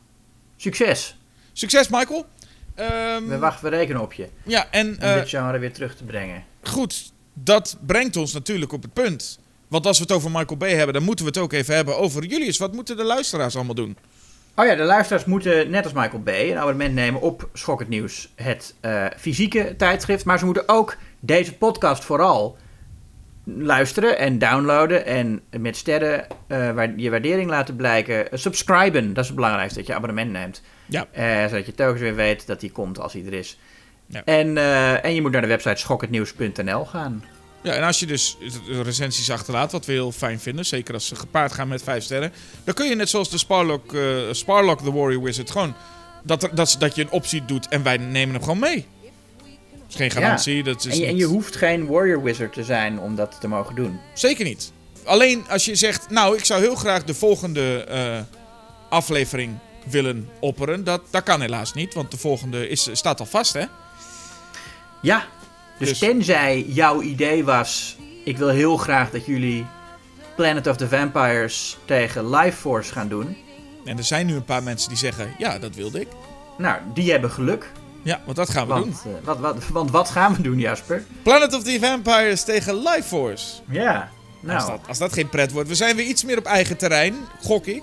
Succes. 0.57 1.17
Succes, 1.53 1.89
Michael. 1.89 2.27
Ehm, 2.75 3.27
We 3.27 3.39
wachten, 3.39 3.71
we 3.71 3.77
rekenen 3.77 4.03
op 4.03 4.13
je. 4.13 4.29
ja, 4.45 4.67
en 4.71 4.89
Om 4.89 5.15
dit 5.15 5.29
genre 5.29 5.59
weer 5.59 5.73
terug 5.73 5.97
te 5.97 6.05
brengen. 6.05 6.45
goed, 6.63 7.13
dat 7.35 7.77
brengt 7.87 8.17
ons 8.17 8.33
natuurlijk 8.33 8.73
op 8.73 8.83
het 8.83 8.93
punt. 8.93 9.41
Want 9.69 9.87
als 9.87 9.97
we 9.99 10.03
het 10.03 10.13
over 10.13 10.31
Michael 10.31 10.57
Bay 10.57 10.75
hebben, 10.75 10.95
dan 10.95 11.03
moeten 11.03 11.25
we 11.25 11.31
het 11.31 11.41
ook 11.41 11.53
even 11.53 11.75
hebben 11.75 11.99
over 11.99 12.25
Julius. 12.25 12.59
Wat 12.59 12.73
moeten 12.73 12.97
de 12.97 13.05
luisteraars 13.05 13.57
allemaal 13.57 13.75
doen? 13.75 13.97
Oh 14.55 14.67
ja, 14.67 14.75
de 14.75 14.83
luisteraars 14.83 15.25
moeten 15.25 15.71
net 15.71 15.85
als 15.85 15.93
Michael 15.93 16.23
Bay 16.23 16.51
een 16.51 16.59
abonnement 16.59 16.95
nemen 16.95 17.21
op 17.21 17.49
Schokkend 17.53 17.89
Nieuws, 17.89 18.29
het 18.35 18.75
eh, 18.81 19.07
fysieke 19.19 19.75
tijdschrift. 19.77 20.25
Maar 20.25 20.39
ze 20.39 20.45
moeten 20.45 20.69
ook 20.69 20.97
deze 21.21 21.55
podcast 21.57 22.05
vooral 22.05 22.57
luisteren 23.45 24.19
en 24.19 24.39
downloaden 24.39 25.07
en 25.07 25.41
met 25.61 25.77
sterren 25.77 26.27
eh, 26.47 26.71
waar, 26.71 26.93
je 26.97 27.11
waardering 27.11 27.51
laten 27.51 27.77
blijken. 27.77 28.27
Subscriben, 28.33 29.09
dat 29.09 29.23
is 29.23 29.27
het 29.27 29.37
belangrijkste, 29.37 29.79
dat 29.79 29.87
je 29.89 29.95
abonnement 29.95 30.31
neemt. 30.31 30.63
Ja. 30.93 31.07
Eh, 31.13 31.49
zodat 31.51 31.67
je 31.67 31.75
telkens 31.75 32.01
weer 32.01 32.15
weet 32.15 32.47
dat 32.47 32.61
die 32.61 32.71
komt 32.71 32.99
als 32.99 33.13
hij 33.13 33.25
er 33.27 33.33
is. 33.33 33.59
Ja. 34.07 34.23
En, 34.25 34.57
eh, 34.57 35.05
en 35.05 35.15
je 35.15 35.21
moet 35.23 35.33
naar 35.33 35.41
de 35.41 35.47
website 35.47 35.77
schokkendnieuws.nl 35.81 36.85
gaan. 36.85 37.25
Ja, 37.63 37.73
en 37.73 37.83
als 37.83 37.99
je 38.01 38.07
dus 38.07 38.37
recensies 38.83 39.31
achterlaat, 39.31 39.73
wat 39.73 39.87
we 39.87 39.93
heel 39.93 40.13
fijn 40.13 40.41
vinden, 40.41 40.65
zeker 40.67 40.95
als 40.95 41.07
ze 41.07 41.15
gepaard 41.17 41.53
gaan 41.53 41.69
met 41.69 41.83
vijf 41.83 42.05
sterren, 42.05 42.33
dan 42.65 42.75
kun 42.75 42.89
je 42.89 42.95
net 42.95 43.09
zoals 43.09 43.31
de 43.31 43.39
Sparlock, 43.39 43.95
eh, 43.95 44.17
Sparlock 44.31 44.81
the 44.81 44.93
Warrior 44.93 45.23
Wizard 45.23 45.51
gewoon 45.51 45.75
dat, 46.25 46.43
er- 46.43 46.55
dat, 46.55 46.77
dat 46.79 46.95
je 46.95 47.03
een 47.03 47.11
optie 47.11 47.45
doet 47.45 47.69
en 47.69 47.83
wij 47.83 47.97
nemen 47.97 48.35
hem 48.35 48.43
gewoon 48.45 48.59
mee. 48.59 48.87
Dat 49.73 49.89
is 49.89 49.95
geen 49.97 50.11
garantie. 50.11 50.63
Dat 50.63 50.85
is 50.85 50.93
En 50.93 50.99
je, 51.01 51.07
en 51.07 51.17
je 51.17 51.25
hoeft 51.25 51.57
geen 51.57 51.87
warrior 51.87 52.23
wizard 52.23 52.53
te 52.53 52.65
zijn 52.65 52.99
om 53.01 53.17
dat 53.17 53.37
te 53.41 53.49
mogen 53.49 53.75
doen. 53.75 53.99
Zeker 54.15 54.45
niet. 54.45 54.73
Alleen 55.05 55.45
als 55.49 55.65
je 55.65 55.75
zegt, 55.75 56.11
nou, 56.11 56.37
ik 56.37 56.45
zou 56.45 56.61
heel 56.61 56.75
graag 56.75 57.05
de 57.05 57.15
volgende 57.15 57.87
aflevering 58.89 59.59
willen 59.85 60.29
opperen, 60.41 60.85
dat, 60.85 61.01
dat 61.11 61.23
kan 61.23 61.41
helaas 61.41 61.75
niet, 61.75 61.95
want 61.95 62.11
de 62.11 62.19
volgende 62.19 62.69
is, 62.69 62.89
staat 62.93 63.21
al 63.21 63.27
vast, 63.27 63.53
hè? 63.53 63.65
Ja, 65.03 65.25
dus, 65.79 65.89
Dus- 65.89 65.99
tenzij 65.99 66.63
jouw 66.69 67.01
idee 67.03 67.45
was... 67.45 67.97
ik 68.25 68.39
wil 68.39 68.49
heel 68.49 68.77
graag 68.77 69.11
dat 69.11 69.27
jullie 69.27 69.67
Planet 70.37 70.67
of 70.67 70.77
the 70.77 70.89
Vampires 70.89 71.79
tegen 71.85 72.31
Life 72.31 72.57
Force 72.57 72.93
gaan 72.93 73.09
doen. 73.09 73.37
En 73.85 73.99
er 73.99 74.05
zijn 74.05 74.27
nu 74.27 74.35
een 74.35 74.45
paar 74.45 74.63
mensen 74.63 74.89
die 74.89 74.99
zeggen, 74.99 75.35
ja, 75.39 75.59
dat 75.59 75.75
wilde 75.75 76.01
ik. 76.01 76.09
Nou, 76.59 76.79
die 76.95 77.11
hebben 77.11 77.31
geluk. 77.31 77.71
Ja, 78.03 78.21
want 78.25 78.37
dat 78.37 78.51
gaan 78.51 78.69
we 78.69 78.75
doen. 78.75 78.83
Want, 78.83 79.05
eh, 79.05 79.25
wat, 79.25 79.39
wat, 79.39 79.57
want 79.73 79.91
wat 79.91 80.11
gaan 80.11 80.35
we 80.35 80.43
doen, 80.43 80.59
Jasper? 80.59 81.05
Planet 81.23 81.55
of 81.55 81.63
the 81.63 81.79
Vampires 81.81 82.45
tegen 82.45 82.77
Life 82.77 83.03
Force. 83.03 83.47
Ja, 83.71 83.95
Als, 83.95 84.67
nou... 84.67 84.71
dat, 84.71 84.81
als 84.89 84.99
dat 84.99 85.13
geen 85.13 85.29
pret 85.29 85.53
wordt. 85.53 85.69
We 85.69 85.75
zijn 85.75 85.97
weer 85.97 86.07
iets 86.07 86.25
meer 86.25 86.39
op 86.39 86.45
eigen 86.45 86.77
terrein, 86.77 87.15
gok 87.41 87.67
ik. 87.67 87.83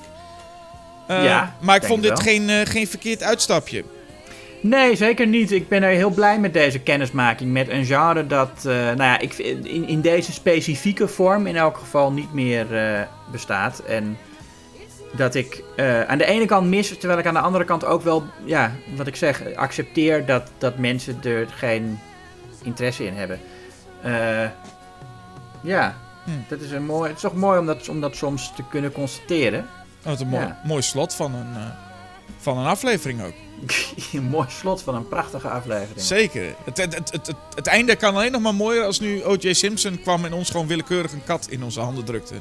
Eh, 1.10 1.23
Ja, 1.23 1.56
maar 1.61 1.76
ik 1.76 1.84
vond 1.84 2.02
dit 2.02 2.11
wel. 2.11 2.22
geen, 2.22 2.49
eh, 2.49 2.65
geen 2.65 2.88
verkeerd 2.88 3.23
uitstapje. 3.23 3.84
Nee, 4.61 4.95
zeker 4.95 5.27
niet. 5.27 5.52
Ik 5.52 5.68
ben 5.68 5.84
er 5.84 5.90
heel 5.90 6.10
blij 6.10 6.40
met 6.40 6.53
deze 6.53 6.80
kennismaking. 6.80 7.52
Met 7.52 7.69
een 7.69 7.86
genre 7.86 8.27
dat, 8.27 8.49
eh, 8.57 8.73
nou 8.73 9.03
ja, 9.03 9.19
ik, 9.19 9.34
in, 9.34 9.88
in 9.88 10.02
deze 10.02 10.31
specifieke 10.31 11.07
vorm 11.07 11.48
in 11.48 11.56
elk 11.56 11.77
geval 11.77 12.11
niet 12.11 12.34
meer 12.34 12.68
bestaat. 13.31 13.80
En 13.80 14.18
dat 15.15 15.36
ik 15.36 15.64
aan 16.07 16.18
de 16.18 16.26
ene 16.26 16.45
kant 16.45 16.68
mis, 16.68 16.98
terwijl 16.98 17.19
ik 17.19 17.26
aan 17.26 17.34
de 17.34 17.40
andere 17.40 17.64
kant 17.64 17.86
ook 17.86 18.02
wel, 18.02 18.23
ja, 18.45 18.72
wat 18.95 19.07
ik 19.07 19.15
zeg, 19.15 19.53
accepteer 19.56 20.26
dat, 20.26 20.52
dat 20.57 20.77
mensen 20.77 21.19
er 21.23 21.48
geen 21.56 21.99
interesse 22.64 23.06
in 23.06 23.14
hebben. 23.14 23.40
Ja, 25.61 25.95
Hm. 26.23 26.31
dat 26.48 26.61
is 26.61 26.72
een 26.72 26.86
mooi, 26.86 27.07
het 27.07 27.15
is 27.15 27.22
toch 27.23 27.36
mooi 27.36 27.60
om 27.60 27.65
dat, 27.65 27.90
om 27.90 28.02
dat 28.02 28.15
soms 28.15 28.53
te 28.56 28.64
kunnen 28.69 28.91
constateren. 28.91 29.65
Wat 30.01 30.19
een 30.19 30.27
mooi, 30.27 30.45
Ja. 30.45 30.61
mooi 30.63 30.81
slot 30.81 31.13
van 31.15 31.34
een, 31.34 31.55
eh, 31.55 31.61
van 32.39 32.57
een 32.57 32.65
aflevering 32.65 33.23
ook. 33.23 33.34
een 34.13 34.23
mooi 34.30 34.47
slot 34.49 34.81
van 34.81 34.95
een 34.95 35.07
prachtige 35.07 35.49
aflevering. 35.49 36.01
Zeker. 36.01 36.55
Het, 36.63 36.77
het, 36.77 36.93
het, 36.95 37.11
het, 37.11 37.27
het, 37.27 37.35
het 37.55 37.67
einde 37.67 37.95
kan 37.95 38.15
alleen 38.15 38.31
nog 38.31 38.41
maar 38.41 38.55
mooier 38.55 38.84
als 38.84 38.99
nu 38.99 39.23
O.J. 39.23 39.53
Simpson 39.53 40.01
kwam 40.01 40.26
en 40.26 40.34
ons 40.34 40.49
gewoon 40.49 40.67
willekeurig 40.67 41.11
een 41.11 41.23
kat 41.23 41.47
in 41.49 41.63
onze 41.63 41.80
handen 41.80 42.03
drukte. 42.05 42.35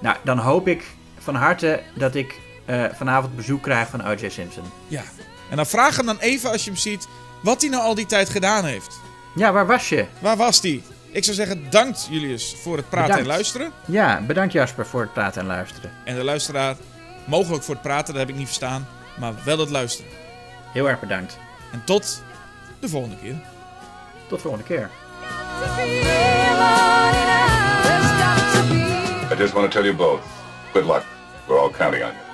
Nou, 0.00 0.16
dan 0.24 0.38
hoop 0.38 0.68
ik 0.68 0.84
van 1.18 1.34
harte 1.34 1.82
dat 1.94 2.14
ik 2.14 2.40
eh, 2.64 2.84
vanavond 2.94 3.36
bezoek 3.36 3.62
krijg 3.62 3.88
van 3.88 4.06
O.J. 4.06 4.28
Simpson. 4.28 4.64
Ja. 4.88 5.02
En 5.50 5.56
dan 5.56 5.66
vraag 5.66 5.96
hem 5.96 6.06
dan 6.06 6.18
even 6.18 6.50
als 6.50 6.64
je 6.64 6.70
hem 6.70 6.78
ziet 6.78 7.06
wat 7.42 7.60
hij 7.60 7.70
nou 7.70 7.82
al 7.82 7.94
die 7.94 8.06
tijd 8.06 8.28
gedaan 8.28 8.64
heeft. 8.64 9.00
Ja, 9.34 9.52
waar 9.52 9.66
was 9.66 9.88
je? 9.88 10.06
Waar 10.18 10.36
was 10.36 10.60
hij? 10.62 10.82
Ik 11.18 11.24
zou 11.24 11.36
zeggen, 11.36 11.70
dankt 11.70 12.06
Julius 12.10 12.56
voor 12.62 12.76
het 12.76 12.88
praten 12.88 13.08
Bedankt. 13.08 13.28
en 13.28 13.34
luisteren. 13.34 13.72
Ja, 13.84 14.20
bedankt 14.26 14.52
Jasper 14.52 14.86
voor 14.86 15.00
het 15.00 15.12
praten 15.12 15.40
en 15.40 15.46
luisteren. 15.46 15.90
En 16.04 16.14
de 16.14 16.24
luisteraar, 16.24 16.76
mogelijk 17.24 17.62
voor 17.62 17.74
het 17.74 17.82
praten, 17.82 18.12
dat 18.12 18.22
heb 18.22 18.28
ik 18.28 18.36
niet 18.36 18.46
verstaan, 18.46 18.88
maar 19.18 19.32
wel 19.44 19.58
het 19.58 19.70
luisteren. 19.70 20.10
Heel 20.72 20.88
erg 20.88 21.00
bedankt. 21.00 21.38
En 21.72 21.82
tot 21.84 22.22
de 22.78 22.88
volgende 22.88 23.16
keer. 23.16 23.34
Tot 24.28 24.40
volgende 24.40 24.66
keer. 24.66 24.90
I 29.32 29.34
just 29.38 29.52
want 29.52 29.70
to 29.72 29.80
tell 29.80 29.84
you 29.84 29.96
both, 29.96 30.20
good 30.72 30.84
luck. 30.84 31.02
We're 31.46 31.58
all 31.58 31.70
counting 31.70 32.04
on 32.04 32.10
you. 32.10 32.27